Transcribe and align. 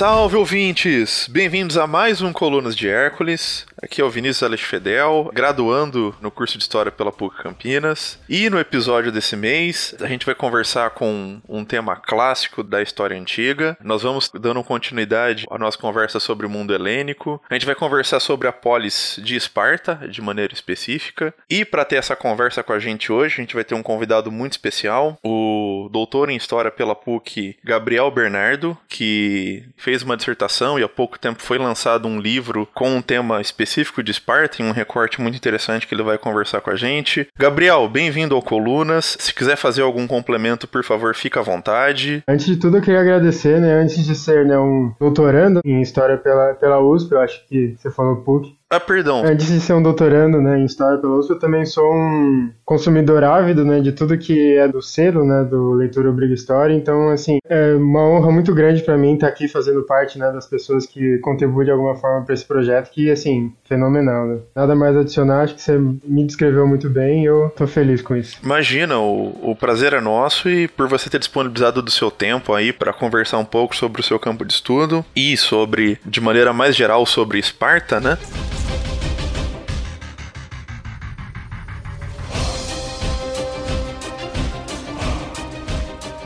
Salve 0.00 0.34
ouvintes! 0.34 1.28
Bem-vindos 1.30 1.76
a 1.76 1.86
mais 1.86 2.22
um 2.22 2.32
Colunas 2.32 2.74
de 2.74 2.88
Hércules. 2.88 3.66
Aqui 3.82 4.02
é 4.02 4.04
o 4.04 4.10
Vinícius 4.10 4.42
Alex 4.42 4.62
Fedel, 4.62 5.30
graduando 5.32 6.14
no 6.20 6.30
curso 6.30 6.58
de 6.58 6.64
História 6.64 6.92
pela 6.92 7.10
PUC 7.10 7.42
Campinas. 7.42 8.18
E 8.28 8.50
no 8.50 8.60
episódio 8.60 9.10
desse 9.10 9.34
mês, 9.36 9.94
a 10.00 10.06
gente 10.06 10.26
vai 10.26 10.34
conversar 10.34 10.90
com 10.90 11.40
um 11.48 11.64
tema 11.64 11.96
clássico 11.96 12.62
da 12.62 12.82
história 12.82 13.18
antiga. 13.18 13.78
Nós 13.82 14.02
vamos 14.02 14.30
dando 14.34 14.62
continuidade 14.62 15.46
à 15.50 15.56
nossa 15.56 15.78
conversa 15.78 16.20
sobre 16.20 16.44
o 16.44 16.50
mundo 16.50 16.74
helênico. 16.74 17.40
A 17.48 17.54
gente 17.54 17.64
vai 17.64 17.74
conversar 17.74 18.20
sobre 18.20 18.46
a 18.46 18.52
polis 18.52 19.18
de 19.22 19.34
Esparta, 19.34 19.94
de 20.10 20.20
maneira 20.20 20.52
específica. 20.52 21.32
E 21.48 21.64
para 21.64 21.84
ter 21.84 21.96
essa 21.96 22.14
conversa 22.14 22.62
com 22.62 22.74
a 22.74 22.78
gente 22.78 23.10
hoje, 23.10 23.36
a 23.36 23.40
gente 23.40 23.54
vai 23.54 23.64
ter 23.64 23.74
um 23.74 23.82
convidado 23.82 24.30
muito 24.30 24.52
especial, 24.52 25.18
o 25.24 25.88
doutor 25.90 26.28
em 26.28 26.36
História 26.36 26.70
pela 26.70 26.94
PUC, 26.94 27.56
Gabriel 27.64 28.10
Bernardo, 28.10 28.76
que 28.86 29.64
fez 29.78 30.02
uma 30.02 30.18
dissertação 30.18 30.78
e 30.78 30.82
há 30.82 30.88
pouco 30.88 31.18
tempo 31.18 31.42
foi 31.42 31.56
lançado 31.56 32.06
um 32.06 32.20
livro 32.20 32.68
com 32.74 32.94
um 32.94 33.00
tema 33.00 33.40
específico 33.40 33.69
de 34.02 34.10
Esparta, 34.10 34.60
em 34.60 34.64
um 34.66 34.72
recorte 34.72 35.20
muito 35.20 35.36
interessante 35.36 35.86
que 35.86 35.94
ele 35.94 36.02
vai 36.02 36.18
conversar 36.18 36.60
com 36.60 36.70
a 36.70 36.76
gente. 36.76 37.28
Gabriel, 37.38 37.88
bem-vindo 37.88 38.34
ao 38.34 38.42
Colunas. 38.42 39.16
Se 39.20 39.32
quiser 39.32 39.56
fazer 39.56 39.82
algum 39.82 40.06
complemento, 40.06 40.66
por 40.66 40.82
favor, 40.82 41.14
fica 41.14 41.40
à 41.40 41.42
vontade. 41.42 42.22
Antes 42.26 42.46
de 42.46 42.56
tudo, 42.56 42.78
eu 42.78 42.82
queria 42.82 43.00
agradecer, 43.00 43.60
né, 43.60 43.74
antes 43.74 44.04
de 44.04 44.14
ser 44.14 44.44
né, 44.44 44.58
um 44.58 44.92
doutorando 44.98 45.60
em 45.64 45.80
História 45.80 46.18
pela, 46.18 46.54
pela 46.54 46.80
USP, 46.80 47.12
eu 47.12 47.20
acho 47.20 47.46
que 47.46 47.76
você 47.78 47.90
falou 47.90 48.16
PUC, 48.16 48.59
ah, 48.72 48.78
perdão. 48.78 49.24
Antes 49.24 49.48
de 49.48 49.58
ser 49.58 49.72
um 49.72 49.82
doutorando 49.82 50.40
né, 50.40 50.56
em 50.56 50.64
História 50.64 50.96
pela 50.96 51.16
USP, 51.16 51.30
eu 51.32 51.38
também 51.40 51.66
sou 51.66 51.92
um 51.92 52.52
consumidor 52.64 53.24
ávido 53.24 53.64
né, 53.64 53.80
de 53.80 53.90
tudo 53.90 54.16
que 54.16 54.56
é 54.56 54.68
do 54.68 54.80
selo, 54.80 55.24
né, 55.24 55.42
do 55.42 55.72
Leitura 55.72 56.08
Obriga 56.08 56.32
História. 56.32 56.72
Então, 56.72 57.08
assim, 57.08 57.38
é 57.48 57.74
uma 57.74 58.00
honra 58.08 58.30
muito 58.30 58.54
grande 58.54 58.80
para 58.84 58.96
mim 58.96 59.14
estar 59.14 59.26
aqui 59.26 59.48
fazendo 59.48 59.82
parte 59.82 60.20
né, 60.20 60.30
das 60.30 60.46
pessoas 60.46 60.86
que 60.86 61.18
contribuem 61.18 61.64
de 61.64 61.72
alguma 61.72 61.96
forma 61.96 62.24
para 62.24 62.32
esse 62.32 62.44
projeto, 62.44 62.92
que, 62.92 63.10
assim, 63.10 63.52
fenomenal. 63.64 64.28
Né? 64.28 64.38
Nada 64.54 64.76
mais 64.76 64.96
adicionar, 64.96 65.42
acho 65.42 65.56
que 65.56 65.62
você 65.62 65.76
me 65.76 66.24
descreveu 66.24 66.64
muito 66.64 66.88
bem 66.88 67.24
e 67.24 67.26
eu 67.26 67.52
tô 67.56 67.66
feliz 67.66 68.00
com 68.00 68.14
isso. 68.14 68.38
Imagina, 68.40 69.00
o, 69.00 69.50
o 69.50 69.56
prazer 69.56 69.94
é 69.94 70.00
nosso 70.00 70.48
e 70.48 70.68
por 70.68 70.86
você 70.86 71.10
ter 71.10 71.18
disponibilizado 71.18 71.82
do 71.82 71.90
seu 71.90 72.08
tempo 72.08 72.54
aí 72.54 72.72
para 72.72 72.92
conversar 72.92 73.38
um 73.38 73.44
pouco 73.44 73.74
sobre 73.74 74.00
o 74.00 74.04
seu 74.04 74.20
campo 74.20 74.44
de 74.44 74.52
estudo 74.52 75.04
e 75.16 75.36
sobre, 75.36 75.98
de 76.06 76.20
maneira 76.20 76.52
mais 76.52 76.76
geral, 76.76 77.04
sobre 77.04 77.40
Esparta, 77.40 77.98
né? 77.98 78.16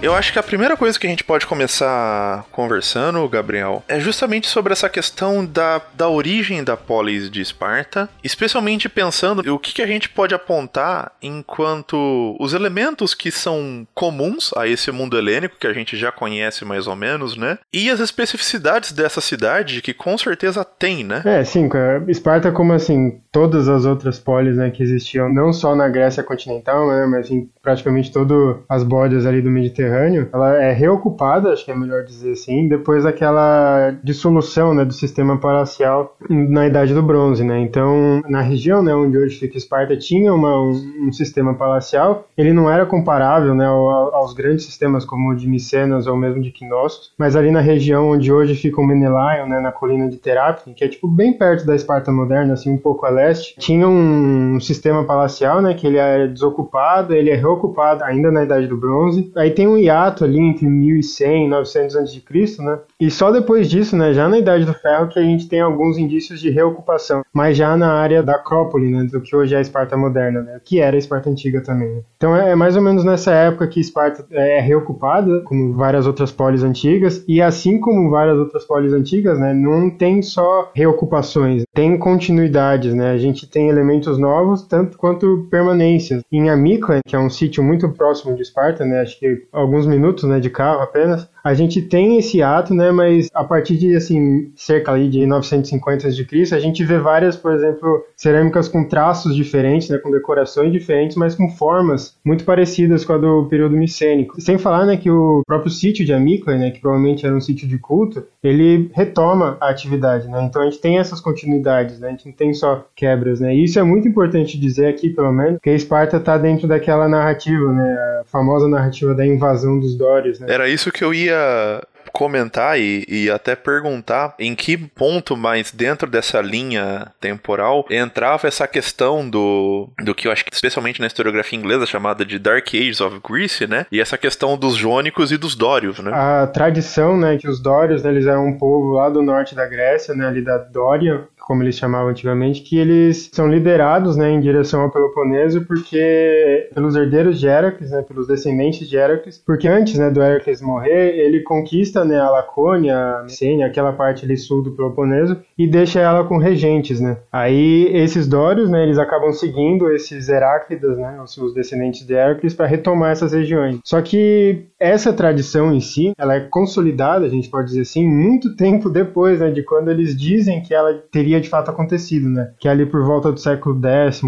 Eu 0.05 0.15
acho 0.15 0.35
que 0.35 0.39
a 0.39 0.43
primeira 0.43 0.77
coisa 0.77 1.01
que 1.01 1.07
a 1.07 1.11
gente 1.11 1.25
pode 1.25 1.47
começar 1.47 2.45
conversando, 2.53 3.27
Gabriel, 3.27 3.83
é 3.89 3.99
justamente 3.99 4.47
sobre 4.47 4.75
essa 4.75 4.87
questão 4.87 5.47
da, 5.47 5.81
da 5.95 6.11
origem 6.11 6.63
da 6.63 6.77
polis 6.77 7.31
de 7.31 7.41
Esparta, 7.41 8.07
especialmente 8.23 8.87
pensando 8.87 9.41
o 9.51 9.59
que, 9.59 9.73
que 9.73 9.81
a 9.81 9.87
gente 9.87 10.11
pode 10.11 10.35
apontar 10.35 11.13
enquanto 11.23 12.37
os 12.39 12.53
elementos 12.53 13.15
que 13.15 13.31
são 13.31 13.87
comuns 13.95 14.51
a 14.55 14.69
esse 14.69 14.93
mundo 14.93 15.17
helênico, 15.17 15.57
que 15.59 15.67
a 15.67 15.73
gente 15.73 15.97
já 15.97 16.13
conhece 16.13 16.67
mais 16.67 16.87
ou 16.87 16.95
menos, 16.95 17.35
né? 17.35 17.57
E 17.73 17.89
as 17.89 17.99
especificidades 17.99 18.93
dessa 18.93 19.23
cidade, 19.23 19.81
que 19.81 19.95
com 19.95 20.19
certeza 20.19 20.67
tem, 20.67 21.03
né? 21.03 21.23
É, 21.25 21.43
sim, 21.45 21.67
Esparta, 22.09 22.53
como 22.53 22.75
assim, 22.75 23.23
todas 23.33 23.71
as 23.71 23.87
outras 23.87 24.19
polis 24.19 24.57
né, 24.57 24.71
que 24.71 24.83
existiam, 24.83 25.33
não 25.33 25.51
só 25.51 25.75
na 25.75 25.89
Grécia 25.89 26.23
continental, 26.23 26.87
né, 26.89 27.07
mas 27.07 27.31
em 27.31 27.49
praticamente 27.63 28.13
todas 28.13 28.59
as 28.69 28.85
bordas 28.85 29.25
ali 29.25 29.41
do 29.41 29.51
Mediterrâneo 29.51 29.94
Ela 30.33 30.57
é 30.63 30.73
reocupada, 30.73 31.53
acho 31.53 31.65
que 31.65 31.71
é 31.71 31.75
melhor 31.75 32.05
dizer 32.05 32.33
assim, 32.33 32.69
depois 32.69 33.05
daquela 33.05 33.95
dissolução 34.03 34.75
né, 34.75 34.85
do 34.85 34.93
sistema 34.93 35.39
palacial 35.39 36.17
na 36.29 36.67
Idade 36.67 36.95
do 36.95 37.03
Bronze. 37.03 37.45
Né? 37.45 37.61
Então, 37.61 38.23
na 38.29 38.41
região 38.41 38.83
né, 38.83 38.95
onde 38.95 39.17
hoje 39.17 39.39
fica 39.39 39.57
Esparta, 39.57 39.97
tinha 39.97 40.33
uma, 40.33 40.61
um, 40.61 41.07
um, 41.09 41.13
sistema 41.13 41.55
palacial, 41.55 42.27
ele 42.37 42.53
não 42.53 42.71
era 42.71 42.87
comparável 42.87 43.55
né, 43.55 43.67
aos 43.67 44.35
grandes 44.35 44.65
sistemas 44.65 45.05
como 45.05 45.31
o 45.31 45.37
de 45.37 45.49
Micenas 45.49 46.07
ou 46.07 46.17
mesmo 46.17 46.43
de 46.43 46.51
Knossos, 46.51 47.13
mas 47.19 47.37
ali 47.37 47.51
na 47.51 47.61
região 47.61 48.11
onde 48.11 48.33
hoje 48.33 48.55
fica 48.55 48.81
o 48.81 48.87
Menelaion, 48.87 49.47
né, 49.47 49.61
na 49.61 49.73
colina 49.73 50.09
de 50.09 50.17
Terápne, 50.17 50.75
que 50.75 50.85
é 50.85 50.89
tipo 50.89 51.07
bem 51.07 51.33
perto 51.33 51.67
da 51.67 51.75
Esparta 51.75 52.11
moderna, 52.11 52.55
assim, 52.55 52.71
um 52.71 52.79
pouco 52.79 53.07
a 53.07 53.11
leste, 53.11 53.55
tinha 53.59 53.89
um 53.89 54.59
sistema 54.61 55.05
palacial, 55.05 55.63
né, 55.63 55.75
que 55.75 55.87
ele 55.87 55.99
é 55.99 56.27
desocupado, 56.27 57.15
ele 57.15 57.31
é 57.31 57.35
reocupado 57.35 58.03
ainda 58.05 58.31
na 58.31 58.45
Idade 58.45 58.67
do 58.67 58.77
Bronze. 58.77 59.31
Aí 59.37 59.51
tem 59.51 59.67
um 59.67 59.77
hiato 59.85 60.25
ali 60.25 60.39
entre 60.39 60.67
1100 60.67 61.45
e 61.45 61.49
900 61.49 61.97
a.C., 61.97 62.63
né? 62.63 62.81
E 63.05 63.11
só 63.11 63.31
depois 63.31 63.69
disso, 63.69 63.95
né, 63.95 64.15
já 64.15 64.27
na 64.31 64.39
Idade 64.39 64.65
do 64.65 64.73
Ferro, 64.73 65.09
que 65.09 65.19
a 65.19 65.23
gente 65.23 65.47
tem 65.47 65.61
alguns 65.61 65.99
indícios 65.99 66.41
de 66.41 66.49
reocupação, 66.49 67.23
mas 67.35 67.55
já 67.55 67.77
na 67.77 67.93
área 67.93 68.23
da 68.23 68.37
Acrópole, 68.37 68.91
né, 68.91 69.05
do 69.05 69.21
que 69.21 69.37
hoje 69.37 69.55
é 69.55 69.59
a 69.59 69.61
Esparta 69.61 69.95
moderna, 69.95 70.41
né, 70.41 70.59
que 70.65 70.81
era 70.81 70.97
a 70.97 70.99
Esparta 70.99 71.29
antiga 71.29 71.61
também. 71.61 71.97
Né? 71.97 72.01
Então 72.17 72.35
é, 72.35 72.53
é, 72.53 72.55
mais 72.55 72.77
ou 72.77 72.83
menos 72.83 73.05
nessa 73.05 73.31
época 73.31 73.67
que 73.67 73.79
Esparta 73.79 74.25
é 74.31 74.59
reocupada, 74.59 75.43
como 75.43 75.75
várias 75.75 76.07
outras 76.07 76.33
polis 76.33 76.63
antigas, 76.63 77.23
e 77.29 77.43
assim 77.43 77.79
como 77.79 78.09
várias 78.09 78.39
outras 78.39 78.65
polis 78.65 78.95
antigas, 78.95 79.39
né, 79.39 79.53
não 79.53 79.91
tem 79.91 80.23
só 80.23 80.73
reocupações, 80.75 81.65
tem 81.75 81.99
continuidades, 81.99 82.95
né? 82.95 83.11
A 83.11 83.19
gente 83.19 83.47
tem 83.47 83.69
elementos 83.69 84.17
novos, 84.17 84.63
tanto 84.63 84.97
quanto 84.97 85.47
permanências. 85.51 86.23
Em 86.33 86.49
Amícla, 86.49 87.01
que 87.07 87.15
é 87.15 87.19
um 87.19 87.29
sítio 87.29 87.63
muito 87.63 87.87
próximo 87.91 88.35
de 88.35 88.41
Esparta, 88.41 88.83
né, 88.83 89.03
acho 89.03 89.19
que 89.19 89.43
alguns 89.53 89.87
minutos, 89.87 90.25
né, 90.25 90.41
de 90.41 90.49
carro 90.49 90.81
apenas, 90.81 91.29
a 91.45 91.53
gente 91.53 91.83
tem 91.83 92.17
esse 92.17 92.43
ato, 92.43 92.73
né, 92.73 92.91
mas 92.91 93.29
a 93.35 93.45
partir 93.45 93.77
de 93.77 93.95
assim 93.95 94.51
cerca 94.57 94.93
ali 94.93 95.11
de 95.11 95.27
950 95.27 96.09
a.C., 96.09 96.55
a 96.55 96.59
gente 96.59 96.83
vê 96.83 96.99
várias, 96.99 97.37
por 97.37 97.53
exemplo, 97.53 98.03
cerâmicas 98.17 98.67
com 98.67 98.89
traços 98.89 99.37
diferentes, 99.37 99.91
né, 99.91 99.99
com 99.99 100.11
decorações 100.11 100.73
diferentes, 100.73 101.19
mas 101.19 101.35
com 101.35 101.51
formas 101.51 102.17
muito 102.25 102.45
parecidas 102.45 103.05
com 103.05 103.13
a 103.13 103.19
do 103.19 103.45
período 103.45 103.77
micênico. 103.77 104.41
Sem 104.41 104.57
falar, 104.57 104.87
né, 104.87 104.97
que 104.97 105.11
o 105.11 105.43
próprio 105.47 105.71
sítio 105.71 106.05
de 106.05 106.15
Amíclea, 106.15 106.57
né, 106.57 106.71
que 106.71 106.81
provavelmente 106.81 107.27
era 107.27 107.37
um 107.37 107.41
sítio 107.41 107.69
de 107.69 107.79
culto, 107.79 108.25
ele 108.45 108.91
retoma 108.95 109.57
a 109.59 109.71
atividade, 109.71 110.29
né? 110.29 110.45
Então 110.45 110.61
a 110.61 110.67
gente 110.67 110.79
tem 110.79 110.99
essas 110.99 111.19
continuidades, 111.19 111.99
né? 111.99 112.09
A 112.09 112.11
gente 112.11 112.27
não 112.27 112.33
tem 112.35 112.53
só 112.53 112.87
quebras, 112.95 113.41
né? 113.41 113.55
E 113.55 113.65
isso 113.65 113.79
é 113.79 113.83
muito 113.83 114.07
importante 114.07 114.61
dizer 114.61 114.87
aqui, 114.87 115.09
pelo 115.09 115.33
menos, 115.33 115.59
que 115.63 115.71
a 115.71 115.75
Esparta 115.75 116.19
está 116.19 116.37
dentro 116.37 116.69
daquela 116.69 117.09
narrativa, 117.09 117.73
né? 117.73 117.97
A 118.21 118.25
famosa 118.27 118.69
narrativa 118.69 119.15
da 119.15 119.27
invasão 119.27 119.81
dos 119.81 119.97
Dórios, 119.97 120.39
né? 120.39 120.47
Era 120.51 120.69
isso 120.69 120.93
que 120.93 121.03
eu 121.03 121.15
ia 121.15 121.83
comentar 122.15 122.79
e, 122.79 123.05
e, 123.09 123.29
até 123.29 123.57
perguntar 123.57 124.35
em 124.39 124.55
que 124.55 124.77
ponto 124.77 125.37
mais 125.37 125.73
dentro 125.73 126.09
dessa 126.09 126.41
linha 126.41 127.09
temporal 127.21 127.85
entrava 127.91 128.47
essa 128.47 128.69
questão 128.69 129.29
do, 129.29 129.89
do 130.01 130.15
que 130.15 130.29
eu 130.29 130.33
acho 130.33 130.45
que 130.45 130.55
especialmente 130.55 131.01
na 131.01 131.09
historiografia 131.09 131.59
inglesa 131.59 131.87
chamada 131.87 132.25
de 132.25 132.39
Dark 132.39 132.69
Ages 132.73 133.01
of 133.01 133.21
Greece, 133.29 133.67
né? 133.67 133.85
E 133.91 134.01
essa 134.01 134.17
questão 134.17 134.57
dos 134.57 134.77
jônicos 134.77 135.33
e 135.33 135.37
dos 135.37 135.57
dórios, 135.57 135.99
né? 135.99 136.13
A 136.15 136.47
tradição, 136.47 137.17
né, 137.17 137.37
que 137.37 137.49
os 137.49 137.61
dórios, 137.61 138.05
né, 138.05 138.11
eles 138.11 138.27
eram 138.27 138.47
um 138.47 138.57
povo 138.57 138.93
lá 138.93 139.09
do 139.09 139.21
norte 139.21 139.55
da 139.55 139.67
Grécia, 139.67 140.15
né, 140.15 140.27
ali 140.27 140.41
da 140.41 140.59
Dória, 140.59 141.27
como 141.45 141.63
eles 141.63 141.77
chamavam 141.77 142.09
antigamente, 142.09 142.63
que 142.63 142.79
eles 142.79 143.31
são 143.33 143.47
liderados 143.47 144.17
né, 144.17 144.31
em 144.31 144.41
direção 144.41 144.83
ao 144.83 144.91
Peloponeso 144.91 145.65
porque 145.67 146.69
pelos 146.75 146.97
herdeiros 146.97 147.39
de 147.39 147.47
Heracles, 147.47 147.91
né, 147.91 148.03
pelos 148.03 148.27
descendentes 148.27 148.89
de 148.89 148.97
Heracles, 148.97 149.39
porque 149.45 149.69
antes 149.69 149.99
né, 149.99 150.11
do 150.11 150.23
Heracles 150.23 150.61
morrer, 150.61 151.19
ele 151.19 151.41
conquista 151.41 152.05
né, 152.05 152.19
a 152.19 152.31
Lacônia, 152.31 152.97
a 152.97 153.23
Messênia, 153.23 153.67
aquela 153.67 153.93
parte 153.93 154.25
ali 154.25 154.37
sul 154.37 154.63
do 154.63 154.73
Peloponeso, 154.73 155.37
e 155.57 155.67
deixa 155.67 156.01
ela 156.01 156.25
com 156.25 156.39
regentes. 156.39 157.01
Né. 157.01 157.19
Aí 157.31 157.89
esses 157.95 158.27
Dórios, 158.27 158.71
né, 158.71 158.83
eles 158.83 158.99
acabam 158.99 159.33
seguindo 159.33 159.91
esses 159.91 160.29
Heráclidas, 160.29 160.97
né, 160.97 161.23
os 161.23 161.55
descendentes 161.55 162.07
de 162.07 162.15
Heracles, 162.15 162.55
para 162.55 162.67
retomar 162.67 163.13
essas 163.13 163.33
regiões. 163.33 163.81
Só 163.85 164.01
que 164.01 164.67
essa 164.79 165.13
tradição 165.13 165.73
em 165.75 165.81
si, 165.81 166.13
ela 166.19 166.35
é 166.35 166.41
consolidada, 166.41 167.27
a 167.27 167.29
gente 167.29 167.49
pode 167.49 167.69
dizer 167.69 167.83
assim, 167.83 168.07
muito 168.07 168.57
tempo 168.57 168.91
depois 168.91 169.41
né, 169.41 169.51
de 169.51 169.63
quando 169.63 169.91
eles 169.91 170.17
dizem 170.17 170.63
que 170.63 170.75
ela 170.75 170.95
teria 171.11 171.34
teria 171.35 171.41
de 171.41 171.49
fato 171.49 171.71
acontecido, 171.71 172.29
né? 172.29 172.53
Que 172.59 172.69
é 172.69 172.71
ali 172.71 172.87
por 172.87 173.05
volta 173.05 173.33
do 173.33 173.41
século 173.41 173.79
X, 173.83 174.23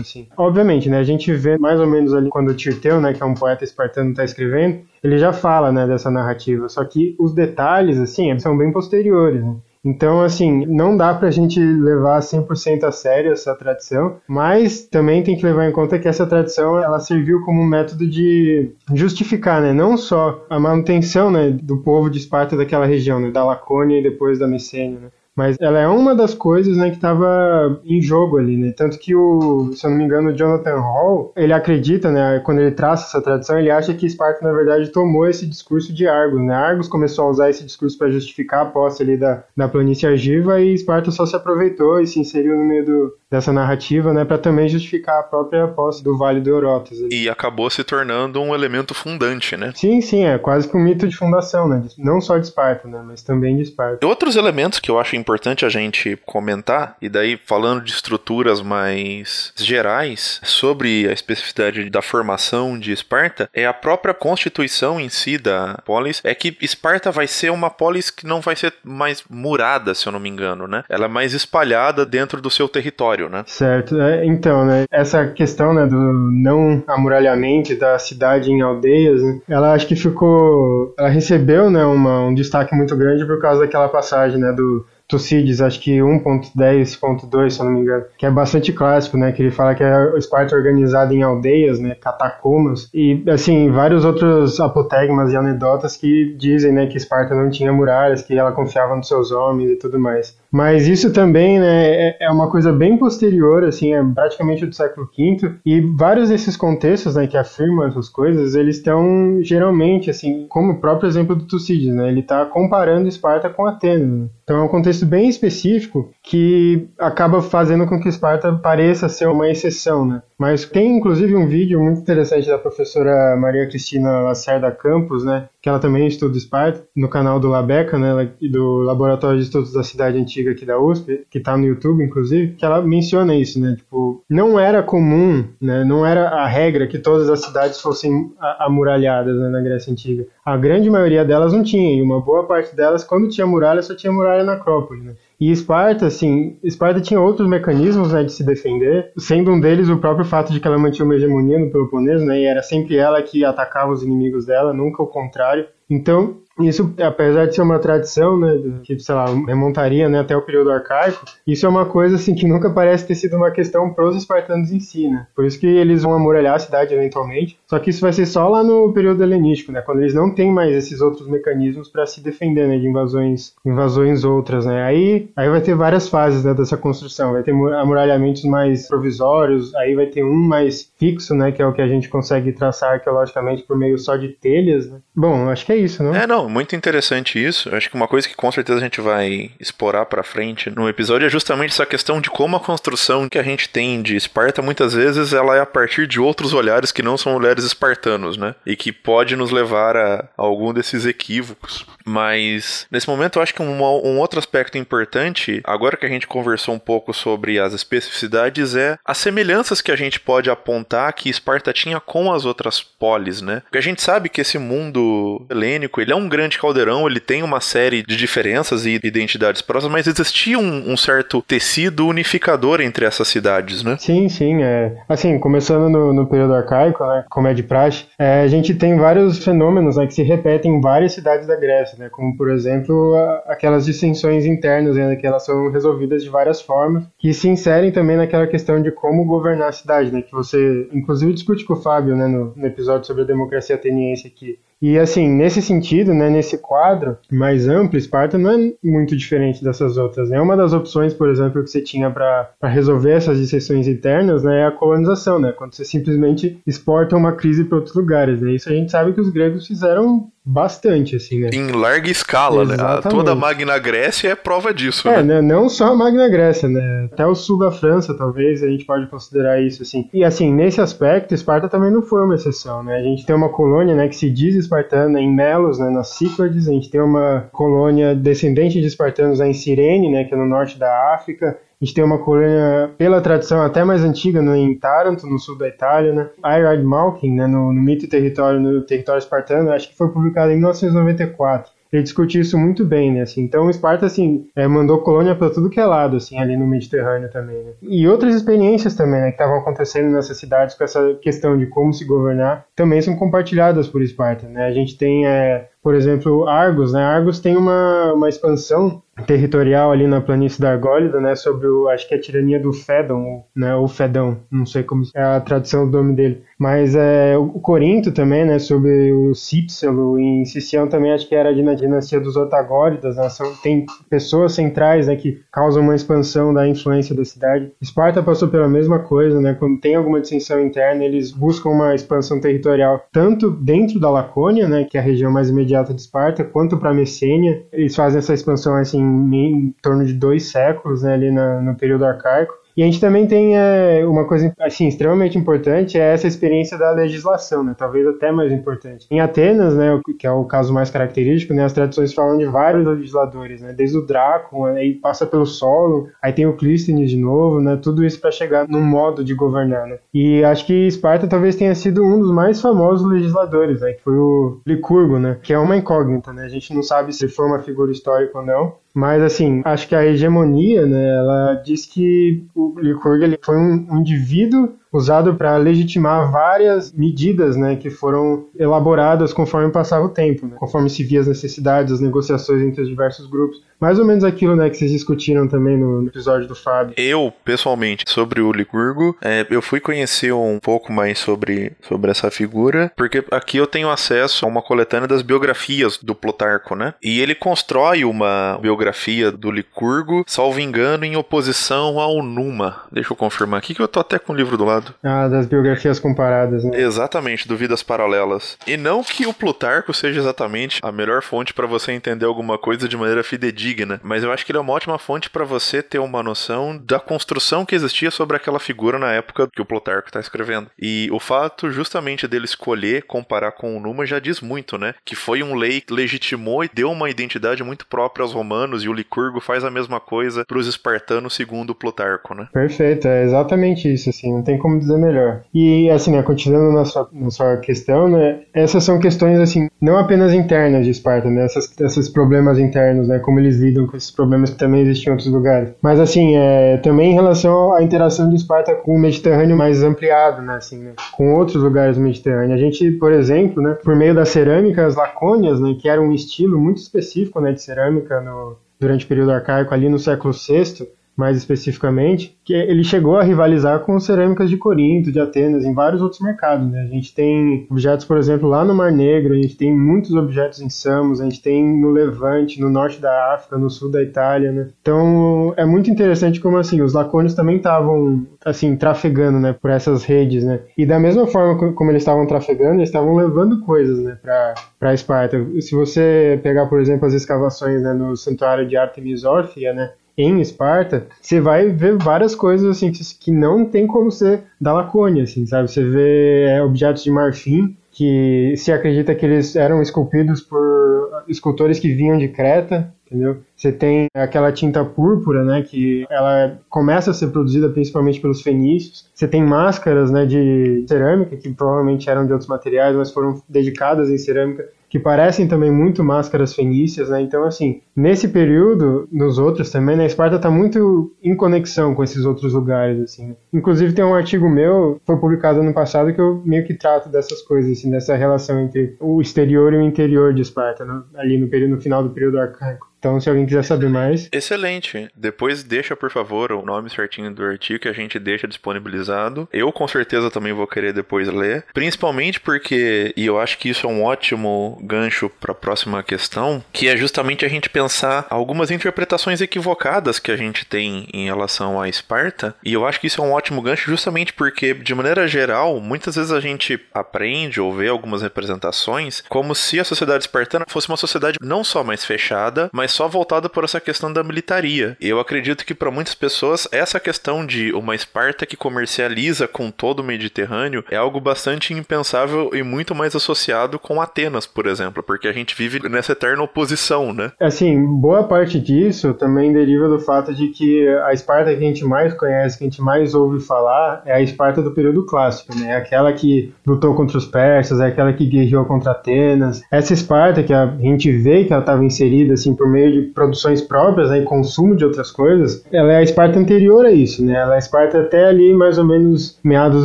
assim. 0.00 0.28
Obviamente, 0.36 0.88
né? 0.88 0.98
A 0.98 1.04
gente 1.04 1.32
vê 1.32 1.58
mais 1.58 1.80
ou 1.80 1.86
menos 1.86 2.14
ali 2.14 2.28
quando 2.28 2.54
Tirteu, 2.54 3.00
né? 3.00 3.12
Que 3.12 3.22
é 3.22 3.26
um 3.26 3.34
poeta 3.34 3.64
espartano, 3.64 4.10
está 4.10 4.24
escrevendo, 4.24 4.80
ele 5.02 5.18
já 5.18 5.32
fala, 5.32 5.72
né? 5.72 5.86
Dessa 5.86 6.10
narrativa. 6.10 6.68
Só 6.68 6.84
que 6.84 7.16
os 7.18 7.34
detalhes, 7.34 7.98
assim, 7.98 8.38
são 8.38 8.56
bem 8.56 8.72
posteriores, 8.72 9.42
né? 9.42 9.56
Então, 9.86 10.22
assim, 10.22 10.64
não 10.64 10.96
dá 10.96 11.12
pra 11.12 11.30
gente 11.30 11.60
levar 11.60 12.18
100% 12.20 12.84
a 12.84 12.90
sério 12.90 13.32
essa 13.32 13.54
tradição, 13.54 14.16
mas 14.26 14.86
também 14.86 15.22
tem 15.22 15.36
que 15.36 15.44
levar 15.44 15.68
em 15.68 15.72
conta 15.72 15.98
que 15.98 16.08
essa 16.08 16.26
tradição, 16.26 16.82
ela 16.82 16.98
serviu 16.98 17.42
como 17.42 17.60
um 17.60 17.66
método 17.66 18.06
de 18.08 18.72
justificar, 18.94 19.60
né, 19.60 19.74
não 19.74 19.98
só 19.98 20.42
a 20.48 20.58
manutenção, 20.58 21.30
né, 21.30 21.50
do 21.50 21.82
povo 21.82 22.08
de 22.08 22.16
Esparta 22.16 22.56
daquela 22.56 22.86
região, 22.86 23.20
né, 23.20 23.30
da 23.30 23.44
Lacônia 23.44 24.00
e 24.00 24.02
depois 24.02 24.38
da 24.38 24.46
Messênia, 24.46 25.00
né, 25.00 25.08
mas 25.36 25.56
ela 25.60 25.80
é 25.80 25.88
uma 25.88 26.14
das 26.14 26.32
coisas, 26.32 26.76
né, 26.76 26.90
que 26.90 26.96
estava 26.96 27.80
em 27.84 28.00
jogo 28.00 28.38
ali, 28.38 28.56
né? 28.56 28.72
Tanto 28.76 28.98
que 28.98 29.14
o, 29.14 29.72
se 29.74 29.84
eu 29.84 29.90
não 29.90 29.98
me 29.98 30.04
engano, 30.04 30.30
o 30.30 30.36
Jonathan 30.36 30.78
Hall, 30.78 31.32
ele 31.36 31.52
acredita, 31.52 32.10
né, 32.10 32.40
quando 32.44 32.60
ele 32.60 32.70
traça 32.70 33.06
essa 33.06 33.22
tradição, 33.22 33.58
ele 33.58 33.70
acha 33.70 33.92
que 33.94 34.06
Esparta, 34.06 34.44
na 34.46 34.52
verdade, 34.52 34.88
tomou 34.90 35.26
esse 35.26 35.46
discurso 35.46 35.92
de 35.92 36.06
Argos, 36.06 36.40
né? 36.40 36.54
Argos 36.54 36.88
começou 36.88 37.26
a 37.26 37.30
usar 37.30 37.50
esse 37.50 37.64
discurso 37.64 37.98
para 37.98 38.10
justificar 38.10 38.62
a 38.62 38.66
posse 38.66 39.02
ali 39.02 39.16
da, 39.16 39.44
da 39.56 39.68
planície 39.68 40.06
argiva 40.06 40.60
e 40.60 40.74
Esparta 40.74 41.10
só 41.10 41.26
se 41.26 41.34
aproveitou 41.34 42.00
e 42.00 42.06
se 42.06 42.20
inseriu 42.20 42.56
no 42.56 42.64
meio 42.64 42.84
do, 42.84 43.14
dessa 43.30 43.52
narrativa, 43.52 44.12
né, 44.12 44.24
para 44.24 44.38
também 44.38 44.68
justificar 44.68 45.18
a 45.18 45.22
própria 45.24 45.66
posse 45.66 46.02
do 46.02 46.16
Vale 46.16 46.40
do 46.40 46.50
Eurotas. 46.50 46.98
E 47.10 47.28
acabou 47.28 47.68
se 47.70 47.82
tornando 47.82 48.40
um 48.40 48.54
elemento 48.54 48.94
fundante, 48.94 49.56
né? 49.56 49.72
Sim, 49.74 50.00
sim, 50.00 50.24
é 50.24 50.38
quase 50.38 50.68
que 50.68 50.76
um 50.76 50.80
mito 50.80 51.08
de 51.08 51.16
fundação, 51.16 51.68
né? 51.68 51.82
Não 51.98 52.20
só 52.20 52.38
de 52.38 52.46
Esparta, 52.46 52.86
né, 52.86 53.02
mas 53.04 53.22
também 53.22 53.56
de 53.56 53.62
Esparta. 53.62 54.06
Outros 54.06 54.36
elementos 54.36 54.78
que 54.78 54.90
eu 54.90 54.98
acho 54.98 55.16
importante 55.24 55.64
a 55.64 55.70
gente 55.70 56.18
comentar, 56.26 56.96
e 57.00 57.08
daí 57.08 57.38
falando 57.46 57.82
de 57.82 57.92
estruturas 57.92 58.60
mais 58.60 59.54
gerais 59.56 60.38
sobre 60.44 61.08
a 61.08 61.12
especificidade 61.12 61.88
da 61.88 62.02
formação 62.02 62.78
de 62.78 62.92
Esparta, 62.92 63.48
é 63.54 63.64
a 63.64 63.72
própria 63.72 64.12
constituição 64.12 65.00
em 65.00 65.08
si 65.08 65.38
da 65.38 65.78
polis, 65.86 66.20
é 66.22 66.34
que 66.34 66.56
Esparta 66.60 67.10
vai 67.10 67.26
ser 67.26 67.50
uma 67.50 67.70
polis 67.70 68.10
que 68.10 68.26
não 68.26 68.42
vai 68.42 68.54
ser 68.54 68.74
mais 68.84 69.24
murada, 69.30 69.94
se 69.94 70.06
eu 70.06 70.12
não 70.12 70.20
me 70.20 70.28
engano, 70.28 70.68
né? 70.68 70.84
Ela 70.90 71.06
é 71.06 71.08
mais 71.08 71.32
espalhada 71.32 72.04
dentro 72.04 72.42
do 72.42 72.50
seu 72.50 72.68
território, 72.68 73.30
né? 73.30 73.44
Certo. 73.46 73.98
É, 73.98 74.26
então, 74.26 74.66
né, 74.66 74.84
essa 74.90 75.26
questão, 75.28 75.72
né, 75.72 75.86
do 75.86 75.96
não 75.96 76.84
amuralhamento 76.86 77.74
da 77.78 77.98
cidade 77.98 78.50
em 78.50 78.60
aldeias, 78.60 79.22
né, 79.22 79.40
ela 79.48 79.72
acho 79.72 79.86
que 79.86 79.96
ficou, 79.96 80.94
ela 80.98 81.08
recebeu, 81.08 81.70
né, 81.70 81.82
uma, 81.84 82.26
um 82.26 82.34
destaque 82.34 82.74
muito 82.74 82.94
grande 82.94 83.24
por 83.24 83.40
causa 83.40 83.62
daquela 83.62 83.88
passagem, 83.88 84.38
né, 84.38 84.52
do 84.52 84.84
Tucídides, 85.06 85.60
acho 85.60 85.80
que 85.80 85.98
1.10.2, 85.98 87.50
se 87.50 87.60
eu 87.60 87.66
não 87.66 87.72
me 87.72 87.80
engano, 87.80 88.04
que 88.16 88.24
é 88.24 88.30
bastante 88.30 88.72
clássico, 88.72 89.16
né, 89.16 89.32
que 89.32 89.42
ele 89.42 89.50
fala 89.50 89.74
que 89.74 89.82
é 89.82 90.18
Esparta 90.18 90.56
organizada 90.56 91.12
em 91.12 91.22
aldeias, 91.22 91.78
né, 91.78 91.94
catacumas, 91.94 92.88
e, 92.92 93.22
assim, 93.28 93.70
vários 93.70 94.04
outros 94.04 94.58
apotegmas 94.60 95.32
e 95.32 95.36
anedotas 95.36 95.96
que 95.96 96.34
dizem, 96.38 96.72
né, 96.72 96.86
que 96.86 96.96
Esparta 96.96 97.34
não 97.34 97.50
tinha 97.50 97.72
muralhas, 97.72 98.22
que 98.22 98.36
ela 98.36 98.52
confiava 98.52 98.96
nos 98.96 99.08
seus 99.08 99.30
homens 99.30 99.70
e 99.70 99.76
tudo 99.76 99.98
mais. 99.98 100.36
Mas 100.54 100.86
isso 100.86 101.12
também, 101.12 101.58
né, 101.58 102.10
é, 102.10 102.16
é 102.20 102.30
uma 102.30 102.48
coisa 102.48 102.72
bem 102.72 102.96
posterior, 102.96 103.64
assim, 103.64 103.92
é 103.92 104.00
praticamente 104.04 104.64
do 104.64 104.72
século 104.72 105.08
V, 105.18 105.56
e 105.66 105.80
vários 105.80 106.28
desses 106.28 106.56
contextos, 106.56 107.16
né, 107.16 107.26
que 107.26 107.36
afirmam 107.36 107.88
essas 107.88 108.08
coisas, 108.08 108.54
eles 108.54 108.76
estão 108.76 109.40
geralmente, 109.42 110.10
assim, 110.10 110.46
como 110.48 110.74
o 110.74 110.80
próprio 110.80 111.08
exemplo 111.08 111.34
do 111.34 111.44
Tucídides, 111.44 111.92
né, 111.92 112.08
ele 112.08 112.20
está 112.20 112.44
comparando 112.44 113.08
Esparta 113.08 113.50
com 113.50 113.66
Atenas. 113.66 114.08
Né? 114.08 114.28
Então 114.44 114.58
é 114.58 114.62
um 114.62 114.68
contexto 114.68 115.04
bem 115.04 115.28
específico 115.28 116.10
que 116.22 116.86
acaba 116.98 117.42
fazendo 117.42 117.86
com 117.86 117.98
que 117.98 118.08
Esparta 118.08 118.52
pareça 118.52 119.08
ser 119.08 119.26
uma 119.26 119.50
exceção, 119.50 120.06
né? 120.06 120.22
Mas 120.38 120.66
tem 120.66 120.98
inclusive 120.98 121.34
um 121.34 121.48
vídeo 121.48 121.80
muito 121.80 122.00
interessante 122.00 122.46
da 122.46 122.58
professora 122.58 123.36
Maria 123.36 123.66
Cristina 123.66 124.20
Lacerda 124.20 124.70
Campos, 124.70 125.24
né? 125.24 125.48
Que 125.64 125.70
ela 125.70 125.78
também 125.78 126.06
estuda 126.06 126.36
Esparta, 126.36 126.86
no 126.94 127.08
canal 127.08 127.40
do 127.40 127.48
Labeca, 127.48 127.98
né? 127.98 128.30
Do 128.52 128.82
Laboratório 128.82 129.38
de 129.38 129.44
Estudos 129.44 129.72
da 129.72 129.82
Cidade 129.82 130.18
Antiga 130.18 130.50
aqui 130.50 130.66
da 130.66 130.78
USP, 130.78 131.24
que 131.30 131.40
tá 131.40 131.56
no 131.56 131.64
YouTube, 131.64 132.04
inclusive, 132.04 132.52
que 132.52 132.66
ela 132.66 132.82
menciona 132.82 133.34
isso, 133.34 133.58
né? 133.58 133.74
Tipo, 133.74 134.22
não 134.28 134.60
era 134.60 134.82
comum, 134.82 135.42
né? 135.58 135.82
Não 135.82 136.04
era 136.04 136.28
a 136.28 136.46
regra 136.46 136.86
que 136.86 136.98
todas 136.98 137.30
as 137.30 137.40
cidades 137.40 137.80
fossem 137.80 138.30
amuralhadas 138.58 139.38
né? 139.38 139.48
na 139.48 139.62
Grécia 139.62 139.90
Antiga. 139.90 140.26
A 140.44 140.54
grande 140.54 140.90
maioria 140.90 141.24
delas 141.24 141.54
não 141.54 141.62
tinha, 141.62 141.96
e 141.96 142.02
uma 142.02 142.20
boa 142.20 142.44
parte 142.44 142.76
delas, 142.76 143.02
quando 143.02 143.30
tinha 143.30 143.46
muralha, 143.46 143.80
só 143.80 143.96
tinha 143.96 144.12
muralha 144.12 144.44
na 144.44 144.52
Acrópole, 144.52 145.00
né? 145.00 145.14
E 145.40 145.50
Esparta, 145.50 146.06
assim, 146.06 146.56
Esparta 146.62 147.00
tinha 147.00 147.20
outros 147.20 147.48
mecanismos 147.48 148.12
né, 148.12 148.22
de 148.22 148.32
se 148.32 148.44
defender, 148.44 149.12
sendo 149.18 149.50
um 149.50 149.60
deles 149.60 149.88
o 149.88 149.98
próprio 149.98 150.24
fato 150.24 150.52
de 150.52 150.60
que 150.60 150.66
ela 150.66 150.78
mantinha 150.78 151.04
uma 151.04 151.16
hegemonia 151.16 151.58
no 151.58 151.70
Peloponeso, 151.70 152.24
né, 152.24 152.40
e 152.40 152.44
era 152.44 152.62
sempre 152.62 152.96
ela 152.96 153.20
que 153.22 153.44
atacava 153.44 153.92
os 153.92 154.02
inimigos 154.02 154.46
dela, 154.46 154.72
nunca 154.72 155.02
o 155.02 155.06
contrário. 155.06 155.66
Então, 155.90 156.38
isso, 156.60 156.94
apesar 157.02 157.46
de 157.46 157.54
ser 157.54 157.62
uma 157.62 157.78
tradição, 157.78 158.38
né, 158.38 158.60
que, 158.84 158.98
sei 158.98 159.14
lá, 159.14 159.24
remontaria 159.46 160.08
né, 160.08 160.20
até 160.20 160.36
o 160.36 160.42
período 160.42 160.70
arcaico, 160.70 161.24
isso 161.46 161.66
é 161.66 161.68
uma 161.68 161.84
coisa 161.84 162.16
assim 162.16 162.34
que 162.34 162.46
nunca 162.46 162.70
parece 162.70 163.06
ter 163.06 163.14
sido 163.16 163.36
uma 163.36 163.50
questão 163.50 163.92
para 163.92 164.08
os 164.08 164.16
espartanos 164.16 164.70
em 164.70 164.78
si, 164.78 165.08
né? 165.08 165.26
Por 165.34 165.44
isso 165.44 165.58
que 165.58 165.66
eles 165.66 166.02
vão 166.02 166.12
amuralhar 166.12 166.54
a 166.54 166.58
cidade 166.58 166.94
eventualmente, 166.94 167.58
só 167.66 167.78
que 167.78 167.90
isso 167.90 168.00
vai 168.00 168.12
ser 168.12 168.26
só 168.26 168.48
lá 168.48 168.62
no 168.62 168.92
período 168.92 169.22
helenístico, 169.22 169.72
né, 169.72 169.80
quando 169.80 170.00
eles 170.00 170.14
não 170.14 170.32
têm 170.32 170.52
mais 170.52 170.74
esses 170.74 171.00
outros 171.00 171.28
mecanismos 171.28 171.88
para 171.88 172.06
se 172.06 172.22
defender, 172.22 172.68
né, 172.68 172.78
de 172.78 172.86
invasões, 172.86 173.54
invasões 173.64 174.24
outras, 174.24 174.64
né? 174.64 174.84
Aí, 174.84 175.28
aí 175.36 175.48
vai 175.48 175.60
ter 175.60 175.74
várias 175.74 176.08
fases 176.08 176.44
né, 176.44 176.54
dessa 176.54 176.76
construção, 176.76 177.32
vai 177.32 177.42
ter 177.42 177.52
amuralhamentos 177.52 178.44
mais 178.44 178.86
provisórios, 178.86 179.74
aí 179.74 179.94
vai 179.94 180.06
ter 180.06 180.24
um 180.24 180.34
mais 180.34 180.88
fixo, 180.98 181.34
né, 181.34 181.50
que 181.50 181.60
é 181.60 181.66
o 181.66 181.72
que 181.72 181.82
a 181.82 181.88
gente 181.88 182.08
consegue 182.08 182.52
traçar 182.52 182.92
arqueologicamente 182.92 183.64
por 183.64 183.76
meio 183.76 183.98
só 183.98 184.16
de 184.16 184.28
telhas, 184.28 184.88
né? 184.88 184.98
Bom, 185.14 185.48
acho 185.48 185.66
que 185.66 185.72
é 185.72 185.76
isso, 185.76 186.02
não? 186.02 186.14
É, 186.14 186.26
não, 186.26 186.43
muito 186.48 186.76
interessante 186.76 187.42
isso. 187.42 187.74
Acho 187.74 187.88
que 187.88 187.96
uma 187.96 188.08
coisa 188.08 188.28
que 188.28 188.34
com 188.34 188.50
certeza 188.50 188.78
a 188.78 188.82
gente 188.82 189.00
vai 189.00 189.50
explorar 189.58 190.06
para 190.06 190.22
frente 190.22 190.70
no 190.70 190.88
episódio 190.88 191.26
é 191.26 191.30
justamente 191.30 191.72
essa 191.72 191.86
questão 191.86 192.20
de 192.20 192.30
como 192.30 192.56
a 192.56 192.60
construção 192.60 193.28
que 193.28 193.38
a 193.38 193.42
gente 193.42 193.68
tem 193.68 194.02
de 194.02 194.16
Esparta 194.16 194.62
muitas 194.62 194.94
vezes 194.94 195.32
ela 195.32 195.56
é 195.56 195.60
a 195.60 195.66
partir 195.66 196.06
de 196.06 196.20
outros 196.20 196.52
olhares 196.52 196.92
que 196.92 197.02
não 197.02 197.16
são 197.16 197.34
olhares 197.34 197.64
espartanos, 197.64 198.36
né? 198.36 198.54
E 198.64 198.76
que 198.76 198.92
pode 198.92 199.36
nos 199.36 199.50
levar 199.50 199.96
a, 199.96 200.28
a 200.36 200.42
algum 200.42 200.72
desses 200.72 201.06
equívocos. 201.06 201.86
Mas 202.04 202.86
nesse 202.90 203.08
momento 203.08 203.38
eu 203.38 203.42
acho 203.42 203.54
que 203.54 203.62
um, 203.62 203.82
um 203.82 204.18
outro 204.18 204.38
aspecto 204.38 204.76
importante, 204.76 205.60
agora 205.64 205.96
que 205.96 206.06
a 206.06 206.08
gente 206.08 206.26
conversou 206.26 206.74
um 206.74 206.78
pouco 206.78 207.12
sobre 207.12 207.58
as 207.58 207.72
especificidades, 207.72 208.76
é 208.76 208.98
as 209.04 209.18
semelhanças 209.18 209.80
que 209.80 209.90
a 209.90 209.96
gente 209.96 210.20
pode 210.20 210.50
apontar 210.50 211.12
que 211.12 211.30
Esparta 211.30 211.72
tinha 211.72 212.00
com 212.00 212.32
as 212.32 212.44
outras 212.44 212.82
polis, 212.82 213.40
né? 213.40 213.62
Porque 213.64 213.78
a 213.78 213.82
gente 213.82 214.02
sabe 214.02 214.28
que 214.28 214.40
esse 214.40 214.58
mundo 214.58 215.44
helênico 215.50 216.00
ele 216.00 216.12
é 216.12 216.16
um 216.16 216.28
grande 216.28 216.58
caldeirão, 216.58 217.06
ele 217.06 217.20
tem 217.20 217.42
uma 217.42 217.60
série 217.60 218.02
de 218.02 218.16
diferenças 218.16 218.84
e 218.84 219.00
identidades 219.02 219.62
próximas, 219.62 219.92
mas 219.92 220.06
existia 220.06 220.58
um, 220.58 220.92
um 220.92 220.96
certo 220.96 221.42
tecido 221.42 222.06
unificador 222.06 222.80
entre 222.80 223.04
essas 223.04 223.28
cidades, 223.28 223.82
né? 223.82 223.96
Sim, 223.98 224.28
sim. 224.28 224.62
É. 224.62 224.96
Assim, 225.08 225.38
começando 225.38 225.88
no, 225.88 226.12
no 226.12 226.26
período 226.26 226.54
arcaico, 226.54 227.04
né, 227.06 227.24
como 227.30 227.48
é 227.48 227.54
de 227.54 227.62
praxe, 227.62 228.06
é, 228.18 228.42
a 228.42 228.48
gente 228.48 228.74
tem 228.74 228.96
vários 228.96 229.42
fenômenos 229.42 229.96
né, 229.96 230.06
que 230.06 230.14
se 230.14 230.22
repetem 230.22 230.76
em 230.76 230.80
várias 230.80 231.12
cidades 231.12 231.46
da 231.46 231.56
Grécia, 231.56 231.93
né, 231.98 232.08
como, 232.10 232.36
por 232.36 232.50
exemplo, 232.50 233.14
aquelas 233.46 233.84
dissensões 233.84 234.46
internas, 234.46 234.96
né, 234.96 235.16
que 235.16 235.26
elas 235.26 235.44
são 235.44 235.70
resolvidas 235.70 236.22
de 236.22 236.30
várias 236.30 236.60
formas, 236.60 237.04
que 237.18 237.32
se 237.32 237.48
inserem 237.48 237.92
também 237.92 238.16
naquela 238.16 238.46
questão 238.46 238.80
de 238.80 238.90
como 238.90 239.24
governar 239.24 239.68
a 239.68 239.72
cidade, 239.72 240.12
né, 240.12 240.22
que 240.22 240.32
você, 240.32 240.88
inclusive, 240.92 241.32
discute 241.32 241.64
com 241.64 241.74
o 241.74 241.82
Fábio 241.82 242.16
né, 242.16 242.26
no, 242.26 242.52
no 242.56 242.66
episódio 242.66 243.06
sobre 243.06 243.22
a 243.22 243.26
democracia 243.26 243.76
ateniense 243.76 244.26
aqui. 244.26 244.58
E 244.86 244.98
assim, 244.98 245.26
nesse 245.26 245.62
sentido, 245.62 246.12
né, 246.12 246.28
nesse 246.28 246.58
quadro 246.58 247.16
mais 247.32 247.66
amplo, 247.66 247.96
Esparta 247.96 248.36
não 248.36 248.50
é 248.50 248.72
muito 248.84 249.16
diferente 249.16 249.64
dessas 249.64 249.96
outras. 249.96 250.28
Né? 250.28 250.38
Uma 250.38 250.58
das 250.58 250.74
opções, 250.74 251.14
por 251.14 251.30
exemplo, 251.30 251.64
que 251.64 251.70
você 251.70 251.80
tinha 251.80 252.10
para 252.10 252.52
resolver 252.64 253.12
essas 253.12 253.38
dissensões 253.38 253.88
internas 253.88 254.44
né, 254.44 254.60
é 254.60 254.66
a 254.66 254.70
colonização, 254.70 255.38
né? 255.38 255.52
quando 255.52 255.74
você 255.74 255.86
simplesmente 255.86 256.60
exporta 256.66 257.16
uma 257.16 257.32
crise 257.32 257.64
para 257.64 257.78
outros 257.78 257.94
lugares. 257.94 258.42
Né? 258.42 258.52
Isso 258.52 258.68
a 258.68 258.72
gente 258.72 258.90
sabe 258.90 259.14
que 259.14 259.20
os 259.22 259.30
gregos 259.30 259.66
fizeram 259.66 260.28
bastante, 260.44 261.16
assim, 261.16 261.40
né? 261.40 261.50
Em 261.52 261.72
larga 261.72 262.10
escala, 262.10 262.64
né? 262.64 262.74
Exatamente. 262.74 263.04
né? 263.04 263.10
Toda 263.10 263.32
a 263.32 263.34
Magna 263.34 263.78
Grécia 263.78 264.28
é 264.28 264.34
prova 264.34 264.74
disso, 264.74 265.08
é, 265.08 265.22
né? 265.22 265.40
Não 265.40 265.68
só 265.68 265.92
a 265.92 265.94
Magna 265.94 266.28
Grécia, 266.28 266.68
né? 266.68 267.08
Até 267.10 267.26
o 267.26 267.34
sul 267.34 267.58
da 267.58 267.70
França, 267.70 268.14
talvez, 268.14 268.62
a 268.62 268.68
gente 268.68 268.84
pode 268.84 269.06
considerar 269.06 269.60
isso, 269.62 269.82
assim. 269.82 270.08
E, 270.12 270.22
assim, 270.22 270.52
nesse 270.52 270.80
aspecto, 270.80 271.34
Esparta 271.34 271.68
também 271.68 271.90
não 271.90 272.02
foi 272.02 272.22
uma 272.22 272.34
exceção, 272.34 272.82
né? 272.82 272.98
A 272.98 273.02
gente 273.02 273.24
tem 273.24 273.34
uma 273.34 273.48
colônia, 273.48 273.94
né, 273.94 274.06
que 274.06 274.16
se 274.16 274.28
diz 274.28 274.54
espartana 274.54 275.18
em 275.18 275.34
Melos, 275.34 275.78
né, 275.78 275.88
nas 275.88 276.10
Cíclades. 276.10 276.68
A 276.68 276.72
gente 276.72 276.90
tem 276.90 277.00
uma 277.00 277.48
colônia 277.50 278.14
descendente 278.14 278.80
de 278.80 278.86
espartanos 278.86 279.40
em 279.40 279.54
Cirene, 279.54 280.10
né, 280.10 280.24
que 280.24 280.34
é 280.34 280.36
no 280.36 280.46
norte 280.46 280.78
da 280.78 281.14
África. 281.14 281.58
A 281.80 281.84
gente 281.84 281.94
tem 281.94 282.04
uma 282.04 282.18
colônia, 282.18 282.90
pela 282.96 283.20
tradição 283.20 283.62
até 283.62 283.84
mais 283.84 284.02
antiga, 284.02 284.40
né, 284.40 284.56
em 284.56 284.74
Taranto, 284.78 285.26
no 285.26 285.38
sul 285.38 285.58
da 285.58 285.68
Itália, 285.68 286.12
né? 286.12 286.30
Irad 286.44 286.82
Malkin, 286.82 287.34
né, 287.34 287.46
no, 287.46 287.72
no 287.72 287.82
Mito 287.82 288.04
e 288.04 288.08
Território, 288.08 288.60
no 288.60 288.82
Território 288.82 289.18
Espartano, 289.18 289.70
acho 289.70 289.88
que 289.88 289.96
foi 289.96 290.08
publicado 290.08 290.52
em 290.52 290.56
1994 290.56 291.72
ele 291.96 292.02
discute 292.02 292.40
isso 292.40 292.58
muito 292.58 292.84
bem, 292.84 293.12
né? 293.12 293.22
Assim, 293.22 293.42
então, 293.42 293.70
Esparta, 293.70 294.06
assim, 294.06 294.48
é, 294.56 294.66
mandou 294.66 294.98
colônia 294.98 295.34
para 295.34 295.50
tudo 295.50 295.70
que 295.70 295.78
é 295.78 295.84
lado, 295.84 296.16
assim, 296.16 296.38
ali 296.38 296.56
no 296.56 296.66
Mediterrâneo 296.66 297.30
também, 297.30 297.62
né? 297.62 297.72
E 297.80 298.08
outras 298.08 298.34
experiências 298.34 298.94
também, 298.94 299.20
né, 299.20 299.28
que 299.28 299.34
estavam 299.34 299.58
acontecendo 299.58 300.10
nessas 300.10 300.36
cidades 300.36 300.74
com 300.74 300.82
essa 300.82 301.14
questão 301.22 301.56
de 301.56 301.66
como 301.66 301.92
se 301.92 302.04
governar, 302.04 302.66
também 302.74 303.00
são 303.00 303.16
compartilhadas 303.16 303.88
por 303.88 304.02
Esparta, 304.02 304.48
né? 304.48 304.66
A 304.66 304.72
gente 304.72 304.98
tem 304.98 305.26
é, 305.26 305.68
por 305.84 305.94
exemplo, 305.94 306.48
Argos, 306.48 306.94
né? 306.94 307.04
Argos 307.04 307.38
tem 307.38 307.54
uma, 307.58 308.14
uma 308.14 308.26
expansão 308.26 309.02
territorial 309.26 309.92
ali 309.92 310.06
na 310.06 310.20
planície 310.20 310.60
da 310.60 310.72
Argólida, 310.72 311.20
né, 311.20 311.36
sobre 311.36 311.68
o, 311.68 311.88
acho 311.88 312.08
que 312.08 312.14
é 312.14 312.16
a 312.16 312.20
tirania 312.20 312.58
do 312.58 312.72
Fedon, 312.72 313.44
né, 313.54 313.74
ou 313.74 313.86
Fedão, 313.86 314.38
não 314.50 314.66
sei 314.66 314.82
como 314.82 315.04
é 315.14 315.22
a 315.22 315.40
tradução 315.40 315.88
do 315.88 315.96
nome 315.96 316.14
dele, 316.14 316.42
mas 316.58 316.96
é 316.96 317.36
o 317.38 317.60
Corinto 317.60 318.10
também, 318.10 318.44
né, 318.44 318.58
sobre 318.58 319.12
o 319.12 319.32
Cípselo, 319.34 320.18
em 320.18 320.44
Sicião 320.44 320.88
também 320.88 321.12
acho 321.12 321.28
que 321.28 321.34
era 321.34 321.54
na 321.62 321.74
dinastia 321.74 322.18
dos 322.18 322.36
Otagóridas, 322.36 323.16
né, 323.16 323.28
são, 323.28 323.54
tem 323.62 323.86
pessoas 324.10 324.52
centrais, 324.52 325.06
né, 325.06 325.14
que 325.14 325.40
causam 325.52 325.84
uma 325.84 325.94
expansão 325.94 326.52
da 326.52 326.66
influência 326.66 327.14
da 327.14 327.24
cidade. 327.24 327.70
Esparta 327.80 328.22
passou 328.22 328.48
pela 328.48 328.68
mesma 328.68 328.98
coisa, 328.98 329.40
né, 329.40 329.54
quando 329.54 329.80
tem 329.80 329.94
alguma 329.94 330.20
dissensão 330.20 330.60
interna, 330.60 331.04
eles 331.04 331.30
buscam 331.30 331.70
uma 331.70 331.94
expansão 331.94 332.40
territorial 332.40 333.04
tanto 333.12 333.48
dentro 333.50 334.00
da 334.00 334.10
Lacônia, 334.10 334.68
né, 334.68 334.84
que 334.84 334.96
é 334.96 335.00
a 335.00 335.04
região 335.04 335.30
mais 335.30 335.48
imediata 335.48 335.73
de 335.82 336.00
Esparta, 336.00 336.44
quanto 336.44 336.78
para 336.78 336.94
Messênia. 336.94 337.66
Eles 337.72 337.94
fazem 337.94 338.18
essa 338.18 338.34
expansão 338.34 338.74
assim 338.76 339.00
em, 339.00 339.74
torno 339.82 340.04
de 340.04 340.14
dois 340.14 340.50
séculos 340.50 341.02
né, 341.02 341.14
ali 341.14 341.30
na, 341.30 341.60
no 341.60 341.76
período 341.76 342.04
arcaico. 342.04 342.54
E 342.76 342.82
a 342.82 342.86
gente 342.86 343.00
também 343.00 343.26
tem 343.26 343.56
é, 343.56 344.04
uma 344.04 344.26
coisa 344.26 344.52
assim 344.60 344.88
extremamente 344.88 345.38
importante 345.38 345.98
é 345.98 346.12
essa 346.12 346.26
experiência 346.26 346.76
da 346.76 346.90
legislação, 346.90 347.62
né? 347.62 347.74
Talvez 347.76 348.06
até 348.06 348.32
mais 348.32 348.52
importante. 348.52 349.06
Em 349.10 349.20
Atenas, 349.20 349.74
né, 349.76 350.00
que 350.18 350.26
é 350.26 350.30
o 350.30 350.44
caso 350.44 350.72
mais 350.72 350.90
característico, 350.90 351.54
né, 351.54 351.64
as 351.64 351.72
tradições 351.72 352.12
falam 352.12 352.36
de 352.36 352.46
vários 352.46 352.84
legisladores, 352.86 353.60
né? 353.60 353.72
Desde 353.72 353.96
o 353.96 354.06
Draco, 354.06 354.64
aí 354.64 354.94
passa 354.94 355.24
pelo 355.26 355.46
Solo, 355.46 356.08
aí 356.20 356.32
tem 356.32 356.46
o 356.46 356.56
Clístenes 356.56 357.10
de 357.10 357.16
novo, 357.16 357.60
né? 357.60 357.78
Tudo 357.80 358.04
isso 358.04 358.20
para 358.20 358.30
chegar 358.30 358.68
num 358.68 358.82
modo 358.82 359.24
de 359.24 359.34
governar, 359.34 359.86
né? 359.86 359.98
E 360.12 360.42
acho 360.44 360.66
que 360.66 360.86
Esparta 360.86 361.28
talvez 361.28 361.56
tenha 361.56 361.74
sido 361.74 362.02
um 362.02 362.18
dos 362.18 362.32
mais 362.32 362.60
famosos 362.60 363.08
legisladores, 363.08 363.80
né? 363.80 363.92
Que 363.92 364.02
foi 364.02 364.16
o 364.16 364.60
Licurgo, 364.66 365.18
né? 365.18 365.38
Que 365.42 365.52
é 365.52 365.58
uma 365.58 365.76
incógnita, 365.76 366.32
né? 366.32 366.44
A 366.44 366.48
gente 366.48 366.74
não 366.74 366.82
sabe 366.82 367.12
se 367.12 367.28
foi 367.28 367.46
uma 367.46 367.60
figura 367.60 367.92
histórica 367.92 368.38
ou 368.38 368.44
não, 368.44 368.74
mas, 368.94 369.22
assim, 369.22 369.60
acho 369.64 369.88
que 369.88 369.94
a 369.94 370.06
hegemonia, 370.06 370.86
né, 370.86 371.16
ela 371.16 371.54
diz 371.54 371.84
que 371.84 372.46
o 372.54 372.78
Licurgo 372.78 373.24
ele 373.24 373.38
foi 373.42 373.56
um 373.56 373.98
indivíduo 373.98 374.76
usado 374.94 375.34
para 375.34 375.56
legitimar 375.56 376.30
várias 376.30 376.92
medidas 376.92 377.56
né, 377.56 377.74
que 377.74 377.90
foram 377.90 378.46
elaboradas 378.56 379.32
conforme 379.32 379.72
passava 379.72 380.06
o 380.06 380.08
tempo, 380.08 380.46
né, 380.46 380.56
conforme 380.56 380.88
se 380.88 381.02
via 381.02 381.20
as 381.20 381.26
necessidades, 381.26 381.92
as 381.92 382.00
negociações 382.00 382.62
entre 382.62 382.82
os 382.82 382.88
diversos 382.88 383.26
grupos. 383.26 383.60
Mais 383.80 383.98
ou 383.98 384.04
menos 384.04 384.22
aquilo 384.22 384.54
né, 384.54 384.70
que 384.70 384.76
vocês 384.76 384.92
discutiram 384.92 385.48
também 385.48 385.76
no 385.76 386.06
episódio 386.06 386.46
do 386.46 386.54
Fábio. 386.54 386.94
Eu, 386.96 387.32
pessoalmente, 387.44 388.04
sobre 388.06 388.40
o 388.40 388.52
Licurgo, 388.52 389.16
é, 389.20 389.44
eu 389.50 389.60
fui 389.60 389.80
conhecer 389.80 390.32
um 390.32 390.58
pouco 390.60 390.92
mais 390.92 391.18
sobre, 391.18 391.72
sobre 391.82 392.10
essa 392.10 392.30
figura, 392.30 392.90
porque 392.96 393.22
aqui 393.32 393.58
eu 393.58 393.66
tenho 393.66 393.90
acesso 393.90 394.46
a 394.46 394.48
uma 394.48 394.62
coletânea 394.62 395.08
das 395.08 395.22
biografias 395.22 395.98
do 395.98 396.14
Plutarco, 396.14 396.76
né? 396.76 396.94
E 397.02 397.20
ele 397.20 397.34
constrói 397.34 398.04
uma 398.04 398.58
biografia 398.62 399.30
do 399.32 399.50
Licurgo, 399.50 400.24
salvo 400.26 400.60
engano, 400.60 401.04
em 401.04 401.16
oposição 401.16 401.98
ao 401.98 402.22
Numa. 402.22 402.82
Deixa 402.92 403.12
eu 403.12 403.16
confirmar 403.16 403.58
aqui 403.58 403.74
que 403.74 403.82
eu 403.82 403.88
tô 403.88 404.00
até 404.00 404.18
com 404.18 404.32
o 404.32 404.36
livro 404.36 404.56
do 404.56 404.64
lado 404.64 404.83
Ah, 405.02 405.28
das 405.28 405.46
biografias 405.46 405.98
comparadas, 405.98 406.64
né? 406.64 406.80
Exatamente, 406.80 407.46
do 407.46 407.56
Vidas 407.56 407.82
Paralelas. 407.82 408.56
E 408.66 408.76
não 408.76 409.02
que 409.02 409.26
o 409.26 409.34
Plutarco 409.34 409.92
seja 409.94 410.20
exatamente 410.20 410.80
a 410.82 410.92
melhor 410.92 411.22
fonte 411.22 411.54
para 411.54 411.66
você 411.66 411.92
entender 411.92 412.26
alguma 412.26 412.58
coisa 412.58 412.88
de 412.88 412.96
maneira 412.96 413.22
fidedigna, 413.22 414.00
mas 414.02 414.22
eu 414.22 414.32
acho 414.32 414.44
que 414.44 414.52
ele 414.52 414.58
é 414.58 414.60
uma 414.60 414.72
ótima 414.72 414.98
fonte 414.98 415.30
para 415.30 415.44
você 415.44 415.82
ter 415.82 415.98
uma 415.98 416.22
noção 416.22 416.80
da 416.84 416.98
construção 416.98 417.64
que 417.64 417.74
existia 417.74 418.10
sobre 418.10 418.36
aquela 418.36 418.58
figura 418.58 418.98
na 418.98 419.12
época 419.12 419.48
que 419.52 419.62
o 419.62 419.64
Plutarco 419.64 420.08
está 420.08 420.20
escrevendo. 420.20 420.70
E 420.78 421.08
o 421.12 421.20
fato 421.20 421.70
justamente 421.70 422.26
dele 422.26 422.44
escolher 422.44 423.04
comparar 423.04 423.52
com 423.52 423.76
o 423.76 423.80
Numa 423.80 424.06
já 424.06 424.18
diz 424.18 424.40
muito, 424.40 424.78
né? 424.78 424.94
Que 425.04 425.14
foi 425.14 425.42
um 425.42 425.54
lei 425.54 425.80
que 425.80 425.92
legitimou 425.92 426.64
e 426.64 426.70
deu 426.72 426.90
uma 426.90 427.10
identidade 427.10 427.62
muito 427.62 427.86
própria 427.86 428.22
aos 428.22 428.32
romanos 428.32 428.84
e 428.84 428.88
o 428.88 428.92
Licurgo 428.92 429.40
faz 429.40 429.64
a 429.64 429.70
mesma 429.70 430.00
coisa 430.00 430.44
para 430.44 430.58
os 430.58 430.66
espartanos 430.66 431.34
segundo 431.34 431.70
o 431.70 431.74
Plutarco, 431.74 432.34
né? 432.34 432.48
Perfeito, 432.52 433.08
é 433.08 433.24
exatamente 433.24 433.92
isso, 433.92 434.10
assim, 434.10 434.32
não 434.32 434.42
tem 434.42 434.58
como 434.58 434.73
como 434.74 434.80
dizer 434.80 434.98
melhor. 434.98 435.42
E, 435.52 435.88
assim, 435.90 436.12
né, 436.12 436.22
continuando 436.22 436.72
na 436.72 436.84
sua, 436.84 437.08
na 437.12 437.30
sua 437.30 437.56
questão, 437.58 438.08
né, 438.08 438.40
essas 438.52 438.82
são 438.84 438.98
questões, 438.98 439.38
assim, 439.38 439.68
não 439.80 439.96
apenas 439.96 440.32
internas 440.32 440.84
de 440.84 440.90
Esparta, 440.90 441.30
né, 441.30 441.44
essas, 441.44 441.72
esses 441.80 442.08
problemas 442.08 442.58
internos, 442.58 443.08
né, 443.08 443.18
como 443.18 443.38
eles 443.38 443.58
lidam 443.58 443.86
com 443.86 443.96
esses 443.96 444.10
problemas 444.10 444.50
que 444.50 444.58
também 444.58 444.82
existem 444.82 445.08
em 445.08 445.12
outros 445.12 445.30
lugares. 445.30 445.70
Mas, 445.80 446.00
assim, 446.00 446.36
é, 446.36 446.76
também 446.78 447.12
em 447.12 447.14
relação 447.14 447.74
à 447.74 447.82
interação 447.82 448.28
de 448.28 448.36
Esparta 448.36 448.74
com 448.74 448.96
o 448.96 448.98
Mediterrâneo 448.98 449.56
mais 449.56 449.82
ampliado, 449.82 450.42
né, 450.42 450.56
assim, 450.56 450.78
né, 450.78 450.92
com 451.16 451.34
outros 451.34 451.62
lugares 451.62 451.96
do 451.96 452.02
Mediterrâneo. 452.02 452.54
A 452.54 452.58
gente, 452.58 452.90
por 452.92 453.12
exemplo, 453.12 453.62
né, 453.62 453.76
por 453.82 453.94
meio 453.94 454.14
das 454.14 454.30
cerâmicas 454.30 454.96
lacônias, 454.96 455.60
né, 455.60 455.76
que 455.80 455.88
era 455.88 456.00
um 456.00 456.12
estilo 456.12 456.58
muito 456.58 456.78
específico, 456.78 457.40
né, 457.40 457.52
de 457.52 457.62
cerâmica 457.62 458.20
no, 458.20 458.56
durante 458.78 459.04
o 459.04 459.08
período 459.08 459.32
arcaico 459.32 459.72
ali 459.72 459.88
no 459.88 459.98
século 459.98 460.32
VI, 460.32 460.88
mais 461.16 461.36
especificamente, 461.36 462.36
que 462.44 462.52
ele 462.52 462.82
chegou 462.82 463.16
a 463.16 463.22
rivalizar 463.22 463.80
com 463.80 463.98
cerâmicas 464.00 464.50
de 464.50 464.56
Corinto, 464.56 465.12
de 465.12 465.20
Atenas, 465.20 465.64
em 465.64 465.72
vários 465.72 466.02
outros 466.02 466.20
mercados. 466.20 466.70
Né? 466.70 466.82
A 466.82 466.86
gente 466.86 467.14
tem 467.14 467.66
objetos, 467.70 468.04
por 468.04 468.16
exemplo, 468.16 468.48
lá 468.48 468.64
no 468.64 468.74
Mar 468.74 468.90
Negro, 468.90 469.34
a 469.34 469.36
gente 469.36 469.56
tem 469.56 469.72
muitos 469.72 470.12
objetos 470.12 470.60
em 470.60 470.68
Samos, 470.68 471.20
a 471.20 471.24
gente 471.24 471.40
tem 471.40 471.64
no 471.64 471.90
Levante, 471.90 472.60
no 472.60 472.68
norte 472.68 473.00
da 473.00 473.34
África, 473.34 473.56
no 473.56 473.70
sul 473.70 473.90
da 473.90 474.02
Itália. 474.02 474.50
Né? 474.50 474.68
Então 474.80 475.54
é 475.56 475.64
muito 475.64 475.90
interessante 475.90 476.40
como 476.40 476.58
assim 476.58 476.80
os 476.82 476.94
lacônios 476.94 477.34
também 477.34 477.56
estavam 477.56 478.26
assim 478.44 478.76
trafegando, 478.76 479.38
né, 479.38 479.54
por 479.54 479.70
essas 479.70 480.04
redes, 480.04 480.44
né? 480.44 480.60
E 480.76 480.84
da 480.84 480.98
mesma 480.98 481.26
forma 481.26 481.72
como 481.72 481.90
eles 481.90 482.02
estavam 482.02 482.26
trafegando, 482.26 482.74
eles 482.74 482.88
estavam 482.88 483.14
levando 483.16 483.60
coisas, 483.60 483.98
né, 483.98 484.18
para 484.20 484.54
para 484.78 484.92
Esparta. 484.92 485.38
Se 485.60 485.74
você 485.74 486.38
pegar, 486.42 486.66
por 486.66 486.78
exemplo, 486.78 487.06
as 487.06 487.14
escavações 487.14 487.82
né, 487.82 487.94
no 487.94 488.14
santuário 488.16 488.68
de 488.68 488.76
Artemis 488.76 489.24
Orfia, 489.24 489.72
né, 489.72 489.92
em 490.16 490.40
Esparta, 490.40 491.06
você 491.20 491.40
vai 491.40 491.68
ver 491.68 491.96
várias 491.96 492.34
coisas 492.34 492.68
assim 492.68 492.92
que, 492.92 493.30
não 493.30 493.64
tem 493.64 493.86
como 493.86 494.10
ser 494.10 494.44
da 494.60 494.72
Lacônia, 494.72 495.24
assim, 495.24 495.44
sabe? 495.46 495.70
Você 495.70 495.82
vê 495.82 496.44
é, 496.44 496.62
objetos 496.62 497.02
de 497.02 497.10
marfim 497.10 497.76
que 497.90 498.54
se 498.56 498.72
acredita 498.72 499.14
que 499.14 499.24
eles 499.24 499.54
eram 499.54 499.80
esculpidos 499.80 500.40
por 500.40 501.24
escultores 501.28 501.78
que 501.78 501.92
vinham 501.92 502.18
de 502.18 502.28
Creta, 502.28 502.92
entendeu? 503.06 503.38
Você 503.56 503.70
tem 503.70 504.08
aquela 504.14 504.50
tinta 504.50 504.84
púrpura, 504.84 505.44
né, 505.44 505.62
que 505.62 506.04
ela 506.10 506.58
começa 506.68 507.12
a 507.12 507.14
ser 507.14 507.28
produzida 507.28 507.68
principalmente 507.68 508.20
pelos 508.20 508.42
fenícios. 508.42 509.08
Você 509.14 509.28
tem 509.28 509.44
máscaras, 509.44 510.10
né, 510.10 510.26
de 510.26 510.84
cerâmica 510.88 511.36
que 511.36 511.48
provavelmente 511.50 512.10
eram 512.10 512.26
de 512.26 512.32
outros 512.32 512.48
materiais, 512.48 512.96
mas 512.96 513.12
foram 513.12 513.40
dedicadas 513.48 514.10
em 514.10 514.18
cerâmica 514.18 514.68
que 514.94 515.00
parecem 515.00 515.48
também 515.48 515.72
muito 515.72 516.04
máscaras 516.04 516.54
fenícias, 516.54 517.08
né? 517.08 517.20
Então, 517.20 517.42
assim, 517.42 517.82
nesse 517.96 518.28
período, 518.28 519.08
nos 519.10 519.38
outros 519.38 519.68
também, 519.68 519.96
né, 519.96 520.06
Esparta 520.06 520.36
está 520.36 520.48
muito 520.48 521.12
em 521.20 521.34
conexão 521.34 521.96
com 521.96 522.04
esses 522.04 522.24
outros 522.24 522.52
lugares, 522.52 523.00
assim. 523.00 523.30
Né? 523.30 523.34
Inclusive 523.52 523.92
tem 523.92 524.04
um 524.04 524.14
artigo 524.14 524.48
meu, 524.48 525.00
foi 525.04 525.16
publicado 525.16 525.58
ano 525.58 525.74
passado, 525.74 526.14
que 526.14 526.20
eu 526.20 526.40
meio 526.44 526.64
que 526.64 526.74
trato 526.74 527.08
dessas 527.08 527.42
coisas, 527.42 527.72
assim, 527.72 527.90
dessa 527.90 528.14
relação 528.14 528.60
entre 528.60 528.96
o 529.00 529.20
exterior 529.20 529.72
e 529.72 529.78
o 529.78 529.82
interior 529.82 530.32
de 530.32 530.42
Esparta, 530.42 530.84
né? 530.84 531.02
ali 531.16 531.38
no 531.38 531.48
período, 531.48 531.72
no 531.72 531.80
final 531.80 532.00
do 532.00 532.10
período 532.10 532.38
arcaico. 532.38 532.86
Então, 533.04 533.20
se 533.20 533.28
alguém 533.28 533.44
quiser 533.44 533.62
saber 533.62 533.90
mais. 533.90 534.30
Excelente. 534.32 535.10
Depois 535.14 535.62
deixa, 535.62 535.94
por 535.94 536.10
favor, 536.10 536.50
o 536.52 536.64
nome 536.64 536.88
certinho 536.88 537.30
do 537.30 537.44
artigo 537.44 537.80
que 537.80 537.88
a 537.88 537.92
gente 537.92 538.18
deixa 538.18 538.48
disponibilizado. 538.48 539.46
Eu 539.52 539.70
com 539.70 539.86
certeza 539.86 540.30
também 540.30 540.54
vou 540.54 540.66
querer 540.66 540.94
depois 540.94 541.28
ler. 541.28 541.66
Principalmente 541.74 542.40
porque, 542.40 543.12
e 543.14 543.26
eu 543.26 543.38
acho 543.38 543.58
que 543.58 543.68
isso 543.68 543.86
é 543.86 543.90
um 543.90 544.02
ótimo 544.02 544.80
gancho 544.82 545.28
para 545.28 545.52
a 545.52 545.54
próxima 545.54 546.02
questão, 546.02 546.64
que 546.72 546.88
é 546.88 546.96
justamente 546.96 547.44
a 547.44 547.48
gente 547.48 547.68
pensar 547.68 548.26
algumas 548.30 548.70
interpretações 548.70 549.42
equivocadas 549.42 550.18
que 550.18 550.32
a 550.32 550.36
gente 550.36 550.64
tem 550.64 551.06
em 551.12 551.26
relação 551.26 551.78
a 551.78 551.90
Esparta. 551.90 552.54
E 552.64 552.72
eu 552.72 552.86
acho 552.86 552.98
que 552.98 553.08
isso 553.08 553.20
é 553.20 553.24
um 553.24 553.32
ótimo 553.32 553.60
gancho 553.60 553.90
justamente 553.90 554.32
porque, 554.32 554.72
de 554.72 554.94
maneira 554.94 555.28
geral, 555.28 555.78
muitas 555.78 556.16
vezes 556.16 556.32
a 556.32 556.40
gente 556.40 556.80
aprende 556.94 557.60
ou 557.60 557.70
vê 557.70 557.88
algumas 557.88 558.22
representações 558.22 559.22
como 559.28 559.54
se 559.54 559.78
a 559.78 559.84
sociedade 559.84 560.24
espartana 560.24 560.64
fosse 560.66 560.88
uma 560.88 560.96
sociedade 560.96 561.36
não 561.42 561.62
só 561.62 561.84
mais 561.84 562.02
fechada, 562.02 562.70
mas 562.72 562.93
só 562.94 563.08
voltada 563.08 563.48
por 563.48 563.64
essa 563.64 563.80
questão 563.80 564.12
da 564.12 564.22
militaria. 564.22 564.96
Eu 565.00 565.18
acredito 565.18 565.66
que 565.66 565.74
para 565.74 565.90
muitas 565.90 566.14
pessoas 566.14 566.68
essa 566.70 567.00
questão 567.00 567.44
de 567.44 567.72
uma 567.72 567.94
Esparta 567.94 568.46
que 568.46 568.56
comercializa 568.56 569.48
com 569.48 569.70
todo 569.70 570.00
o 570.00 570.04
Mediterrâneo 570.04 570.84
é 570.90 570.96
algo 570.96 571.20
bastante 571.20 571.74
impensável 571.74 572.50
e 572.52 572.62
muito 572.62 572.94
mais 572.94 573.16
associado 573.16 573.78
com 573.78 574.00
Atenas, 574.00 574.46
por 574.46 574.66
exemplo, 574.66 575.02
porque 575.02 575.26
a 575.26 575.32
gente 575.32 575.54
vive 575.56 575.88
nessa 575.88 576.12
eterna 576.12 576.42
oposição, 576.42 577.12
né? 577.12 577.32
Assim, 577.40 577.84
boa 577.84 578.24
parte 578.24 578.60
disso 578.60 579.12
também 579.14 579.52
deriva 579.52 579.88
do 579.88 579.98
fato 579.98 580.32
de 580.32 580.48
que 580.48 580.86
a 581.04 581.12
Esparta 581.12 581.54
que 581.54 581.64
a 581.64 581.66
gente 581.66 581.84
mais 581.84 582.14
conhece, 582.14 582.58
que 582.58 582.64
a 582.64 582.68
gente 582.68 582.80
mais 582.80 583.14
ouve 583.14 583.40
falar, 583.40 584.02
é 584.06 584.12
a 584.12 584.20
Esparta 584.20 584.62
do 584.62 584.72
período 584.72 585.04
clássico, 585.06 585.54
né? 585.56 585.72
É 585.72 585.76
aquela 585.76 586.12
que 586.12 586.52
lutou 586.66 586.94
contra 586.94 587.18
os 587.18 587.26
persas, 587.26 587.80
é 587.80 587.86
aquela 587.86 588.12
que 588.12 588.26
guerreou 588.26 588.64
contra 588.64 588.92
Atenas. 588.92 589.62
Essa 589.70 589.92
Esparta 589.92 590.42
que 590.42 590.52
a 590.52 590.66
gente 590.80 591.10
vê 591.10 591.44
que 591.44 591.52
ela 591.52 591.62
estava 591.62 591.84
inserida 591.84 592.34
assim 592.34 592.54
por 592.54 592.68
meio 592.68 592.83
meio 592.84 592.92
de 592.92 593.02
produções 593.08 593.60
próprias 593.60 594.10
né, 594.10 594.20
e 594.20 594.22
consumo 594.22 594.76
de 594.76 594.84
outras 594.84 595.10
coisas, 595.10 595.64
ela 595.72 595.92
é 595.92 595.96
a 595.96 596.02
Esparta 596.02 596.38
anterior 596.38 596.84
a 596.84 596.90
isso, 596.90 597.24
né? 597.24 597.34
Ela 597.34 597.52
é 597.52 597.56
a 597.56 597.58
Esparta 597.58 598.00
até 598.00 598.26
ali 598.26 598.52
mais 598.52 598.78
ou 598.78 598.84
menos 598.84 599.38
meados 599.42 599.84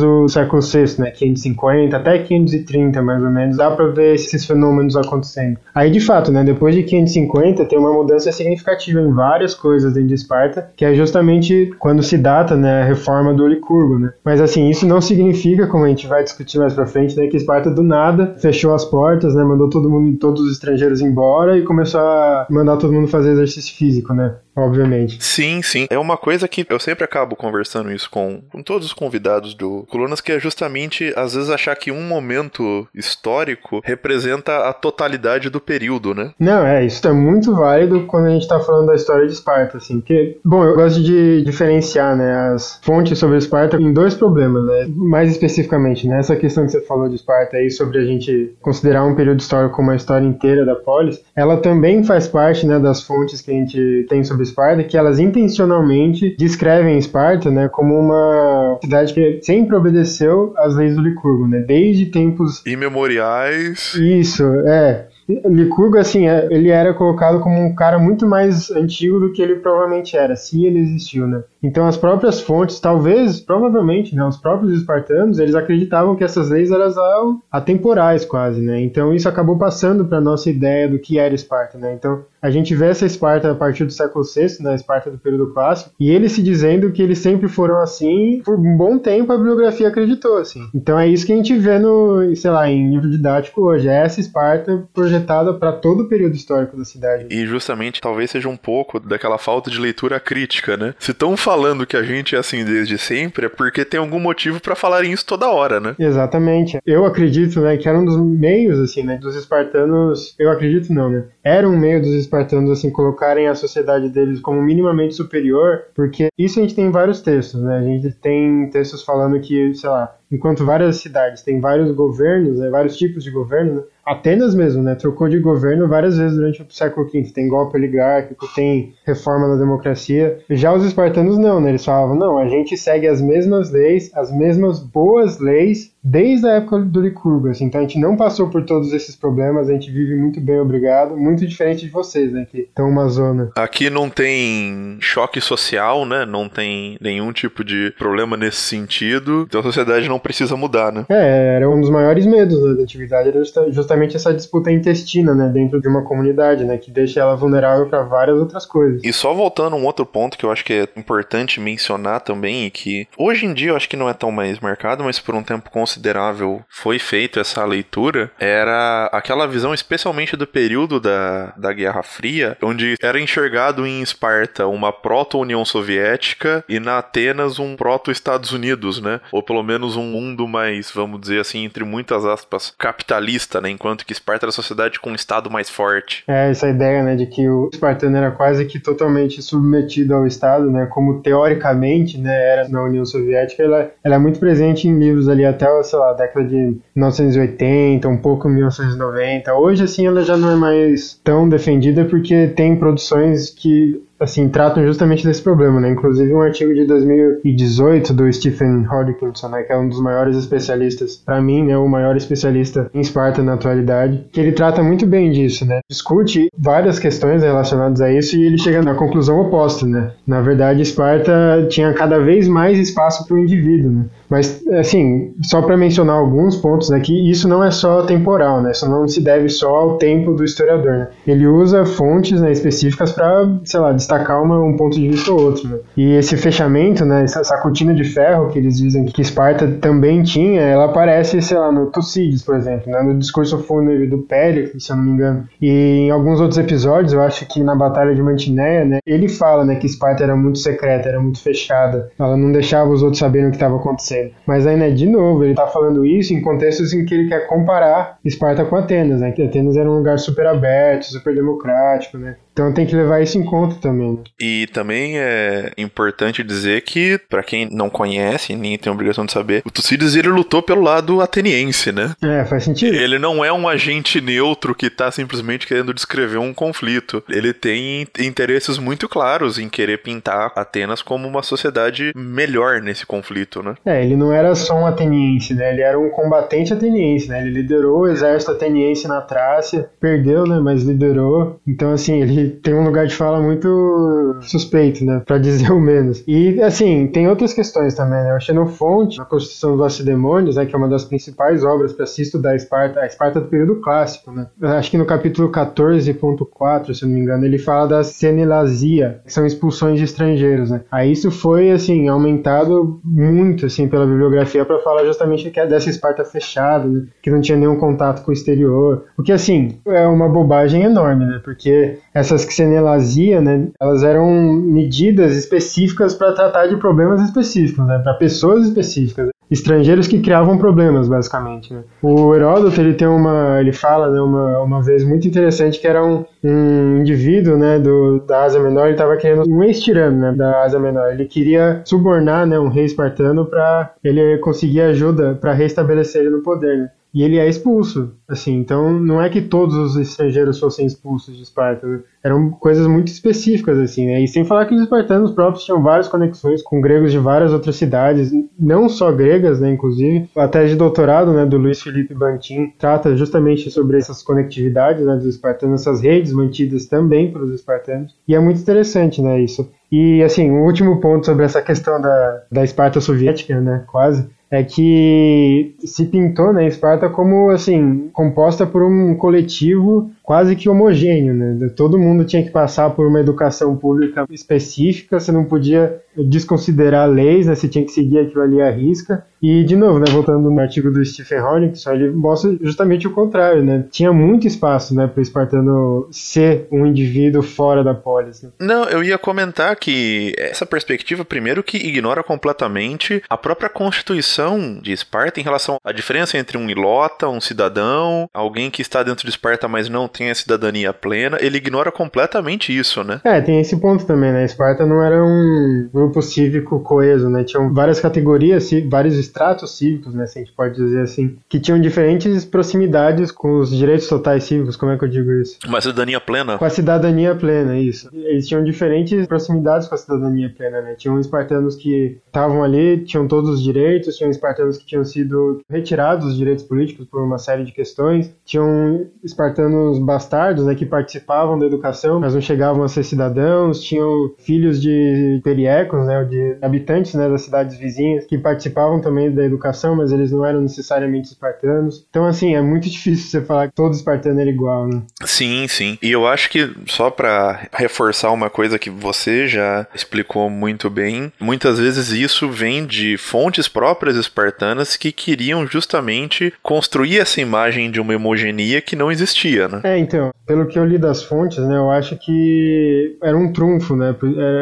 do 0.00 0.28
século 0.28 0.62
VI, 0.62 1.00
né? 1.00 1.10
550 1.10 1.96
até 1.96 2.18
530 2.18 3.02
mais 3.02 3.22
ou 3.22 3.30
menos, 3.30 3.56
dá 3.56 3.70
para 3.70 3.86
ver 3.86 4.14
esses 4.14 4.44
fenômenos 4.44 4.96
acontecendo. 4.96 5.58
Aí 5.74 5.90
de 5.90 6.00
fato, 6.00 6.30
né? 6.30 6.44
Depois 6.44 6.74
de 6.74 6.82
550 6.82 7.64
tem 7.64 7.78
uma 7.78 7.92
mudança 7.92 8.30
significativa 8.32 9.00
em 9.00 9.12
várias 9.12 9.54
coisas 9.54 9.92
dentro 9.92 10.08
de 10.08 10.14
Esparta, 10.14 10.70
que 10.76 10.84
é 10.84 10.94
justamente 10.94 11.70
quando 11.78 12.02
se 12.02 12.18
data, 12.18 12.56
né, 12.56 12.82
a 12.82 12.84
reforma 12.84 13.32
do 13.32 13.46
Licurgo, 13.46 13.98
né? 13.98 14.12
Mas 14.24 14.40
assim, 14.40 14.68
isso 14.68 14.86
não 14.86 15.00
significa, 15.00 15.66
como 15.66 15.84
a 15.84 15.88
gente 15.88 16.06
vai 16.06 16.22
discutir 16.22 16.58
mais 16.58 16.74
para 16.74 16.86
frente, 16.86 17.16
né, 17.16 17.26
que 17.26 17.36
Esparta 17.36 17.70
do 17.70 17.82
nada 17.82 18.34
fechou 18.38 18.74
as 18.74 18.84
portas, 18.84 19.34
né? 19.34 19.42
Mandou 19.42 19.70
todo 19.70 19.88
mundo, 19.88 20.16
todos 20.18 20.42
os 20.42 20.52
estrangeiros 20.52 21.00
embora 21.00 21.56
e 21.58 21.62
começou 21.62 22.00
a 22.00 22.46
mandar 22.50 22.76
todo 22.76 22.89
mundo 22.92 23.08
fazer 23.08 23.32
exercício 23.32 23.74
físico, 23.74 24.12
né? 24.14 24.38
Obviamente. 24.54 25.22
Sim, 25.22 25.62
sim. 25.62 25.86
É 25.90 25.98
uma 25.98 26.16
coisa 26.16 26.48
que 26.48 26.66
eu 26.68 26.78
sempre 26.78 27.04
acabo 27.04 27.36
conversando 27.36 27.92
isso 27.92 28.10
com, 28.10 28.42
com 28.50 28.62
todos 28.62 28.86
os 28.86 28.92
convidados 28.92 29.54
do 29.54 29.86
Colunas, 29.90 30.20
que 30.20 30.32
é 30.32 30.40
justamente, 30.40 31.12
às 31.16 31.34
vezes, 31.34 31.50
achar 31.50 31.74
que 31.76 31.90
um 31.90 32.02
momento 32.02 32.86
histórico 32.94 33.80
representa 33.84 34.68
a 34.68 34.72
totalidade 34.72 35.48
do 35.48 35.60
período, 35.60 36.14
né? 36.14 36.32
Não, 36.38 36.66
é, 36.66 36.84
isso 36.84 37.06
é 37.06 37.12
muito 37.12 37.54
válido 37.54 38.06
quando 38.06 38.26
a 38.26 38.30
gente 38.30 38.48
tá 38.48 38.60
falando 38.60 38.86
da 38.86 38.94
história 38.94 39.26
de 39.26 39.32
Esparta, 39.32 39.78
assim, 39.78 40.00
porque, 40.00 40.38
bom, 40.44 40.64
eu 40.64 40.74
gosto 40.74 41.02
de 41.02 41.42
diferenciar, 41.42 42.16
né, 42.16 42.52
as 42.54 42.80
fontes 42.82 43.18
sobre 43.18 43.38
Esparta 43.38 43.76
em 43.76 43.92
dois 43.92 44.14
problemas, 44.14 44.64
né, 44.66 44.86
mais 44.88 45.30
especificamente, 45.30 46.06
né, 46.06 46.18
essa 46.18 46.36
questão 46.36 46.66
que 46.66 46.72
você 46.72 46.80
falou 46.82 47.08
de 47.08 47.16
Esparta 47.16 47.56
aí, 47.56 47.70
sobre 47.70 47.98
a 47.98 48.04
gente 48.04 48.54
considerar 48.60 49.04
um 49.04 49.14
período 49.14 49.40
histórico 49.40 49.76
como 49.76 49.90
a 49.90 49.96
história 49.96 50.26
inteira 50.26 50.64
da 50.64 50.74
polis, 50.74 51.22
ela 51.34 51.56
também 51.56 52.02
faz 52.04 52.26
parte, 52.28 52.66
né, 52.66 52.78
das 52.78 53.02
fontes 53.02 53.40
que 53.40 53.50
a 53.50 53.54
gente 53.54 54.06
tem 54.08 54.24
sobre 54.24 54.39
Esparta, 54.42 54.84
que 54.84 54.96
elas 54.96 55.18
intencionalmente 55.18 56.36
descrevem 56.38 56.98
Esparta, 56.98 57.50
né, 57.50 57.68
como 57.68 57.98
uma 57.98 58.78
cidade 58.82 59.12
que 59.12 59.40
sempre 59.42 59.76
obedeceu 59.76 60.52
às 60.56 60.76
leis 60.76 60.94
do 60.94 61.02
Licurgo, 61.02 61.46
né, 61.46 61.60
desde 61.60 62.06
tempos 62.06 62.64
imemoriais. 62.66 63.94
Isso, 63.94 64.44
é. 64.66 65.06
Licurgo, 65.46 65.96
assim, 65.96 66.26
é, 66.28 66.48
ele 66.50 66.70
era 66.70 66.92
colocado 66.92 67.40
como 67.40 67.60
um 67.60 67.74
cara 67.74 67.98
muito 67.98 68.26
mais 68.26 68.70
antigo 68.70 69.20
do 69.20 69.32
que 69.32 69.40
ele 69.40 69.56
provavelmente 69.56 70.16
era, 70.16 70.34
se 70.34 70.64
ele 70.64 70.80
existiu, 70.80 71.26
né? 71.26 71.42
Então 71.62 71.86
as 71.86 71.96
próprias 71.96 72.40
fontes, 72.40 72.80
talvez, 72.80 73.40
provavelmente, 73.40 74.14
né, 74.14 74.24
os 74.24 74.36
próprios 74.36 74.72
espartanos, 74.72 75.38
eles 75.38 75.54
acreditavam 75.54 76.16
que 76.16 76.24
essas 76.24 76.50
leis 76.50 76.70
eram 76.70 77.40
atemporais 77.50 78.24
quase, 78.24 78.60
né? 78.60 78.80
Então 78.80 79.14
isso 79.14 79.28
acabou 79.28 79.58
passando 79.58 80.04
para 80.04 80.20
nossa 80.20 80.50
ideia 80.50 80.88
do 80.88 80.98
que 80.98 81.18
era 81.18 81.34
Esparta, 81.34 81.78
né? 81.78 81.94
Então 81.94 82.24
a 82.42 82.50
gente 82.50 82.74
vê 82.74 82.86
essa 82.86 83.04
Esparta 83.04 83.50
a 83.50 83.54
partir 83.54 83.84
do 83.84 83.92
século 83.92 84.24
VI, 84.24 84.62
na 84.62 84.70
né, 84.70 84.76
Esparta 84.76 85.10
do 85.10 85.18
período 85.18 85.52
clássico, 85.52 85.90
e 86.00 86.10
eles 86.10 86.32
se 86.32 86.42
dizendo 86.42 86.90
que 86.90 87.02
eles 87.02 87.18
sempre 87.18 87.48
foram 87.48 87.78
assim, 87.80 88.40
por 88.44 88.58
um 88.58 88.76
bom 88.76 88.98
tempo 88.98 89.32
a 89.32 89.36
bibliografia 89.36 89.88
acreditou, 89.88 90.38
assim. 90.38 90.68
Então 90.74 90.98
é 90.98 91.06
isso 91.06 91.26
que 91.26 91.32
a 91.32 91.36
gente 91.36 91.54
vê 91.56 91.78
no, 91.78 92.34
sei 92.34 92.50
lá, 92.50 92.68
em 92.68 92.90
livro 92.90 93.10
didático 93.10 93.62
hoje, 93.62 93.88
é 93.88 94.04
essa 94.04 94.20
Esparta 94.20 94.88
projetada 94.94 95.54
para 95.54 95.72
todo 95.72 96.04
o 96.04 96.08
período 96.08 96.34
histórico 96.34 96.76
da 96.76 96.84
cidade. 96.84 97.26
E 97.30 97.46
justamente 97.46 98.00
talvez 98.00 98.30
seja 98.30 98.48
um 98.48 98.56
pouco 98.56 98.98
daquela 98.98 99.38
falta 99.38 99.70
de 99.70 99.78
leitura 99.78 100.18
crítica, 100.18 100.76
né? 100.76 100.94
Se 100.98 101.12
tão 101.12 101.36
falando 101.50 101.84
que 101.84 101.96
a 101.96 102.02
gente 102.04 102.36
é 102.36 102.38
assim 102.38 102.64
desde 102.64 102.96
sempre, 102.96 103.46
é 103.46 103.48
porque 103.48 103.84
tem 103.84 103.98
algum 103.98 104.20
motivo 104.20 104.60
para 104.60 104.76
falarem 104.76 105.10
isso 105.10 105.26
toda 105.26 105.50
hora, 105.50 105.80
né? 105.80 105.96
Exatamente. 105.98 106.78
Eu 106.86 107.04
acredito, 107.04 107.60
né, 107.60 107.76
que 107.76 107.88
era 107.88 107.98
um 107.98 108.04
dos 108.04 108.16
meios, 108.16 108.78
assim, 108.78 109.02
né, 109.02 109.16
dos 109.16 109.34
espartanos. 109.34 110.36
Eu 110.38 110.48
acredito 110.48 110.92
não, 110.92 111.10
né? 111.10 111.24
Era 111.42 111.68
um 111.68 111.76
meio 111.76 112.00
dos 112.00 112.12
espartanos, 112.12 112.70
assim, 112.70 112.88
colocarem 112.88 113.48
a 113.48 113.54
sociedade 113.56 114.08
deles 114.10 114.38
como 114.38 114.62
minimamente 114.62 115.16
superior, 115.16 115.86
porque 115.92 116.28
isso 116.38 116.60
a 116.60 116.62
gente 116.62 116.76
tem 116.76 116.84
em 116.84 116.92
vários 116.92 117.20
textos, 117.20 117.60
né? 117.60 117.78
A 117.78 117.82
gente 117.82 118.12
tem 118.12 118.70
textos 118.70 119.02
falando 119.02 119.40
que, 119.40 119.74
sei 119.74 119.90
lá, 119.90 120.14
enquanto 120.30 120.64
várias 120.64 120.98
cidades 120.98 121.42
têm 121.42 121.60
vários 121.60 121.90
governos, 121.90 122.60
né, 122.60 122.70
vários 122.70 122.96
tipos 122.96 123.24
de 123.24 123.30
governo, 123.32 123.74
né, 123.74 123.82
Atenas 124.10 124.56
mesmo, 124.56 124.82
né, 124.82 124.96
trocou 124.96 125.28
de 125.28 125.38
governo 125.38 125.86
várias 125.86 126.18
vezes 126.18 126.36
durante 126.36 126.62
o 126.62 126.66
século 126.68 127.08
V. 127.08 127.30
Tem 127.32 127.46
golpe 127.46 127.76
oligárquico, 127.76 128.44
tem 128.56 128.92
reforma 129.06 129.46
da 129.46 129.54
democracia. 129.54 130.40
Já 130.50 130.74
os 130.74 130.84
espartanos 130.84 131.38
não, 131.38 131.60
né, 131.60 131.68
eles 131.68 131.84
falavam, 131.84 132.16
não, 132.16 132.36
a 132.36 132.48
gente 132.48 132.76
segue 132.76 133.06
as 133.06 133.20
mesmas 133.20 133.70
leis, 133.70 134.10
as 134.12 134.36
mesmas 134.36 134.80
boas 134.80 135.38
leis 135.38 135.92
desde 136.02 136.46
a 136.46 136.54
época 136.54 136.78
do 136.78 137.00
Licurgo, 137.00 137.48
assim, 137.48 137.66
então 137.66 137.80
a 137.80 137.82
gente 137.84 137.98
não 137.98 138.16
passou 138.16 138.48
por 138.48 138.64
todos 138.64 138.92
esses 138.92 139.14
problemas, 139.14 139.68
a 139.68 139.72
gente 139.72 139.90
vive 139.90 140.14
muito 140.16 140.40
bem, 140.40 140.58
obrigado, 140.58 141.16
muito 141.16 141.46
diferente 141.46 141.84
de 141.84 141.90
vocês, 141.90 142.32
né, 142.32 142.46
que 142.50 142.60
estão 142.60 142.88
uma 142.88 143.08
zona. 143.08 143.50
Aqui 143.54 143.90
não 143.90 144.08
tem 144.08 144.96
choque 145.00 145.40
social, 145.40 146.06
né, 146.06 146.24
não 146.24 146.48
tem 146.48 146.96
nenhum 147.00 147.32
tipo 147.32 147.62
de 147.62 147.92
problema 147.98 148.36
nesse 148.36 148.58
sentido, 148.58 149.44
então 149.46 149.60
a 149.60 149.64
sociedade 149.64 150.08
não 150.08 150.18
precisa 150.18 150.56
mudar, 150.56 150.92
né. 150.92 151.04
É, 151.08 151.56
era 151.56 151.68
um 151.68 151.80
dos 151.80 151.90
maiores 151.90 152.24
medos 152.26 152.62
né, 152.62 152.74
da 152.74 152.82
atividade, 152.82 153.28
era 153.28 153.42
justamente 153.70 154.16
essa 154.16 154.32
disputa 154.32 154.70
intestina, 154.70 155.34
né, 155.34 155.48
dentro 155.48 155.80
de 155.80 155.88
uma 155.88 156.02
comunidade, 156.02 156.64
né, 156.64 156.78
que 156.78 156.90
deixa 156.90 157.20
ela 157.20 157.36
vulnerável 157.36 157.86
para 157.86 158.02
várias 158.02 158.38
outras 158.38 158.64
coisas. 158.64 159.02
E 159.04 159.12
só 159.12 159.34
voltando 159.34 159.76
a 159.76 159.78
um 159.78 159.84
outro 159.84 160.06
ponto 160.06 160.38
que 160.38 160.44
eu 160.44 160.50
acho 160.50 160.64
que 160.64 160.72
é 160.72 160.88
importante 160.96 161.60
mencionar 161.60 162.20
também, 162.20 162.66
e 162.66 162.70
que 162.70 163.06
hoje 163.18 163.44
em 163.46 163.52
dia 163.52 163.70
eu 163.70 163.76
acho 163.76 163.88
que 163.88 163.96
não 163.96 164.08
é 164.08 164.14
tão 164.14 164.30
mais 164.30 164.58
marcado, 164.60 165.04
mas 165.04 165.18
por 165.18 165.34
um 165.34 165.42
tempo 165.42 165.70
com 165.70 165.89
considerável 165.90 166.62
foi 166.68 166.98
feito 166.98 167.40
essa 167.40 167.64
leitura 167.64 168.30
era 168.38 169.06
aquela 169.12 169.46
visão, 169.46 169.74
especialmente 169.74 170.36
do 170.36 170.46
período 170.46 171.00
da, 171.00 171.52
da 171.56 171.72
Guerra 171.72 172.02
Fria, 172.02 172.56
onde 172.62 172.94
era 173.02 173.20
enxergado 173.20 173.86
em 173.86 174.02
Esparta 174.02 174.66
uma 174.66 174.92
proto-União 174.92 175.64
Soviética 175.64 176.64
e 176.68 176.78
na 176.78 176.98
Atenas 176.98 177.58
um 177.58 177.74
proto-Estados 177.74 178.52
Unidos, 178.52 179.00
né? 179.00 179.20
Ou 179.32 179.42
pelo 179.42 179.62
menos 179.62 179.96
um 179.96 180.04
mundo 180.04 180.46
mais, 180.46 180.90
vamos 180.90 181.20
dizer 181.20 181.40
assim, 181.40 181.64
entre 181.64 181.84
muitas 181.84 182.24
aspas, 182.24 182.72
capitalista, 182.78 183.60
né? 183.60 183.70
Enquanto 183.70 184.04
que 184.06 184.12
Esparta 184.12 184.46
era 184.46 184.50
a 184.50 184.52
sociedade 184.52 185.00
com 185.00 185.10
um 185.10 185.14
Estado 185.14 185.50
mais 185.50 185.68
forte. 185.68 186.22
É, 186.28 186.50
essa 186.50 186.68
ideia, 186.68 187.02
né, 187.02 187.16
de 187.16 187.26
que 187.26 187.48
o 187.48 187.68
espartano 187.72 188.16
era 188.16 188.30
quase 188.30 188.64
que 188.64 188.78
totalmente 188.78 189.42
submetido 189.42 190.14
ao 190.14 190.26
Estado, 190.26 190.70
né? 190.70 190.86
Como 190.86 191.20
teoricamente, 191.20 192.18
né, 192.18 192.52
era 192.52 192.68
na 192.68 192.82
União 192.84 193.04
Soviética, 193.04 193.62
ela, 193.62 193.90
ela 194.04 194.14
é 194.14 194.18
muito 194.18 194.38
presente 194.38 194.86
em 194.86 194.98
livros 194.98 195.28
ali 195.28 195.44
até 195.44 195.70
sei 195.82 195.98
lá, 195.98 196.12
década 196.12 196.46
de 196.46 196.76
1980, 196.94 198.08
um 198.08 198.16
pouco 198.16 198.48
1990. 198.48 199.54
Hoje, 199.54 199.84
assim, 199.84 200.06
ela 200.06 200.22
já 200.22 200.36
não 200.36 200.50
é 200.50 200.56
mais 200.56 201.18
tão 201.22 201.48
defendida 201.48 202.04
porque 202.04 202.48
tem 202.48 202.76
produções 202.76 203.50
que 203.50 204.02
assim, 204.20 204.50
tratam 204.50 204.86
justamente 204.86 205.26
desse 205.26 205.40
problema, 205.40 205.80
né? 205.80 205.90
Inclusive 205.90 206.32
um 206.34 206.42
artigo 206.42 206.74
de 206.74 206.84
2018 206.84 208.12
do 208.12 208.30
Stephen 208.30 208.86
Hodgkinson, 208.86 209.48
né, 209.48 209.62
que 209.62 209.72
é 209.72 209.78
um 209.78 209.88
dos 209.88 210.00
maiores 210.00 210.36
especialistas, 210.36 211.16
para 211.16 211.40
mim, 211.40 211.64
né, 211.64 211.76
o 211.78 211.88
maior 211.88 212.14
especialista 212.16 212.90
em 212.92 213.00
Esparta 213.00 213.42
na 213.42 213.54
atualidade, 213.54 214.26
que 214.30 214.38
ele 214.38 214.52
trata 214.52 214.82
muito 214.82 215.06
bem 215.06 215.30
disso, 215.30 215.64
né? 215.64 215.80
Discute 215.88 216.48
várias 216.56 216.98
questões 216.98 217.42
relacionadas 217.42 218.00
a 218.02 218.12
isso 218.12 218.36
e 218.36 218.44
ele 218.44 218.58
chega 218.58 218.82
na 218.82 218.94
conclusão 218.94 219.40
oposta, 219.40 219.86
né? 219.86 220.12
Na 220.26 220.42
verdade, 220.42 220.82
Esparta 220.82 221.66
tinha 221.70 221.94
cada 221.94 222.18
vez 222.18 222.46
mais 222.46 222.78
espaço 222.78 223.26
para 223.26 223.36
o 223.36 223.38
indivíduo, 223.38 223.90
né? 223.90 224.04
Mas, 224.30 224.64
assim, 224.68 225.34
só 225.42 225.60
para 225.60 225.76
mencionar 225.76 226.16
alguns 226.16 226.56
pontos 226.56 226.92
aqui, 226.92 227.28
isso 227.28 227.48
não 227.48 227.64
é 227.64 227.70
só 227.72 228.02
temporal, 228.02 228.62
né? 228.62 228.70
Isso 228.70 228.88
não 228.88 229.08
se 229.08 229.20
deve 229.20 229.48
só 229.48 229.68
ao 229.74 229.98
tempo 229.98 230.32
do 230.32 230.44
historiador, 230.44 230.92
né? 230.92 231.08
Ele 231.26 231.46
usa 231.46 231.84
fontes 231.84 232.40
né, 232.40 232.52
específicas 232.52 233.10
para, 233.10 233.58
sei 233.64 233.80
lá, 233.80 233.92
destacar 233.92 234.40
uma, 234.40 234.62
um 234.62 234.76
ponto 234.76 234.96
de 234.96 235.08
vista 235.08 235.32
ou 235.32 235.40
outro. 235.40 235.68
Né? 235.68 235.78
E 235.96 236.12
esse 236.12 236.36
fechamento, 236.36 237.04
né, 237.04 237.24
essa, 237.24 237.40
essa, 237.40 237.58
cortina 237.60 237.92
de 237.92 238.04
ferro 238.04 238.48
que 238.50 238.58
eles 238.58 238.76
dizem 238.78 239.04
que 239.04 239.20
Esparta 239.20 239.66
também 239.80 240.22
tinha, 240.22 240.60
ela 240.60 240.84
aparece, 240.84 241.42
sei 241.42 241.58
lá, 241.58 241.72
no 241.72 241.86
Tucídides, 241.86 242.42
por 242.42 242.56
exemplo, 242.56 242.90
né, 242.90 243.02
no 243.02 243.18
discurso 243.18 243.58
fúnebre 243.58 244.06
do 244.06 244.18
Péricles, 244.18 244.84
se 244.86 244.92
eu 244.92 244.96
não 244.96 245.04
me 245.04 245.10
engano. 245.10 245.48
E 245.60 246.06
em 246.06 246.10
alguns 246.10 246.40
outros 246.40 246.58
episódios, 246.58 247.12
eu 247.12 247.20
acho 247.20 247.46
que 247.46 247.62
na 247.62 247.74
Batalha 247.74 248.14
de 248.14 248.22
Mantineia, 248.22 248.84
né, 248.84 248.98
ele 249.04 249.28
fala 249.28 249.64
né, 249.64 249.74
que 249.74 249.86
Esparta 249.86 250.22
era 250.22 250.36
muito 250.36 250.58
secreta, 250.58 251.08
era 251.08 251.20
muito 251.20 251.42
fechada, 251.42 252.10
ela 252.18 252.36
não 252.36 252.52
deixava 252.52 252.90
os 252.90 253.02
outros 253.02 253.18
saberem 253.18 253.48
o 253.48 253.50
que 253.50 253.56
estava 253.56 253.76
acontecendo. 253.76 254.19
Mas 254.46 254.66
aí, 254.66 254.76
né, 254.76 254.90
de 254.90 255.06
novo, 255.06 255.44
ele 255.44 255.52
está 255.52 255.66
falando 255.66 256.04
isso 256.04 256.32
em 256.34 256.40
contextos 256.40 256.92
em 256.92 257.04
que 257.04 257.14
ele 257.14 257.28
quer 257.28 257.46
comparar 257.46 258.18
Esparta 258.24 258.64
com 258.64 258.76
Atenas, 258.76 259.20
né, 259.20 259.32
que 259.32 259.42
Atenas 259.42 259.76
era 259.76 259.90
um 259.90 259.96
lugar 259.96 260.18
super 260.18 260.46
aberto, 260.46 261.04
super 261.04 261.34
democrático, 261.34 262.18
né, 262.18 262.36
então 262.60 262.74
tem 262.74 262.86
que 262.86 262.94
levar 262.94 263.22
isso 263.22 263.38
em 263.38 263.44
conta 263.44 263.76
também. 263.76 264.22
E 264.38 264.66
também 264.72 265.18
é 265.18 265.72
importante 265.78 266.44
dizer 266.44 266.82
que, 266.82 267.18
para 267.28 267.42
quem 267.42 267.68
não 267.70 267.88
conhece, 267.88 268.54
nem 268.54 268.76
tem 268.76 268.92
obrigação 268.92 269.24
de 269.24 269.32
saber, 269.32 269.62
o 269.64 269.70
Tucídides 269.70 270.14
ele 270.14 270.28
lutou 270.28 270.62
pelo 270.62 270.82
lado 270.82 271.20
ateniense, 271.20 271.90
né? 271.90 272.14
É, 272.22 272.44
faz 272.44 272.64
sentido. 272.64 272.94
Ele 272.94 273.18
não 273.18 273.42
é 273.44 273.52
um 273.52 273.66
agente 273.66 274.20
neutro 274.20 274.74
que 274.74 274.90
tá 274.90 275.10
simplesmente 275.10 275.66
querendo 275.66 275.94
descrever 275.94 276.38
um 276.38 276.52
conflito. 276.52 277.22
Ele 277.28 277.52
tem 277.52 278.06
interesses 278.18 278.78
muito 278.78 279.08
claros 279.08 279.58
em 279.58 279.68
querer 279.68 280.02
pintar 280.02 280.52
Atenas 280.54 281.00
como 281.00 281.26
uma 281.26 281.42
sociedade 281.42 282.12
melhor 282.14 282.82
nesse 282.82 283.06
conflito, 283.06 283.62
né? 283.62 283.74
É, 283.86 284.04
ele 284.04 284.16
não 284.16 284.32
era 284.32 284.54
só 284.54 284.74
um 284.74 284.86
ateniense, 284.86 285.54
né? 285.54 285.72
Ele 285.72 285.82
era 285.82 285.98
um 285.98 286.10
combatente 286.10 286.72
ateniense, 286.72 287.28
né? 287.28 287.40
Ele 287.40 287.50
liderou 287.50 288.00
o 288.00 288.08
exército 288.08 288.52
ateniense 288.52 289.08
na 289.08 289.20
Trácia, 289.20 289.88
perdeu, 289.98 290.44
né? 290.44 290.58
Mas 290.60 290.82
liderou. 290.82 291.60
Então, 291.66 291.92
assim, 291.92 292.20
ele 292.20 292.49
tem 292.50 292.74
um 292.74 292.84
lugar 292.84 293.06
de 293.06 293.14
fala 293.14 293.40
muito 293.40 294.36
suspeito, 294.42 295.04
né? 295.04 295.22
Pra 295.24 295.36
dizer 295.38 295.70
o 295.70 295.80
menos. 295.80 296.22
E, 296.26 296.60
assim, 296.62 297.06
tem 297.08 297.28
outras 297.28 297.52
questões 297.52 297.94
também, 297.94 298.22
né? 298.22 298.34
O 298.34 298.40
Xenofonte, 298.40 299.20
a 299.20 299.24
Constituição 299.24 299.72
dos 299.72 299.80
Lacedemônios, 299.80 300.56
né? 300.56 300.66
Que 300.66 300.74
é 300.74 300.78
uma 300.78 300.88
das 300.88 301.04
principais 301.04 301.64
obras 301.64 301.92
para 301.92 302.06
se 302.06 302.22
estudar 302.22 302.50
a 302.50 302.56
Esparta, 302.56 303.00
a 303.00 303.06
Esparta 303.06 303.40
do 303.40 303.46
período 303.46 303.80
clássico, 303.80 304.30
né? 304.30 304.46
Acho 304.62 304.90
que 304.90 304.98
no 304.98 305.04
capítulo 305.04 305.50
14.4, 305.50 306.94
se 306.94 307.04
eu 307.04 307.08
não 307.08 307.14
me 307.14 307.22
engano, 307.22 307.44
ele 307.44 307.58
fala 307.58 307.86
da 307.86 308.04
senilazia, 308.04 309.20
que 309.24 309.32
são 309.32 309.46
expulsões 309.46 309.98
de 309.98 310.04
estrangeiros, 310.04 310.70
né? 310.70 310.82
Aí 310.90 311.12
isso 311.12 311.30
foi, 311.30 311.70
assim, 311.70 312.08
aumentado 312.08 313.00
muito, 313.04 313.66
assim, 313.66 313.88
pela 313.88 314.06
bibliografia 314.06 314.64
para 314.64 314.78
falar 314.80 315.04
justamente 315.04 315.50
que 315.50 315.60
é 315.60 315.66
dessa 315.66 315.90
Esparta 315.90 316.24
fechada, 316.24 316.86
né? 316.86 317.06
Que 317.22 317.30
não 317.30 317.40
tinha 317.40 317.58
nenhum 317.58 317.76
contato 317.76 318.22
com 318.24 318.30
o 318.30 318.34
exterior. 318.34 319.04
O 319.16 319.22
que, 319.22 319.32
assim, 319.32 319.78
é 319.86 320.06
uma 320.06 320.28
bobagem 320.28 320.82
enorme, 320.82 321.24
né? 321.24 321.40
Porque 321.44 321.98
essas 322.34 322.52
xenelasia, 322.52 323.40
né? 323.40 323.68
Elas 323.80 324.02
eram 324.02 324.30
medidas 324.30 325.36
específicas 325.36 326.14
para 326.14 326.32
tratar 326.32 326.66
de 326.66 326.76
problemas 326.76 327.22
específicos, 327.22 327.86
né? 327.86 327.98
Para 327.98 328.14
pessoas 328.14 328.66
específicas 328.66 329.30
estrangeiros 329.50 330.06
que 330.06 330.20
criavam 330.20 330.56
problemas, 330.56 331.08
basicamente. 331.08 331.74
Né? 331.74 331.82
O 332.00 332.34
Heródoto 332.34 332.80
ele 332.80 332.94
tem 332.94 333.08
uma, 333.08 333.58
ele 333.60 333.72
fala 333.72 334.08
né, 334.08 334.20
uma, 334.20 334.60
uma 334.60 334.82
vez 334.82 335.04
muito 335.04 335.26
interessante 335.26 335.80
que 335.80 335.88
era 335.88 336.04
um, 336.04 336.24
um 336.44 336.98
indivíduo 336.98 337.56
né, 337.56 337.78
do, 337.78 338.20
da 338.20 338.44
Ásia 338.44 338.60
Menor, 338.60 338.84
ele 338.84 338.92
estava 338.92 339.16
querendo 339.16 339.42
um 339.48 339.62
ex-tirano 339.64 340.18
né, 340.18 340.32
da 340.32 340.62
Ásia 340.62 340.78
Menor, 340.78 341.12
ele 341.12 341.24
queria 341.24 341.82
subornar 341.84 342.46
né, 342.46 342.60
um 342.60 342.68
rei 342.68 342.84
espartano 342.84 343.44
para 343.44 343.92
ele 344.04 344.38
conseguir 344.38 344.82
ajuda 344.82 345.34
para 345.34 345.52
restabelecer 345.52 346.22
ele 346.22 346.30
no 346.30 346.42
poder. 346.42 346.78
Né? 346.78 346.90
E 347.12 347.22
ele 347.22 347.38
é 347.38 347.48
expulso, 347.48 348.12
assim, 348.28 348.54
então 348.54 348.92
não 348.92 349.20
é 349.20 349.28
que 349.28 349.40
todos 349.40 349.74
os 349.76 349.96
estrangeiros 349.96 350.58
fossem 350.58 350.86
expulsos 350.86 351.36
de 351.36 351.42
Esparta, 351.42 351.86
né? 351.86 352.00
eram 352.22 352.50
coisas 352.50 352.86
muito 352.86 353.08
específicas, 353.08 353.78
assim, 353.78 354.06
né? 354.06 354.20
E 354.20 354.28
sem 354.28 354.44
falar 354.44 354.66
que 354.66 354.74
os 354.74 354.82
espartanos 354.82 355.32
próprios 355.32 355.64
tinham 355.64 355.82
várias 355.82 356.06
conexões 356.06 356.62
com 356.62 356.80
gregos 356.80 357.10
de 357.10 357.18
várias 357.18 357.52
outras 357.52 357.76
cidades, 357.76 358.30
não 358.58 358.88
só 358.88 359.10
gregas, 359.10 359.58
né, 359.58 359.70
inclusive. 359.70 360.28
A 360.36 360.46
tese 360.46 360.70
de 360.70 360.76
doutorado, 360.76 361.32
né, 361.32 361.46
do 361.46 361.56
Luiz 361.56 361.82
Felipe 361.82 362.14
Bantin 362.14 362.72
trata 362.78 363.16
justamente 363.16 363.70
sobre 363.70 363.98
essas 363.98 364.22
conectividades, 364.22 365.04
né, 365.04 365.16
dos 365.16 365.26
espartanos, 365.26 365.80
essas 365.80 366.00
redes 366.00 366.32
mantidas 366.32 366.86
também 366.86 367.32
pelos 367.32 367.52
espartanos, 367.52 368.14
e 368.28 368.34
é 368.34 368.38
muito 368.38 368.60
interessante, 368.60 369.20
né, 369.22 369.40
isso. 369.40 369.68
E, 369.90 370.22
assim, 370.22 370.50
o 370.50 370.54
um 370.54 370.64
último 370.66 371.00
ponto 371.00 371.26
sobre 371.26 371.44
essa 371.44 371.60
questão 371.60 372.00
da, 372.00 372.42
da 372.50 372.62
Esparta 372.62 373.00
soviética, 373.00 373.60
né, 373.60 373.82
quase, 373.88 374.28
é 374.50 374.64
que 374.64 375.76
se 375.84 376.06
pintou 376.06 376.52
né, 376.52 376.66
Esparta 376.66 377.08
como 377.08 377.50
assim 377.50 378.10
composta 378.12 378.66
por 378.66 378.82
um 378.82 379.14
coletivo 379.14 380.10
quase 380.30 380.54
que 380.54 380.68
homogêneo, 380.68 381.34
né? 381.34 381.68
Todo 381.74 381.98
mundo 381.98 382.24
tinha 382.24 382.40
que 382.40 382.52
passar 382.52 382.90
por 382.90 383.04
uma 383.04 383.18
educação 383.18 383.76
pública 383.76 384.24
específica, 384.30 385.18
você 385.18 385.32
não 385.32 385.44
podia 385.44 386.00
desconsiderar 386.16 387.10
leis, 387.10 387.46
né? 387.46 387.56
Você 387.56 387.66
tinha 387.66 387.84
que 387.84 387.90
seguir 387.90 388.20
aquilo 388.20 388.42
ali 388.42 388.62
à 388.62 388.70
risca. 388.70 389.26
E, 389.42 389.64
de 389.64 389.74
novo, 389.74 389.98
né, 389.98 390.04
voltando 390.10 390.50
no 390.50 390.60
artigo 390.60 390.90
do 390.90 391.02
Stephen 391.02 391.40
Hornickson, 391.40 391.92
ele 391.92 392.10
mostra 392.10 392.54
justamente 392.60 393.06
o 393.06 393.10
contrário, 393.10 393.64
né? 393.64 393.86
Tinha 393.90 394.12
muito 394.12 394.46
espaço, 394.46 394.94
né, 394.94 395.06
para 395.06 395.18
o 395.18 395.22
espartano 395.22 396.08
ser 396.10 396.68
um 396.70 396.84
indivíduo 396.84 397.42
fora 397.42 397.82
da 397.82 397.94
polis. 397.94 398.42
Né? 398.42 398.50
Não, 398.60 398.84
eu 398.84 399.02
ia 399.02 399.16
comentar 399.16 399.74
que 399.76 400.34
essa 400.36 400.66
perspectiva, 400.66 401.24
primeiro, 401.24 401.62
que 401.62 401.78
ignora 401.78 402.22
completamente 402.22 403.22
a 403.30 403.36
própria 403.36 403.70
constituição 403.70 404.78
de 404.82 404.92
Esparta 404.92 405.40
em 405.40 405.42
relação 405.42 405.78
à 405.82 405.90
diferença 405.90 406.36
entre 406.36 406.58
um 406.58 406.68
ilota, 406.68 407.26
um 407.26 407.40
cidadão, 407.40 408.28
alguém 408.34 408.70
que 408.70 408.82
está 408.82 409.02
dentro 409.02 409.24
de 409.24 409.30
Esparta, 409.30 409.66
mas 409.66 409.88
não 409.88 410.06
tem 410.20 410.30
a 410.30 410.34
cidadania 410.34 410.92
plena. 410.92 411.38
Ele 411.40 411.56
ignora 411.56 411.90
completamente 411.90 412.76
isso, 412.76 413.02
né? 413.02 413.22
É, 413.24 413.40
tem 413.40 413.58
esse 413.58 413.74
ponto 413.78 414.04
também, 414.04 414.30
né? 414.30 414.44
Esparta 414.44 414.84
não 414.84 415.02
era 415.02 415.24
um 415.24 415.88
grupo 415.90 416.20
cívico 416.20 416.78
coeso, 416.80 417.30
né? 417.30 417.42
Tinham 417.42 417.72
várias 417.72 417.98
categorias, 417.98 418.68
vários 418.90 419.16
estratos 419.16 419.78
cívicos, 419.78 420.12
né? 420.14 420.26
Se 420.26 420.38
a 420.38 420.42
gente 420.42 420.52
pode 420.52 420.74
dizer 420.74 421.00
assim, 421.00 421.38
que 421.48 421.58
tinham 421.58 421.80
diferentes 421.80 422.44
proximidades 422.44 423.32
com 423.32 423.60
os 423.60 423.70
direitos 423.70 424.06
totais 424.08 424.44
cívicos, 424.44 424.76
como 424.76 424.92
é 424.92 424.98
que 424.98 425.04
eu 425.04 425.08
digo 425.08 425.32
isso? 425.32 425.56
Uma 425.66 425.80
cidadania 425.80 426.20
plena? 426.20 426.58
Com 426.58 426.66
a 426.66 426.70
cidadania 426.70 427.34
plena, 427.34 427.78
isso. 427.78 428.10
Eles 428.12 428.46
tinham 428.46 428.62
diferentes 428.62 429.26
proximidades 429.26 429.88
com 429.88 429.94
a 429.94 429.98
cidadania 429.98 430.52
plena, 430.54 430.82
né? 430.82 430.96
Tinham 430.98 431.18
espartanos 431.18 431.76
que 431.76 432.18
estavam 432.26 432.62
ali, 432.62 433.04
tinham 433.04 433.26
todos 433.26 433.48
os 433.48 433.62
direitos, 433.62 434.18
tinham 434.18 434.30
espartanos 434.30 434.76
que 434.76 434.84
tinham 434.84 435.04
sido 435.04 435.62
retirados 435.70 436.26
os 436.26 436.36
direitos 436.36 436.62
políticos 436.62 437.06
por 437.06 437.22
uma 437.22 437.38
série 437.38 437.64
de 437.64 437.72
questões, 437.72 438.30
tinham 438.44 439.06
espartanos 439.24 439.98
bastardos, 440.04 440.64
né, 440.64 440.74
que 440.74 440.86
participavam 440.86 441.58
da 441.58 441.66
educação, 441.66 442.20
mas 442.20 442.34
não 442.34 442.40
chegavam 442.40 442.82
a 442.82 442.88
ser 442.88 443.04
cidadãos, 443.04 443.82
tinham 443.82 444.32
filhos 444.38 444.80
de 444.80 445.40
periecos, 445.42 446.06
né, 446.06 446.24
de 446.24 446.56
habitantes, 446.62 447.14
né, 447.14 447.28
das 447.28 447.42
cidades 447.42 447.76
vizinhas, 447.76 448.24
que 448.26 448.38
participavam 448.38 449.00
também 449.00 449.30
da 449.30 449.44
educação, 449.44 449.96
mas 449.96 450.12
eles 450.12 450.30
não 450.30 450.44
eram 450.44 450.60
necessariamente 450.60 451.28
espartanos. 451.28 452.04
Então, 452.10 452.26
assim, 452.26 452.54
é 452.54 452.60
muito 452.60 452.88
difícil 452.90 453.30
você 453.30 453.46
falar 453.46 453.68
que 453.68 453.74
todo 453.74 453.92
espartano 453.92 454.40
era 454.40 454.50
igual, 454.50 454.86
né? 454.86 455.02
Sim, 455.24 455.66
sim. 455.68 455.98
E 456.02 456.10
eu 456.10 456.26
acho 456.26 456.50
que, 456.50 456.70
só 456.86 457.10
para 457.10 457.68
reforçar 457.72 458.30
uma 458.30 458.50
coisa 458.50 458.78
que 458.78 458.90
você 458.90 459.46
já 459.46 459.86
explicou 459.94 460.48
muito 460.48 460.88
bem, 460.88 461.32
muitas 461.40 461.78
vezes 461.78 462.10
isso 462.10 462.48
vem 462.48 462.86
de 462.86 463.16
fontes 463.16 463.68
próprias 463.68 464.16
espartanas 464.16 464.96
que 464.96 465.12
queriam 465.12 465.66
justamente 465.66 466.52
construir 466.62 467.18
essa 467.18 467.40
imagem 467.40 467.90
de 467.90 468.00
uma 468.00 468.14
homogenia 468.14 468.80
que 468.80 468.96
não 468.96 469.10
existia, 469.10 469.68
né? 469.68 469.80
É, 469.90 469.98
então, 469.98 470.30
pelo 470.46 470.66
que 470.66 470.78
eu 470.78 470.84
li 470.84 470.98
das 470.98 471.20
fontes, 471.22 471.58
né, 471.58 471.76
eu 471.76 471.90
acho 471.90 472.16
que 472.16 473.16
era 473.20 473.36
um 473.36 473.52
trunfo, 473.52 473.96
né? 473.96 474.14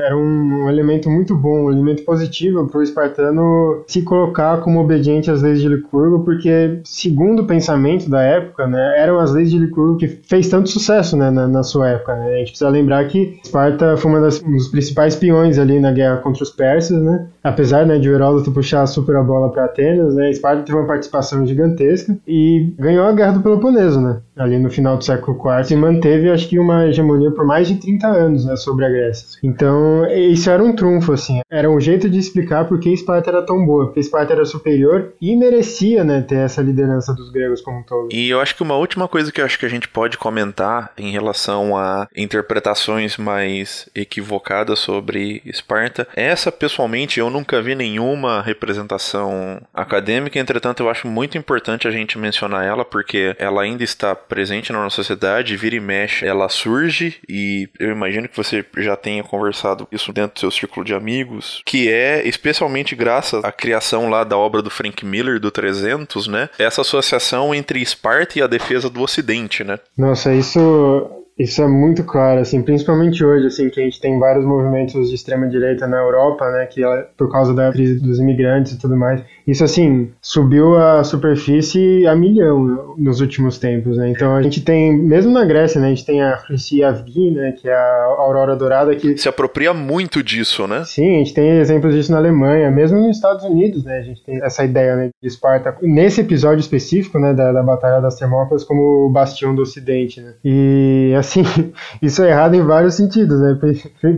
Era 0.05 0.17
um 0.17 0.69
elemento 0.69 1.11
muito 1.11 1.35
bom, 1.35 1.67
um 1.67 1.71
elemento 1.71 2.03
positivo 2.03 2.67
para 2.67 2.81
o 2.81 2.83
espartano 2.83 3.85
se 3.87 4.03
colocar 4.03 4.59
como 4.61 4.81
obediente 4.81 5.31
às 5.31 5.43
leis 5.43 5.61
de 5.61 5.69
Licurgo, 5.69 6.25
porque, 6.25 6.81
segundo 6.85 7.43
o 7.43 7.47
pensamento 7.47 8.09
da 8.09 8.23
época, 8.23 8.67
né, 8.67 8.95
eram 8.99 9.19
as 9.19 9.33
leis 9.33 9.51
de 9.51 9.59
Licurgo 9.59 9.99
que 9.99 10.09
fez 10.09 10.49
tanto 10.49 10.71
sucesso 10.71 11.15
né, 11.15 11.31
na, 11.31 11.47
na, 11.47 11.63
sua 11.63 11.91
época. 11.91 12.15
Né? 12.17 12.35
A 12.35 12.39
gente 12.39 12.51
precisa 12.51 12.71
lembrar 12.71 13.07
que 13.07 13.39
Esparta 13.45 13.97
foi 13.99 14.13
um 14.13 14.21
dos 14.21 14.69
principais 14.69 15.15
peões 15.15 15.59
ali 15.59 15.79
na 15.79 15.93
guerra 15.93 16.19
contra 16.19 16.43
os 16.43 16.51
persas, 16.51 17.03
né? 17.03 17.27
apesar 17.45 17.85
né, 17.85 17.99
de 17.99 18.09
Heródoto 18.09 18.53
puxar 18.53 18.87
super 18.87 19.17
a 19.17 19.23
bola 19.23 19.51
para 19.51 19.67
Atenas, 19.67 20.15
né, 20.15 20.31
Esparta 20.31 20.63
teve 20.63 20.79
uma 20.79 20.87
participação 20.87 21.47
gigantesca 21.47 22.17
e 22.27 22.73
ganhou 22.79 23.05
a 23.07 23.13
guerra 23.13 23.33
do 23.33 23.43
Peloponeso, 23.43 24.01
né? 24.01 24.21
ali 24.39 24.59
no 24.59 24.71
final 24.71 24.97
do 24.97 25.05
século 25.05 25.18
IV 25.19 25.71
e 25.71 25.77
manteve, 25.77 26.31
acho 26.31 26.49
que, 26.49 26.59
uma 26.59 26.87
hegemonia 26.87 27.31
por 27.31 27.45
mais 27.45 27.69
de 27.69 27.77
30 27.77 28.07
anos 28.07 28.45
né, 28.45 28.57
sobre 28.57 28.85
a 28.85 28.89
Grécia. 28.89 29.39
Então, 29.43 30.07
isso 30.07 30.51
era 30.51 30.63
um 30.63 30.75
trunfo, 30.75 31.13
assim, 31.13 31.41
era 31.51 31.71
um 31.71 31.81
jeito 31.81 32.09
de 32.09 32.19
explicar 32.19 32.67
por 32.67 32.79
que 32.81 32.93
Esparta 32.93 33.31
era 33.31 33.43
tão 33.43 33.65
boa, 33.65 33.87
porque 33.87 34.01
Esparta 34.01 34.33
era 34.33 34.45
superior 34.45 35.13
e 35.21 35.37
merecia 35.37 36.05
né, 36.05 36.23
ter 36.23 36.37
essa 36.37 36.63
liderança 36.63 37.15
dos 37.15 37.31
gregos 37.31 37.61
como 37.61 37.79
um 37.79 37.83
todo. 37.83 38.09
E 38.13 38.29
eu 38.29 38.41
acho 38.41 38.55
que 38.55 38.63
uma 38.63 38.77
última 38.77 39.09
coisa 39.09 39.33
que 39.33 39.41
eu 39.41 39.45
acho 39.45 39.59
que 39.59 39.67
a 39.67 39.71
gente 39.71 39.89
pode 39.89 40.19
comentar 40.19 40.93
em 40.97 41.11
relação 41.11 41.77
a 41.77 42.07
interpretações 42.17 43.17
mais 43.17 43.89
equivocadas 43.95 44.79
sobre 44.79 45.43
Esparta, 45.45 46.07
essa 46.15 46.51
pessoalmente 46.51 47.21
eu 47.21 47.31
nunca 47.31 47.61
vi 47.63 47.75
nenhuma 47.75 48.43
representação 48.43 49.61
acadêmica, 49.73 50.39
entretanto 50.39 50.83
eu 50.83 50.91
acho 50.91 51.07
muito 51.07 51.39
importante 51.39 51.87
a 51.87 51.91
gente 51.91 52.19
mencionar 52.19 52.65
ela 52.65 52.85
porque 52.85 53.35
ela 53.39 53.63
ainda 53.63 53.85
está 53.85 54.15
presente 54.15 54.73
na 54.73 54.83
nossa 54.83 55.03
sociedade, 55.09 55.57
vira 55.57 55.77
e 55.77 55.81
mexe, 55.81 56.27
ela 56.27 56.49
surge 56.49 57.17
e 57.29 57.69
eu 57.79 57.91
imagino 57.91 58.29
que 58.29 58.37
você 58.37 58.65
já 58.79 58.97
tenha 58.97 59.23
conversado 59.23 59.89
isso 59.91 60.13
dentro 60.13 60.35
do 60.35 60.41
seu 60.41 60.51
círculo 60.51 60.85
de 60.85 60.95
amigos, 60.95 61.63
que 61.65 61.91
é 61.91 62.27
especialmente 62.27 62.95
graças 62.95 63.43
à 63.45 63.51
criação 63.51 64.11
lá 64.11 64.25
da 64.25 64.37
obra 64.37 64.61
do 64.61 64.71
Frank 64.71 65.05
Miller 65.05 65.41
do 65.41 65.51
300, 65.51 66.29
né? 66.29 66.49
Essa 66.59 66.83
associação 66.83 67.55
entre 67.55 67.81
Esparta 67.81 68.39
e 68.39 68.43
a 68.43 68.47
defesa 68.47 68.91
do 68.91 69.01
Ocidente, 69.01 69.65
né? 69.65 69.79
Nossa, 69.97 70.35
isso 70.35 71.19
isso 71.39 71.63
é 71.63 71.69
muito 71.69 72.03
claro, 72.03 72.41
assim, 72.41 72.61
principalmente 72.63 73.25
hoje, 73.25 73.47
assim, 73.47 73.71
que 73.71 73.81
a 73.81 73.85
gente 73.85 74.01
tem 74.01 74.19
vários 74.19 74.45
movimentos 74.45 75.09
de 75.09 75.15
extrema 75.15 75.49
direita 75.49 75.87
na 75.87 75.99
Europa, 75.99 76.51
né, 76.51 76.67
que 76.67 76.85
é 76.85 77.07
por 77.17 77.31
causa 77.31 77.55
da 77.55 77.71
crise 77.71 78.01
dos 78.01 78.19
imigrantes 78.19 78.73
e 78.73 78.79
tudo 78.79 78.97
mais, 78.97 79.23
isso, 79.49 79.65
assim, 79.65 80.11
subiu 80.21 80.77
a 80.77 81.03
superfície 81.03 82.07
a 82.07 82.15
milhão 82.15 82.95
nos 82.99 83.23
últimos 83.23 83.57
tempos, 83.57 83.97
né? 83.97 84.11
Então 84.11 84.37
a 84.37 84.43
gente 84.43 84.61
tem, 84.61 84.95
mesmo 84.95 85.33
na 85.33 85.43
Grécia, 85.43 85.81
né? 85.81 85.87
A 85.87 85.91
gente 85.91 86.05
tem 86.05 86.23
a 86.23 86.37
Chrysia 86.37 86.91
Avgi, 86.91 87.31
né? 87.31 87.53
Que 87.53 87.67
é 87.67 87.75
a 87.75 88.05
Aurora 88.19 88.55
Dourada 88.55 88.95
que... 88.95 89.17
Se 89.17 89.27
apropria 89.27 89.73
muito 89.73 90.23
disso, 90.23 90.67
né? 90.67 90.85
Sim, 90.85 91.15
a 91.15 91.19
gente 91.21 91.33
tem 91.33 91.61
exemplos 91.61 91.95
disso 91.95 92.13
na 92.13 92.19
Alemanha, 92.19 92.71
mesmo 92.71 93.01
nos 93.01 93.17
Estados 93.17 93.43
Unidos, 93.43 93.85
né? 93.85 93.97
A 93.97 94.03
gente 94.03 94.23
tem 94.23 94.37
essa 94.43 94.63
ideia 94.63 94.95
né, 94.95 95.09
de 95.23 95.29
Esparta, 95.29 95.75
nesse 95.81 96.21
episódio 96.21 96.61
específico, 96.61 97.19
né? 97.19 97.33
Da, 97.33 97.51
da 97.51 97.63
Batalha 97.63 98.03
das 98.03 98.17
Termópilas 98.17 98.65
como 98.65 99.07
o 99.07 99.09
bastião 99.09 99.55
do 99.55 99.63
Ocidente, 99.63 100.21
né? 100.21 100.35
E, 100.45 101.15
assim, 101.19 101.43
isso 102.03 102.23
é 102.23 102.29
errado 102.29 102.55
em 102.55 102.61
vários 102.61 102.97
sentidos, 102.97 103.41
né? 103.41 103.59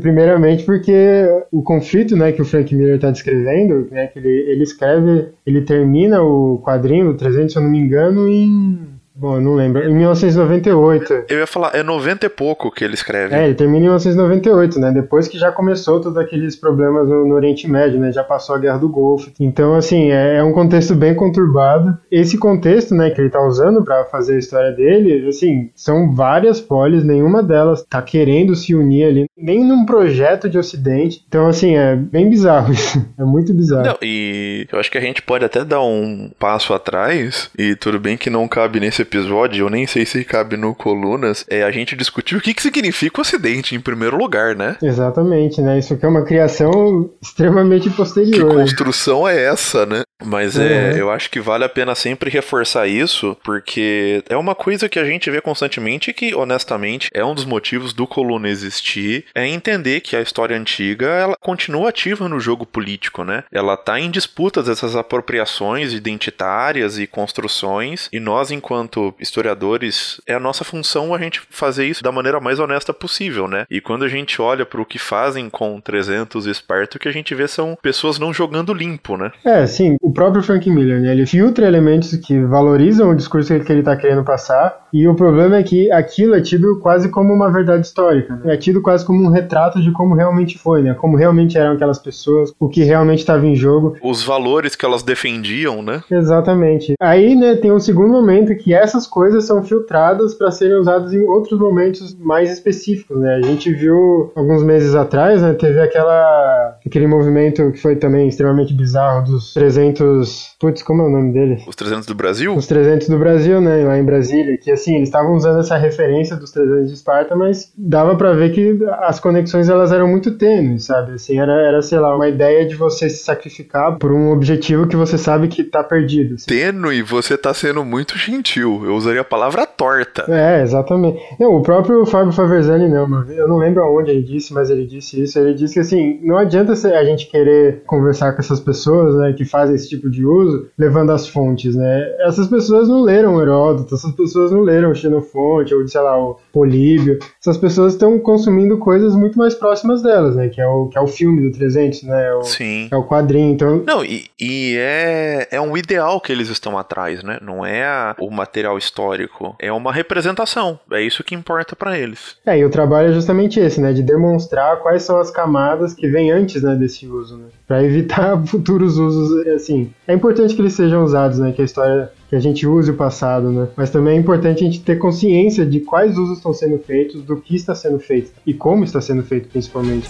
Primeiramente 0.00 0.64
porque 0.64 1.28
o 1.52 1.62
conflito, 1.62 2.16
né? 2.16 2.32
Que 2.32 2.42
o 2.42 2.44
Frank 2.44 2.74
Miller 2.74 2.96
está 2.96 3.12
descrevendo, 3.12 3.86
né? 3.92 4.08
Que 4.08 4.18
ele, 4.18 4.50
ele 4.50 4.64
escreve 4.64 5.19
ele 5.46 5.62
termina 5.62 6.22
o 6.22 6.58
quadrinho, 6.58 7.10
o 7.10 7.16
300, 7.16 7.52
se 7.52 7.58
eu 7.58 7.62
não 7.62 7.70
me 7.70 7.78
engano, 7.78 8.28
em 8.28 8.99
Bom, 9.20 9.34
eu 9.34 9.40
não 9.42 9.54
lembro. 9.54 9.86
Em 9.86 9.92
1998. 9.92 11.26
Eu 11.28 11.40
ia 11.40 11.46
falar, 11.46 11.72
é 11.74 11.82
90 11.82 12.24
e 12.24 12.28
pouco 12.30 12.70
que 12.70 12.82
ele 12.82 12.94
escreve. 12.94 13.34
É, 13.34 13.44
ele 13.44 13.54
termina 13.54 13.80
em 13.80 13.82
1998, 13.82 14.80
né? 14.80 14.90
Depois 14.92 15.28
que 15.28 15.38
já 15.38 15.52
começou 15.52 16.00
todos 16.00 16.16
aqueles 16.16 16.56
problemas 16.56 17.06
no, 17.06 17.28
no 17.28 17.34
Oriente 17.34 17.68
Médio, 17.68 18.00
né? 18.00 18.10
Já 18.12 18.24
passou 18.24 18.54
a 18.56 18.58
Guerra 18.58 18.78
do 18.78 18.88
Golfo. 18.88 19.30
Então, 19.38 19.74
assim, 19.74 20.10
é, 20.10 20.36
é 20.36 20.42
um 20.42 20.54
contexto 20.54 20.94
bem 20.94 21.14
conturbado. 21.14 21.98
Esse 22.10 22.38
contexto, 22.38 22.94
né, 22.94 23.10
que 23.10 23.20
ele 23.20 23.28
tá 23.28 23.46
usando 23.46 23.84
para 23.84 24.06
fazer 24.06 24.36
a 24.36 24.38
história 24.38 24.72
dele, 24.72 25.28
assim, 25.28 25.68
são 25.74 26.14
várias 26.14 26.58
polis, 26.58 27.04
nenhuma 27.04 27.42
delas 27.42 27.84
tá 27.86 28.00
querendo 28.00 28.56
se 28.56 28.74
unir 28.74 29.04
ali, 29.04 29.26
nem 29.36 29.62
num 29.62 29.84
projeto 29.84 30.48
de 30.48 30.56
Ocidente. 30.56 31.22
Então, 31.28 31.46
assim, 31.46 31.76
é 31.76 31.94
bem 31.94 32.30
bizarro 32.30 32.72
isso. 32.72 33.06
É 33.18 33.24
muito 33.24 33.52
bizarro. 33.52 33.84
Não, 33.84 33.98
e 34.00 34.66
eu 34.72 34.80
acho 34.80 34.90
que 34.90 34.96
a 34.96 35.02
gente 35.02 35.20
pode 35.20 35.44
até 35.44 35.62
dar 35.62 35.82
um 35.82 36.30
passo 36.38 36.72
atrás, 36.72 37.50
e 37.58 37.76
tudo 37.76 38.00
bem 38.00 38.16
que 38.16 38.30
não 38.30 38.48
cabe 38.48 38.80
nesse 38.80 39.09
episódio, 39.10 39.66
eu 39.66 39.70
nem 39.70 39.86
sei 39.86 40.06
se 40.06 40.24
cabe 40.24 40.56
no 40.56 40.72
Colunas, 40.72 41.44
é 41.48 41.64
a 41.64 41.70
gente 41.70 41.96
discutir 41.96 42.36
o 42.36 42.40
que, 42.40 42.54
que 42.54 42.62
significa 42.62 43.20
o 43.20 43.22
Ocidente 43.22 43.74
em 43.74 43.80
primeiro 43.80 44.16
lugar, 44.16 44.54
né? 44.54 44.76
Exatamente, 44.80 45.60
né? 45.60 45.78
Isso 45.78 45.94
aqui 45.94 46.06
é 46.06 46.08
uma 46.08 46.22
criação 46.22 47.10
extremamente 47.20 47.90
posterior. 47.90 48.48
Que 48.48 48.54
construção 48.54 49.28
é 49.28 49.44
essa, 49.44 49.84
né? 49.84 50.02
Mas 50.24 50.58
é, 50.58 50.90
uhum. 50.90 50.96
eu 50.98 51.10
acho 51.10 51.30
que 51.30 51.40
vale 51.40 51.64
a 51.64 51.68
pena 51.68 51.94
sempre 51.94 52.30
reforçar 52.30 52.86
isso, 52.86 53.36
porque 53.42 54.22
é 54.28 54.36
uma 54.36 54.54
coisa 54.54 54.88
que 54.88 54.98
a 54.98 55.04
gente 55.04 55.30
vê 55.30 55.40
constantemente 55.40 56.12
que, 56.12 56.34
honestamente, 56.34 57.08
é 57.12 57.24
um 57.24 57.34
dos 57.34 57.44
motivos 57.44 57.92
do 57.92 58.06
Coluna 58.06 58.48
existir, 58.48 59.24
é 59.34 59.46
entender 59.46 60.00
que 60.00 60.16
a 60.16 60.20
história 60.20 60.56
antiga, 60.56 61.06
ela 61.06 61.36
continua 61.40 61.88
ativa 61.88 62.28
no 62.28 62.40
jogo 62.40 62.66
político, 62.66 63.24
né? 63.24 63.44
Ela 63.52 63.76
tá 63.76 63.98
em 63.98 64.10
disputas 64.10 64.66
dessas 64.66 64.96
apropriações 64.96 65.92
identitárias 65.92 66.98
e 66.98 67.06
construções, 67.06 68.08
e 68.12 68.20
nós, 68.20 68.50
enquanto 68.50 69.14
historiadores, 69.18 70.20
é 70.26 70.34
a 70.34 70.40
nossa 70.40 70.64
função 70.64 71.14
a 71.14 71.18
gente 71.18 71.40
fazer 71.50 71.86
isso 71.86 72.02
da 72.02 72.12
maneira 72.12 72.40
mais 72.40 72.58
honesta 72.58 72.92
possível, 72.92 73.48
né? 73.48 73.66
E 73.70 73.80
quando 73.80 74.04
a 74.04 74.08
gente 74.08 74.40
olha 74.40 74.66
para 74.66 74.80
o 74.80 74.86
que 74.86 74.98
fazem 74.98 75.48
com 75.48 75.80
300 75.80 76.46
Esparta, 76.46 76.96
o 76.96 77.00
que 77.00 77.08
a 77.08 77.12
gente 77.12 77.34
vê 77.34 77.48
são 77.48 77.76
pessoas 77.80 78.18
não 78.18 78.32
jogando 78.32 78.74
limpo, 78.74 79.16
né? 79.16 79.32
É, 79.44 79.66
sim 79.66 79.96
o 80.10 80.12
próprio 80.12 80.42
Frank 80.42 80.68
Miller, 80.68 81.00
né? 81.00 81.12
Ele 81.12 81.24
filtra 81.24 81.66
elementos 81.66 82.14
que 82.16 82.38
valorizam 82.40 83.10
o 83.10 83.14
discurso 83.14 83.58
que 83.60 83.72
ele 83.72 83.80
está 83.80 83.96
querendo 83.96 84.24
passar, 84.24 84.86
e 84.92 85.06
o 85.06 85.14
problema 85.14 85.56
é 85.56 85.62
que 85.62 85.90
aquilo 85.92 86.34
é 86.34 86.40
tido 86.40 86.80
quase 86.80 87.08
como 87.10 87.32
uma 87.32 87.50
verdade 87.50 87.86
histórica. 87.86 88.34
Né? 88.36 88.54
É 88.54 88.56
tido 88.56 88.82
quase 88.82 89.06
como 89.06 89.22
um 89.22 89.30
retrato 89.30 89.80
de 89.80 89.92
como 89.92 90.16
realmente 90.16 90.58
foi, 90.58 90.82
né? 90.82 90.94
Como 90.94 91.16
realmente 91.16 91.56
eram 91.56 91.74
aquelas 91.74 91.98
pessoas, 91.98 92.52
o 92.58 92.68
que 92.68 92.82
realmente 92.82 93.20
estava 93.20 93.46
em 93.46 93.54
jogo. 93.54 93.96
Os 94.02 94.24
valores 94.24 94.74
que 94.74 94.84
elas 94.84 95.04
defendiam, 95.04 95.80
né? 95.80 96.02
Exatamente. 96.10 96.94
Aí, 97.00 97.36
né, 97.36 97.54
tem 97.54 97.70
um 97.70 97.78
segundo 97.78 98.10
momento 98.10 98.56
que 98.56 98.74
essas 98.74 99.06
coisas 99.06 99.44
são 99.44 99.62
filtradas 99.62 100.34
para 100.34 100.50
serem 100.50 100.76
usadas 100.76 101.12
em 101.12 101.20
outros 101.20 101.58
momentos 101.58 102.16
mais 102.18 102.50
específicos, 102.50 103.20
né? 103.20 103.36
A 103.36 103.42
gente 103.42 103.72
viu 103.72 104.32
alguns 104.34 104.64
meses 104.64 104.96
atrás, 104.96 105.40
né, 105.40 105.52
teve 105.52 105.80
aquela 105.80 106.78
aquele 106.84 107.06
movimento 107.06 107.70
que 107.70 107.80
foi 107.80 107.94
também 107.94 108.26
extremamente 108.26 108.74
bizarro 108.74 109.24
dos 109.24 109.54
300 109.54 109.99
300. 110.00 110.56
Putz, 110.58 110.82
como 110.82 111.02
é 111.02 111.06
o 111.06 111.10
nome 111.10 111.32
dele? 111.32 111.62
Os 111.66 111.76
300 111.76 112.06
do 112.06 112.14
Brasil? 112.14 112.54
Os 112.54 112.66
300 112.66 113.08
do 113.08 113.18
Brasil, 113.18 113.60
né? 113.60 113.84
Lá 113.84 113.98
em 113.98 114.04
Brasília. 114.04 114.56
Que 114.56 114.70
assim, 114.70 114.96
eles 114.96 115.08
estavam 115.08 115.34
usando 115.34 115.60
essa 115.60 115.76
referência 115.76 116.36
dos 116.36 116.50
300 116.50 116.88
de 116.88 116.94
Esparta, 116.94 117.36
mas 117.36 117.72
dava 117.76 118.16
para 118.16 118.32
ver 118.32 118.52
que 118.52 118.78
as 119.00 119.20
conexões 119.20 119.68
elas 119.68 119.92
eram 119.92 120.08
muito 120.08 120.32
tênues, 120.32 120.84
sabe? 120.84 121.12
Assim, 121.12 121.38
era, 121.38 121.52
era, 121.52 121.82
sei 121.82 121.98
lá, 121.98 122.14
uma 122.14 122.28
ideia 122.28 122.66
de 122.66 122.74
você 122.74 123.08
se 123.08 123.22
sacrificar 123.22 123.98
por 123.98 124.12
um 124.12 124.30
objetivo 124.30 124.86
que 124.86 124.96
você 124.96 125.18
sabe 125.18 125.48
que 125.48 125.64
tá 125.64 125.84
perdido. 125.84 126.34
Assim. 126.34 126.46
Tênue, 126.46 127.02
você 127.02 127.36
tá 127.36 127.52
sendo 127.52 127.84
muito 127.84 128.16
gentil. 128.16 128.82
Eu 128.84 128.94
usaria 128.94 129.20
a 129.20 129.24
palavra 129.24 129.66
torta. 129.66 130.24
É, 130.28 130.62
exatamente. 130.62 131.20
Não, 131.38 131.54
o 131.56 131.62
próprio 131.62 132.06
Fábio 132.06 132.32
Faverzani, 132.32 132.88
não, 132.88 133.24
eu 133.30 133.48
não 133.48 133.58
lembro 133.58 133.82
aonde 133.82 134.10
ele 134.10 134.22
disse, 134.22 134.52
mas 134.52 134.70
ele 134.70 134.86
disse 134.86 135.22
isso. 135.22 135.38
Ele 135.38 135.54
disse 135.54 135.74
que 135.74 135.80
assim, 135.80 136.20
não 136.22 136.36
adianta 136.36 136.72
a 136.72 137.04
gente 137.04 137.26
querer 137.26 137.82
conversar 137.86 138.32
com 138.32 138.40
essas 138.40 138.60
pessoas, 138.60 139.14
né, 139.16 139.32
que 139.32 139.44
fazem 139.44 139.74
esse 139.74 139.89
tipo 139.90 140.10
de 140.10 140.24
uso, 140.24 140.68
levando 140.78 141.10
as 141.10 141.28
fontes, 141.28 141.74
né? 141.74 142.14
Essas 142.20 142.48
pessoas 142.48 142.88
não 142.88 143.02
leram 143.02 143.40
Heródoto, 143.40 143.94
essas 143.94 144.12
pessoas 144.12 144.50
não 144.50 144.62
leram 144.62 144.94
Xenofonte, 144.94 145.74
ou, 145.74 145.86
sei 145.86 146.00
lá, 146.00 146.18
o 146.18 146.38
Políbio. 146.52 147.18
Essas 147.40 147.56
pessoas 147.56 147.92
estão 147.92 148.18
consumindo 148.18 148.78
coisas 148.78 149.14
muito 149.14 149.38
mais 149.38 149.54
próximas 149.54 150.02
delas, 150.02 150.36
né? 150.36 150.48
Que 150.48 150.60
é 150.60 150.66
o, 150.66 150.88
que 150.88 150.98
é 150.98 151.00
o 151.00 151.06
filme 151.06 151.48
do 151.48 151.56
300, 151.56 152.02
né? 152.04 152.32
O, 152.34 152.42
Sim. 152.42 152.88
É 152.90 152.96
o 152.96 153.04
quadrinho, 153.04 153.52
então... 153.52 153.82
Não, 153.86 154.04
e, 154.04 154.26
e 154.40 154.76
é, 154.78 155.48
é 155.50 155.60
um 155.60 155.76
ideal 155.76 156.20
que 156.20 156.32
eles 156.32 156.48
estão 156.48 156.78
atrás, 156.78 157.22
né? 157.22 157.38
Não 157.42 157.64
é 157.64 157.84
a, 157.84 158.16
o 158.18 158.30
material 158.30 158.78
histórico, 158.78 159.54
é 159.58 159.72
uma 159.72 159.92
representação. 159.92 160.78
É 160.90 161.02
isso 161.02 161.24
que 161.24 161.34
importa 161.34 161.76
para 161.76 161.98
eles. 161.98 162.36
É, 162.46 162.58
e 162.58 162.64
o 162.64 162.70
trabalho 162.70 163.10
é 163.10 163.12
justamente 163.12 163.60
esse, 163.60 163.80
né? 163.80 163.92
De 163.92 164.02
demonstrar 164.02 164.78
quais 164.78 165.02
são 165.02 165.18
as 165.18 165.30
camadas 165.30 165.94
que 165.94 166.08
vêm 166.08 166.30
antes, 166.30 166.62
né, 166.62 166.74
desse 166.74 167.06
uso, 167.06 167.36
né? 167.36 167.46
Para 167.66 167.82
evitar 167.82 168.40
futuros 168.46 168.98
usos, 168.98 169.46
assim, 169.48 169.79
é 170.06 170.14
importante 170.14 170.54
que 170.54 170.60
eles 170.60 170.74
sejam 170.74 171.04
usados, 171.04 171.38
né? 171.38 171.52
Que 171.52 171.62
a 171.62 171.64
história 171.64 172.10
que 172.28 172.36
a 172.36 172.40
gente 172.40 172.66
use 172.66 172.90
o 172.90 172.94
passado, 172.94 173.50
né? 173.50 173.68
Mas 173.76 173.90
também 173.90 174.16
é 174.16 174.20
importante 174.20 174.62
a 174.62 174.66
gente 174.66 174.80
ter 174.80 174.96
consciência 174.96 175.66
de 175.66 175.80
quais 175.80 176.16
usos 176.16 176.38
estão 176.38 176.52
sendo 176.52 176.78
feitos, 176.78 177.22
do 177.22 177.36
que 177.36 177.56
está 177.56 177.74
sendo 177.74 177.98
feito 177.98 178.30
e 178.46 178.54
como 178.54 178.84
está 178.84 179.00
sendo 179.00 179.22
feito, 179.22 179.48
principalmente. 179.48 180.08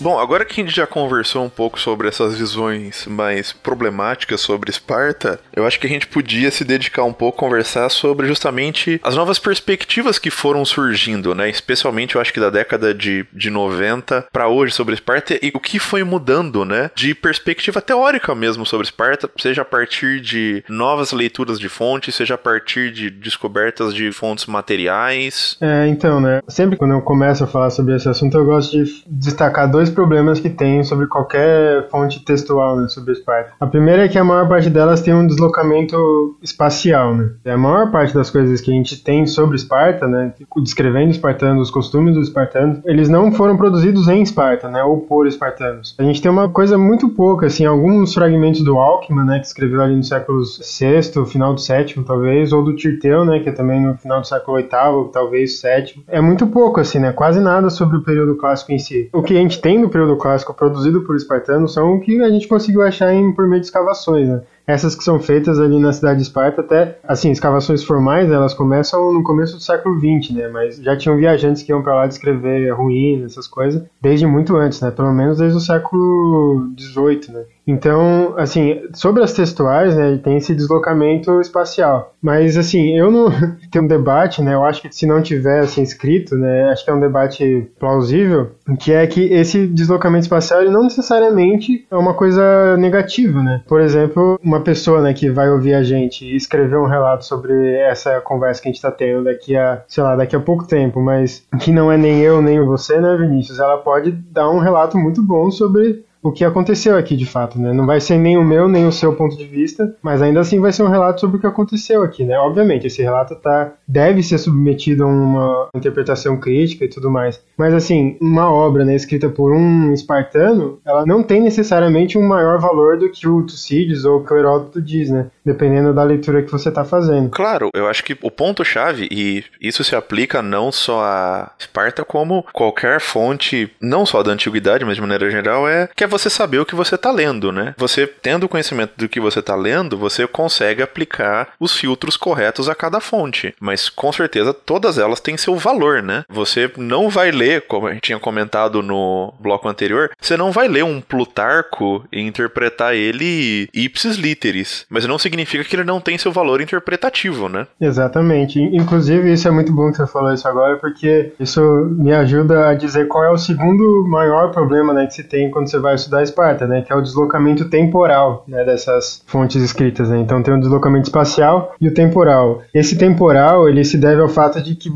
Bom, 0.00 0.18
agora 0.18 0.46
que 0.46 0.58
a 0.58 0.64
gente 0.64 0.74
já 0.74 0.86
conversou 0.86 1.44
um 1.44 1.50
pouco 1.50 1.78
sobre 1.78 2.08
essas 2.08 2.34
visões 2.34 3.04
mais 3.06 3.52
problemáticas 3.52 4.40
sobre 4.40 4.70
Esparta, 4.70 5.38
eu 5.54 5.66
acho 5.66 5.78
que 5.78 5.86
a 5.86 5.90
gente 5.90 6.06
podia 6.06 6.50
se 6.50 6.64
dedicar 6.64 7.04
um 7.04 7.12
pouco 7.12 7.36
a 7.36 7.40
conversar 7.40 7.90
sobre 7.90 8.26
justamente 8.26 8.98
as 9.04 9.14
novas 9.14 9.38
perspectivas 9.38 10.18
que 10.18 10.30
foram 10.30 10.64
surgindo, 10.64 11.34
né? 11.34 11.50
Especialmente 11.50 12.14
eu 12.14 12.20
acho 12.20 12.32
que 12.32 12.40
da 12.40 12.48
década 12.48 12.94
de, 12.94 13.26
de 13.30 13.50
90 13.50 14.28
para 14.32 14.48
hoje 14.48 14.72
sobre 14.72 14.94
Esparta 14.94 15.38
e 15.42 15.52
o 15.54 15.60
que 15.60 15.78
foi 15.78 16.02
mudando, 16.02 16.64
né? 16.64 16.90
De 16.94 17.14
perspectiva 17.14 17.82
teórica 17.82 18.34
mesmo 18.34 18.64
sobre 18.64 18.86
Esparta, 18.86 19.28
seja 19.36 19.60
a 19.60 19.66
partir 19.66 20.18
de 20.22 20.64
novas 20.66 21.12
leituras 21.12 21.60
de 21.60 21.68
fontes, 21.68 22.14
seja 22.14 22.36
a 22.36 22.38
partir 22.38 22.90
de 22.90 23.10
descobertas 23.10 23.94
de 23.94 24.10
fontes 24.12 24.46
materiais. 24.46 25.58
É, 25.60 25.86
então, 25.88 26.22
né? 26.22 26.40
Sempre 26.48 26.78
quando 26.78 26.92
eu 26.92 27.02
começo 27.02 27.44
a 27.44 27.46
falar 27.46 27.68
sobre 27.68 27.94
esse 27.94 28.08
assunto, 28.08 28.38
eu 28.38 28.46
gosto 28.46 28.82
de 28.82 29.04
destacar 29.06 29.70
dois 29.70 29.89
problemas 29.90 30.40
que 30.40 30.50
tem 30.50 30.82
sobre 30.82 31.06
qualquer 31.06 31.88
fonte 31.88 32.24
textual 32.24 32.76
né, 32.76 32.88
sobre 32.88 33.12
Esparta. 33.12 33.52
A 33.60 33.66
primeira 33.66 34.04
é 34.04 34.08
que 34.08 34.18
a 34.18 34.24
maior 34.24 34.48
parte 34.48 34.70
delas 34.70 35.00
tem 35.00 35.14
um 35.14 35.26
deslocamento 35.26 36.36
espacial, 36.42 37.14
né? 37.14 37.30
A 37.46 37.56
maior 37.56 37.90
parte 37.90 38.14
das 38.14 38.30
coisas 38.30 38.60
que 38.60 38.70
a 38.70 38.74
gente 38.74 39.02
tem 39.02 39.26
sobre 39.26 39.56
Esparta, 39.56 40.06
né, 40.06 40.32
descrevendo 40.62 41.10
espartanos, 41.10 41.68
os 41.68 41.70
costumes 41.70 42.14
dos 42.14 42.28
espartanos, 42.28 42.80
eles 42.84 43.08
não 43.08 43.32
foram 43.32 43.56
produzidos 43.56 44.08
em 44.08 44.22
Esparta, 44.22 44.68
né, 44.68 44.82
ou 44.82 44.98
por 45.00 45.26
espartanos. 45.26 45.94
A 45.98 46.02
gente 46.02 46.20
tem 46.20 46.30
uma 46.30 46.48
coisa 46.48 46.76
muito 46.78 47.08
pouca, 47.10 47.46
assim, 47.46 47.64
alguns 47.64 48.14
fragmentos 48.14 48.62
do 48.62 48.78
Alckmin, 48.78 49.24
né, 49.24 49.38
que 49.38 49.46
escreveu 49.46 49.82
ali 49.82 49.96
no 49.96 50.04
século 50.04 50.42
VI, 50.42 51.26
final 51.26 51.54
do 51.54 51.60
sétimo, 51.60 52.04
talvez, 52.04 52.52
ou 52.52 52.64
do 52.64 52.74
Tirteu, 52.74 53.24
né, 53.24 53.40
que 53.40 53.48
é 53.48 53.52
também 53.52 53.80
no 53.80 53.96
final 53.96 54.20
do 54.20 54.26
século 54.26 54.56
VIII, 54.56 55.10
talvez 55.12 55.60
sétimo. 55.60 56.02
É 56.08 56.20
muito 56.20 56.46
pouco, 56.46 56.80
assim, 56.80 56.98
né, 56.98 57.12
quase 57.12 57.40
nada 57.40 57.70
sobre 57.70 57.96
o 57.96 58.02
período 58.02 58.36
clássico 58.36 58.72
em 58.72 58.78
si. 58.78 59.08
O 59.12 59.22
que 59.22 59.36
a 59.36 59.40
gente 59.40 59.60
tem 59.60 59.79
no 59.80 59.90
período 59.90 60.16
clássico 60.16 60.54
produzido 60.54 61.02
por 61.02 61.16
espartanos 61.16 61.72
são 61.72 61.94
o 61.94 62.00
que 62.00 62.22
a 62.22 62.30
gente 62.30 62.46
conseguiu 62.46 62.82
achar 62.82 63.12
em, 63.12 63.32
por 63.34 63.46
meio 63.48 63.60
de 63.60 63.66
escavações, 63.66 64.28
né? 64.28 64.42
Essas 64.70 64.94
que 64.94 65.04
são 65.04 65.18
feitas 65.18 65.58
ali 65.58 65.78
na 65.78 65.92
cidade 65.92 66.16
de 66.16 66.22
Esparta, 66.22 66.60
até, 66.60 66.98
assim, 67.06 67.30
escavações 67.30 67.82
formais, 67.82 68.30
elas 68.30 68.54
começam 68.54 69.12
no 69.12 69.22
começo 69.22 69.56
do 69.56 69.62
século 69.62 69.98
XX, 69.98 70.34
né? 70.34 70.48
Mas 70.48 70.76
já 70.76 70.96
tinham 70.96 71.16
viajantes 71.16 71.62
que 71.62 71.72
iam 71.72 71.82
para 71.82 71.94
lá 71.94 72.06
descrever 72.06 72.70
ruínas, 72.70 73.32
essas 73.32 73.46
coisas, 73.46 73.82
desde 74.00 74.26
muito 74.26 74.56
antes, 74.56 74.80
né? 74.80 74.90
Pelo 74.90 75.12
menos 75.12 75.38
desde 75.38 75.56
o 75.56 75.60
século 75.60 76.70
XVIII, 76.78 77.32
né? 77.32 77.44
Então, 77.70 78.34
assim, 78.36 78.80
sobre 78.92 79.22
as 79.22 79.32
textuais, 79.32 79.94
né, 79.94 80.18
tem 80.22 80.36
esse 80.36 80.54
deslocamento 80.54 81.40
espacial. 81.40 82.14
Mas, 82.20 82.56
assim, 82.56 82.98
eu 82.98 83.10
não. 83.10 83.30
Tem 83.70 83.80
um 83.80 83.86
debate, 83.86 84.42
né, 84.42 84.54
eu 84.54 84.64
acho 84.64 84.82
que 84.82 84.92
se 84.92 85.06
não 85.06 85.22
tiver, 85.22 85.60
assim, 85.60 85.82
escrito, 85.82 86.36
né, 86.36 86.70
acho 86.70 86.84
que 86.84 86.90
é 86.90 86.94
um 86.94 86.98
debate 86.98 87.70
plausível, 87.78 88.50
que 88.80 88.92
é 88.92 89.06
que 89.06 89.32
esse 89.32 89.66
deslocamento 89.68 90.24
espacial, 90.24 90.60
ele 90.60 90.70
não 90.70 90.82
necessariamente 90.82 91.86
é 91.88 91.96
uma 91.96 92.14
coisa 92.14 92.76
negativa, 92.76 93.40
né. 93.40 93.62
Por 93.68 93.80
exemplo, 93.80 94.40
uma 94.42 94.59
pessoa, 94.60 95.00
né, 95.02 95.14
que 95.14 95.30
vai 95.30 95.50
ouvir 95.50 95.74
a 95.74 95.82
gente 95.82 96.24
e 96.24 96.36
escrever 96.36 96.76
um 96.76 96.86
relato 96.86 97.24
sobre 97.24 97.74
essa 97.76 98.20
conversa 98.20 98.62
que 98.62 98.68
a 98.68 98.70
gente 98.70 98.76
está 98.78 98.90
tendo 98.90 99.24
daqui 99.24 99.56
a, 99.56 99.82
sei 99.88 100.02
lá, 100.02 100.16
daqui 100.16 100.36
a 100.36 100.40
pouco 100.40 100.66
tempo, 100.66 101.00
mas 101.00 101.44
que 101.60 101.72
não 101.72 101.90
é 101.90 101.96
nem 101.96 102.20
eu 102.20 102.40
nem 102.40 102.64
você, 102.64 103.00
né, 103.00 103.16
Vinícius, 103.16 103.58
ela 103.58 103.78
pode 103.78 104.12
dar 104.12 104.50
um 104.50 104.58
relato 104.58 104.96
muito 104.98 105.22
bom 105.22 105.50
sobre 105.50 106.04
o 106.22 106.32
que 106.32 106.44
aconteceu 106.44 106.96
aqui 106.96 107.16
de 107.16 107.26
fato, 107.26 107.58
né? 107.58 107.72
Não 107.72 107.86
vai 107.86 108.00
ser 108.00 108.18
nem 108.18 108.36
o 108.36 108.44
meu 108.44 108.68
nem 108.68 108.86
o 108.86 108.92
seu 108.92 109.14
ponto 109.14 109.36
de 109.36 109.44
vista, 109.44 109.94
mas 110.02 110.20
ainda 110.20 110.40
assim 110.40 110.60
vai 110.60 110.72
ser 110.72 110.82
um 110.82 110.88
relato 110.88 111.20
sobre 111.20 111.36
o 111.36 111.40
que 111.40 111.46
aconteceu 111.46 112.02
aqui, 112.02 112.24
né? 112.24 112.38
Obviamente, 112.38 112.86
esse 112.86 113.02
relato 113.02 113.34
tá 113.36 113.72
deve 113.86 114.22
ser 114.22 114.38
submetido 114.38 115.04
a 115.04 115.06
uma 115.06 115.68
interpretação 115.74 116.38
crítica 116.38 116.84
e 116.84 116.88
tudo 116.88 117.10
mais. 117.10 117.40
Mas 117.56 117.74
assim, 117.74 118.16
uma 118.20 118.50
obra, 118.50 118.84
né, 118.84 118.94
escrita 118.94 119.28
por 119.28 119.52
um 119.52 119.92
espartano, 119.92 120.78
ela 120.86 121.04
não 121.06 121.22
tem 121.22 121.40
necessariamente 121.40 122.18
um 122.18 122.26
maior 122.26 122.58
valor 122.58 122.98
do 122.98 123.10
que 123.10 123.26
o 123.26 123.42
Tucídides 123.42 124.04
ou 124.04 124.22
que 124.22 124.32
o 124.32 124.36
Heródoto 124.36 124.80
diz, 124.80 125.10
né? 125.10 125.30
Dependendo 125.44 125.94
da 125.94 126.04
leitura 126.04 126.42
que 126.42 126.52
você 126.52 126.68
está 126.68 126.84
fazendo. 126.84 127.30
Claro, 127.30 127.70
eu 127.74 127.88
acho 127.88 128.04
que 128.04 128.16
o 128.22 128.30
ponto 128.30 128.64
chave 128.64 129.08
e 129.10 129.42
isso 129.60 129.82
se 129.82 129.96
aplica 129.96 130.42
não 130.42 130.70
só 130.70 131.02
a 131.02 131.52
Esparta 131.58 132.04
como 132.04 132.44
qualquer 132.52 133.00
fonte, 133.00 133.70
não 133.80 134.04
só 134.04 134.22
da 134.22 134.32
antiguidade, 134.32 134.84
mas 134.84 134.96
de 134.96 135.00
maneira 135.00 135.30
geral, 135.30 135.68
é 135.68 135.88
que 135.96 136.04
é 136.04 136.09
você 136.10 136.28
saber 136.28 136.58
o 136.58 136.66
que 136.66 136.74
você 136.74 136.96
está 136.96 137.10
lendo, 137.10 137.50
né? 137.52 137.74
Você 137.78 138.06
tendo 138.06 138.48
conhecimento 138.48 138.92
do 138.96 139.08
que 139.08 139.20
você 139.20 139.40
está 139.40 139.54
lendo, 139.54 139.96
você 139.96 140.26
consegue 140.26 140.82
aplicar 140.82 141.48
os 141.58 141.74
filtros 141.74 142.16
corretos 142.16 142.68
a 142.68 142.74
cada 142.74 143.00
fonte. 143.00 143.54
Mas 143.60 143.88
com 143.88 144.12
certeza 144.12 144.52
todas 144.52 144.98
elas 144.98 145.20
têm 145.20 145.36
seu 145.36 145.56
valor, 145.56 146.02
né? 146.02 146.24
Você 146.28 146.70
não 146.76 147.08
vai 147.08 147.30
ler, 147.30 147.66
como 147.66 147.86
a 147.86 147.94
gente 147.94 148.02
tinha 148.02 148.18
comentado 148.18 148.82
no 148.82 149.32
bloco 149.40 149.68
anterior, 149.68 150.10
você 150.20 150.36
não 150.36 150.52
vai 150.52 150.68
ler 150.68 150.84
um 150.84 151.00
Plutarco 151.00 152.04
e 152.12 152.20
interpretar 152.20 152.94
ele 152.94 153.68
ipsis 153.72 154.16
literis. 154.16 154.86
Mas 154.88 155.06
não 155.06 155.18
significa 155.18 155.64
que 155.64 155.76
ele 155.76 155.84
não 155.84 156.00
tem 156.00 156.18
seu 156.18 156.32
valor 156.32 156.60
interpretativo, 156.60 157.48
né? 157.48 157.66
Exatamente. 157.80 158.60
Inclusive, 158.60 159.32
isso 159.32 159.48
é 159.48 159.50
muito 159.50 159.72
bom 159.72 159.90
que 159.90 159.96
você 159.96 160.06
falou 160.06 160.32
isso 160.32 160.46
agora, 160.48 160.76
porque 160.76 161.32
isso 161.38 161.60
me 161.90 162.12
ajuda 162.12 162.68
a 162.68 162.74
dizer 162.74 163.08
qual 163.08 163.24
é 163.24 163.30
o 163.30 163.38
segundo 163.38 164.04
maior 164.06 164.50
problema 164.50 164.92
né, 164.92 165.06
que 165.06 165.14
se 165.14 165.24
tem 165.24 165.50
quando 165.50 165.70
você 165.70 165.78
vai 165.78 165.94
estudar 166.00 166.22
Esparta, 166.22 166.66
né? 166.66 166.82
Que 166.82 166.92
é 166.92 166.96
o 166.96 167.00
deslocamento 167.00 167.68
temporal 167.68 168.44
né, 168.46 168.64
dessas 168.64 169.22
fontes 169.26 169.62
escritas. 169.62 170.08
Né? 170.08 170.18
Então 170.18 170.42
tem 170.42 170.54
o 170.54 170.60
deslocamento 170.60 171.08
espacial 171.08 171.74
e 171.80 171.88
o 171.88 171.94
temporal. 171.94 172.62
Esse 172.74 172.96
temporal 172.96 173.68
ele 173.68 173.84
se 173.84 173.96
deve 173.98 174.20
ao 174.20 174.28
fato 174.28 174.60
de 174.60 174.74
que 174.74 174.90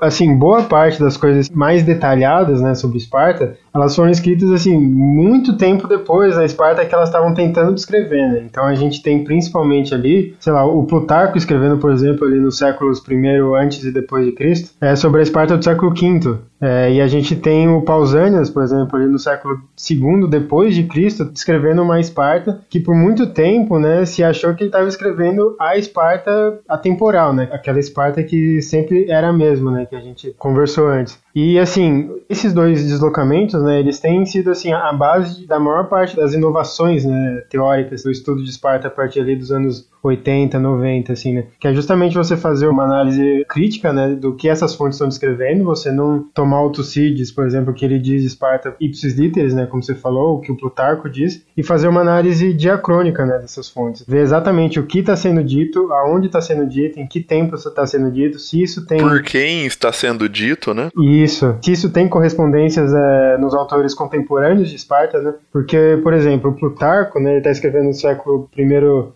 assim 0.00 0.36
boa 0.36 0.62
parte 0.62 1.00
das 1.00 1.16
coisas 1.16 1.48
mais 1.50 1.82
detalhadas 1.82 2.60
né, 2.60 2.74
sobre 2.74 2.98
Esparta 2.98 3.56
elas 3.72 3.94
foram 3.94 4.10
escritas 4.10 4.50
assim 4.50 4.76
muito 4.78 5.56
tempo 5.56 5.86
depois 5.86 6.34
da 6.34 6.44
Esparta 6.44 6.84
que 6.84 6.94
elas 6.94 7.08
estavam 7.08 7.32
tentando 7.34 7.74
descrever, 7.74 8.28
né? 8.28 8.42
Então 8.44 8.64
a 8.64 8.74
gente 8.74 9.02
tem 9.02 9.24
principalmente 9.24 9.94
ali, 9.94 10.34
sei 10.40 10.52
lá, 10.52 10.64
o 10.64 10.84
Plutarco 10.84 11.38
escrevendo, 11.38 11.78
por 11.78 11.92
exemplo, 11.92 12.26
ali 12.26 12.38
nos 12.38 12.58
séculos 12.58 13.00
primeiro 13.00 13.54
antes 13.54 13.84
e 13.84 13.92
depois 13.92 14.26
de 14.26 14.32
Cristo, 14.32 14.70
é 14.80 14.96
sobre 14.96 15.20
a 15.20 15.22
Esparta 15.22 15.56
do 15.56 15.64
século 15.64 15.92
V. 15.94 16.38
É, 16.60 16.92
e 16.92 17.00
a 17.00 17.06
gente 17.06 17.36
tem 17.36 17.68
o 17.68 17.80
Pausanias, 17.80 18.50
por 18.50 18.62
exemplo, 18.62 18.96
ali 18.96 19.06
no 19.06 19.18
século 19.18 19.62
II 19.90 20.28
depois 20.28 20.74
de 20.74 20.84
Cristo, 20.84 21.24
descrevendo 21.24 21.82
uma 21.82 21.98
Esparta 21.98 22.60
que 22.68 22.78
por 22.78 22.94
muito 22.94 23.28
tempo, 23.28 23.78
né, 23.78 24.04
se 24.04 24.22
achou 24.22 24.54
que 24.54 24.64
ele 24.64 24.68
estava 24.68 24.86
escrevendo 24.86 25.56
a 25.58 25.78
Esparta 25.78 26.60
atemporal, 26.68 27.32
né? 27.32 27.48
Aquela 27.50 27.78
Esparta 27.78 28.22
que 28.22 28.60
sempre 28.60 29.10
era 29.10 29.28
a 29.28 29.32
mesma, 29.32 29.70
né, 29.70 29.86
que 29.86 29.96
a 29.96 30.00
gente 30.00 30.34
conversou 30.38 30.88
antes. 30.88 31.18
E 31.34 31.58
assim, 31.58 32.10
esses 32.28 32.52
dois 32.52 32.84
deslocamentos, 32.86 33.62
né, 33.62 33.78
eles 33.78 34.00
têm 34.00 34.24
sido 34.26 34.50
assim 34.50 34.72
a 34.72 34.92
base 34.92 35.46
da 35.46 35.58
maior 35.58 35.88
parte 35.88 36.16
das 36.16 36.34
inovações, 36.34 37.04
né, 37.04 37.42
teóricas 37.48 38.02
do 38.02 38.10
estudo 38.10 38.42
de 38.42 38.50
Esparta 38.50 38.88
a 38.88 38.90
partir 38.90 39.20
ali 39.20 39.36
dos 39.36 39.52
anos 39.52 39.88
80, 40.02 40.58
90, 40.58 41.12
assim, 41.12 41.34
né? 41.34 41.44
Que 41.58 41.68
é 41.68 41.74
justamente 41.74 42.14
você 42.14 42.36
fazer 42.36 42.66
uma 42.66 42.84
análise 42.84 43.44
crítica, 43.48 43.92
né, 43.92 44.14
do 44.14 44.34
que 44.34 44.48
essas 44.48 44.74
fontes 44.74 44.96
estão 44.96 45.08
descrevendo, 45.08 45.64
você 45.64 45.92
não 45.92 46.24
tomar 46.34 46.64
o 46.64 46.70
Tucídides, 46.70 47.30
por 47.30 47.46
exemplo, 47.46 47.74
que 47.74 47.84
ele 47.84 47.98
diz 47.98 48.24
Esparta 48.24 48.74
ipsis 48.80 49.18
literis, 49.18 49.54
né, 49.54 49.66
como 49.66 49.82
você 49.82 49.94
falou, 49.94 50.36
o 50.36 50.40
que 50.40 50.50
o 50.50 50.56
Plutarco 50.56 51.08
diz, 51.08 51.44
e 51.56 51.62
fazer 51.62 51.88
uma 51.88 52.00
análise 52.00 52.54
diacrônica, 52.54 53.26
né, 53.26 53.38
dessas 53.38 53.68
fontes. 53.68 54.04
Ver 54.06 54.22
exatamente 54.22 54.80
o 54.80 54.86
que 54.86 55.00
está 55.00 55.14
sendo 55.14 55.44
dito, 55.44 55.92
aonde 55.92 56.26
está 56.26 56.40
sendo 56.40 56.66
dito, 56.66 56.98
em 56.98 57.06
que 57.06 57.20
tempo 57.20 57.54
está 57.54 57.86
sendo 57.86 58.10
dito, 58.10 58.38
se 58.38 58.62
isso 58.62 58.86
tem... 58.86 58.98
Por 58.98 59.22
quem 59.22 59.66
está 59.66 59.92
sendo 59.92 60.28
dito, 60.28 60.72
né? 60.72 60.88
Isso. 61.22 61.56
Se 61.62 61.72
isso 61.72 61.90
tem 61.90 62.08
correspondências 62.08 62.92
é, 62.92 63.38
nos 63.38 63.54
autores 63.54 63.94
contemporâneos 63.94 64.70
de 64.70 64.76
Esparta, 64.76 65.20
né? 65.20 65.34
Porque, 65.52 65.98
por 66.02 66.12
exemplo, 66.12 66.52
Plutarco, 66.52 67.18
né, 67.20 67.30
ele 67.30 67.38
está 67.38 67.50
escrevendo 67.50 67.86
no 67.86 67.94
século 67.94 68.48
I 68.56 68.64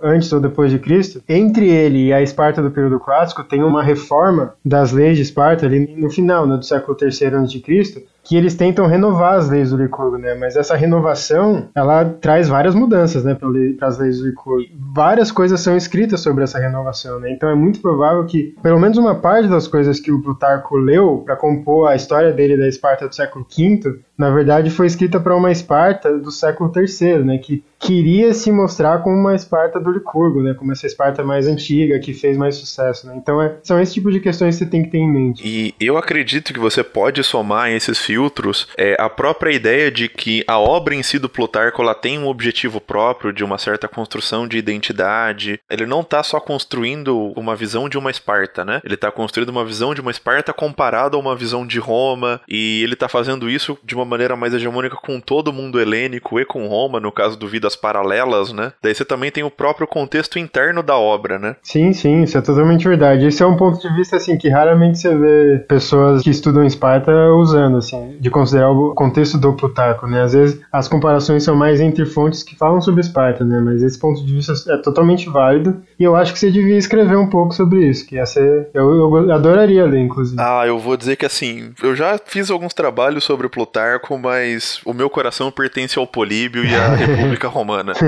antes 0.03 0.33
ou 0.33 0.41
depois 0.41 0.71
de 0.71 0.79
Cristo, 0.79 1.23
entre 1.29 1.69
ele 1.69 2.07
e 2.07 2.13
a 2.13 2.23
Esparta 2.23 2.63
do 2.63 2.71
período 2.71 2.99
clássico 2.99 3.45
tem 3.45 3.63
uma 3.63 3.83
reforma 3.83 4.55
das 4.65 4.93
leis 4.93 5.17
de 5.17 5.23
Esparta 5.23 5.67
ali 5.67 5.95
no 5.97 6.11
final 6.11 6.47
né, 6.47 6.57
do 6.57 6.65
século 6.65 6.97
III 7.01 7.09
a.C., 7.09 8.05
que 8.25 8.37
eles 8.37 8.55
tentam 8.55 8.87
renovar 8.87 9.35
as 9.35 9.51
leis 9.51 9.71
do 9.71 9.77
Licurgo, 9.77 10.17
né? 10.17 10.35
Mas 10.35 10.57
essa 10.57 10.75
renovação, 10.75 11.69
ela 11.75 12.05
traz 12.05 12.49
várias 12.49 12.75
mudanças, 12.75 13.23
né, 13.23 13.35
para 13.35 13.87
as 13.87 13.99
leis 13.99 14.19
do 14.19 14.27
Licurgo. 14.27 14.65
Várias 14.95 15.31
coisas 15.31 15.61
são 15.61 15.77
escritas 15.77 16.21
sobre 16.21 16.43
essa 16.43 16.59
renovação, 16.59 17.21
né? 17.21 17.31
Então 17.31 17.49
é 17.49 17.55
muito 17.55 17.81
provável 17.81 18.25
que 18.25 18.55
pelo 18.63 18.81
menos 18.81 18.97
uma 18.97 19.15
parte 19.15 19.49
das 19.49 19.69
coisas 19.69 20.01
que 20.01 20.11
o 20.11 20.23
Plutarco 20.23 20.77
leu 20.77 21.23
para 21.25 21.37
compor 21.37 21.89
a 21.89 21.95
história 21.95 22.33
dele 22.33 22.57
da 22.57 22.67
Esparta 22.67 23.07
do 23.07 23.15
século 23.15 23.47
V, 23.55 24.01
na 24.17 24.31
verdade 24.31 24.71
foi 24.71 24.87
escrita 24.87 25.19
para 25.21 25.37
uma 25.37 25.51
Esparta 25.51 26.19
do 26.19 26.31
século 26.31 26.73
III, 26.75 27.25
né, 27.25 27.39
que 27.39 27.63
queria 27.79 28.33
se 28.33 28.51
mostrar 28.51 29.03
como 29.03 29.17
uma 29.17 29.35
Esparta 29.35 29.79
do 29.79 29.91
Licurgo, 29.91 30.43
né, 30.43 30.55
como 30.55 30.73
essa 30.73 30.87
Esparta 30.87 31.23
mais 31.23 31.47
antiga, 31.47 31.99
que 31.99 32.15
fez 32.15 32.37
mais 32.37 32.57
sucesso, 32.57 33.07
né? 33.07 33.15
Então 33.17 33.43
é, 33.43 33.57
são 33.63 33.81
esse 33.81 33.95
tipo 33.95 34.11
de 34.11 34.21
questões 34.21 34.57
que 34.57 34.65
você 34.65 34.71
tem 34.71 34.83
que 34.83 34.91
ter 34.91 34.99
em 34.99 35.13
mente. 35.13 35.43
E 35.47 35.75
eu 35.81 35.97
acredito 35.97 36.53
que 36.53 36.61
você 36.61 36.83
pode 36.83 37.23
somar 37.23 37.71
esses 37.71 37.99
filtros 37.99 38.69
é, 38.77 38.97
a 38.99 39.09
própria 39.09 39.53
ideia 39.53 39.91
de 39.91 40.09
que 40.09 40.45
a 40.47 40.59
obra 40.59 40.95
em 40.95 41.03
si 41.03 41.19
do 41.19 41.29
Plutarco 41.29 41.83
ela 41.83 41.95
tem 41.95 42.19
um 42.19 42.27
objetivo 42.27 42.81
próprio 42.81 43.33
de 43.33 43.45
uma 43.45 43.59
certa 43.59 43.89
construção 43.89 44.47
de 44.47 44.59
identidade. 44.59 45.61
Ele 45.71 45.87
não 45.87 46.01
está 46.01 46.23
só 46.23 46.41
construindo 46.41 47.33
uma 47.37 47.55
visão 47.55 47.89
de 47.89 47.99
uma 47.99 48.11
Esparta, 48.11 48.65
né? 48.65 48.81
Ele 48.85 48.95
está 48.95 49.11
construindo 49.11 49.49
uma 49.51 49.65
visão 49.65 49.95
de 49.95 50.01
uma 50.01 50.11
Esparta 50.11 50.53
comparada 50.53 51.17
a 51.17 51.21
uma 51.21 51.37
visão 51.37 51.67
de 51.67 51.79
Roma, 51.79 52.41
e 52.49 52.83
ele 52.83 52.95
está 52.95 53.09
fazendo 53.09 53.49
isso 53.49 53.79
de 53.85 53.95
uma 53.95 54.04
maneira 54.05 54.37
mais 54.37 54.55
hegemônica 54.55 54.97
com 54.97 55.21
todo 55.21 55.49
o 55.49 55.53
mundo 55.53 55.81
helênico 55.81 56.39
e 56.41 56.45
com 56.45 56.67
Roma, 56.67 57.01
no 57.01 57.13
caso 57.13 57.37
do 57.37 57.49
Vidas 57.49 57.77
Paralelas, 57.77 58.53
né? 58.53 58.73
Daí 58.83 58.95
você 58.95 59.05
também 59.05 59.31
tem 59.31 59.45
o 59.45 59.51
próprio 59.51 59.87
contexto 59.87 60.39
interno 60.39 60.83
da 60.83 60.97
obra, 60.97 61.39
né? 61.39 61.57
Sim, 61.63 61.93
sim, 61.93 62.23
isso 62.23 62.39
é 62.39 62.41
totalmente 62.41 62.87
verdade. 62.87 63.27
Esse 63.27 63.43
é 63.43 63.47
um 63.47 63.57
ponto 63.57 63.81
de 63.81 63.95
vista, 63.95 64.17
assim, 64.17 64.37
que 64.37 64.49
raramente 64.49 64.99
você 64.99 65.15
vê 65.15 65.59
pessoas 65.69 66.23
que 66.23 66.31
estudam 66.31 66.65
Esparta 66.65 67.13
usando, 67.33 67.79
assim 67.79 68.15
de 68.21 68.31
considerar 68.31 68.71
o 68.71 68.95
contexto 68.95 69.39
do 69.39 69.53
Plutarco, 69.53 70.07
né? 70.07 70.23
Às 70.23 70.33
vezes 70.33 70.61
as 70.73 70.89
comparações 70.89 71.43
são 71.43 71.55
mais 71.55 71.81
entre 71.81 72.07
fontes 72.07 72.43
que 72.43 72.57
falam 72.57 72.81
sobre 72.81 73.01
Esparta, 73.01 73.45
né? 73.45 73.61
Mas 73.61 73.83
esse 73.83 73.99
ponto 73.99 74.25
de 74.25 74.35
vista 74.35 74.53
é 74.73 74.77
totalmente 74.79 75.29
válido 75.29 75.83
e 75.99 76.05
eu 76.05 76.17
acho 76.17 76.33
que 76.33 76.39
você 76.39 76.51
devia 76.51 76.77
escrever 76.77 77.17
um 77.17 77.29
pouco 77.29 77.55
sobre 77.55 77.89
isso, 77.89 78.07
que 78.07 78.17
ia 78.17 78.27
ser... 78.27 78.69
Eu, 78.73 78.93
eu 78.95 79.33
adoraria 79.33 79.85
ler, 79.85 80.01
inclusive. 80.01 80.41
Ah, 80.41 80.65
eu 80.67 80.79
vou 80.79 80.97
dizer 80.97 81.17
que 81.17 81.27
assim, 81.27 81.73
eu 81.83 81.95
já 81.95 82.19
fiz 82.25 82.51
alguns 82.51 82.75
trabalhos 82.75 83.25
sobre 83.25 83.49
Plutarco, 83.49 83.94
mas 84.19 84.81
o 84.85 84.93
meu 84.93 85.11
coração 85.11 85.51
pertence 85.51 85.99
ao 85.99 86.07
Políbio 86.07 86.65
e 86.65 86.75
à 86.75 86.89
República 86.95 87.49
Romana. 87.49 87.93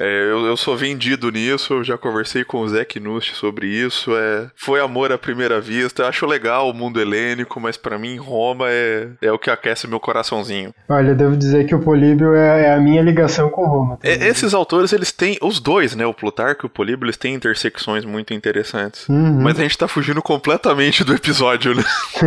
É, 0.00 0.30
eu, 0.30 0.46
eu, 0.46 0.56
sou 0.56 0.76
vendido 0.76 1.30
nisso, 1.30 1.74
eu 1.74 1.84
já 1.84 1.96
conversei 1.96 2.44
com 2.44 2.58
o 2.58 2.68
Zé 2.68 2.84
Knust 2.84 3.34
sobre 3.34 3.66
isso, 3.66 4.10
é, 4.16 4.46
foi 4.56 4.80
amor 4.80 5.12
à 5.12 5.18
primeira 5.18 5.60
vista, 5.60 6.02
eu 6.02 6.06
acho 6.06 6.26
legal 6.26 6.70
o 6.70 6.74
mundo 6.74 7.00
helênico, 7.00 7.60
mas 7.60 7.76
para 7.76 7.98
mim 7.98 8.16
Roma 8.16 8.66
é, 8.68 9.08
é 9.22 9.32
o 9.32 9.38
que 9.38 9.50
aquece 9.50 9.86
meu 9.86 10.00
coraçãozinho. 10.00 10.74
Olha, 10.88 11.10
eu 11.10 11.14
devo 11.14 11.36
dizer 11.36 11.66
que 11.66 11.74
o 11.74 11.80
Políbio 11.80 12.34
é, 12.34 12.66
é 12.66 12.74
a 12.74 12.80
minha 12.80 13.02
ligação 13.02 13.48
com 13.50 13.66
Roma. 13.66 13.98
É, 14.02 14.26
esses 14.26 14.54
autores, 14.54 14.92
eles 14.92 15.12
têm, 15.12 15.38
os 15.40 15.60
dois, 15.60 15.94
né, 15.94 16.06
o 16.06 16.14
Plutarco 16.14 16.66
e 16.66 16.68
o 16.68 16.70
Políbio, 16.70 17.06
eles 17.06 17.16
têm 17.16 17.34
intersecções 17.34 18.04
muito 18.04 18.34
interessantes. 18.34 19.08
Uhum. 19.08 19.42
Mas 19.42 19.58
a 19.58 19.62
gente 19.62 19.78
tá 19.78 19.88
fugindo 19.88 20.22
completamente 20.22 21.04
do 21.04 21.14
episódio, 21.14 21.74
né? 21.74 21.84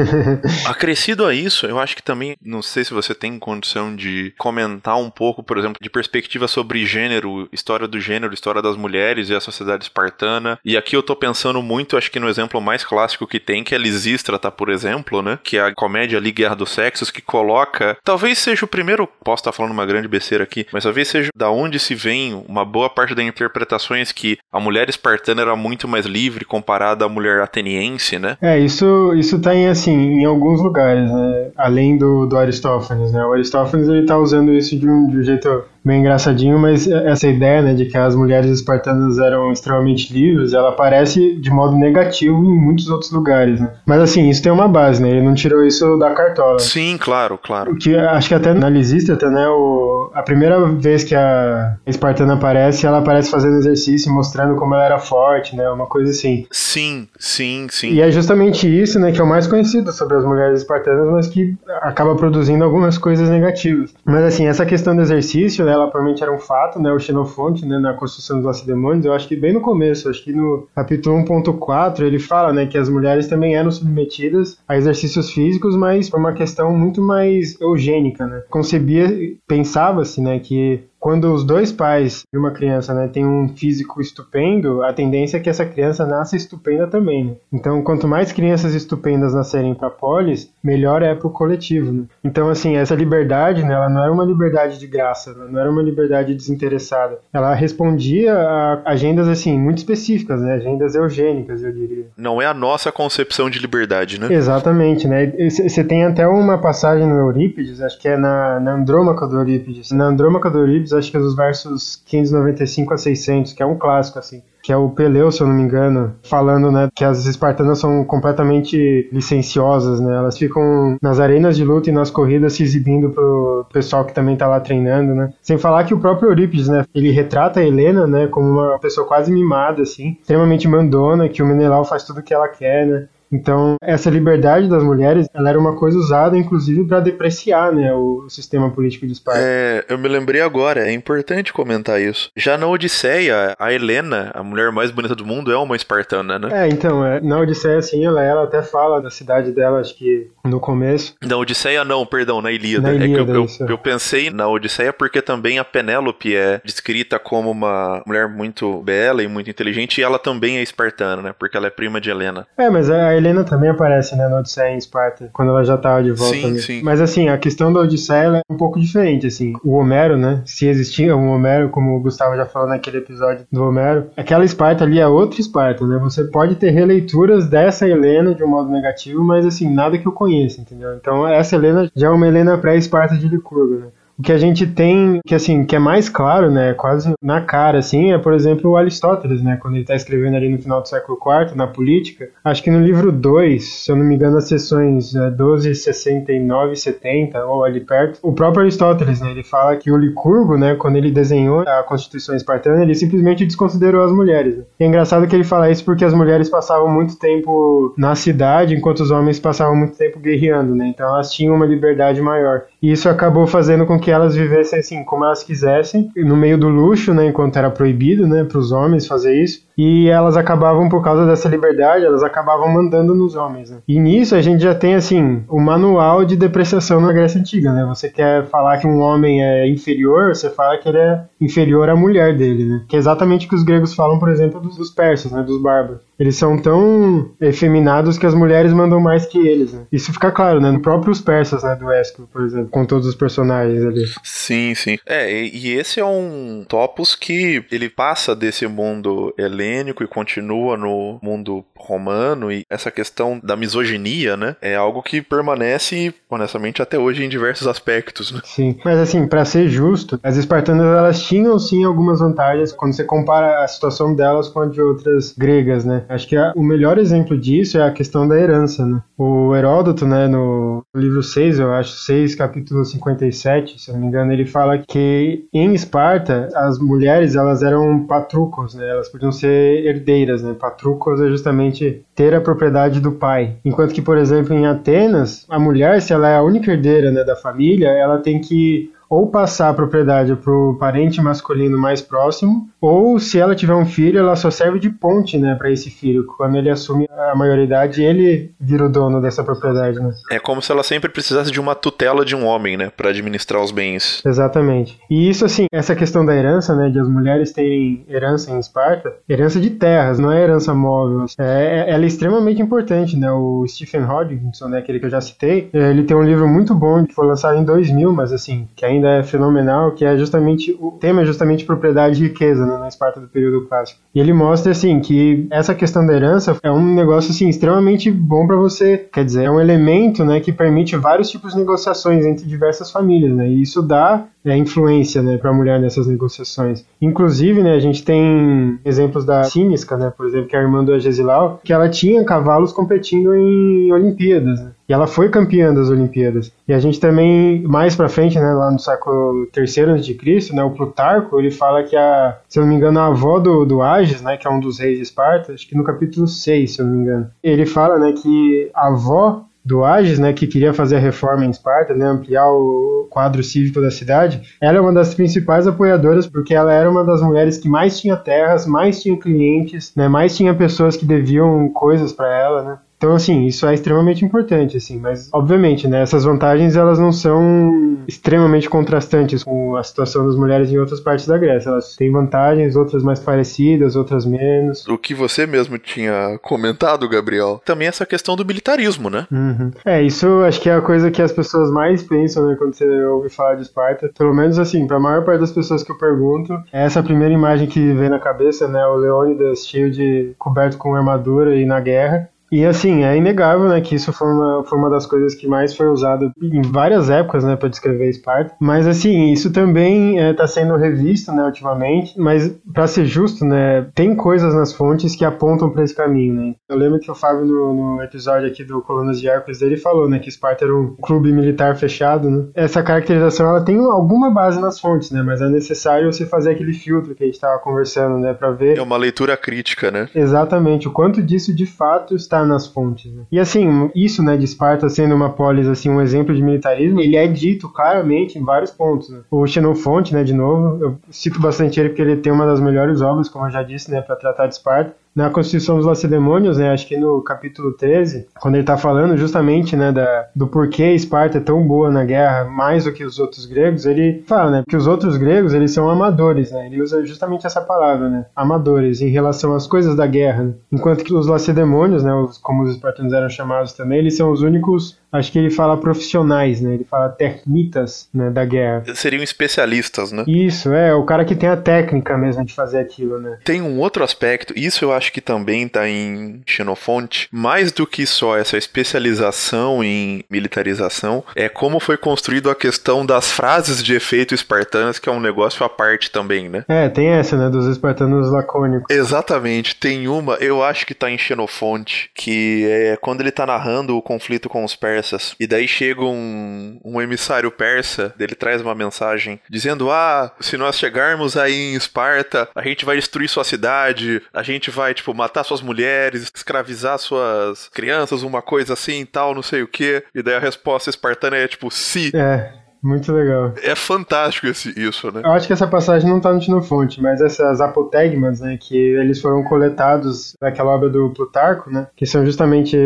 Acrescido 0.65 1.26
a 1.26 1.34
isso, 1.34 1.65
eu 1.65 1.80
acho 1.80 1.95
que 1.95 2.04
também, 2.04 2.36
não 2.43 2.62
sei 2.62 2.77
se 2.84 2.94
você 2.94 3.13
tem 3.13 3.40
condição 3.40 3.96
de 3.96 4.34
comentar 4.38 4.98
um 4.98 5.10
pouco, 5.10 5.44
por 5.44 5.58
exemplo, 5.58 5.78
de 5.82 5.90
perspectiva 5.90 6.48
sobre 6.48 6.86
gênero, 6.86 7.48
história 7.52 7.88
do 7.88 8.00
gênero, 8.00 8.34
história 8.34 8.62
das 8.62 8.76
mulheres 8.76 9.30
e 9.30 9.36
a 9.36 9.40
sociedade 9.40 9.84
espartana. 9.84 10.60
E 10.63 10.78
aqui 10.78 10.96
eu 10.96 11.04
tô 11.04 11.16
pensando 11.16 11.62
muito, 11.62 11.98
acho 11.98 12.12
que 12.12 12.20
no 12.20 12.30
exemplo 12.30 12.62
mais 12.62 12.84
clássico 12.84 13.28
que 13.28 13.40
tem, 13.40 13.63
que 13.63 13.76
é 13.76 13.78
Lisístrata, 13.78 14.52
por 14.52 14.70
exemplo, 14.70 15.22
né? 15.22 15.40
Que 15.44 15.58
é 15.58 15.62
a 15.62 15.74
comédia 15.74 16.18
ali 16.18 16.32
Guerra 16.32 16.56
dos 16.56 16.72
Sexos, 16.72 17.12
que 17.12 17.22
coloca. 17.22 17.98
Talvez 18.04 18.38
seja 18.38 18.66
o 18.66 18.68
primeiro. 18.68 19.08
Posso 19.24 19.42
estar 19.42 19.52
falando 19.52 19.72
uma 19.72 19.86
grande 19.86 20.08
besteira 20.08 20.44
aqui, 20.44 20.66
mas 20.72 20.84
talvez 20.84 21.08
seja 21.08 21.30
da 21.36 21.50
onde 21.50 21.80
se 21.80 21.96
vem 21.96 22.34
uma 22.48 22.66
boa 22.66 22.90
parte 22.90 23.16
das 23.16 23.26
interpretações 23.26 24.12
que 24.12 24.38
a 24.52 24.60
mulher 24.60 24.90
espartana 24.90 25.42
era 25.42 25.56
muito 25.56 25.88
mais 25.88 26.06
livre 26.06 26.46
comparada 26.46 27.06
à 27.06 27.10
mulher 27.10 27.42
ateniense, 27.42 28.20
né? 28.20 28.38
É, 28.42 28.60
isso, 28.60 29.13
isso 29.16 29.40
tá 29.40 29.56
em, 29.56 29.68
assim, 29.68 29.94
em 29.94 30.26
alguns 30.26 30.62
lugares, 30.62 31.10
né? 31.12 31.52
Além 31.58 31.98
do, 31.98 32.26
do 32.26 32.38
Aristófanes, 32.68 33.12
né? 33.12 33.26
O 33.26 33.34
Aristófanes 33.34 33.88
ele 33.88 34.06
tá 34.06 34.18
usando 34.18 34.54
isso 34.54 34.78
de 34.78 34.88
um, 34.88 35.08
de 35.08 35.18
um 35.18 35.24
jeito 35.24 35.64
bem 35.84 36.00
engraçadinho, 36.02 36.60
mas 36.60 36.88
essa 36.88 37.28
ideia 37.28 37.62
né, 37.62 37.74
de 37.74 37.86
que 37.86 37.98
as 37.98 38.16
mulheres 38.16 38.52
espartanas 38.52 39.18
eram 39.20 39.52
extremamente 39.52 40.13
livres, 40.13 40.54
ela 40.54 40.70
aparece 40.70 41.36
de 41.36 41.50
modo 41.50 41.76
negativo 41.76 42.38
em 42.44 42.56
muitos 42.58 42.90
outros 42.90 43.12
lugares, 43.12 43.60
né? 43.60 43.72
Mas 43.86 44.02
assim, 44.02 44.30
isso 44.30 44.42
tem 44.42 44.52
uma 44.52 44.68
base, 44.68 45.02
né? 45.02 45.10
Ele 45.10 45.22
não 45.22 45.34
tirou 45.34 45.66
isso 45.66 45.98
da 45.98 46.12
cartola. 46.12 46.60
Sim, 46.60 46.98
claro, 47.00 47.38
claro. 47.38 47.76
Que 47.76 47.96
acho 47.96 48.30
que 48.30 48.36
até 48.36 48.54
na 48.54 48.70
Lisístrata, 48.70 49.30
né, 49.30 49.48
o, 49.48 50.12
a 50.13 50.22
primeira 50.22 50.66
vez 50.66 51.04
que 51.04 51.16
a 51.16 51.78
espartana 51.86 52.34
aparece, 52.34 52.86
ela 52.86 53.00
aparece 53.00 53.30
fazendo 53.30 53.58
exercício, 53.58 54.12
mostrando 54.12 54.56
como 54.56 54.74
ela 54.76 54.86
era 54.86 55.00
forte, 55.00 55.56
né? 55.56 55.70
Uma 55.70 55.86
coisa 55.86 56.12
assim. 56.12 56.46
Sim, 56.52 57.08
sim, 57.18 57.68
sim. 57.70 57.92
E 57.92 58.02
é 58.02 58.12
justamente 58.12 58.67
isso, 58.67 59.00
né, 59.00 59.12
que 59.12 59.19
é 59.19 59.23
o 59.23 59.28
mais 59.28 59.48
conhecido 59.48 59.92
sobre 59.92 60.17
as 60.17 60.25
mulheres 60.25 60.62
espartanas, 60.62 61.10
mas 61.12 61.28
que 61.28 61.56
acaba 61.82 62.15
produzindo 62.15 62.63
algumas 62.63 62.98
coisas 62.98 63.30
negativas. 63.30 63.94
Mas 64.06 64.23
assim, 64.23 64.48
essa 64.48 64.65
questão 64.65 64.96
do 64.96 65.02
exercício, 65.02 65.65
né, 65.65 65.77
ela 65.78 65.88
provavelmente 65.90 66.23
era 66.23 66.34
um 66.34 66.40
fato, 66.40 66.80
né, 66.80 66.92
o 66.92 67.00
Xenofonte, 67.00 67.65
né, 67.65 67.80
na 67.80 67.94
construção 67.94 68.38
dos 68.38 68.46
Lacedemônios, 68.46 69.06
eu 69.06 69.13
acho 69.13 69.28
que 69.28 69.36
bem 69.36 69.54
no 69.54 69.62
começo, 69.62 70.10
acho 70.10 70.23
que 70.23 70.34
no 70.34 70.67
capítulo 70.75 71.17
1.4, 71.23 72.02
ele 72.02 72.19
fala, 72.19 72.52
né, 72.52 72.65
que 72.65 72.78
as 72.78 72.90
mulheres 72.90 73.28
também 73.28 73.56
eram 73.56 73.71
submetidas 73.71 74.58
a 74.67 74.78
exercícios 74.78 75.32
físicos, 75.32 75.75
mas 75.75 76.10
por 76.10 76.19
uma 76.19 76.34
questão 76.34 76.71
muito 76.75 77.02
mais 77.02 77.60
eugênica, 77.62 78.25
né. 78.25 78.44
Concebia, 78.50 79.08
pensava-se, 79.48 80.21
né, 80.21 80.40
que 80.40 80.84
quando 81.00 81.33
os 81.33 81.43
dois 81.43 81.71
pais 81.71 82.23
de 82.31 82.39
uma 82.39 82.52
criança 82.52 82.93
né, 82.93 83.08
têm 83.08 83.25
um 83.25 83.50
físico 83.50 84.02
estupendo, 84.02 84.83
a 84.83 84.91
tendência 84.91 85.37
é 85.37 85.39
que 85.39 85.50
essa 85.50 85.65
criança 85.65 86.06
nasça 86.06 86.35
estupenda 86.35 86.87
também. 86.87 87.25
Né? 87.25 87.35
Então, 87.54 87.81
quanto 87.81 88.08
mais 88.08 88.31
crianças 88.31 88.73
estupendas 88.73 89.33
nascerem 89.33 89.73
para 89.73 89.89
polis, 89.89 90.52
melhor 90.63 91.02
é 91.02 91.13
para 91.13 91.27
o 91.27 91.31
coletivo. 91.31 91.91
Né? 91.91 92.04
Então, 92.23 92.50
assim, 92.50 92.75
essa 92.75 92.95
liberdade, 92.95 93.63
né, 93.63 93.73
ela 93.73 93.89
não 93.89 94.02
era 94.02 94.12
uma 94.12 94.25
liberdade 94.25 94.79
de 94.79 94.87
graça, 94.87 95.31
ela 95.31 95.48
não 95.50 95.60
era 95.60 95.69
uma 95.69 95.81
liberdade 95.81 96.33
desinteressada. 96.33 97.19
Ela 97.31 97.54
respondia 97.54 98.33
a 98.33 98.81
agendas 98.85 99.27
assim 99.27 99.58
muito 99.58 99.77
específicas, 99.77 100.41
né, 100.41 100.54
agendas 100.54 100.95
eugênicas, 100.95 101.63
eu 101.63 101.71
diria. 101.71 102.08
Não 102.17 102.41
é 102.41 102.45
a 102.45 102.54
nossa 102.54 102.91
concepção 102.91 103.50
de 103.50 103.60
liberdade, 103.60 104.19
né? 104.19 104.33
Exatamente, 104.33 105.08
né? 105.08 105.31
Você 105.50 105.83
tem 105.83 106.04
até 106.04 106.27
uma 106.27 106.58
passagem 106.58 107.08
no 107.08 107.15
Eurípides, 107.15 107.81
acho 107.81 108.00
que 108.00 108.08
é 108.08 108.17
na, 108.17 108.60
na 108.60 108.73
Andrômaca 108.73 109.27
do 109.27 109.37
Eurípides. 109.37 109.91
Na 109.91 110.06
Andrômaca 110.06 110.50
do 110.50 110.60
Eurípides 110.60 110.87
acho 110.94 111.12
que 111.12 111.17
é 111.17 111.19
dos 111.19 111.35
versos 111.35 112.02
595 112.06 112.94
a 112.94 112.98
600, 112.98 113.54
que 113.54 113.63
é 113.63 113.65
um 113.65 113.77
clássico, 113.77 114.19
assim 114.19 114.42
que 114.67 114.73
é 114.73 114.75
o 114.75 114.90
Peleu, 114.90 115.31
se 115.31 115.40
eu 115.40 115.48
não 115.48 115.56
me 115.56 115.63
engano, 115.63 116.13
falando, 116.23 116.69
né, 116.69 116.90
que 116.94 117.06
as 117.06 117.25
espartanas 117.25 117.79
são 117.79 118.04
completamente 118.04 119.08
licenciosas, 119.13 120.02
né? 120.02 120.13
Elas 120.17 120.38
ficam 120.38 120.98
nas 121.02 121.21
arenas 121.21 121.56
de 121.56 121.63
luta 121.63 121.90
e 121.90 121.94
nas 121.94 122.12
corridas 122.12 122.52
se 122.52 122.63
exibindo 122.63 123.10
pro 123.12 123.65
pessoal 123.71 124.04
que 124.04 124.13
também 124.13 124.35
tá 124.35 124.46
lá 124.46 124.60
treinando, 124.60 125.15
né? 125.15 125.31
Sem 125.42 125.58
falar 125.58 125.85
que 125.85 125.94
o 125.94 126.00
próprio 126.02 126.31
Eurípides, 126.31 126.67
né, 126.67 126.83
ele 126.94 127.12
retrata 127.12 127.62
a 127.62 127.65
Helena, 127.65 128.06
né, 128.06 128.27
como 128.27 128.50
uma 128.50 128.77
pessoa 128.77 129.08
quase 129.08 129.31
mimada, 129.31 129.83
assim, 129.83 130.17
extremamente 130.19 130.67
mandona, 130.67 131.29
que 131.29 131.42
o 131.42 131.46
Menelau 131.46 131.85
faz 131.85 132.04
tudo 132.04 132.19
o 132.19 132.23
que 132.23 132.33
ela 132.33 132.50
quer, 132.50 132.85
né? 132.85 133.08
Então, 133.32 133.75
essa 133.82 134.10
liberdade 134.10 134.69
das 134.69 134.84
mulheres, 134.84 135.28
ela 135.34 135.50
era 135.50 135.60
uma 135.60 135.75
coisa 135.75 135.98
usada, 135.98 136.38
inclusive, 136.38 136.86
para 136.86 137.00
depreciar 137.00 137.73
né, 137.73 137.94
o 137.94 138.28
sistema 138.30 138.69
político 138.71 139.06
de 139.06 139.13
Esparta. 139.13 139.42
É, 139.42 139.86
eu 139.90 139.98
me 139.98 140.08
lembrei 140.08 140.42
agora, 140.42 140.88
é 140.88 140.94
importante 140.94 141.52
comentar 141.52 142.02
isso. 142.02 142.30
Já 142.36 142.58
na 142.58 142.67
Odisseia, 142.67 143.56
a 143.60 143.73
Helena, 143.73 144.32
a 144.34 144.44
mulher 144.44 144.71
mais 144.71 144.92
bonita 144.92 145.15
do 145.15 145.25
mundo, 145.25 145.52
é 145.52 145.58
uma 145.58 145.75
espartana, 145.75 146.40
né? 146.40 146.67
É, 146.67 146.69
então, 146.69 147.06
é, 147.06 147.19
na 147.19 147.40
Odisseia, 147.40 147.82
sim, 147.82 148.06
ela, 148.06 148.23
ela 148.23 148.44
até 148.44 148.62
fala 148.63 149.02
da 149.02 149.10
cidade 149.10 149.52
dela, 149.52 149.80
acho 149.80 149.96
que 149.98 150.30
no 150.48 150.60
começo. 150.60 151.15
Na 151.23 151.37
Odisseia, 151.37 151.83
não, 151.83 152.06
perdão, 152.06 152.41
na 152.41 152.52
Ilíada. 152.52 152.87
Na 152.87 152.93
Ilíada 152.93 153.21
é 153.21 153.25
que 153.25 153.31
eu, 153.31 153.67
eu, 153.67 153.67
eu, 153.69 153.77
pensei 153.77 154.29
na 154.29 154.48
Odisseia 154.48 154.93
porque 154.93 155.21
também 155.21 155.60
a 155.60 155.63
Penélope 155.63 156.35
é 156.35 156.62
descrita 156.63 157.19
como 157.19 157.52
uma 157.52 158.02
mulher 158.06 158.27
muito 158.27 158.81
bela 158.81 159.23
e 159.23 159.27
muito 159.27 159.50
inteligente, 159.50 160.00
e 160.00 160.04
ela 160.04 160.19
também 160.19 160.58
é 160.58 160.63
espartana, 160.63 161.21
né? 161.21 161.35
Porque 161.37 161.58
ela 161.58 161.67
é 161.67 161.69
prima 161.69 162.00
de 162.00 162.10
Helena. 162.10 162.48
É, 162.58 162.69
mas 162.69 162.89
a 162.89 163.15
Helena 163.15 163.43
também 163.43 163.69
aparece, 163.69 164.15
né, 164.15 164.27
na 164.27 164.39
Odisseia 164.39 164.73
em 164.73 164.77
Esparta, 164.77 165.29
quando 165.33 165.50
ela 165.50 165.63
já 165.63 165.77
tava 165.77 166.04
de 166.04 166.12
volta. 166.12 166.35
Sim, 166.35 166.52
né? 166.52 166.60
sim. 166.60 166.81
Mas 166.83 167.02
assim, 167.02 167.29
a 167.29 167.37
questão 167.37 167.71
da 167.71 167.81
Odisseia 167.81 168.37
é 168.37 168.54
um 168.54 168.58
pouco 168.58 168.79
diferente, 168.79 169.27
assim. 169.27 169.54
O 169.63 169.73
Homero, 169.77 170.17
né, 170.17 170.41
se 170.45 170.67
existia 170.67 171.15
um 171.15 171.29
Homero, 171.29 171.69
como 171.69 171.95
o 171.95 172.00
Gustavo 172.00 172.35
já 172.35 172.45
falou 172.45 172.69
naquele 172.69 172.98
episódio 172.98 173.45
do 173.52 173.63
Homero, 173.63 174.10
aquela 174.15 174.45
Esparta 174.45 174.83
ali 174.83 175.00
é 175.00 175.08
outra 175.08 175.39
Esparta, 175.39 175.85
né? 175.85 175.98
Você 176.00 176.23
pode 176.25 176.56
ter 176.56 176.71
releituras 176.71 177.48
dessa 177.48 177.87
Helena 177.87 178.33
de 178.33 178.43
um 178.43 178.48
modo 178.48 178.69
negativo, 178.69 179.23
mas 179.23 179.45
assim, 179.45 179.73
nada 179.73 179.98
que 179.98 180.08
eu 180.08 180.12
conheça, 180.12 180.37
entendeu? 180.46 180.96
Então 180.96 181.27
essa 181.27 181.56
Helena 181.56 181.92
já 181.96 182.08
é 182.08 182.10
uma 182.10 182.27
Helena 182.27 182.58
pré-Esparta 182.58 183.17
de 183.17 183.27
Licurgo, 183.27 183.75
né? 183.75 183.88
O 184.20 184.24
que 184.24 184.32
a 184.32 184.38
gente 184.38 184.65
tem, 184.65 185.20
que 185.24 185.36
assim, 185.36 185.63
que 185.63 185.76
é 185.76 185.80
mais 185.80 186.10
claro, 186.10 186.50
né, 186.50 186.74
quase 186.74 187.13
na 187.22 187.40
cara, 187.42 187.78
assim, 187.78 188.12
é, 188.12 188.18
por 188.18 188.34
exemplo, 188.34 188.72
o 188.72 188.76
Aristóteles, 188.76 189.44
né, 189.44 189.58
quando 189.62 189.76
ele 189.76 189.84
está 189.84 189.96
escrevendo 189.96 190.36
ali 190.36 190.50
no 190.50 190.58
final 190.58 190.82
do 190.82 190.88
século 190.88 191.20
IV, 191.24 191.56
na 191.56 191.68
política, 191.68 192.28
acho 192.44 192.63
que 192.63 192.72
no 192.72 192.84
livro 192.84 193.12
2, 193.12 193.84
se 193.84 193.92
eu 193.92 193.96
não 193.96 194.04
me 194.04 194.15
engano, 194.15 194.38
as 194.38 194.48
sessões 194.48 195.13
é, 195.13 195.30
12, 195.30 195.76
69 195.76 196.74
e 196.74 196.78
70, 196.78 197.46
ou 197.46 197.63
ali 197.63 197.80
perto, 197.80 198.20
o 198.24 198.34
próprio 198.34 198.62
Aristóteles, 198.62 199.22
né, 199.22 199.30
ele 199.30 199.44
fala 199.44 199.76
que 199.76 199.92
o 199.92 199.98
Licurgo, 199.98 200.58
né, 200.58 200.74
quando 200.74 200.96
ele 200.96 201.12
desenhou 201.12 201.60
a 201.60 201.84
Constituição 201.84 202.36
espartana, 202.36 202.82
ele 202.82 202.96
simplesmente 202.96 203.46
desconsiderou 203.46 204.04
as 204.04 204.12
mulheres. 204.12 204.58
Né? 204.58 204.63
E 204.80 204.84
é 204.84 204.88
engraçado 204.88 205.28
que 205.28 205.36
ele 205.36 205.44
fala 205.44 205.70
isso 205.70 205.86
porque 205.86 206.04
as 206.04 206.13
mulheres 206.15 206.50
passavam 206.50 206.90
muito 206.90 207.20
tempo 207.20 207.94
na 207.96 208.15
cidade, 208.15 208.74
enquanto 208.74 209.02
os 209.02 209.12
homens 209.12 209.40
passavam 209.40 209.76
muito 209.76 209.96
tempo 209.96 210.20
guerreando, 210.20 210.74
né, 210.74 210.88
então 210.88 211.08
elas 211.08 211.32
tinham 211.32 211.54
uma 211.54 211.68
liberdade 211.68 212.20
maior. 212.20 212.63
E 212.82 212.92
isso 212.92 213.10
acabou 213.10 213.48
fazendo 213.48 213.86
com 213.86 214.00
que 214.00 214.12
elas 214.12 214.36
vivessem 214.36 214.80
assim 214.80 215.04
como 215.04 215.25
elas 215.25 215.44
quisessem, 215.44 216.12
no 216.15 216.36
meio 216.36 216.58
do 216.58 216.69
luxo, 216.69 217.13
né, 217.13 217.28
enquanto 217.28 217.58
era 217.58 217.71
proibido, 217.71 218.28
né, 218.28 218.44
para 218.44 218.60
os 218.60 218.71
homens 218.71 219.08
fazer 219.08 219.42
isso 219.42 219.67
e 219.78 220.10
elas 220.10 220.36
acabavam, 220.36 220.90
por 220.90 221.04
causa 221.04 221.25
dessa 221.28 221.48
liberdade, 221.48 222.04
elas 222.04 222.23
acabavam 222.23 222.67
mandando 222.67 223.13
nos 223.13 223.36
homens. 223.36 223.69
Né? 223.69 223.78
E 223.88 224.00
nisso 224.00 224.36
a 224.36 224.42
gente 224.42 224.63
já 224.63 224.73
tem, 224.73 224.96
assim, 224.96 225.44
o 225.48 225.60
manual 225.60 226.25
de 226.25 226.36
depreciação 226.36 227.00
na 227.00 227.13
Grécia 227.13 227.40
Antiga, 227.40 227.71
né? 227.71 227.86
Você 227.86 228.10
quer 228.10 228.48
falar 228.48 228.80
que 228.80 228.88
um 228.88 229.00
homem 229.00 229.44
é 229.44 229.67
inferior, 229.67 230.36
você 230.36 230.50
fala 230.50 230.78
que 230.80 230.90
ele 230.90 230.98
é 230.98 231.21
inferior 231.40 231.90
à 231.90 231.96
mulher 231.96 232.36
dele, 232.36 232.65
né? 232.65 232.86
Que 232.88 232.96
é 232.96 233.00
exatamente 233.00 233.46
o 233.46 233.50
que 233.50 233.56
os 233.56 233.63
gregos 233.63 233.94
falam, 233.94 234.17
por 234.17 234.30
exemplo, 234.30 234.60
dos, 234.60 234.75
dos 234.78 234.90
persas, 234.90 235.32
né? 235.32 235.44
Dos 235.44 235.62
bárbaros. 235.62 236.02
Eles 236.19 236.36
são 236.36 236.60
tão 236.60 237.30
efeminados 237.40 238.17
que 238.17 238.25
as 238.25 238.34
mulheres 238.34 238.73
mandam 238.73 239.00
mais 239.00 239.28
que 239.28 239.38
eles, 239.38 239.73
né? 239.73 239.84
Isso 239.92 240.12
fica 240.12 240.32
claro, 240.32 240.60
né? 240.60 240.71
No 240.71 240.82
próprio 240.82 241.12
os 241.12 241.21
persas, 241.21 241.62
né? 241.62 241.75
Do 241.75 241.92
Ésquilo, 241.92 242.28
por 242.34 242.44
exemplo, 242.44 242.69
com 242.69 242.84
todos 242.84 243.06
os 243.06 243.13
personagens 243.13 243.86
ali. 243.86 244.06
Sim, 244.23 244.73
sim. 244.73 244.98
É, 245.06 245.32
e 245.32 245.73
esse 245.73 246.00
é 246.00 246.06
um 246.06 246.65
topos 246.67 247.13
que 247.13 247.63
ele 247.71 247.90
passa 247.90 248.36
desse 248.36 248.65
mundo 248.65 249.32
helênico 249.38 249.67
helênico 249.68 250.04
e 250.04 250.08
continua 250.08 250.78
no 250.78 251.20
mundo 251.22 251.63
romano 251.78 252.52
e 252.52 252.63
essa 252.70 252.90
questão 252.90 253.40
da 253.44 253.56
misoginia, 253.56 254.36
né, 254.36 254.56
é 254.62 254.76
algo 254.76 255.04
que 255.04 255.22
permanece, 255.22 256.13
honestamente, 256.30 256.82
até 256.82 256.98
hoje 256.98 257.24
em 257.24 257.30
diversos 257.30 257.68
aspectos, 257.68 258.32
né? 258.32 258.42
Sim, 258.44 258.78
mas 258.84 258.98
assim, 259.00 259.28
para 259.28 259.46
ser 259.46 259.68
justo, 259.68 260.20
as 260.24 260.38
espartanas 260.38 260.86
elas 260.86 261.22
tinham 261.22 261.58
sim 261.60 261.84
algumas 261.84 262.20
vantagens 262.20 262.72
quando 262.72 262.96
você 262.96 263.04
compara 263.04 263.63
a 263.63 263.68
situação 263.68 264.15
delas 264.15 264.50
com 264.50 264.62
a 264.62 264.65
de 264.65 264.82
outras 264.82 265.34
gregas, 265.38 265.86
né? 265.86 266.06
Acho 266.10 266.28
que 266.28 266.36
a, 266.36 266.52
o 266.56 266.63
melhor 266.63 266.98
exemplo 266.98 267.38
disso 267.38 267.78
é 267.78 267.84
a 267.84 267.92
questão 267.92 268.28
da 268.28 268.40
herança, 268.40 268.86
né? 268.86 269.02
O 269.18 269.56
Heródoto, 269.56 270.06
né, 270.06 270.28
no 270.28 270.84
livro 270.96 271.24
6, 271.24 271.60
eu 271.60 271.74
acho, 271.74 271.92
6, 271.92 272.36
capítulo 272.36 272.84
57, 272.84 273.82
se 273.82 273.92
não 273.92 274.00
me 274.00 274.08
engano, 274.08 274.32
ele 274.32 274.46
fala 274.46 274.78
que 274.78 275.46
em 275.54 275.74
Esparta 275.74 276.50
as 276.56 276.80
mulheres 276.80 277.36
elas 277.36 277.63
eram 277.63 278.06
patrucos, 278.06 278.76
né? 278.76 278.90
Elas 278.90 279.10
podiam 279.10 279.32
ser 279.32 279.57
herdeiras, 279.58 280.44
né? 280.44 280.56
Patrúcos 280.60 281.20
é 281.22 281.28
justamente 281.28 282.04
ter 282.16 282.34
a 282.34 282.42
propriedade 282.42 283.00
do 283.00 283.12
pai. 283.12 283.56
Enquanto 283.64 283.94
que, 283.94 284.02
por 284.02 284.18
exemplo, 284.18 284.54
em 284.54 284.66
Atenas, 284.66 285.46
a 285.50 285.60
mulher, 285.60 286.02
se 286.02 286.14
ela 286.14 286.30
é 286.30 286.38
a 286.38 286.44
única 286.44 286.72
herdeira 286.72 287.12
né, 287.12 287.24
da 287.24 287.36
família, 287.36 287.90
ela 287.90 288.20
tem 288.20 288.40
que 288.40 288.92
ou 289.10 289.28
passar 289.28 289.70
a 289.70 289.74
propriedade 289.74 290.36
para 290.36 290.54
o 290.54 290.76
parente 290.76 291.22
masculino 291.22 291.78
mais 291.78 292.02
próximo, 292.02 292.70
ou 292.82 293.20
se 293.20 293.40
ela 293.40 293.56
tiver 293.56 293.74
um 293.74 293.86
filho, 293.86 294.20
ela 294.20 294.36
só 294.36 294.52
serve 294.52 294.80
de 294.80 294.90
ponte, 294.90 295.38
né, 295.38 295.56
para 295.56 295.72
esse 295.72 295.90
filho. 295.90 296.26
Quando 296.26 296.58
ele 296.58 296.70
assume 296.70 297.08
a 297.10 297.36
maioridade, 297.36 298.04
ele 298.04 298.52
vira 298.60 298.86
o 298.86 298.90
dono 298.90 299.22
dessa 299.22 299.44
propriedade, 299.44 300.00
né? 300.00 300.12
É 300.32 300.40
como 300.40 300.62
se 300.62 300.72
ela 300.72 300.84
sempre 300.84 301.10
precisasse 301.10 301.52
de 301.52 301.60
uma 301.60 301.76
tutela 301.76 302.24
de 302.24 302.36
um 302.36 302.46
homem, 302.46 302.78
né, 302.78 302.92
para 302.96 303.10
administrar 303.10 303.62
os 303.62 303.72
bens. 303.72 304.22
Exatamente. 304.26 305.00
E 305.10 305.30
isso, 305.30 305.46
assim, 305.46 305.66
essa 305.72 305.96
questão 305.96 306.26
da 306.26 306.36
herança, 306.36 306.76
né, 306.76 306.90
de 306.90 307.00
as 307.00 307.08
mulheres 307.08 307.52
terem 307.52 308.06
herança 308.10 308.52
em 308.52 308.60
Esparta, 308.60 309.14
herança 309.28 309.60
de 309.60 309.70
terras, 309.70 310.20
não 310.20 310.32
é 310.32 310.42
herança 310.42 310.74
móvel. 310.74 311.26
É, 311.40 311.86
é 311.88 311.92
ela 311.92 312.04
é 312.04 312.08
extremamente 312.08 312.62
importante, 312.62 313.18
né? 313.18 313.32
O 313.32 313.66
Stephen 313.68 314.04
Hodgkinson, 314.04 314.68
né, 314.68 314.80
aquele 314.80 315.00
que 315.00 315.06
eu 315.06 315.10
já 315.10 315.22
citei, 315.22 315.70
ele 315.74 316.04
tem 316.04 316.16
um 316.16 316.24
livro 316.24 316.48
muito 316.48 316.74
bom 316.74 317.06
que 317.06 317.14
foi 317.14 317.26
lançado 317.26 317.58
em 317.58 317.64
2000, 317.64 318.12
mas 318.14 318.32
assim, 318.32 318.68
que 318.76 318.86
ainda 318.86 318.96
ainda 318.98 319.10
é 319.10 319.23
fenomenal, 319.23 319.91
que 319.91 320.06
é 320.06 320.17
justamente 320.17 320.77
o 320.79 320.91
tema 320.91 321.21
é 321.21 321.25
justamente 321.25 321.65
propriedade 321.65 322.23
e 322.23 322.27
riqueza 322.27 322.65
né, 322.65 322.77
na 322.77 322.87
Esparta 322.87 323.19
do 323.19 323.27
período 323.27 323.65
clássico. 323.65 324.00
E 324.13 324.19
ele 324.19 324.33
mostra 324.33 324.71
assim 324.71 325.00
que 325.00 325.48
essa 325.50 325.73
questão 325.73 326.06
da 326.06 326.13
herança 326.13 326.58
é 326.62 326.71
um 326.71 326.93
negócio 326.93 327.31
assim 327.31 327.48
extremamente 327.48 328.12
bom 328.12 328.45
para 328.45 328.56
você, 328.56 328.98
quer 329.12 329.23
dizer, 329.23 329.45
é 329.45 329.52
um 329.52 329.60
elemento, 329.60 330.25
né, 330.25 330.39
que 330.39 330.52
permite 330.52 330.95
vários 330.98 331.29
tipos 331.29 331.54
de 331.54 331.60
negociações 331.60 332.25
entre 332.25 332.45
diversas 332.45 332.91
famílias, 332.91 333.33
né? 333.33 333.48
E 333.48 333.62
isso 333.62 333.81
dá 333.81 334.25
é, 334.45 334.56
influência, 334.56 335.21
né, 335.21 335.37
para 335.37 335.52
a 335.52 335.54
mulher 335.54 335.79
nessas 335.79 336.08
negociações. 336.08 336.85
Inclusive, 337.02 337.62
né, 337.62 337.73
a 337.73 337.79
gente 337.79 338.04
tem 338.04 338.79
exemplos 338.83 339.25
da 339.25 339.43
Sinisca, 339.43 339.98
né, 339.98 340.12
por 340.15 340.25
exemplo, 340.25 340.48
que 340.48 340.56
é 340.56 340.60
a 340.60 340.63
irmã 340.63 340.83
do 340.83 340.93
Agesilau, 340.93 341.60
que 341.63 341.73
ela 341.73 341.89
tinha 341.89 342.23
cavalos 342.23 342.71
competindo 342.71 343.33
em 343.35 343.91
Olimpíadas, 343.91 344.60
né? 344.62 344.71
E 344.88 344.94
ela 344.94 345.06
foi 345.06 345.29
campeã 345.29 345.73
das 345.73 345.90
Olimpíadas. 345.90 346.52
E 346.67 346.73
a 346.73 346.79
gente 346.79 347.00
também, 347.00 347.62
mais 347.63 347.96
pra 347.96 348.08
frente, 348.08 348.40
né, 348.40 348.54
lá 348.54 348.71
no 348.71 348.79
século 348.79 349.48
III 349.56 349.92
a.C., 349.92 350.54
né, 350.54 350.63
o 350.63 350.71
Plutarco, 350.71 351.38
ele 351.40 351.52
fala 351.52 351.83
que 351.83 351.96
a, 351.96 352.38
se 352.48 352.58
eu 352.58 352.63
não 352.63 352.69
me 352.69 352.75
engano, 352.75 353.00
a 353.00 353.08
avó 353.08 353.38
do, 353.40 353.65
do 353.65 353.81
Agis, 353.81 354.21
né, 354.21 354.38
que 354.38 354.48
é 354.48 354.52
um 354.52 354.60
dos 354.60 354.79
reis 354.79 354.98
de 354.98 355.04
Esparta, 355.04 355.54
acho 355.54 355.67
que 355.67 355.75
no 355.75 355.83
capítulo 355.83 356.27
6, 356.27 356.75
se 356.75 356.81
eu 356.81 356.85
não 356.85 356.94
me 356.94 357.02
engano, 357.02 357.29
ele 357.44 357.65
fala, 357.65 358.00
né, 358.00 358.13
que 358.13 358.71
a 358.73 358.88
avó 358.88 359.46
do 359.67 359.83
Agis, 359.83 360.17
né, 360.17 360.31
que 360.31 360.48
queria 360.48 360.73
fazer 360.73 360.96
a 360.96 361.00
reforma 361.00 361.46
em 361.46 361.50
Esparta, 361.50 361.94
né, 361.94 362.06
ampliar 362.06 362.50
o 362.50 363.08
quadro 363.10 363.44
cívico 363.44 363.81
da 363.81 363.92
cidade, 363.92 364.42
ela 364.62 364.77
é 364.77 364.81
uma 364.81 364.94
das 364.94 365.13
principais 365.13 365.67
apoiadoras 365.67 366.25
porque 366.25 366.54
ela 366.54 366.71
era 366.71 366.90
uma 366.90 367.04
das 367.04 367.21
mulheres 367.21 367.58
que 367.58 367.67
mais 367.67 368.00
tinha 368.00 368.15
terras, 368.15 368.65
mais 368.65 369.02
tinha 369.02 369.19
clientes, 369.19 369.92
né, 369.96 370.08
mais 370.08 370.35
tinha 370.38 370.54
pessoas 370.54 370.96
que 370.96 371.06
deviam 371.06 371.67
coisas 371.69 372.13
para 372.13 372.33
ela, 372.33 372.63
né. 372.63 372.77
Então, 372.98 373.13
assim, 373.13 373.45
isso 373.45 373.65
é 373.67 373.73
extremamente 373.75 374.25
importante, 374.25 374.77
assim, 374.77 374.98
mas, 374.98 375.29
obviamente, 375.31 375.87
né, 375.87 376.02
essas 376.02 376.23
vantagens, 376.23 376.75
elas 376.75 376.98
não 376.98 377.12
são 377.12 377.98
extremamente 378.08 378.67
contrastantes 378.67 379.43
com 379.43 379.75
a 379.75 379.83
situação 379.83 380.25
das 380.25 380.35
mulheres 380.35 380.71
em 380.71 380.79
outras 380.79 381.00
partes 381.00 381.27
da 381.27 381.37
Grécia. 381.37 381.69
Elas 381.69 381.95
têm 381.95 382.12
vantagens, 382.12 382.75
outras 382.75 383.04
mais 383.04 383.19
parecidas, 383.19 383.95
outras 383.95 384.25
menos. 384.25 384.87
O 384.87 384.98
que 384.98 385.13
você 385.13 385.45
mesmo 385.45 385.77
tinha 385.77 386.39
comentado, 386.41 387.08
Gabriel, 387.08 387.62
também 387.63 387.87
essa 387.87 388.06
questão 388.06 388.35
do 388.35 388.45
militarismo, 388.45 389.10
né? 389.10 389.27
Uhum. 389.31 389.71
É, 389.85 390.02
isso 390.02 390.27
acho 390.43 390.60
que 390.60 390.69
é 390.69 390.73
a 390.73 390.81
coisa 390.81 391.12
que 391.12 391.21
as 391.21 391.31
pessoas 391.31 391.69
mais 391.69 392.02
pensam, 392.02 392.48
né, 392.48 392.56
quando 392.58 392.73
você 392.73 393.06
ouve 393.06 393.29
falar 393.29 393.56
de 393.56 393.62
Esparta. 393.62 394.10
Pelo 394.17 394.33
menos, 394.33 394.58
assim, 394.58 394.87
para 394.87 394.98
a 394.98 395.00
maior 395.00 395.23
parte 395.23 395.41
das 395.41 395.52
pessoas 395.52 395.83
que 395.83 395.91
eu 395.91 395.98
pergunto, 395.98 396.54
é 396.73 396.85
essa 396.85 397.04
primeira 397.04 397.33
imagem 397.33 397.67
que 397.67 397.93
vem 397.93 398.10
na 398.10 398.19
cabeça, 398.19 398.67
né, 398.67 398.83
o 398.87 398.95
Leônidas 398.95 399.67
cheio 399.67 399.91
de, 399.91 400.33
coberto 400.39 400.77
com 400.77 400.95
armadura 400.95 401.56
e 401.56 401.65
na 401.65 401.79
guerra. 401.79 402.29
E 402.52 402.65
assim, 402.65 403.04
é 403.04 403.17
inegável, 403.17 403.67
né, 403.67 403.81
que 403.81 403.95
isso 403.95 404.13
foi 404.13 404.27
uma, 404.27 404.63
foi 404.63 404.77
uma 404.77 404.89
das 404.89 405.06
coisas 405.06 405.35
que 405.35 405.48
mais 405.48 405.75
foi 405.75 405.87
usado 405.87 406.31
em 406.41 406.62
várias 406.62 407.10
épocas, 407.10 407.43
né, 407.43 407.56
para 407.56 407.69
descrever 407.69 408.10
Esparta. 408.10 408.56
Mas 408.60 408.87
assim, 408.87 409.31
isso 409.31 409.52
também 409.52 410.17
está 410.17 410.43
é, 410.43 410.48
sendo 410.48 410.75
revisto, 410.77 411.31
né, 411.31 411.43
ultimamente. 411.43 412.17
Mas 412.17 412.50
para 412.73 412.87
ser 412.87 413.06
justo, 413.06 413.45
né, 413.45 413.87
tem 413.93 414.15
coisas 414.15 414.54
nas 414.54 414.73
fontes 414.73 415.15
que 415.15 415.25
apontam 415.25 415.69
para 415.69 415.83
esse 415.83 415.95
caminho, 415.95 416.33
né. 416.33 416.56
Eu 416.69 416.77
lembro 416.77 417.00
que 417.00 417.12
o 417.12 417.15
Fábio 417.15 417.45
no, 417.45 417.95
no 417.95 418.04
episódio 418.04 418.48
aqui 418.48 418.63
do 418.63 418.81
Colunas 418.81 419.19
de 419.19 419.27
Hércules 419.27 419.60
dele 419.60 419.77
falou, 419.77 420.10
né, 420.10 420.19
que 420.19 420.29
Esparta 420.29 420.65
era 420.65 420.75
um 420.75 420.95
clube 421.02 421.31
militar 421.31 421.75
fechado, 421.75 422.29
né. 422.29 422.45
Essa 422.56 422.81
caracterização 422.81 423.50
ela 423.50 423.63
tem 423.63 423.77
alguma 423.77 424.31
base 424.31 424.60
nas 424.60 424.79
fontes, 424.79 425.12
né, 425.12 425.21
mas 425.21 425.41
é 425.41 425.50
necessário 425.50 426.12
você 426.12 426.25
fazer 426.25 426.52
aquele 426.52 426.73
filtro 426.73 427.13
que 427.13 427.23
a 427.23 427.25
gente 427.25 427.35
estava 427.35 427.60
conversando, 427.60 428.17
né, 428.17 428.33
para 428.33 428.52
ver. 428.52 428.77
É 428.77 428.81
uma 428.81 428.98
leitura 428.98 429.35
crítica, 429.35 429.91
né. 429.91 430.08
Exatamente, 430.15 430.87
o 430.87 430.91
quanto 430.91 431.21
disso 431.21 431.54
de 431.54 431.65
fato 431.65 432.15
está 432.15 432.37
está 432.38 432.46
nas 432.46 432.67
fontes. 432.67 433.12
Né? 433.12 433.23
E 433.31 433.40
assim, 433.40 433.90
isso, 433.96 434.21
né, 434.23 434.38
de 434.38 434.46
Esparta 434.46 434.90
sendo 434.90 435.15
uma 435.15 435.29
polis, 435.31 435.67
assim, 435.67 435.90
um 435.90 436.02
exemplo 436.02 436.35
de 436.35 436.42
militarismo, 436.42 437.00
ele 437.00 437.15
é 437.15 437.27
dito 437.27 437.69
claramente 437.69 438.38
em 438.38 438.44
vários 438.44 438.71
pontos. 438.71 439.10
Né? 439.10 439.19
O 439.31 439.46
Xenofonte, 439.46 440.13
né, 440.13 440.23
de 440.23 440.33
novo, 440.33 440.83
eu 440.83 441.00
cito 441.10 441.40
bastante 441.40 441.79
ele 441.79 441.90
porque 441.90 442.02
ele 442.02 442.17
tem 442.17 442.31
uma 442.31 442.46
das 442.46 442.60
melhores 442.60 443.02
obras, 443.02 443.29
como 443.29 443.46
eu 443.46 443.52
já 443.52 443.63
disse, 443.63 443.90
né, 443.92 444.02
para 444.02 444.15
tratar 444.15 444.48
de 444.48 444.54
Esparta 444.54 444.96
na 445.18 445.32
Constituição 445.32 445.78
dos 445.78 445.86
Lacedemônios, 445.88 446.60
né, 446.60 446.70
acho 446.70 446.88
que 446.88 446.96
no 446.96 447.24
capítulo 447.24 447.74
13, 447.74 448.28
quando 448.40 448.54
ele 448.54 448.62
está 448.62 448.78
falando 448.78 449.18
justamente 449.18 449.76
né, 449.76 449.92
da, 449.92 450.28
do 450.36 450.46
porquê 450.46 450.94
Esparta 450.94 451.40
é 451.40 451.42
tão 451.42 451.68
boa 451.68 451.90
na 451.90 452.06
guerra, 452.06 452.46
mais 452.46 452.84
do 452.84 452.94
que 452.94 453.04
os 453.04 453.18
outros 453.18 453.48
gregos, 453.48 453.88
ele 453.88 454.24
fala 454.28 454.52
né, 454.52 454.63
que 454.70 454.76
os 454.78 454.86
outros 454.86 455.18
gregos 455.18 455.56
eles 455.56 455.72
são 455.72 455.90
amadores, 455.90 456.52
né, 456.52 456.68
ele 456.68 456.80
usa 456.80 457.04
justamente 457.04 457.48
essa 457.48 457.60
palavra, 457.60 458.08
né, 458.08 458.28
amadores, 458.36 459.02
em 459.02 459.10
relação 459.10 459.56
às 459.56 459.65
coisas 459.65 459.96
da 459.96 460.06
guerra, 460.06 460.44
né, 460.44 460.54
enquanto 460.72 461.04
que 461.04 461.15
os 461.15 461.26
Lacedemônios, 461.26 462.04
né, 462.04 462.13
os, 462.13 462.38
como 462.38 462.62
os 462.62 462.76
espartanos 462.76 463.12
eram 463.12 463.28
chamados 463.28 463.74
também, 463.74 463.98
eles 463.98 464.15
são 464.15 464.32
os 464.32 464.44
únicos 464.44 465.00
acho 465.12 465.32
que 465.32 465.40
ele 465.40 465.50
fala 465.50 465.78
profissionais, 465.78 466.62
né? 466.62 466.74
Ele 466.74 466.84
fala 466.84 467.10
technitas 467.10 468.10
né, 468.14 468.30
da 468.30 468.44
guerra. 468.46 468.84
Seriam 468.96 469.24
especialistas, 469.24 470.12
né? 470.12 470.24
Isso, 470.28 470.74
é, 470.74 470.94
o 470.94 471.06
cara 471.06 471.26
que 471.26 471.36
tem 471.36 471.50
a 471.50 471.58
técnica 471.58 472.18
mesmo 472.18 472.46
de 472.46 472.54
fazer 472.54 472.80
aquilo, 472.80 473.20
né? 473.20 473.38
Tem 473.44 473.62
um 473.62 473.80
outro 473.80 474.04
aspecto, 474.04 474.54
isso 474.56 474.84
eu 474.84 474.92
acho 474.92 475.12
que 475.12 475.22
também 475.22 475.68
tá 475.68 475.88
em 475.88 476.42
Xenofonte, 476.46 477.28
mais 477.32 477.72
do 477.72 477.88
que 477.88 478.06
só 478.06 478.38
essa 478.38 478.58
especialização 478.58 479.84
em 479.84 480.24
militarização, 480.30 481.24
é 481.36 481.50
como 481.50 481.80
foi 481.80 481.98
construído 481.98 482.50
a 482.50 482.56
questão 482.56 483.06
das 483.06 483.32
frases 483.32 483.84
de 483.84 483.96
efeito 483.96 484.34
espartanas, 484.34 485.00
que 485.00 485.10
é 485.10 485.12
um 485.12 485.20
negócio 485.20 485.66
à 485.66 485.70
parte 485.70 486.12
também, 486.12 486.50
né? 486.50 486.64
É, 486.68 486.90
tem 486.90 487.08
essa, 487.08 487.38
né, 487.38 487.50
dos 487.50 487.66
espartanos 487.68 488.30
lacônicos. 488.32 488.94
Exatamente, 488.94 489.76
tem 489.76 490.08
uma, 490.08 490.36
eu 490.36 490.64
acho 490.64 490.86
que 490.86 490.94
tá 490.94 491.10
em 491.10 491.18
Xenofonte, 491.18 492.10
que 492.14 492.66
é 492.68 492.98
quando 492.98 493.22
ele 493.22 493.32
tá 493.32 493.46
narrando 493.46 493.96
o 493.96 494.02
conflito 494.02 494.50
com 494.50 494.64
os 494.64 494.76
persas 494.76 494.96
persas. 494.98 495.35
E 495.39 495.45
daí 495.45 495.67
chega 495.67 496.02
um, 496.02 496.79
um 496.83 497.02
emissário 497.02 497.52
persa, 497.52 498.13
ele 498.19 498.35
traz 498.35 498.62
uma 498.62 498.73
mensagem 498.73 499.39
dizendo: 499.50 499.91
Ah, 499.91 500.31
se 500.39 500.58
nós 500.58 500.77
chegarmos 500.77 501.37
aí 501.37 501.54
em 501.54 501.75
Esparta, 501.75 502.50
a 502.56 502.62
gente 502.62 502.83
vai 502.83 502.95
destruir 502.95 503.29
sua 503.29 503.43
cidade, 503.43 504.21
a 504.33 504.41
gente 504.41 504.71
vai, 504.71 504.93
tipo, 504.93 505.13
matar 505.13 505.43
suas 505.43 505.62
mulheres, 505.62 506.31
escravizar 506.33 506.98
suas 506.98 507.69
crianças, 507.69 508.23
uma 508.23 508.41
coisa 508.41 508.73
assim 508.73 509.06
tal, 509.06 509.35
não 509.35 509.43
sei 509.43 509.62
o 509.62 509.67
que. 509.67 510.04
E 510.15 510.23
daí 510.23 510.35
a 510.35 510.39
resposta 510.39 510.89
espartana 510.89 511.37
é 511.37 511.48
tipo, 511.48 511.69
se. 511.69 512.12
É. 512.15 512.67
Muito 512.82 513.12
legal. 513.12 513.54
É 513.63 513.75
fantástico 513.75 514.48
esse, 514.48 514.69
isso, 514.80 515.12
né? 515.12 515.21
Eu 515.23 515.32
acho 515.32 515.48
que 515.48 515.54
essa 515.54 515.67
passagem 515.67 516.10
não 516.10 516.19
tá 516.19 516.32
no 516.32 516.40
Tinofonte, 516.40 517.02
mas 517.02 517.21
essas 517.21 517.60
apotegmas, 517.60 518.40
né, 518.40 518.58
que 518.60 518.78
eles 518.78 519.21
foram 519.21 519.44
coletados 519.44 520.34
naquela 520.42 520.71
obra 520.71 520.90
do 520.90 521.10
Plutarco, 521.10 521.69
né, 521.69 521.88
que 521.96 522.06
são 522.06 522.25
justamente 522.25 522.78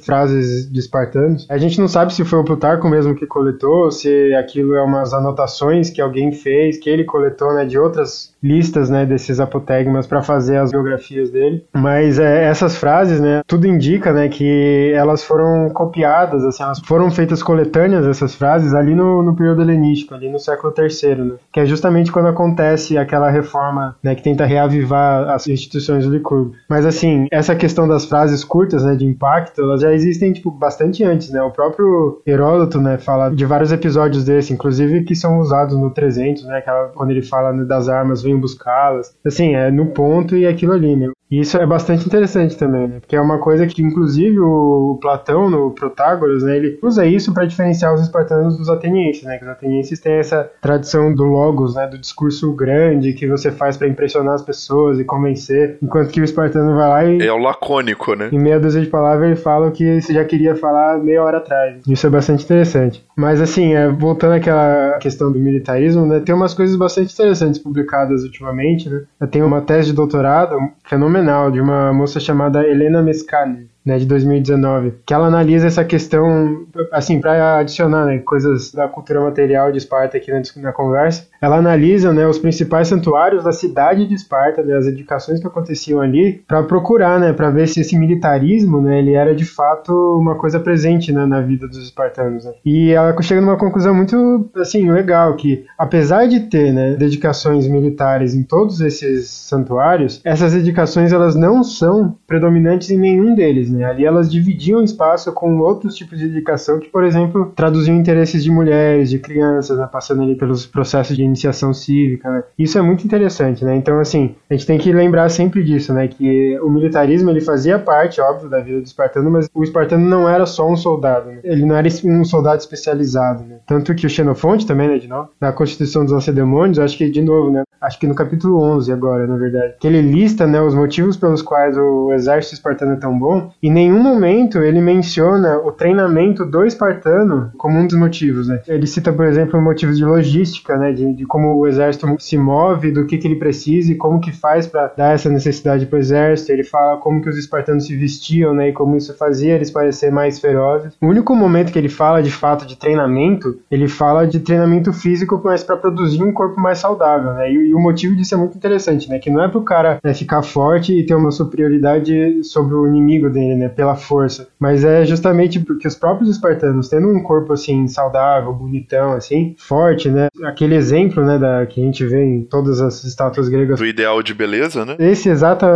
frases 0.00 0.70
de 0.70 0.78
espartanos. 0.78 1.46
A 1.48 1.58
gente 1.58 1.80
não 1.80 1.88
sabe 1.88 2.12
se 2.12 2.24
foi 2.24 2.38
o 2.38 2.44
Plutarco 2.44 2.88
mesmo 2.88 3.14
que 3.14 3.26
coletou, 3.26 3.90
se 3.90 4.34
aquilo 4.34 4.74
é 4.74 4.82
umas 4.82 5.12
anotações 5.12 5.90
que 5.90 6.00
alguém 6.00 6.32
fez, 6.32 6.78
que 6.78 6.88
ele 6.88 7.04
coletou, 7.04 7.54
né, 7.54 7.64
de 7.64 7.78
outras 7.78 8.32
listas, 8.42 8.88
né, 8.88 9.04
desses 9.04 9.40
apotegmas 9.40 10.06
para 10.06 10.22
fazer 10.22 10.56
as 10.56 10.70
biografias 10.70 11.30
dele. 11.30 11.64
Mas 11.72 12.18
é, 12.18 12.44
essas 12.44 12.76
frases, 12.76 13.20
né, 13.20 13.42
tudo 13.46 13.66
indica, 13.66 14.12
né, 14.12 14.28
que 14.28 14.92
elas 14.94 15.24
foram 15.24 15.68
copiadas, 15.70 16.44
assim, 16.44 16.62
elas 16.62 16.80
foram 16.80 17.10
feitas 17.10 17.42
coletâneas 17.42 18.06
essas 18.06 18.34
frases 18.34 18.74
ali 18.74 18.94
no 18.94 19.17
no, 19.22 19.34
período 19.34 19.62
helenístico, 19.62 20.14
ali 20.14 20.28
no 20.28 20.38
século 20.38 20.72
III, 20.76 21.14
né? 21.16 21.34
que 21.52 21.60
é 21.60 21.66
justamente 21.66 22.12
quando 22.12 22.28
acontece 22.28 22.96
aquela 22.96 23.30
reforma 23.30 23.96
né, 24.02 24.14
que 24.14 24.22
tenta 24.22 24.44
reavivar 24.44 25.28
as 25.30 25.46
instituições 25.46 26.04
do 26.04 26.12
Licurgo. 26.12 26.52
Mas 26.68 26.86
assim, 26.86 27.26
essa 27.30 27.54
questão 27.54 27.86
das 27.86 28.04
frases 28.04 28.44
curtas, 28.44 28.84
né, 28.84 28.94
de 28.94 29.04
impacto, 29.04 29.60
elas 29.60 29.80
já 29.80 29.92
existem 29.92 30.32
tipo 30.32 30.50
bastante 30.50 31.04
antes, 31.04 31.30
né? 31.30 31.42
O 31.42 31.50
próprio 31.50 32.20
Heródoto, 32.26 32.80
né, 32.80 32.98
fala 32.98 33.30
de 33.30 33.44
vários 33.44 33.72
episódios 33.72 34.24
desse, 34.24 34.52
inclusive 34.52 35.04
que 35.04 35.14
são 35.14 35.38
usados 35.38 35.76
no 35.76 35.90
300, 35.90 36.44
né, 36.44 36.58
aquela, 36.58 36.88
quando 36.88 37.10
ele 37.10 37.22
fala 37.22 37.52
né, 37.52 37.64
das 37.64 37.88
armas, 37.88 38.22
vem 38.22 38.38
buscá-las. 38.38 39.14
Assim, 39.24 39.54
é 39.54 39.70
no 39.70 39.86
ponto 39.86 40.36
e 40.36 40.46
aquilo 40.46 40.72
ali, 40.72 40.96
né? 40.96 41.10
E 41.30 41.40
isso 41.40 41.58
é 41.58 41.66
bastante 41.66 42.06
interessante 42.06 42.56
também, 42.56 42.88
né? 42.88 43.00
Porque 43.00 43.14
é 43.14 43.20
uma 43.20 43.38
coisa 43.38 43.66
que, 43.66 43.82
inclusive, 43.82 44.38
o 44.40 44.98
Platão, 45.00 45.50
no 45.50 45.70
Protágoras, 45.72 46.42
né, 46.42 46.56
ele 46.56 46.78
usa 46.82 47.04
isso 47.04 47.34
para 47.34 47.44
diferenciar 47.44 47.94
os 47.94 48.00
espartanos 48.00 48.56
dos 48.56 48.70
atenienses, 48.70 49.07
né? 49.24 49.38
Que 49.38 49.44
os 49.44 49.50
atenienses 49.50 50.00
têm 50.00 50.14
essa 50.14 50.50
tradição 50.60 51.14
do 51.14 51.24
logos, 51.24 51.74
né? 51.74 51.86
Do 51.86 51.98
discurso 51.98 52.52
grande 52.54 53.12
que 53.12 53.26
você 53.26 53.50
faz 53.50 53.76
para 53.76 53.88
impressionar 53.88 54.34
as 54.34 54.42
pessoas 54.42 54.98
e 54.98 55.04
convencer, 55.04 55.78
enquanto 55.82 56.10
que 56.10 56.20
o 56.20 56.24
espartano 56.24 56.76
vai 56.76 56.88
lá 56.88 57.04
e... 57.04 57.26
É 57.26 57.32
o 57.32 57.38
lacônico, 57.38 58.14
né? 58.14 58.28
Em 58.32 58.38
meia 58.38 58.60
dúzia 58.60 58.80
de 58.80 58.88
palavras 58.88 59.26
ele 59.26 59.36
fala 59.36 59.68
o 59.68 59.72
que 59.72 60.00
você 60.00 60.12
já 60.12 60.24
queria 60.24 60.54
falar 60.54 60.98
meia 60.98 61.22
hora 61.22 61.38
atrás. 61.38 61.82
Isso 61.86 62.06
é 62.06 62.10
bastante 62.10 62.44
interessante. 62.44 63.04
Mas, 63.16 63.40
assim, 63.40 63.74
é, 63.74 63.88
voltando 63.88 64.34
àquela 64.34 64.98
questão 65.00 65.30
do 65.32 65.38
militarismo, 65.38 66.06
né? 66.06 66.20
Tem 66.20 66.34
umas 66.34 66.54
coisas 66.54 66.76
bastante 66.76 67.12
interessantes 67.12 67.60
publicadas 67.60 68.22
ultimamente, 68.22 68.88
né? 68.88 69.02
Eu 69.20 69.26
tenho 69.26 69.46
uma 69.46 69.60
tese 69.60 69.88
de 69.88 69.92
doutorado 69.94 70.56
fenomenal 70.84 71.08
fenomenal 71.08 71.50
de 71.50 71.60
uma 71.60 71.92
moça 71.92 72.20
chamada 72.20 72.66
Helena 72.66 73.02
Mescali 73.02 73.68
né, 73.88 73.98
de 73.98 74.04
2019, 74.04 74.96
que 75.06 75.14
ela 75.14 75.28
analisa 75.28 75.66
essa 75.66 75.82
questão, 75.82 76.66
assim, 76.92 77.18
para 77.20 77.56
adicionar 77.56 78.04
né, 78.04 78.18
coisas 78.18 78.70
da 78.70 78.86
cultura 78.86 79.22
material 79.22 79.72
de 79.72 79.78
Esparta 79.78 80.18
aqui 80.18 80.30
na, 80.30 80.42
na 80.60 80.72
conversa, 80.72 81.26
ela 81.40 81.56
analisa 81.56 82.12
né, 82.12 82.26
os 82.26 82.38
principais 82.38 82.88
santuários 82.88 83.44
da 83.44 83.52
cidade 83.52 84.06
de 84.06 84.14
Esparta, 84.14 84.62
né, 84.62 84.76
as 84.76 84.86
edificações 84.86 85.40
que 85.40 85.46
aconteciam 85.46 86.02
ali, 86.02 86.44
para 86.46 86.62
procurar, 86.62 87.18
né, 87.18 87.32
para 87.32 87.48
ver 87.48 87.66
se 87.66 87.80
esse 87.80 87.96
militarismo, 87.96 88.82
né, 88.82 88.98
ele 88.98 89.14
era 89.14 89.34
de 89.34 89.46
fato 89.46 89.92
uma 90.20 90.34
coisa 90.34 90.60
presente 90.60 91.10
né, 91.10 91.24
na 91.24 91.40
vida 91.40 91.66
dos 91.66 91.82
espartanos. 91.82 92.44
Né. 92.44 92.52
E 92.66 92.90
ela 92.90 93.18
chega 93.22 93.40
numa 93.40 93.56
conclusão 93.56 93.94
muito, 93.94 94.50
assim, 94.56 94.90
legal, 94.90 95.34
que 95.36 95.64
apesar 95.78 96.26
de 96.26 96.40
ter, 96.40 96.74
né, 96.74 96.94
dedicações 96.94 97.66
militares 97.66 98.34
em 98.34 98.42
todos 98.42 98.82
esses 98.82 99.30
santuários, 99.30 100.20
essas 100.24 100.52
dedicações 100.52 101.10
elas 101.10 101.34
não 101.34 101.64
são 101.64 102.18
predominantes 102.26 102.90
em 102.90 102.98
nenhum 102.98 103.34
deles, 103.34 103.70
né. 103.70 103.77
Ali 103.84 104.04
elas 104.04 104.30
dividiam 104.30 104.82
espaço 104.82 105.32
com 105.32 105.58
outros 105.58 105.94
tipos 105.94 106.18
de 106.18 106.28
dedicação 106.28 106.78
que, 106.78 106.88
por 106.88 107.04
exemplo, 107.04 107.52
traduziam 107.54 107.96
interesses 107.96 108.42
de 108.42 108.50
mulheres, 108.50 109.10
de 109.10 109.18
crianças, 109.18 109.78
né, 109.78 109.88
passando 109.90 110.22
ali 110.22 110.34
pelos 110.34 110.66
processos 110.66 111.16
de 111.16 111.22
iniciação 111.22 111.72
cívica, 111.72 112.30
né. 112.30 112.44
Isso 112.58 112.78
é 112.78 112.82
muito 112.82 113.04
interessante, 113.04 113.64
né. 113.64 113.76
Então, 113.76 113.98
assim, 114.00 114.34
a 114.50 114.54
gente 114.54 114.66
tem 114.66 114.78
que 114.78 114.92
lembrar 114.92 115.28
sempre 115.28 115.62
disso, 115.62 115.92
né, 115.92 116.08
que 116.08 116.58
o 116.60 116.70
militarismo 116.70 117.30
ele 117.30 117.40
fazia 117.40 117.78
parte, 117.78 118.20
óbvio, 118.20 118.48
da 118.48 118.60
vida 118.60 118.80
do 118.80 118.86
espartano, 118.86 119.30
mas 119.30 119.48
o 119.54 119.62
espartano 119.62 120.08
não 120.08 120.28
era 120.28 120.46
só 120.46 120.68
um 120.68 120.76
soldado, 120.76 121.30
né? 121.30 121.40
ele 121.44 121.64
não 121.64 121.76
era 121.76 121.88
um 122.04 122.24
soldado 122.24 122.58
especializado, 122.58 123.44
né? 123.44 123.58
Tanto 123.66 123.94
que 123.94 124.06
o 124.06 124.10
Xenofonte 124.10 124.66
também, 124.66 124.88
né, 124.88 124.98
de 124.98 125.08
novo, 125.08 125.30
na 125.40 125.52
Constituição 125.52 126.04
dos 126.04 126.12
Lacedemônios, 126.12 126.78
acho 126.78 126.96
que 126.96 127.08
de 127.08 127.22
novo, 127.22 127.50
né, 127.50 127.62
acho 127.80 127.98
que 127.98 128.06
no 128.06 128.14
capítulo 128.14 128.60
11 128.60 128.92
agora, 128.92 129.26
na 129.26 129.36
verdade, 129.36 129.74
que 129.80 129.86
ele 129.86 130.00
lista, 130.00 130.46
né, 130.46 130.60
os 130.60 130.74
motivos 130.74 131.16
pelos 131.16 131.42
quais 131.42 131.76
o 131.76 132.12
exército 132.12 132.54
espartano 132.54 132.92
é 132.92 132.96
tão 132.96 133.18
bom, 133.18 133.50
e 133.62 133.68
em 133.68 133.72
nenhum 133.72 134.00
momento 134.00 134.58
ele 134.58 134.80
menciona 134.80 135.58
o 135.58 135.72
treinamento 135.72 136.44
do 136.44 136.64
espartano 136.64 137.50
como 137.56 137.78
um 137.78 137.86
dos 137.86 137.96
motivos, 137.96 138.48
né? 138.48 138.60
Ele 138.66 138.86
cita, 138.86 139.12
por 139.12 139.26
exemplo, 139.26 139.60
motivos 139.60 139.96
de 139.96 140.04
logística, 140.04 140.76
né, 140.76 140.92
de, 140.92 141.12
de 141.14 141.26
como 141.26 141.54
o 141.56 141.66
exército 141.66 142.06
se 142.18 142.36
move, 142.36 142.92
do 142.92 143.06
que, 143.06 143.18
que 143.18 143.26
ele 143.26 143.36
precisa 143.36 143.92
e 143.92 143.94
como 143.94 144.20
que 144.20 144.32
faz 144.32 144.66
para 144.66 144.92
dar 144.96 145.14
essa 145.14 145.28
necessidade 145.28 145.86
para 145.86 145.96
o 145.96 146.00
exército. 146.00 146.52
Ele 146.52 146.64
fala 146.64 146.96
como 146.98 147.20
que 147.20 147.28
os 147.28 147.36
espartanos 147.36 147.86
se 147.86 147.96
vestiam, 147.96 148.54
né, 148.54 148.68
e 148.68 148.72
como 148.72 148.96
isso 148.96 149.16
fazia 149.16 149.54
eles 149.54 149.70
parecer 149.70 150.10
mais 150.10 150.38
ferozes. 150.38 150.94
O 151.00 151.06
único 151.06 151.34
momento 151.34 151.72
que 151.72 151.78
ele 151.78 151.88
fala 151.88 152.22
de 152.22 152.30
fato 152.30 152.66
de 152.66 152.76
treinamento, 152.76 153.58
ele 153.70 153.88
fala 153.88 154.26
de 154.26 154.40
treinamento 154.40 154.92
físico, 154.92 155.40
mas 155.44 155.62
para 155.62 155.76
produzir 155.76 156.22
um 156.22 156.32
corpo 156.32 156.60
mais 156.60 156.78
saudável, 156.78 157.34
né? 157.34 157.52
E, 157.68 157.74
o 157.74 157.78
motivo 157.78 158.16
disso 158.16 158.34
é 158.34 158.38
muito 158.38 158.56
interessante, 158.56 159.08
né? 159.08 159.18
Que 159.18 159.30
não 159.30 159.42
é 159.42 159.48
para 159.48 159.58
o 159.58 159.64
cara 159.64 159.98
né, 160.02 160.14
ficar 160.14 160.42
forte 160.42 160.92
e 160.92 161.04
ter 161.04 161.14
uma 161.14 161.30
superioridade 161.30 162.42
sobre 162.44 162.74
o 162.74 162.86
inimigo 162.86 163.30
dele, 163.30 163.56
né? 163.56 163.68
Pela 163.68 163.96
força, 163.96 164.48
mas 164.58 164.84
é 164.84 165.04
justamente 165.04 165.60
porque 165.60 165.86
os 165.86 165.94
próprios 165.94 166.30
espartanos, 166.30 166.88
tendo 166.88 167.08
um 167.08 167.22
corpo 167.22 167.52
assim 167.52 167.86
saudável, 167.88 168.52
bonitão, 168.52 169.12
assim, 169.12 169.54
forte, 169.58 170.08
né? 170.08 170.28
Aquele 170.44 170.74
exemplo, 170.74 171.24
né, 171.24 171.38
da 171.38 171.66
que 171.66 171.80
a 171.80 171.84
gente 171.84 172.04
vê 172.04 172.24
em 172.24 172.42
todas 172.42 172.80
as 172.80 173.04
estátuas 173.04 173.48
gregas 173.48 173.78
do 173.78 173.86
ideal 173.86 174.22
de 174.22 174.34
beleza, 174.34 174.84
né? 174.84 174.96
Esse 174.98 175.28
exato 175.28 175.66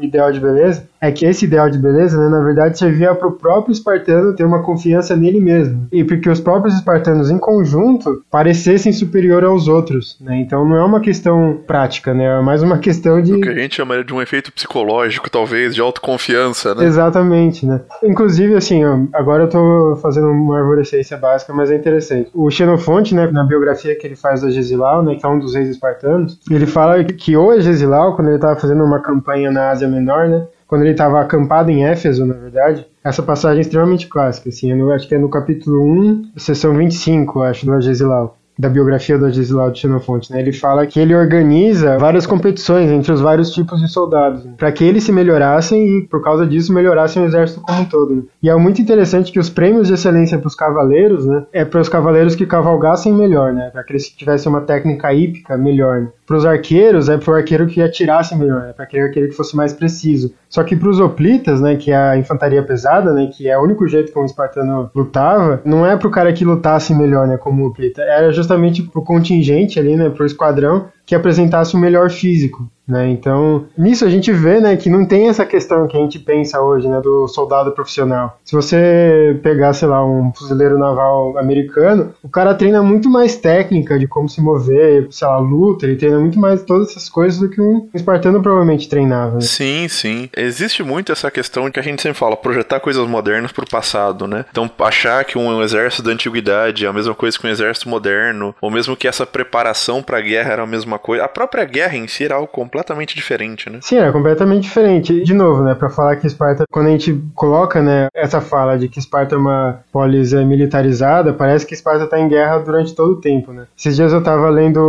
ideal 0.00 0.32
de 0.32 0.40
beleza 0.40 0.86
é 1.00 1.12
que 1.12 1.24
esse 1.24 1.44
ideal 1.44 1.70
de 1.70 1.78
beleza, 1.78 2.18
né, 2.18 2.28
na 2.28 2.42
verdade, 2.42 2.78
servia 2.78 3.14
para 3.14 3.28
o 3.28 3.32
próprio 3.32 3.72
espartano 3.72 4.34
ter 4.34 4.44
uma 4.44 4.62
confiança 4.62 5.16
nele 5.16 5.40
mesmo. 5.40 5.86
E 5.92 6.02
porque 6.04 6.28
os 6.28 6.40
próprios 6.40 6.74
espartanos, 6.74 7.30
em 7.30 7.38
conjunto, 7.38 8.22
parecessem 8.30 8.92
superior 8.92 9.44
aos 9.44 9.68
outros. 9.68 10.16
Né? 10.20 10.40
Então 10.40 10.64
não 10.64 10.76
é 10.76 10.84
uma 10.84 11.00
questão 11.00 11.37
prática, 11.66 12.14
né? 12.14 12.24
é 12.24 12.40
mais 12.40 12.62
uma 12.62 12.78
questão 12.80 13.20
de. 13.20 13.32
O 13.34 13.40
que 13.40 13.48
a 13.48 13.54
gente 13.54 13.76
chamaria 13.76 14.04
de 14.04 14.12
um 14.12 14.20
efeito 14.20 14.52
psicológico, 14.52 15.30
talvez, 15.30 15.74
de 15.74 15.80
autoconfiança, 15.80 16.74
né? 16.74 16.84
Exatamente, 16.84 17.66
né? 17.66 17.80
Inclusive, 18.02 18.54
assim, 18.54 18.82
agora 19.12 19.44
eu 19.44 19.48
tô 19.48 19.98
fazendo 20.02 20.28
uma 20.28 20.58
arborescência 20.58 21.16
básica, 21.16 21.52
mas 21.52 21.70
é 21.70 21.76
interessante. 21.76 22.30
O 22.34 22.50
Xenofonte, 22.50 23.14
né, 23.14 23.26
na 23.30 23.44
biografia 23.44 23.96
que 23.96 24.06
ele 24.06 24.16
faz 24.16 24.42
da 24.42 24.50
Gesilau, 24.50 25.02
né, 25.02 25.14
que 25.16 25.24
é 25.24 25.28
um 25.28 25.38
dos 25.38 25.54
reis 25.54 25.68
espartanos, 25.68 26.38
ele 26.50 26.66
fala 26.66 27.02
que 27.04 27.36
o 27.36 27.60
Gesilau, 27.60 28.14
quando 28.14 28.28
ele 28.28 28.36
estava 28.36 28.58
fazendo 28.58 28.84
uma 28.84 29.00
campanha 29.00 29.50
na 29.50 29.70
Ásia 29.70 29.88
Menor, 29.88 30.28
né, 30.28 30.46
quando 30.66 30.82
ele 30.82 30.92
estava 30.92 31.20
acampado 31.20 31.70
em 31.70 31.84
Éfeso, 31.84 32.26
na 32.26 32.34
verdade, 32.34 32.86
essa 33.02 33.22
passagem 33.22 33.58
é 33.58 33.60
extremamente 33.62 34.06
clássica, 34.06 34.50
assim, 34.50 34.70
eu 34.70 34.92
acho 34.92 35.08
que 35.08 35.14
é 35.14 35.18
no 35.18 35.30
capítulo 35.30 35.82
1, 35.82 36.32
seção 36.36 36.74
25, 36.74 37.42
acho, 37.42 37.64
do 37.64 37.72
Agesilau 37.72 38.37
da 38.58 38.68
biografia 38.68 39.16
do 39.16 39.30
de 39.30 39.44
Xenofonte, 39.78 40.32
né? 40.32 40.40
Ele 40.40 40.52
fala 40.52 40.84
que 40.84 40.98
ele 40.98 41.14
organiza 41.14 41.96
várias 41.96 42.26
competições 42.26 42.90
entre 42.90 43.12
os 43.12 43.20
vários 43.20 43.50
tipos 43.50 43.80
de 43.80 43.88
soldados, 43.88 44.44
né? 44.44 44.54
para 44.56 44.72
que 44.72 44.82
eles 44.82 45.04
se 45.04 45.12
melhorassem 45.12 45.98
e, 45.98 46.02
por 46.02 46.22
causa 46.22 46.44
disso, 46.44 46.72
melhorassem 46.72 47.22
o 47.22 47.26
exército 47.26 47.60
como 47.60 47.82
um 47.82 47.84
todo. 47.84 48.16
Né? 48.16 48.22
E 48.42 48.50
é 48.50 48.56
muito 48.56 48.82
interessante 48.82 49.30
que 49.30 49.38
os 49.38 49.48
prêmios 49.48 49.86
de 49.86 49.94
excelência 49.94 50.38
para 50.38 50.48
os 50.48 50.56
cavaleiros, 50.56 51.24
né? 51.24 51.44
É 51.52 51.64
para 51.64 51.80
os 51.80 51.88
cavaleiros 51.88 52.34
que 52.34 52.46
cavalgassem 52.46 53.12
melhor, 53.12 53.52
né? 53.52 53.70
Para 53.70 53.82
aqueles 53.82 54.08
que 54.08 54.16
tivessem 54.16 54.50
uma 54.50 54.62
técnica 54.62 55.12
hípica 55.12 55.56
melhor. 55.56 56.00
Né? 56.00 56.08
Para 56.26 56.36
os 56.36 56.44
arqueiros, 56.44 57.08
é 57.08 57.16
para 57.16 57.32
o 57.32 57.36
arqueiro 57.36 57.66
que 57.66 57.80
atirasse 57.80 58.36
melhor, 58.36 58.66
é 58.68 58.72
para 58.72 58.84
aquele 58.84 59.04
arqueiro 59.04 59.28
que 59.28 59.36
fosse 59.36 59.56
mais 59.56 59.72
preciso. 59.72 60.34
Só 60.48 60.62
que 60.64 60.76
para 60.76 60.88
os 60.88 60.98
hoplitas, 60.98 61.60
né, 61.60 61.76
que 61.76 61.90
é 61.90 61.96
a 61.96 62.16
infantaria 62.16 62.62
pesada, 62.62 63.12
né, 63.12 63.30
que 63.32 63.48
é 63.48 63.56
o 63.56 63.62
único 63.62 63.86
jeito 63.86 64.12
que 64.12 64.18
um 64.18 64.24
espartano 64.24 64.90
lutava, 64.94 65.60
não 65.64 65.86
é 65.86 65.96
para 65.96 66.08
o 66.08 66.10
cara 66.10 66.32
que 66.32 66.44
lutasse 66.44 66.94
melhor, 66.94 67.26
né, 67.26 67.36
como 67.36 67.66
hoplita, 67.66 68.02
era 68.02 68.32
justamente 68.32 68.47
para 68.90 69.00
o 69.00 69.04
contingente 69.04 69.78
ali, 69.78 69.96
né, 69.96 70.08
para 70.10 70.22
o 70.22 70.26
esquadrão 70.26 70.88
que 71.08 71.14
apresentasse 71.14 71.74
o 71.74 71.78
melhor 71.78 72.10
físico. 72.10 72.70
Né? 72.88 73.10
Então, 73.10 73.66
nisso 73.76 74.04
a 74.06 74.08
gente 74.08 74.32
vê 74.32 74.60
né, 74.60 74.74
que 74.74 74.88
não 74.88 75.04
tem 75.04 75.28
essa 75.28 75.44
questão 75.44 75.86
que 75.86 75.96
a 75.96 76.00
gente 76.00 76.18
pensa 76.18 76.58
hoje 76.58 76.88
né, 76.88 77.02
do 77.02 77.28
soldado 77.28 77.72
profissional. 77.72 78.38
Se 78.42 78.56
você 78.56 79.38
pegar, 79.42 79.74
sei 79.74 79.86
lá, 79.88 80.02
um 80.04 80.32
fuzileiro 80.34 80.78
naval 80.78 81.36
americano, 81.36 82.14
o 82.22 82.30
cara 82.30 82.54
treina 82.54 82.82
muito 82.82 83.10
mais 83.10 83.36
técnica 83.36 83.98
de 83.98 84.06
como 84.06 84.26
se 84.26 84.40
mover, 84.40 85.06
sei 85.10 85.28
lá, 85.28 85.38
luta, 85.38 85.84
ele 85.84 85.96
treina 85.96 86.18
muito 86.18 86.38
mais 86.38 86.62
todas 86.62 86.88
essas 86.88 87.10
coisas 87.10 87.38
do 87.38 87.50
que 87.50 87.60
um 87.60 87.90
espartano 87.92 88.40
provavelmente 88.40 88.88
treinava. 88.88 89.34
Né? 89.34 89.40
Sim, 89.42 89.86
sim. 89.88 90.30
Existe 90.34 90.82
muito 90.82 91.12
essa 91.12 91.30
questão 91.30 91.70
que 91.70 91.78
a 91.78 91.82
gente 91.82 92.00
sempre 92.00 92.18
fala, 92.18 92.36
projetar 92.36 92.80
coisas 92.80 93.06
modernas 93.06 93.52
para 93.52 93.64
o 93.64 93.70
passado, 93.70 94.26
né? 94.26 94.46
Então, 94.50 94.70
achar 94.78 95.24
que 95.26 95.36
um 95.36 95.62
exército 95.62 96.04
da 96.04 96.12
antiguidade 96.12 96.86
é 96.86 96.88
a 96.88 96.92
mesma 96.92 97.14
coisa 97.14 97.38
que 97.38 97.46
um 97.46 97.50
exército 97.50 97.88
moderno, 97.88 98.54
ou 98.62 98.70
mesmo 98.70 98.96
que 98.96 99.06
essa 99.06 99.26
preparação 99.26 100.02
para 100.02 100.18
a 100.18 100.22
guerra 100.22 100.52
era 100.52 100.62
a 100.62 100.66
mesma 100.66 100.97
coisa. 100.98 101.24
A 101.24 101.28
própria 101.28 101.64
guerra 101.64 101.96
em 101.96 102.08
si 102.08 102.24
era 102.24 102.34
algo 102.34 102.48
completamente 102.48 103.14
diferente, 103.14 103.70
né? 103.70 103.78
Sim, 103.82 103.98
é 103.98 104.10
completamente 104.12 104.62
diferente. 104.62 105.22
De 105.22 105.34
novo, 105.34 105.62
né, 105.62 105.74
para 105.74 105.88
falar 105.88 106.16
que 106.16 106.26
Esparta, 106.26 106.64
quando 106.70 106.86
a 106.86 106.90
gente 106.90 107.20
coloca, 107.34 107.80
né, 107.82 108.08
essa 108.14 108.40
fala 108.40 108.78
de 108.78 108.88
que 108.88 108.98
Esparta 108.98 109.34
é 109.34 109.38
uma 109.38 109.80
polis 109.92 110.32
militarizada, 110.32 111.32
parece 111.32 111.66
que 111.66 111.74
Esparta 111.74 112.04
está 112.04 112.18
em 112.18 112.28
guerra 112.28 112.58
durante 112.58 112.94
todo 112.94 113.12
o 113.12 113.20
tempo, 113.20 113.52
né? 113.52 113.66
Esses 113.76 113.96
dias 113.96 114.12
eu 114.12 114.18
estava 114.18 114.48
lendo 114.50 114.80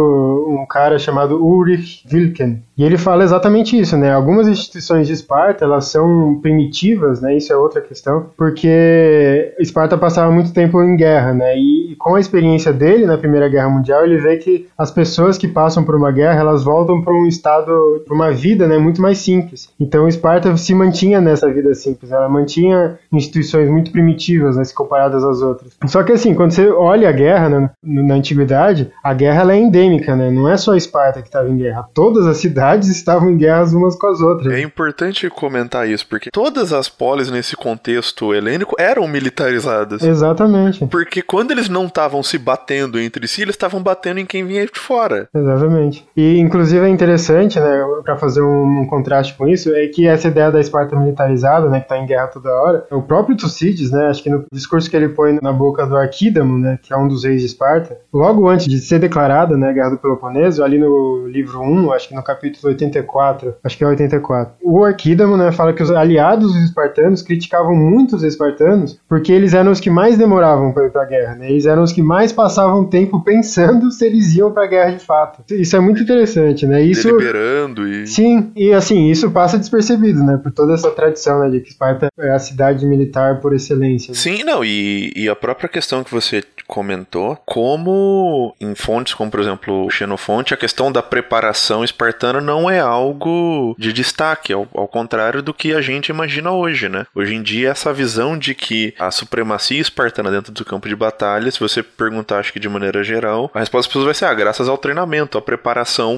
um 0.50 0.66
cara 0.66 0.98
chamado 0.98 1.44
Ulrich 1.44 2.04
Wilken, 2.12 2.64
e 2.78 2.84
ele 2.84 2.98
fala 2.98 3.24
exatamente 3.24 3.78
isso, 3.78 3.98
né? 3.98 4.12
Algumas 4.12 4.48
instituições 4.48 5.08
de 5.08 5.14
Esparta, 5.14 5.66
elas 5.66 5.86
são 5.86 6.40
primitivas, 6.42 7.22
né? 7.22 7.36
Isso 7.36 7.52
é 7.52 7.56
outra 7.56 7.82
questão, 7.82 8.28
porque 8.38 9.54
Esparta 9.60 9.98
passava 9.98 10.32
muito 10.32 10.54
tempo 10.54 10.82
em 10.82 10.96
guerra, 10.96 11.34
né? 11.34 11.58
E 11.58 11.96
com 11.98 12.16
a 12.16 12.20
experiência 12.20 12.72
dele 12.72 13.06
na 13.06 13.18
Primeira 13.18 13.50
Guerra 13.50 13.70
Mundial, 13.70 14.06
ele 14.06 14.18
vê 14.18 14.38
que 14.38 14.68
as 14.78 14.92
pessoas 14.92 15.38
que 15.38 15.48
passam 15.48 15.84
por 15.84 15.99
uma 16.00 16.12
guerra, 16.12 16.40
elas 16.40 16.64
voltam 16.64 17.02
para 17.02 17.14
um 17.14 17.28
estado 17.28 18.04
para 18.06 18.16
uma 18.16 18.32
vida 18.32 18.68
né, 18.68 18.78
muito 18.78 19.02
mais 19.02 19.20
simples. 19.20 19.70
Então 19.80 20.08
Esparta 20.08 20.56
se 20.58 20.74
mantinha 20.74 21.22
nessa 21.22 21.52
vida 21.52 21.74
simples, 21.74 22.12
ela 22.12 22.28
mantinha 22.28 22.98
instituições 23.12 23.70
muito 23.70 23.92
primitivas 23.92 24.56
né, 24.56 24.64
se 24.64 24.74
comparadas 24.74 25.24
às 25.24 25.42
outras. 25.42 25.74
Só 25.88 26.04
que 26.04 26.12
assim, 26.12 26.34
quando 26.34 26.52
você 26.52 26.68
olha 26.70 27.10
a 27.10 27.12
guerra 27.12 27.50
né, 27.50 27.70
na 27.84 28.16
antiguidade, 28.16 28.92
a 29.04 29.14
guerra 29.14 29.42
ela 29.42 29.54
é 29.54 29.58
endêmica, 29.58 30.16
né? 30.16 30.32
não 30.32 30.50
é 30.50 30.58
só 30.58 30.76
Esparta 30.76 31.22
que 31.22 31.28
estava 31.28 31.50
em 31.50 31.58
guerra, 31.58 31.88
todas 31.94 32.26
as 32.26 32.38
cidades 32.38 32.90
estavam 32.90 33.30
em 33.30 33.38
guerra 33.38 33.66
umas 33.76 33.96
com 33.96 34.08
as 34.08 34.22
outras. 34.22 34.54
É 34.54 34.62
importante 34.62 35.30
comentar 35.30 35.88
isso, 35.88 36.08
porque 36.08 36.30
todas 36.32 36.72
as 36.74 36.88
polis 36.88 37.30
nesse 37.30 37.56
contexto 37.56 38.34
helênico 38.34 38.76
eram 38.80 39.08
militarizadas. 39.08 40.02
Exatamente. 40.02 40.86
Porque 40.88 41.22
quando 41.22 41.52
eles 41.52 41.70
não 41.70 41.86
estavam 41.86 42.24
se 42.24 42.38
batendo 42.38 43.00
entre 43.00 43.28
si, 43.28 43.42
eles 43.42 43.56
estavam 43.56 43.82
batendo 43.82 44.20
em 44.20 44.26
quem 44.26 44.46
vinha 44.46 44.66
de 44.66 44.80
fora. 44.80 45.28
Exatamente. 45.34 45.89
E 46.16 46.40
inclusive 46.40 46.86
é 46.86 46.90
interessante, 46.90 47.60
né? 47.60 47.84
para 48.04 48.18
fazer 48.18 48.42
um, 48.42 48.82
um, 48.82 48.86
contraste 48.88 49.36
com 49.36 49.48
isso, 49.48 49.74
é 49.74 49.88
que 49.88 50.08
essa 50.08 50.28
ideia 50.28 50.52
da 50.52 50.60
Esparta 50.60 50.96
militarizada, 50.96 51.70
né, 51.70 51.80
que 51.80 51.88
tá 51.88 51.98
em 51.98 52.06
guerra 52.06 52.28
toda 52.28 52.50
hora, 52.50 52.86
o 52.92 53.02
próprio 53.02 53.38
Tucídides, 53.38 53.92
né, 53.92 54.08
acho 54.08 54.24
que 54.24 54.30
no 54.30 54.46
discurso 54.52 54.90
que 54.90 54.96
ele 54.96 55.10
põe 55.10 55.38
na 55.42 55.54
boca 55.54 55.86
do 55.86 55.96
Arquídamo, 55.96 56.58
né, 56.58 56.80
que 56.82 56.94
é 56.94 56.98
um 56.98 57.08
dos 57.08 57.24
reis 57.24 57.42
de 57.42 57.48
Esparta, 57.48 57.98
logo 58.12 58.50
antes 58.50 58.68
de 58.68 58.80
ser 58.80 59.00
declarada, 59.00 59.56
né, 59.56 59.70
a 59.70 59.74
Guerra 59.74 59.90
do 59.92 59.98
Peloponeso, 59.98 60.64
ali 60.64 60.78
no 60.78 61.28
livro 61.28 61.62
1, 61.62 61.92
acho 61.94 62.10
que 62.10 62.16
no 62.16 62.24
capítulo 62.24 62.70
84, 62.70 63.56
acho 63.64 63.78
que 63.78 63.84
é 63.84 63.88
84, 63.88 64.56
o 64.64 64.84
Arquídamo, 64.84 65.38
né, 65.38 65.52
fala 65.52 65.74
que 65.74 65.84
os 65.84 65.92
aliados 65.92 66.54
dos 66.54 66.64
espartanos 66.64 67.22
criticavam 67.22 67.76
muito 67.76 68.16
os 68.16 68.24
espartanos 68.24 69.00
porque 69.08 69.32
eles 69.32 69.54
eram 69.54 69.72
os 69.72 69.80
que 69.80 69.90
mais 69.90 70.18
demoravam 70.18 70.72
para 70.72 70.88
ir 70.88 70.92
para 70.92 71.04
a 71.04 71.06
guerra, 71.06 71.36
né, 71.36 71.52
eles 71.52 71.66
eram 71.66 71.84
os 71.84 71.92
que 71.92 72.02
mais 72.02 72.32
passavam 72.32 72.86
tempo 72.86 73.24
pensando 73.24 73.92
se 73.92 74.06
eles 74.06 74.36
iam 74.36 74.52
para 74.52 74.64
a 74.64 74.68
guerra 74.68 74.92
de 74.92 75.06
fato. 75.06 75.44
Isso 75.52 75.76
é 75.76 75.79
é 75.80 75.84
muito 75.84 76.02
interessante, 76.02 76.66
né? 76.66 76.82
Isso, 76.82 77.08
Deliberando 77.08 77.88
e... 77.88 78.08
Sim, 78.08 78.52
e 78.56 78.74
assim, 78.74 79.10
isso 79.10 79.32
passa 79.32 79.58
despercebido, 79.58 80.24
né? 80.24 80.40
Por 80.42 80.52
toda 80.52 80.74
essa 80.74 80.92
tradição, 80.92 81.40
né? 81.40 81.50
De 81.50 81.60
que 81.62 81.70
Esparta 81.70 82.10
é 82.20 82.32
a 82.32 82.40
cidade 82.40 82.86
militar 82.86 83.40
por 83.40 83.54
excelência. 83.54 84.12
Né? 84.12 84.18
Sim, 84.18 84.44
não, 84.44 84.64
e, 84.64 85.12
e 85.16 85.30
a 85.30 85.36
própria 85.36 85.70
questão 85.70 86.04
que 86.04 86.12
você 86.12 86.44
comentou, 86.68 87.36
como 87.46 88.56
em 88.62 88.76
fontes 88.76 89.16
como, 89.16 89.32
por 89.32 89.40
exemplo, 89.40 89.86
o 89.86 89.90
Xenofonte, 89.90 90.54
a 90.54 90.58
questão 90.58 90.92
da 90.92 91.02
preparação 91.02 91.84
espartana 91.84 92.40
não 92.40 92.70
é 92.70 92.80
algo 92.80 93.76
de 93.78 93.92
destaque, 93.92 94.54
ao, 94.54 94.68
ao 94.74 94.88
contrário 94.88 95.42
do 95.42 95.54
que 95.54 95.74
a 95.74 95.82
gente 95.82 96.10
imagina 96.10 96.52
hoje, 96.52 96.88
né? 96.88 97.06
Hoje 97.16 97.34
em 97.34 97.42
dia, 97.42 97.70
essa 97.70 97.92
visão 97.92 98.38
de 98.38 98.54
que 98.54 98.94
a 99.00 99.10
supremacia 99.10 99.82
espartana 99.82 100.30
dentro 100.30 100.52
do 100.52 100.64
campo 100.64 100.88
de 100.88 100.96
batalha, 100.96 101.50
se 101.50 101.60
você 101.60 101.82
perguntar, 101.82 102.40
acho 102.40 102.54
que 102.54 102.60
de 102.60 102.70
maneira 102.70 103.04
geral, 103.04 103.50
a 103.54 103.60
resposta 103.60 103.80
das 103.80 103.88
pessoas 103.88 104.06
vai 104.06 104.14
ser, 104.14 104.26
ah, 104.26 104.34
graças 104.34 104.70
ao 104.70 104.78
treinamento, 104.78 105.38
à 105.38 105.42
preparação 105.42 105.59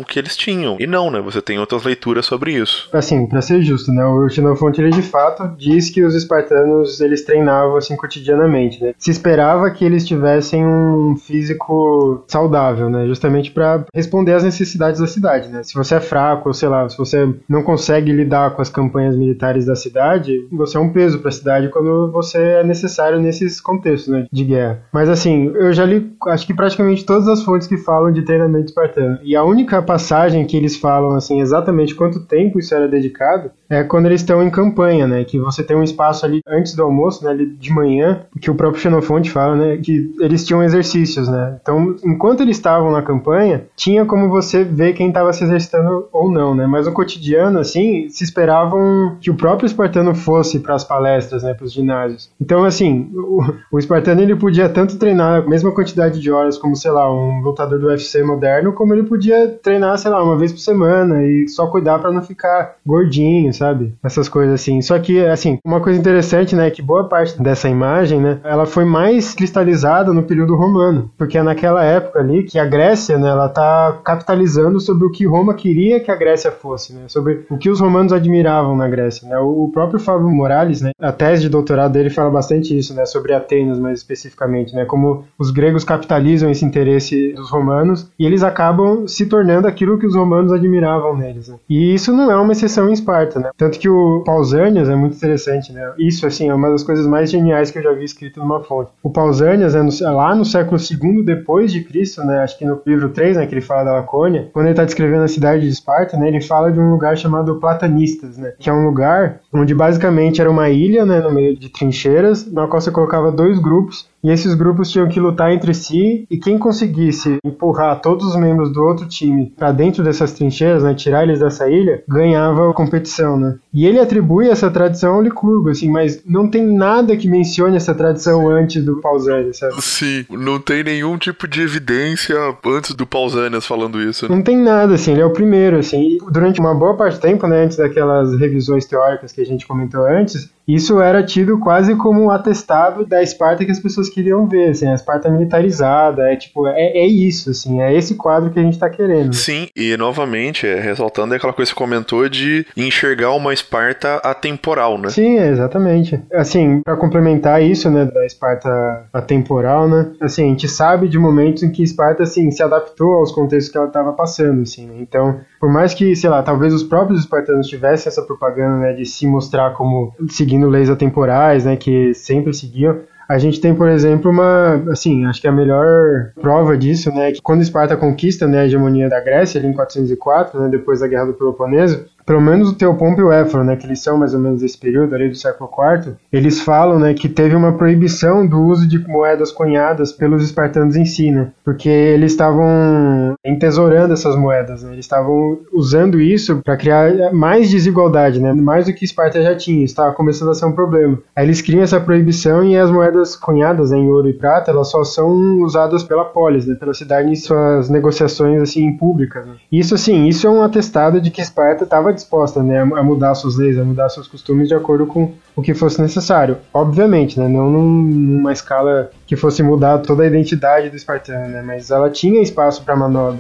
que 0.08 0.20
eles 0.20 0.36
tinham. 0.36 0.78
E 0.80 0.88
não, 0.88 1.12
né? 1.12 1.20
Você 1.22 1.42
tem 1.42 1.60
outras 1.60 1.84
leituras 1.84 2.26
sobre 2.26 2.54
isso. 2.54 2.90
Assim, 2.94 3.28
para 3.28 3.42
ser 3.42 3.62
justo, 3.62 3.92
né? 3.92 4.06
O 4.06 4.30
Xenofonte, 4.30 4.82
ele 4.82 4.92
de 4.92 5.02
fato 5.02 5.56
diz 5.58 5.90
que 5.90 6.04
os 6.04 6.16
espartanos, 6.16 7.02
eles 7.02 7.24
treinavam 7.24 7.78
assim 7.78 7.96
cotidianamente, 7.96 8.82
né? 8.82 8.94
Se 8.98 9.12
esperava 9.12 9.70
que 9.72 9.84
eles 9.84 10.06
tivessem 10.06 10.66
um 10.66 11.16
físico 11.16 12.24
saudável, 12.28 12.90
né? 12.90 13.06
Justamente 13.08 13.52
para 13.52 13.86
responder 13.94 14.34
às 14.34 14.44
necessidades 14.44 15.00
da 15.00 15.08
cidade, 15.08 15.50
né? 15.50 15.64
Se 15.64 15.74
você 15.74 15.96
é 15.96 16.00
fraco, 16.00 16.50
ou 16.50 16.54
sei 16.54 16.70
lá, 16.70 16.88
se 16.88 16.98
você 16.98 17.34
não 17.48 17.64
consegue 17.64 18.12
lidar 18.12 18.52
com 18.52 18.62
as 18.62 18.70
campanhas 18.70 19.16
militares 19.16 19.66
da 19.66 19.76
cidade, 19.76 20.48
você 20.52 20.78
é 20.78 20.80
um 20.80 20.92
peso 20.92 21.20
para 21.20 21.30
a 21.30 21.34
cidade 21.34 21.70
quando 21.70 22.12
você 22.12 22.38
é 22.38 22.64
necessário 22.64 23.20
nesses 23.20 23.60
contextos, 23.60 24.12
né, 24.12 24.26
de 24.32 24.44
guerra. 24.44 24.84
Mas 24.92 25.10
assim, 25.10 25.52
eu 25.56 25.74
já 25.74 25.86
li, 25.86 26.12
acho 26.28 26.46
que 26.46 26.54
praticamente 26.54 27.06
todas 27.06 27.28
as 27.28 27.44
fontes 27.44 27.68
que 27.68 27.78
falam 27.78 28.12
de 28.12 28.24
treinamento 28.24 28.66
espartano. 28.66 29.20
E 29.24 29.31
a 29.36 29.44
única 29.44 29.82
passagem 29.82 30.46
que 30.46 30.58
eles 30.58 30.78
falam 30.78 31.16
assim 31.16 31.42
exatamente 31.42 31.96
quanto 31.96 32.26
tempo 32.26 32.60
isso 32.60 32.74
era 32.74 32.88
dedicado 32.88 33.52
é 33.72 33.84
quando 33.86 34.06
eles 34.06 34.20
estão 34.20 34.44
em 34.44 34.50
campanha, 34.50 35.08
né? 35.08 35.24
Que 35.24 35.40
você 35.40 35.64
tem 35.64 35.78
um 35.78 35.84
espaço 35.84 36.26
ali 36.26 36.42
antes 36.46 36.76
do 36.76 36.84
almoço, 36.84 37.24
né? 37.24 37.34
De 37.34 37.72
manhã, 37.72 38.26
que 38.40 38.52
o 38.52 38.56
próprio 38.56 38.82
Xenofonte 38.82 39.32
fala, 39.32 39.56
né? 39.56 39.78
Que 39.78 40.14
eles 40.20 40.46
tinham 40.46 40.62
exercícios, 40.62 41.30
né? 41.30 41.58
Então, 41.62 41.96
enquanto 42.04 42.42
eles 42.42 42.58
estavam 42.58 42.92
na 42.92 43.02
campanha, 43.02 43.66
tinha 43.76 44.06
como 44.06 44.30
você 44.30 44.64
ver 44.64 44.94
quem 44.94 45.08
estava 45.08 45.32
se 45.32 45.46
exercitando 45.46 46.08
ou 46.12 46.30
não, 46.30 46.54
né? 46.54 46.68
Mas 46.68 46.86
no 46.86 46.92
cotidiano, 46.92 47.60
assim, 47.60 48.10
se 48.10 48.26
esperavam 48.26 49.18
que 49.22 49.32
o 49.32 49.36
próprio 49.36 49.68
espartano 49.68 50.14
fosse 50.14 50.60
para 50.60 50.76
as 50.76 50.84
palestras, 50.84 51.44
né? 51.44 51.54
Para 51.54 51.66
os 51.66 51.72
ginásios. 51.72 52.30
Então, 52.42 52.66
assim, 52.66 53.10
o, 53.14 53.42
o 53.72 53.80
espartano 53.80 54.22
ele 54.22 54.36
podia 54.36 54.68
tanto 54.68 54.98
treinar 54.98 55.42
a 55.42 55.48
mesma 55.48 55.72
quantidade 55.72 56.20
de 56.20 56.30
horas 56.30 56.58
como, 56.58 56.76
sei 56.76 56.92
lá, 56.92 57.10
um 57.10 57.40
lutador 57.40 57.80
do 57.80 57.88
UFC 57.88 58.22
moderno, 58.22 58.74
como 58.74 58.94
ele 58.94 59.04
podia 59.04 59.48
treinar, 59.64 59.98
sei 59.98 60.12
lá, 60.12 60.22
uma 60.22 60.38
vez 60.38 60.52
por 60.52 60.60
semana 60.60 61.24
e 61.24 61.48
só 61.48 61.68
cuidar 61.68 62.00
para 62.00 62.12
não 62.12 62.22
ficar 62.22 62.76
gordinho, 62.86 63.54
sabe? 63.62 63.94
Essas 64.04 64.28
coisas 64.28 64.56
assim. 64.56 64.82
Só 64.82 64.98
que, 64.98 65.24
assim, 65.26 65.60
uma 65.64 65.80
coisa 65.80 66.00
interessante, 66.00 66.56
né, 66.56 66.68
é 66.68 66.72
que 66.72 66.82
boa 66.82 67.08
parte 67.08 67.42
dessa 67.42 67.70
imagem, 67.70 68.20
né, 68.20 68.40
ela 68.44 68.66
foi 68.66 68.84
mais 68.84 69.36
cristalizada 69.36 70.12
no 70.12 70.24
período 70.24 70.56
romano, 70.56 71.12
porque 71.16 71.38
é 71.38 71.44
naquela 71.44 71.84
época 71.84 72.20
ali 72.20 72.44
que 72.44 72.58
a 72.58 72.66
Grécia, 72.66 73.20
né, 73.20 73.30
ela 73.30 73.48
tá 73.48 74.00
capitalizando 74.04 74.80
sobre 74.80 75.06
o 75.06 75.12
que 75.12 75.28
Roma 75.28 75.54
queria 75.54 76.00
que 76.00 76.10
a 76.10 76.16
Grécia 76.16 76.52
fosse, 76.52 76.94
né, 76.94 77.02
sobre 77.08 77.46
o 77.50 77.58
que 77.58 77.70
os 77.70 77.80
romanos 77.80 78.12
admiravam 78.12 78.76
na 78.76 78.88
Grécia, 78.88 79.28
né? 79.28 79.38
O 79.38 79.70
próprio 79.72 80.00
Fábio 80.00 80.30
Morales, 80.30 80.82
né, 80.82 80.92
a 81.00 81.12
tese 81.12 81.44
de 81.44 81.50
doutorado 81.50 81.92
dele 81.92 82.10
fala 82.10 82.32
bastante 82.32 82.76
isso, 82.76 82.96
né, 82.96 83.06
sobre 83.06 83.34
Atenas 83.34 83.80
mais 83.80 84.00
especificamente, 84.00 84.74
né, 84.74 84.86
como 84.86 85.26
os 85.38 85.52
gregos 85.52 85.84
capitalizam 85.84 86.50
esse 86.50 86.66
interesse 86.66 87.34
dos 87.34 87.52
romanos 87.52 88.10
e 88.18 88.26
eles 88.26 88.42
acabam 88.42 89.08
se 89.08 89.28
tornando 89.28 89.68
aquilo 89.68 90.00
que 90.00 90.08
os 90.08 90.16
romanos 90.16 90.52
admiravam 90.52 91.16
neles. 91.16 91.48
Né? 91.48 91.56
E 91.70 91.94
isso 91.94 92.12
não 92.12 92.32
é 92.32 92.36
uma 92.36 92.54
exceção 92.54 92.90
em 92.90 92.94
Esparta, 92.94 93.40
né? 93.40 93.51
Tanto 93.58 93.80
que 93.80 93.90
o 93.90 94.24
Pausanias 94.26 94.90
é 94.90 94.96
muito 94.96 95.16
interessante, 95.16 95.72
né? 95.72 95.94
Isso, 95.98 96.26
assim, 96.26 96.50
é 96.50 96.54
uma 96.54 96.70
das 96.70 96.84
coisas 96.84 97.06
mais 97.06 97.30
geniais 97.30 97.72
que 97.72 97.80
eu 97.80 97.84
já 97.84 97.94
vi 97.94 98.04
escrito 98.04 98.40
numa 98.40 98.64
fonte. 98.64 98.92
O 99.04 99.10
Pausanias, 99.10 99.76
é, 99.76 99.82
no, 99.82 99.92
lá 100.16 100.36
no 100.36 100.46
século 100.46 100.80
II 100.80 101.24
depois 101.24 101.72
de 101.72 101.84
Cristo, 101.84 102.24
né? 102.24 102.40
Acho 102.40 102.58
que 102.58 102.66
no 102.66 102.82
livro 102.86 103.10
3, 103.10 103.38
né, 103.38 103.46
que 103.46 103.54
ele 103.54 103.62
fala 103.62 103.84
da 103.84 103.94
Lacônia, 103.94 104.50
quando 104.54 104.66
ele 104.66 104.74
está 104.74 104.86
descrevendo 104.86 105.24
a 105.24 105.28
cidade 105.28 105.64
de 105.64 105.70
Esparta, 105.70 106.18
né, 106.18 106.28
ele 106.28 106.42
fala 106.42 106.72
de 106.72 106.80
um 106.80 106.92
lugar 106.92 107.18
chamado 107.18 107.60
Platanistas, 107.60 108.38
né? 108.38 108.54
Que 108.60 108.70
é 108.70 108.74
um 108.74 108.86
lugar 108.86 109.42
onde 109.54 109.74
basicamente 109.74 110.42
era 110.42 110.50
uma 110.50 110.70
ilha, 110.70 111.06
né, 111.06 111.20
no 111.20 111.32
meio 111.32 111.58
de 111.58 111.70
trincheiras, 111.70 112.52
na 112.52 112.68
qual 112.68 112.82
você 112.82 112.92
colocava 112.92 113.32
dois 113.32 113.60
grupos 113.60 114.10
e 114.24 114.30
esses 114.30 114.54
grupos 114.54 114.90
tinham 114.92 115.08
que 115.08 115.20
lutar 115.20 115.52
entre 115.52 115.74
si 115.74 116.26
e 116.30 116.38
quem 116.38 116.58
conseguisse 116.58 117.38
empurrar 117.44 118.02
todos 118.02 118.28
os 118.28 118.36
membros 118.36 118.72
do 118.72 118.84
outro 118.84 119.08
time 119.08 119.54
para 119.58 119.72
dentro 119.72 120.04
dessas 120.04 120.32
trincheiras, 120.34 120.84
né, 120.84 120.94
tirar 120.94 121.24
eles 121.24 121.40
dessa 121.40 121.70
ilha, 121.70 122.04
ganhava 122.08 122.70
a 122.70 122.74
competição, 122.74 123.38
né? 123.38 123.56
E 123.74 123.86
ele 123.86 124.00
atribui 124.00 124.50
essa 124.50 124.70
tradição 124.70 125.16
ao 125.16 125.22
Licurgo, 125.22 125.70
assim, 125.70 125.90
mas 125.90 126.22
não 126.26 126.50
tem 126.50 126.66
nada 126.66 127.16
que 127.16 127.28
mencione 127.28 127.76
essa 127.76 127.94
tradição 127.94 128.50
antes 128.50 128.84
do 128.84 129.02
Pausanias, 129.02 129.58
sabe? 129.58 129.82
Sim, 129.82 130.26
não 130.30 130.60
tem 130.60 130.84
nenhum 130.84 131.18
tipo 131.18 131.48
de 131.48 131.62
evidência 131.62 132.36
antes 132.66 132.94
do 132.94 133.06
Pausanias 133.06 133.66
falando 133.66 134.02
isso. 134.02 134.28
Né? 134.28 134.36
Não 134.36 134.44
tem 134.44 134.58
nada, 134.58 134.96
assim, 134.96 135.12
ele 135.12 135.22
é 135.22 135.26
o 135.26 135.34
primeiro, 135.34 135.78
assim. 135.78 136.18
durante 136.32 136.60
uma 136.60 136.76
boa 136.76 136.96
parte 136.96 137.16
do 137.16 137.22
tempo, 137.22 137.48
né, 137.48 137.64
antes 137.64 137.78
daquelas 137.78 138.38
revisões 138.38 138.86
teóricas 138.86 139.32
que 139.32 139.42
a 139.42 139.46
gente 139.46 139.66
comentou 139.66 140.06
antes, 140.06 140.50
isso 140.68 141.02
era 141.02 141.24
tido 141.24 141.60
quase 141.60 141.96
como 141.96 142.22
um 142.22 142.32
atestado 142.32 143.06
da 143.06 143.22
Esparta 143.22 143.66
que 143.66 143.72
as 143.72 143.80
pessoas 143.80 144.10
queriam 144.12 144.48
ver, 144.48 144.70
assim, 144.70 144.88
a 144.88 144.94
Esparta 144.94 145.30
militarizada, 145.30 146.32
é 146.32 146.36
tipo, 146.36 146.68
é, 146.68 146.98
é 146.98 147.06
isso, 147.06 147.50
assim, 147.50 147.82
é 147.82 147.94
esse 147.94 148.16
quadro 148.16 148.52
que 148.52 148.60
a 148.60 148.64
gente 148.64 148.78
tá 148.78 148.90
querendo. 148.90 149.34
Sim, 149.34 149.68
e 149.76 149.96
novamente, 149.98 150.68
é, 150.68 150.80
ressaltando 150.80 151.34
aquela 151.34 151.54
coisa 151.54 151.72
que 151.72 151.78
você 151.78 151.84
comentou 151.84 152.28
de 152.30 152.66
enxergar 152.76 153.32
uma 153.32 153.54
Esparta 153.54 154.16
atemporal, 154.18 154.98
né? 154.98 155.10
Sim, 155.10 155.38
exatamente. 155.38 156.22
Assim, 156.34 156.82
para 156.82 156.96
complementar 156.98 157.62
isso, 157.62 157.90
né, 157.90 158.06
da 158.06 158.26
Esparta 158.26 159.06
atemporal, 159.14 159.88
né, 159.88 160.12
assim, 160.20 160.46
a 160.46 160.48
gente 160.48 160.68
sabe 160.68 161.08
de 161.08 161.18
momentos 161.18 161.64
em 161.64 161.72
que 161.72 161.84
Esparta, 161.84 162.24
assim, 162.24 162.52
se 162.52 162.62
adaptou 162.62 163.16
aos 163.16 163.32
contextos 163.32 163.72
que 163.72 163.78
ela 163.78 163.88
estava 163.88 164.14
passando, 164.14 164.62
assim, 164.62 164.86
né? 164.88 164.96
então, 165.00 165.40
por 165.60 165.72
mais 165.72 165.94
que, 165.94 166.16
sei 166.16 166.30
lá, 166.30 166.42
talvez 166.42 166.74
os 166.74 166.84
próprios 166.84 167.22
espartanos 167.22 167.68
tivessem 167.68 168.10
essa 168.10 168.22
propaganda, 168.22 168.78
né, 168.78 168.94
de 168.94 169.06
se 169.06 169.28
mostrar 169.28 169.72
como 169.72 170.14
seguindo 170.30 170.68
leis 170.68 170.90
atemporais, 170.90 171.66
né, 171.66 171.76
que 171.76 172.14
sempre 172.14 172.54
seguiam, 172.54 173.00
a 173.32 173.38
gente 173.38 173.62
tem, 173.62 173.74
por 173.74 173.88
exemplo, 173.88 174.30
uma, 174.30 174.84
assim, 174.92 175.26
acho 175.26 175.40
que 175.40 175.48
a 175.48 175.52
melhor 175.52 176.32
prova 176.42 176.78
disso, 176.78 177.10
né, 177.12 177.32
que 177.32 177.42
quando 177.42 177.62
Esparta 177.62 177.96
conquista, 177.96 178.46
né, 178.46 178.60
a 178.60 178.66
hegemonia 178.66 179.08
da 179.08 179.22
Grécia, 179.22 179.58
ali 179.58 179.70
em 179.70 179.74
404, 179.74 180.60
né, 180.60 180.68
depois 180.68 181.00
da 181.00 181.08
Guerra 181.08 181.28
do 181.28 181.34
Peloponeso, 181.34 182.06
pelo 182.26 182.42
menos 182.42 182.70
o 182.70 182.76
Teopompo 182.76 183.22
e 183.22 183.24
o 183.24 183.32
Éforo, 183.32 183.64
né, 183.64 183.76
que 183.76 183.86
eles 183.86 184.02
são 184.02 184.18
mais 184.18 184.34
ou 184.34 184.40
menos 184.40 184.62
desse 184.62 184.78
período 184.78 185.16
ali 185.16 185.30
do 185.30 185.36
século 185.36 185.70
IV, 185.70 186.14
eles 186.32 186.62
falam, 186.62 187.00
né, 187.00 187.14
que 187.14 187.30
teve 187.30 187.56
uma 187.56 187.74
proibição 187.74 188.46
do 188.46 188.62
uso 188.62 188.88
de 188.88 189.00
moedas 189.08 189.52
cunhadas 189.52 190.12
pelos 190.12 190.44
espartanos 190.44 190.96
em 190.96 191.06
si, 191.06 191.32
né, 191.32 191.50
porque 191.64 191.90
eles 191.90 192.32
estavam 192.32 193.36
entesourando 193.46 194.14
essas 194.14 194.36
moedas, 194.36 194.84
né, 194.84 194.94
eles 194.94 195.06
estavam 195.06 195.60
usando 195.74 196.20
isso 196.20 196.62
para 196.64 196.78
criar 196.78 197.34
mais 197.34 197.70
desigualdade, 197.70 198.40
né, 198.40 198.54
mais 198.54 198.86
do 198.86 198.94
que 198.94 199.06
Esparta 199.06 199.42
já 199.42 199.56
tinha, 199.56 199.84
estava 199.84 200.14
começando 200.14 200.50
a 200.50 200.54
ser 200.54 200.66
um 200.66 200.72
problema. 200.72 201.18
Aí 201.36 201.46
eles 201.46 201.62
criam 201.62 201.84
essa 201.84 202.00
proibição 202.00 202.64
e 202.64 202.78
as 202.78 202.90
moedas 202.90 203.36
cunhadas 203.36 203.92
né, 203.92 203.98
em 203.98 204.10
ouro 204.10 204.30
e 204.30 204.34
prata, 204.34 204.72
elas 204.72 204.90
só 204.90 205.04
são 205.04 205.62
usadas 205.62 206.04
pela 206.04 206.26
polis, 206.26 206.66
né, 206.66 206.76
pela 206.76 206.94
cidade 206.94 207.30
em 207.30 207.36
suas 207.36 207.90
negociações 207.90 208.62
assim 208.62 208.96
públicas. 208.98 209.46
Né. 209.46 209.54
Isso 209.72 209.96
assim, 209.96 210.28
isso 210.28 210.48
é 210.48 210.50
um 210.50 210.62
atestado 210.62 211.20
de 211.20 211.32
que 211.32 211.42
Esparta 211.42 211.84
estava 211.84 212.14
disposta 212.22 212.64
né, 212.64 212.80
a 212.80 213.04
mudar 213.04 213.36
suas 213.36 213.58
leis, 213.58 213.78
a 213.78 213.84
mudar 213.84 214.10
seus 214.10 214.28
costumes 214.28 214.68
de 214.68 214.74
acordo 214.74 215.06
com 215.06 215.34
o 215.56 215.62
que 215.62 215.74
fosse 215.74 216.02
necessário. 216.02 216.58
Obviamente, 216.74 217.40
né, 217.40 217.48
não 217.48 217.70
numa 217.70 218.54
escala 218.54 219.12
que 219.28 219.36
fosse 219.36 219.62
mudar 219.62 220.00
toda 220.00 220.24
a 220.24 220.28
identidade 220.28 220.90
do 220.90 220.96
espartano, 220.96 221.48
né, 221.48 221.62
mas 221.62 221.92
ela 221.92 222.10
tinha 222.10 222.42
espaço 222.42 222.84
para 222.84 222.96
manobra. 222.96 223.40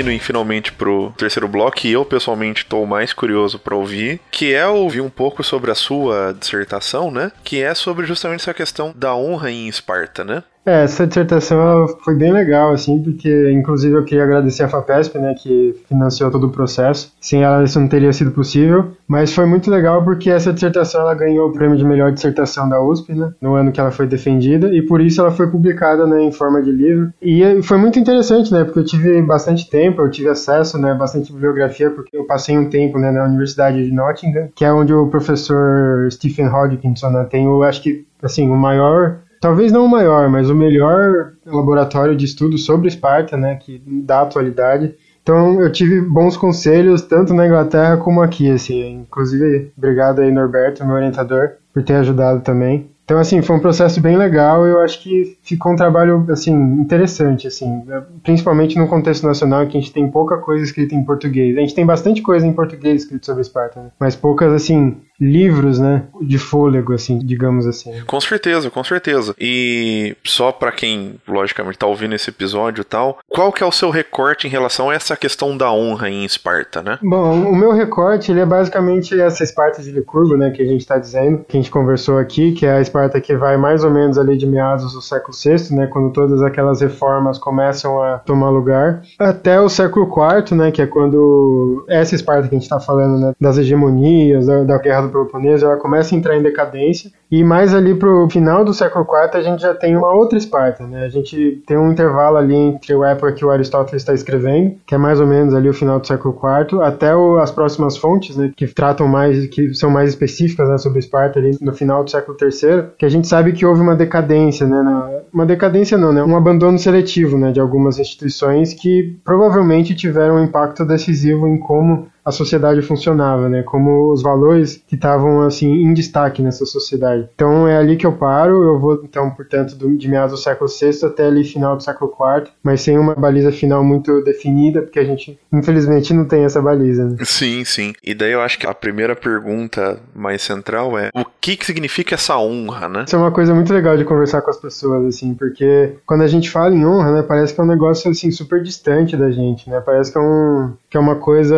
Indo 0.00 0.10
finalmente 0.18 0.72
pro 0.72 1.12
terceiro 1.16 1.48
bloco, 1.48 1.86
eu 1.86 2.04
pessoalmente 2.04 2.62
estou 2.62 2.86
mais 2.86 3.12
curioso 3.12 3.58
para 3.58 3.74
ouvir, 3.76 4.20
que 4.30 4.52
é 4.52 4.66
ouvir 4.66 5.00
um 5.00 5.10
pouco 5.10 5.42
sobre 5.42 5.70
a 5.70 5.74
sua 5.74 6.34
dissertação, 6.38 7.10
né? 7.10 7.30
Que 7.42 7.62
é 7.62 7.74
sobre 7.74 8.06
justamente 8.06 8.40
essa 8.40 8.54
questão 8.54 8.92
da 8.94 9.14
honra 9.14 9.50
em 9.50 9.68
Esparta, 9.68 10.24
né? 10.24 10.42
É, 10.66 10.84
essa 10.84 11.06
dissertação 11.06 11.86
foi 12.02 12.14
bem 12.14 12.32
legal, 12.32 12.72
assim, 12.72 13.02
porque 13.02 13.52
inclusive 13.52 13.94
eu 13.94 14.04
queria 14.04 14.24
agradecer 14.24 14.62
a 14.62 14.68
FAPESP, 14.68 15.18
né, 15.18 15.34
que 15.34 15.74
financiou 15.86 16.30
todo 16.30 16.46
o 16.46 16.50
processo. 16.50 17.12
Sem 17.20 17.42
ela 17.42 17.62
isso 17.62 17.78
não 17.78 17.86
teria 17.86 18.12
sido 18.12 18.30
possível, 18.30 18.92
mas 19.06 19.34
foi 19.34 19.44
muito 19.44 19.70
legal 19.70 20.02
porque 20.02 20.30
essa 20.30 20.52
dissertação 20.52 21.02
ela 21.02 21.14
ganhou 21.14 21.48
o 21.48 21.52
prêmio 21.52 21.76
de 21.76 21.84
melhor 21.84 22.12
dissertação 22.12 22.66
da 22.66 22.80
USP, 22.80 23.12
né, 23.14 23.32
no 23.40 23.54
ano 23.54 23.72
que 23.72 23.80
ela 23.80 23.90
foi 23.90 24.06
defendida, 24.06 24.74
e 24.74 24.80
por 24.80 25.02
isso 25.02 25.20
ela 25.20 25.30
foi 25.30 25.50
publicada, 25.50 26.06
né, 26.06 26.22
em 26.22 26.32
forma 26.32 26.62
de 26.62 26.72
livro. 26.72 27.12
E 27.20 27.62
foi 27.62 27.76
muito 27.76 27.98
interessante, 27.98 28.50
né, 28.50 28.64
porque 28.64 28.78
eu 28.78 28.84
tive 28.84 29.20
bastante 29.20 29.68
tempo, 29.68 30.00
eu 30.00 30.10
tive 30.10 30.30
acesso, 30.30 30.78
né, 30.78 30.94
bastante 30.94 31.30
bibliografia, 31.30 31.90
porque 31.90 32.16
eu 32.16 32.24
passei 32.24 32.56
um 32.56 32.70
tempo, 32.70 32.98
né, 32.98 33.10
na 33.10 33.24
Universidade 33.24 33.84
de 33.84 33.92
Nottingham, 33.92 34.48
que 34.54 34.64
é 34.64 34.72
onde 34.72 34.94
o 34.94 35.08
professor 35.08 36.10
Stephen 36.10 36.48
Hodgkinson 36.48 37.10
né, 37.10 37.24
tem, 37.24 37.46
o, 37.46 37.62
acho 37.62 37.82
que, 37.82 38.06
assim, 38.22 38.48
o 38.48 38.56
maior 38.56 39.18
talvez 39.44 39.70
não 39.70 39.84
o 39.84 39.88
maior, 39.90 40.30
mas 40.30 40.48
o 40.48 40.54
melhor 40.54 41.34
laboratório 41.44 42.16
de 42.16 42.24
estudo 42.24 42.56
sobre 42.56 42.88
Esparta, 42.88 43.36
né, 43.36 43.56
que 43.56 43.78
da 43.86 44.22
atualidade. 44.22 44.94
Então 45.22 45.60
eu 45.60 45.70
tive 45.70 46.00
bons 46.00 46.34
conselhos 46.34 47.02
tanto 47.02 47.34
na 47.34 47.46
Inglaterra 47.46 47.98
como 47.98 48.22
aqui, 48.22 48.50
assim. 48.50 49.02
Inclusive, 49.02 49.70
obrigado 49.76 50.22
aí 50.22 50.32
Norberto, 50.32 50.82
meu 50.82 50.96
orientador, 50.96 51.56
por 51.74 51.82
ter 51.82 51.96
ajudado 51.96 52.40
também. 52.40 52.88
Então, 53.04 53.18
assim, 53.18 53.42
foi 53.42 53.56
um 53.56 53.60
processo 53.60 54.00
bem 54.00 54.16
legal 54.16 54.66
eu 54.66 54.80
acho 54.80 55.02
que 55.02 55.36
ficou 55.42 55.72
um 55.72 55.76
trabalho, 55.76 56.26
assim, 56.30 56.54
interessante, 56.54 57.46
assim, 57.46 57.82
principalmente 58.22 58.78
no 58.78 58.88
contexto 58.88 59.26
nacional 59.26 59.66
que 59.66 59.76
a 59.76 59.80
gente 59.80 59.92
tem 59.92 60.10
pouca 60.10 60.38
coisa 60.38 60.64
escrita 60.64 60.94
em 60.94 61.04
português. 61.04 61.54
A 61.54 61.60
gente 61.60 61.74
tem 61.74 61.84
bastante 61.84 62.22
coisa 62.22 62.46
em 62.46 62.52
português 62.54 63.02
escrita 63.02 63.26
sobre 63.26 63.42
Esparta, 63.42 63.82
né? 63.82 63.90
mas 64.00 64.16
poucas, 64.16 64.50
assim, 64.54 64.96
livros, 65.20 65.78
né, 65.78 66.04
de 66.22 66.38
fôlego, 66.38 66.92
assim, 66.92 67.18
digamos 67.18 67.66
assim. 67.66 67.92
Com 68.06 68.20
certeza, 68.20 68.70
com 68.70 68.82
certeza. 68.82 69.34
E 69.38 70.16
só 70.24 70.52
para 70.52 70.72
quem, 70.72 71.16
logicamente, 71.26 71.78
tá 71.78 71.86
ouvindo 71.86 72.14
esse 72.14 72.30
episódio 72.30 72.82
e 72.82 72.84
tal, 72.84 73.18
qual 73.28 73.52
que 73.52 73.62
é 73.62 73.66
o 73.66 73.72
seu 73.72 73.90
recorte 73.90 74.46
em 74.46 74.50
relação 74.50 74.90
a 74.90 74.94
essa 74.94 75.16
questão 75.16 75.56
da 75.56 75.72
honra 75.72 76.10
em 76.10 76.24
Esparta, 76.24 76.82
né? 76.82 76.98
Bom, 77.02 77.44
o 77.44 77.54
meu 77.54 77.72
recorte, 77.72 78.30
ele 78.30 78.40
é 78.40 78.46
basicamente 78.46 79.18
essa 79.18 79.42
Esparta 79.42 79.82
de 79.82 79.90
Licurgo, 79.90 80.36
né, 80.36 80.50
que 80.50 80.62
a 80.62 80.66
gente 80.66 80.86
tá 80.86 80.98
dizendo, 80.98 81.44
que 81.48 81.56
a 81.56 81.60
gente 81.60 81.70
conversou 81.70 82.18
aqui, 82.18 82.52
que 82.52 82.66
é 82.66 82.72
a 82.72 82.80
Esparta 82.80 83.20
que 83.20 83.36
vai 83.36 83.56
mais 83.56 83.84
ou 83.84 83.90
menos 83.90 84.18
ali 84.18 84.36
de 84.36 84.46
meados 84.46 84.92
do 84.92 85.02
século 85.02 85.36
VI, 85.36 85.74
né, 85.74 85.86
quando 85.86 86.12
todas 86.12 86.42
aquelas 86.42 86.80
reformas 86.80 87.38
começam 87.38 88.02
a 88.02 88.18
tomar 88.18 88.50
lugar, 88.50 89.02
até 89.18 89.60
o 89.60 89.68
século 89.68 90.06
IV, 90.06 90.56
né, 90.56 90.70
que 90.70 90.82
é 90.82 90.86
quando 90.86 91.84
essa 91.88 92.14
Esparta 92.14 92.48
que 92.48 92.54
a 92.54 92.58
gente 92.58 92.68
tá 92.68 92.80
falando, 92.80 93.18
né, 93.18 93.32
das 93.40 93.58
hegemonias, 93.58 94.46
da, 94.46 94.64
da 94.64 94.78
guerra 94.78 95.03
do 95.04 95.12
Peloponeso, 95.12 95.66
ela 95.66 95.76
começa 95.76 96.14
a 96.14 96.18
entrar 96.18 96.36
em 96.36 96.42
decadência, 96.42 97.12
e 97.34 97.42
mais 97.42 97.74
ali 97.74 97.96
pro 97.96 98.28
final 98.30 98.64
do 98.64 98.72
século 98.72 99.04
IV 99.04 99.30
a 99.32 99.42
gente 99.42 99.60
já 99.60 99.74
tem 99.74 99.96
uma 99.96 100.12
outra 100.12 100.38
Esparta, 100.38 100.86
né? 100.86 101.04
A 101.04 101.08
gente 101.08 101.62
tem 101.66 101.76
um 101.76 101.90
intervalo 101.90 102.36
ali 102.36 102.54
entre 102.54 102.94
a 102.94 103.08
época 103.08 103.32
que 103.32 103.44
o 103.44 103.50
Aristóteles 103.50 104.02
está 104.02 104.14
escrevendo, 104.14 104.76
que 104.86 104.94
é 104.94 104.98
mais 104.98 105.18
ou 105.18 105.26
menos 105.26 105.52
ali 105.52 105.68
o 105.68 105.74
final 105.74 105.98
do 105.98 106.06
século 106.06 106.38
IV, 106.38 106.80
até 106.82 107.14
o, 107.14 107.38
as 107.38 107.50
próximas 107.50 107.96
fontes, 107.96 108.36
né, 108.36 108.52
que 108.56 108.68
tratam 108.68 109.08
mais, 109.08 109.48
que 109.48 109.74
são 109.74 109.90
mais 109.90 110.10
específicas 110.10 110.68
né, 110.68 110.78
sobre 110.78 111.00
Esparta 111.00 111.40
ali 111.40 111.58
no 111.60 111.72
final 111.72 112.04
do 112.04 112.10
século 112.10 112.36
III, 112.40 112.90
que 112.96 113.04
a 113.04 113.08
gente 113.08 113.26
sabe 113.26 113.52
que 113.52 113.66
houve 113.66 113.80
uma 113.80 113.96
decadência, 113.96 114.64
né? 114.66 114.80
Na, 114.80 115.10
uma 115.32 115.44
decadência 115.44 115.98
não, 115.98 116.12
né? 116.12 116.22
Um 116.22 116.36
abandono 116.36 116.78
seletivo, 116.78 117.36
né, 117.36 117.50
de 117.50 117.58
algumas 117.58 117.98
instituições 117.98 118.72
que 118.72 119.18
provavelmente 119.24 119.94
tiveram 119.96 120.36
um 120.36 120.44
impacto 120.44 120.84
decisivo 120.84 121.48
em 121.48 121.58
como 121.58 122.06
a 122.24 122.32
sociedade 122.32 122.80
funcionava, 122.80 123.48
né? 123.48 123.62
Como 123.62 124.10
os 124.10 124.22
valores 124.22 124.82
que 124.88 124.94
estavam 124.94 125.42
assim 125.42 125.70
em 125.70 125.92
destaque 125.92 126.40
nessa 126.40 126.64
sociedade. 126.64 127.23
Então 127.34 127.66
é 127.68 127.76
ali 127.76 127.96
que 127.96 128.06
eu 128.06 128.12
paro. 128.12 128.62
Eu 128.62 128.78
vou 128.78 129.00
então, 129.04 129.30
portanto, 129.30 129.76
de 129.76 130.08
meados 130.08 130.32
do 130.32 130.42
século 130.42 130.68
VI 130.68 131.04
até 131.04 131.26
ali 131.26 131.44
final 131.44 131.76
do 131.76 131.82
século 131.82 132.12
IV, 132.12 132.50
mas 132.62 132.80
sem 132.80 132.98
uma 132.98 133.14
baliza 133.14 133.52
final 133.52 133.84
muito 133.84 134.22
definida, 134.22 134.82
porque 134.82 134.98
a 134.98 135.04
gente 135.04 135.38
infelizmente 135.52 136.12
não 136.12 136.24
tem 136.24 136.44
essa 136.44 136.60
baliza. 136.60 137.04
Né? 137.04 137.16
Sim, 137.22 137.64
sim. 137.64 137.92
E 138.02 138.14
daí 138.14 138.32
eu 138.32 138.40
acho 138.40 138.58
que 138.58 138.66
a 138.66 138.74
primeira 138.74 139.14
pergunta 139.14 139.98
mais 140.14 140.42
central 140.42 140.98
é 140.98 141.10
o 141.14 141.24
que 141.40 141.56
que 141.56 141.66
significa 141.66 142.14
essa 142.14 142.38
honra, 142.38 142.88
né? 142.88 143.04
Isso 143.06 143.16
é 143.16 143.18
uma 143.18 143.30
coisa 143.32 143.54
muito 143.54 143.72
legal 143.72 143.96
de 143.96 144.04
conversar 144.04 144.42
com 144.42 144.50
as 144.50 144.56
pessoas 144.56 145.04
assim, 145.06 145.34
porque 145.34 145.94
quando 146.06 146.22
a 146.22 146.26
gente 146.26 146.50
fala 146.50 146.74
em 146.74 146.84
honra, 146.84 147.12
né, 147.12 147.22
parece 147.22 147.54
que 147.54 147.60
é 147.60 147.64
um 147.64 147.66
negócio 147.66 148.10
assim 148.10 148.30
super 148.30 148.62
distante 148.62 149.16
da 149.16 149.30
gente, 149.30 149.68
né? 149.68 149.80
Parece 149.80 150.12
que 150.12 150.18
é 150.18 150.20
um 150.20 150.72
que 150.90 150.96
é 150.96 151.00
uma 151.00 151.16
coisa 151.16 151.56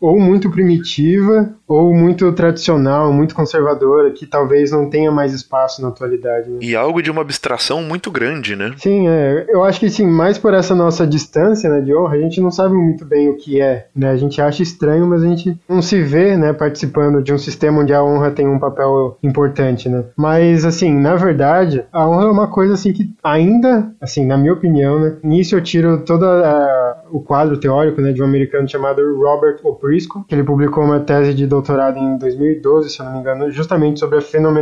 ou 0.00 0.18
muito 0.20 0.50
primitiva 0.50 1.50
ou 1.66 1.94
muito 1.94 2.30
tradicional, 2.32 3.12
muito 3.12 3.34
conservadora, 3.34 4.10
que 4.10 4.26
talvez 4.26 4.70
não 4.70 4.79
tenha 4.88 5.10
mais 5.10 5.32
espaço 5.32 5.82
na 5.82 5.88
atualidade. 5.88 6.48
Né? 6.48 6.58
E 6.62 6.76
algo 6.76 7.02
de 7.02 7.10
uma 7.10 7.22
abstração 7.22 7.82
muito 7.82 8.10
grande, 8.10 8.56
né? 8.56 8.72
Sim, 8.76 9.08
é. 9.08 9.46
Eu 9.48 9.64
acho 9.64 9.80
que 9.80 9.90
sim, 9.90 10.06
mais 10.06 10.38
por 10.38 10.54
essa 10.54 10.74
nossa 10.74 11.06
distância 11.06 11.68
né, 11.68 11.80
de 11.80 11.94
honra, 11.94 12.16
a 12.16 12.20
gente 12.20 12.40
não 12.40 12.50
sabe 12.50 12.74
muito 12.74 13.04
bem 13.04 13.28
o 13.28 13.36
que 13.36 13.60
é. 13.60 13.88
Né? 13.94 14.10
A 14.10 14.16
gente 14.16 14.40
acha 14.40 14.62
estranho, 14.62 15.06
mas 15.06 15.22
a 15.22 15.26
gente 15.26 15.58
não 15.68 15.82
se 15.82 16.00
vê 16.02 16.36
né, 16.36 16.52
participando 16.52 17.22
de 17.22 17.32
um 17.32 17.38
sistema 17.38 17.80
onde 17.80 17.92
a 17.92 18.02
honra 18.02 18.30
tem 18.30 18.46
um 18.46 18.58
papel 18.58 19.18
importante. 19.22 19.88
Né? 19.88 20.04
Mas, 20.16 20.64
assim, 20.64 20.92
na 20.92 21.16
verdade, 21.16 21.84
a 21.92 22.08
honra 22.08 22.26
é 22.26 22.30
uma 22.30 22.48
coisa 22.48 22.74
assim 22.74 22.92
que 22.92 23.12
ainda, 23.22 23.92
assim, 24.00 24.24
na 24.26 24.36
minha 24.36 24.52
opinião, 24.52 25.00
né, 25.00 25.16
nisso 25.22 25.54
eu 25.54 25.62
tiro 25.62 26.04
todo 26.04 26.24
o 27.10 27.20
quadro 27.20 27.58
teórico 27.58 28.00
né, 28.00 28.12
de 28.12 28.22
um 28.22 28.24
americano 28.24 28.68
chamado 28.68 29.00
Robert 29.18 29.58
Oprisco, 29.64 30.24
que 30.28 30.34
ele 30.34 30.44
publicou 30.44 30.84
uma 30.84 31.00
tese 31.00 31.34
de 31.34 31.46
doutorado 31.46 31.98
em 31.98 32.16
2012, 32.18 32.90
se 32.90 33.00
eu 33.00 33.06
não 33.06 33.12
me 33.14 33.18
engano, 33.20 33.50
justamente 33.50 34.00
sobre 34.00 34.18
a 34.18 34.20
fenomenologia 34.20 34.59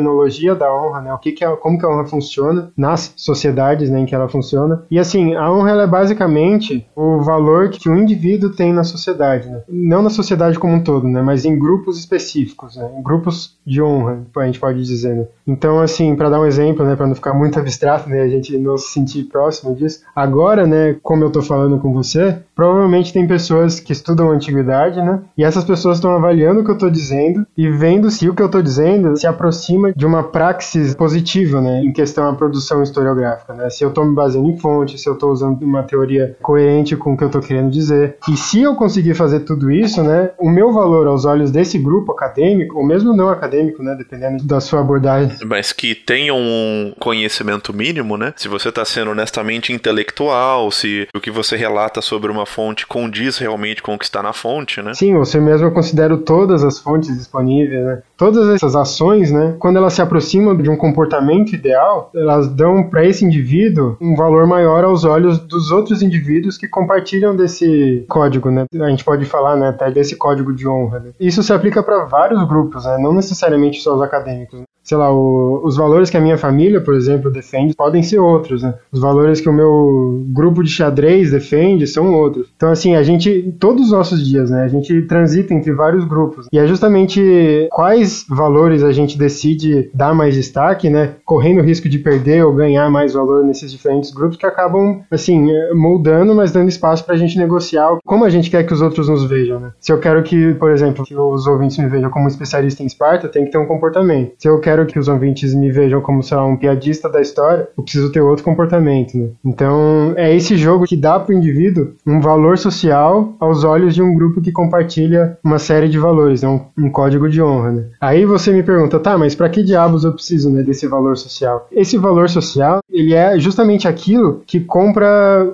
da 0.55 0.73
honra, 0.73 1.01
né? 1.01 1.13
O 1.13 1.19
que, 1.19 1.33
que 1.33 1.45
é, 1.45 1.57
como 1.57 1.79
que 1.79 1.85
a 1.85 1.89
honra 1.89 2.05
funciona 2.05 2.73
nas 2.77 3.13
sociedades, 3.17 3.91
né, 3.91 4.01
em 4.01 4.07
que 4.07 4.15
ela 4.15 4.29
funciona. 4.29 4.85
E 4.91 4.99
assim, 4.99 5.35
a 5.35 5.51
honra 5.51 5.83
é 5.83 5.87
basicamente 5.87 6.87
o 6.95 7.21
valor 7.21 7.71
que 7.71 7.89
o 7.89 7.97
indivíduo 7.97 8.51
tem 8.51 8.73
na 8.73 8.85
sociedade, 8.85 9.49
né? 9.49 9.63
Não 9.69 10.03
na 10.03 10.11
sociedade 10.11 10.59
como 10.59 10.75
um 10.75 10.83
todo, 10.83 11.09
né, 11.09 11.23
mas 11.23 11.45
em 11.45 11.59
grupos 11.59 11.99
específicos, 11.99 12.77
né? 12.77 12.91
Em 12.99 13.03
grupos 13.03 13.57
de 13.67 13.83
honra, 13.83 14.27
a 14.37 14.47
gente 14.47 14.61
pode 14.61 14.83
dizer. 14.85 15.15
Né? 15.15 15.27
Então, 15.47 15.81
assim, 15.81 16.15
para 16.17 16.31
dar 16.31 16.41
um 16.41 16.47
exemplo, 16.47 16.85
né, 16.85 16.97
para 16.97 17.07
não 17.07 17.15
ficar 17.15 17.35
muito 17.35 17.59
abstrato, 17.59 18.09
né, 18.09 18.23
a 18.23 18.29
gente 18.29 18.57
não 18.57 18.77
se 18.77 18.93
sentir 18.93 19.25
próximo 19.25 19.75
disso. 19.75 20.03
Agora, 20.15 20.67
né, 20.67 20.97
como 21.03 21.25
eu 21.25 21.31
tô 21.31 21.43
falando 21.43 21.79
com 21.79 21.93
você, 21.93 22.39
provavelmente 22.59 23.13
tem 23.13 23.25
pessoas 23.25 23.79
que 23.79 23.93
estudam 23.93 24.33
a 24.33 24.35
antiguidade, 24.35 25.01
né? 25.01 25.21
E 25.37 25.45
essas 25.45 25.63
pessoas 25.63 25.99
estão 25.99 26.11
avaliando 26.11 26.59
o 26.59 26.65
que 26.65 26.71
eu 26.71 26.75
estou 26.75 26.91
dizendo 26.91 27.47
e 27.57 27.71
vendo 27.71 28.11
se 28.11 28.29
o 28.29 28.35
que 28.35 28.43
eu 28.43 28.47
estou 28.47 28.61
dizendo 28.61 29.17
se 29.17 29.29
aproxima 29.29 29.93
de 29.93 30.05
uma 30.05 30.25
praxis 30.25 30.93
positiva, 30.93 31.61
né? 31.61 31.81
Em 31.85 31.93
questão 31.93 32.29
à 32.29 32.35
produção 32.35 32.83
historiográfica, 32.83 33.55
né? 33.55 33.71
Se 33.71 33.85
eu 33.85 33.91
estou 33.91 34.05
me 34.05 34.13
baseando 34.13 34.49
em 34.49 34.59
fontes, 34.59 35.01
se 35.01 35.09
eu 35.09 35.13
estou 35.13 35.31
usando 35.31 35.63
uma 35.63 35.85
teoria 35.85 36.37
coerente 36.43 36.97
com 36.97 37.13
o 37.13 37.17
que 37.17 37.23
eu 37.23 37.29
estou 37.29 37.41
querendo 37.41 37.71
dizer. 37.71 38.17
E 38.29 38.37
se 38.37 38.61
eu 38.61 38.75
conseguir 38.75 39.15
fazer 39.15 39.41
tudo 39.41 39.71
isso, 39.71 40.03
né? 40.03 40.33
O 40.37 40.51
meu 40.51 40.73
valor 40.73 41.07
aos 41.07 41.25
olhos 41.25 41.53
desse 41.53 41.79
grupo 41.79 42.11
acadêmico, 42.11 42.77
ou 42.77 42.85
mesmo 42.85 43.15
não 43.15 43.29
acadêmico, 43.29 43.85
né? 43.85 43.95
Dependendo 43.97 44.43
da 44.43 44.59
sua 44.59 44.81
abordagem. 44.81 45.39
Mas 45.47 45.73
que 45.73 45.95
tenham 45.95 46.37
um 46.37 46.93
conhecimento 46.99 47.73
mínimo, 47.73 48.17
né? 48.17 48.35
Se 48.35 48.49
você 48.49 48.69
está 48.69 48.85
sendo 48.85 49.13
honestamente 49.13 49.73
intelectual, 49.73 50.73
se 50.73 51.07
o 51.15 51.21
que 51.21 51.31
você 51.31 51.55
relata 51.55 52.03
sobre 52.03 52.33
uma 52.33 52.48
fonte 52.49 52.87
condiz 52.87 53.39
realmente 53.39 53.83
com 53.83 53.95
o 53.95 53.99
que 53.99 54.05
está 54.05 54.23
na 54.23 54.33
fonte, 54.33 54.83
né? 54.83 54.95
Sim, 54.95 55.15
você 55.17 55.39
mesmo 55.39 55.67
eu 55.67 55.73
considero 55.73 56.19
todas 56.19 56.65
as 56.65 56.79
fontes 56.79 57.17
disponíveis, 57.17 57.85
né? 57.85 58.03
Todas 58.17 58.49
essas 58.49 58.75
ações, 58.75 59.31
né? 59.31 59.55
Quando 59.59 59.77
elas 59.77 59.93
se 59.93 60.03
aproximam 60.03 60.57
de 60.57 60.69
um 60.69 60.77
comportamento 60.77 61.53
ideal, 61.53 62.11
elas 62.15 62.49
dão 62.49 62.83
para 62.89 63.07
esse 63.07 63.25
indivíduo 63.25 63.97
um 64.01 64.17
valor 64.17 64.47
maior 64.47 64.85
aos 64.85 65.05
olhos 65.05 65.39
dos 65.39 65.71
outros 65.71 66.03
indivíduos 66.03 66.57
que 66.57 66.67
compartilham 66.67 67.37
desse 67.37 68.05
código, 68.09 68.51
né? 68.51 68.65
A 68.81 68.91
gente 68.91 69.05
pode 69.05 69.25
falar, 69.25 69.57
né, 69.57 69.69
até 69.69 69.91
desse 69.91 70.17
código 70.17 70.55
de 70.55 70.67
honra. 70.67 71.01
Né? 71.01 71.11
Isso 71.21 71.43
se 71.43 71.53
aplica 71.53 71.83
para 71.83 72.05
vários 72.05 72.43
grupos, 72.49 72.85
né? 72.85 72.99
Não 72.99 73.13
necessariamente 73.13 73.81
só 73.81 73.95
os 73.95 74.03
acadêmicos 74.03 74.68
sei 74.89 74.97
lá, 74.97 75.13
o, 75.13 75.61
os 75.65 75.77
valores 75.77 76.09
que 76.09 76.17
a 76.17 76.21
minha 76.21 76.39
família, 76.39 76.81
por 76.81 76.95
exemplo, 76.95 77.31
defende 77.31 77.75
podem 77.75 78.03
ser 78.03 78.19
outros, 78.19 78.63
né? 78.63 78.73
Os 78.91 78.99
valores 78.99 79.39
que 79.39 79.49
o 79.49 79.53
meu 79.53 80.25
grupo 80.29 80.65
de 80.65 80.71
xadrez 80.71 81.31
defende 81.31 81.87
são 81.87 82.15
outros. 82.15 82.49
Então, 82.57 82.71
assim, 82.71 82.97
a 82.97 83.03
gente, 83.03 83.55
todos 83.61 83.87
os 83.87 83.93
nossos 83.93 84.27
dias, 84.27 84.51
né, 84.51 84.63
a 84.63 84.69
gente 84.69 85.03
transita 85.03 85.53
entre 85.53 85.73
vários 85.73 86.07
grupos. 86.07 86.47
E 86.51 86.59
é 86.59 86.67
justamente 86.67 87.69
quais 87.71 88.25
valores 88.31 88.83
a 88.83 88.91
gente 88.91 89.19
decide 89.19 89.91
dar 89.93 90.15
mais 90.15 90.35
destaque, 90.35 90.89
né, 90.89 91.17
correndo 91.23 91.61
o 91.61 91.65
risco 91.65 91.87
de 91.87 91.99
perder 91.99 92.47
ou 92.47 92.55
ganhar 92.55 92.91
mais 92.91 93.13
valor 93.13 93.45
nesses 93.45 93.71
diferentes 93.71 94.11
grupos 94.11 94.39
que 94.39 94.47
acabam, 94.47 95.03
assim, 95.11 95.49
moldando, 95.75 96.35
mas 96.35 96.51
dando 96.51 96.71
espaço 96.71 97.05
para 97.05 97.15
a 97.15 97.19
gente 97.19 97.37
negociar 97.37 97.99
como 98.07 98.25
a 98.25 98.31
gente 98.31 98.51
quer 98.51 98.65
que 98.65 98.73
os 98.73 98.81
outros 98.81 99.07
nos 99.07 99.25
vejam, 99.25 99.61
né? 99.61 99.73
Se 99.79 99.93
eu 99.93 99.99
quero 99.99 100.23
que, 100.23 100.55
por 100.55 100.71
exemplo, 100.71 101.05
que 101.05 101.15
os 101.15 101.47
ouvintes 101.47 101.77
me 101.77 101.89
vejam 101.89 102.09
como 102.11 102.27
especialista 102.27 102.83
em 102.83 102.87
Esparta, 102.87 103.29
tem 103.29 103.45
que 103.45 103.51
ter 103.51 103.59
um 103.59 103.67
comportamento. 103.67 104.33
Se 104.39 104.49
eu 104.49 104.59
quero 104.61 104.78
quero 104.79 104.87
que 104.87 104.99
os 104.99 105.09
ouvintes 105.09 105.55
me 105.55 105.71
vejam 105.71 106.01
como, 106.01 106.23
sei 106.23 106.39
um 106.39 106.57
piadista 106.57 107.09
da 107.09 107.21
história, 107.21 107.69
eu 107.77 107.83
preciso 107.83 108.13
ter 108.13 108.21
outro 108.21 108.45
comportamento, 108.45 109.17
né? 109.17 109.31
Então, 109.45 110.13
é 110.17 110.35
esse 110.35 110.57
jogo 110.57 110.85
que 110.85 110.97
dá 110.97 111.19
para 111.19 111.35
o 111.35 111.39
indivíduo 111.39 111.93
um 112.07 112.21
valor 112.21 112.57
social 112.59 113.35
aos 113.41 113.65
olhos 113.65 113.95
de 113.95 114.03
um 114.03 114.15
grupo 114.15 114.41
que 114.41 114.53
compartilha 114.53 115.37
uma 115.43 115.59
série 115.59 115.89
de 115.89 115.99
valores, 115.99 116.43
é 116.43 116.49
um, 116.49 116.61
um 116.79 116.91
código 116.91 117.29
de 117.29 117.43
honra, 117.43 117.73
né? 117.73 117.85
Aí 118.01 118.25
você 118.25 118.53
me 118.53 118.63
pergunta, 118.63 119.01
tá, 119.01 119.19
mas 119.19 119.35
para 119.35 119.49
que 119.49 119.63
diabos 119.63 120.05
eu 120.05 120.13
preciso, 120.13 120.51
né, 120.51 120.63
desse 120.63 120.87
valor 120.87 121.17
social? 121.17 121.67
Esse 121.73 121.99
valor 121.99 122.29
social, 122.29 122.81
ele 122.91 123.15
é 123.15 123.39
justamente 123.39 123.89
aquilo 123.89 124.43
que 124.47 124.61
compra 124.61 125.09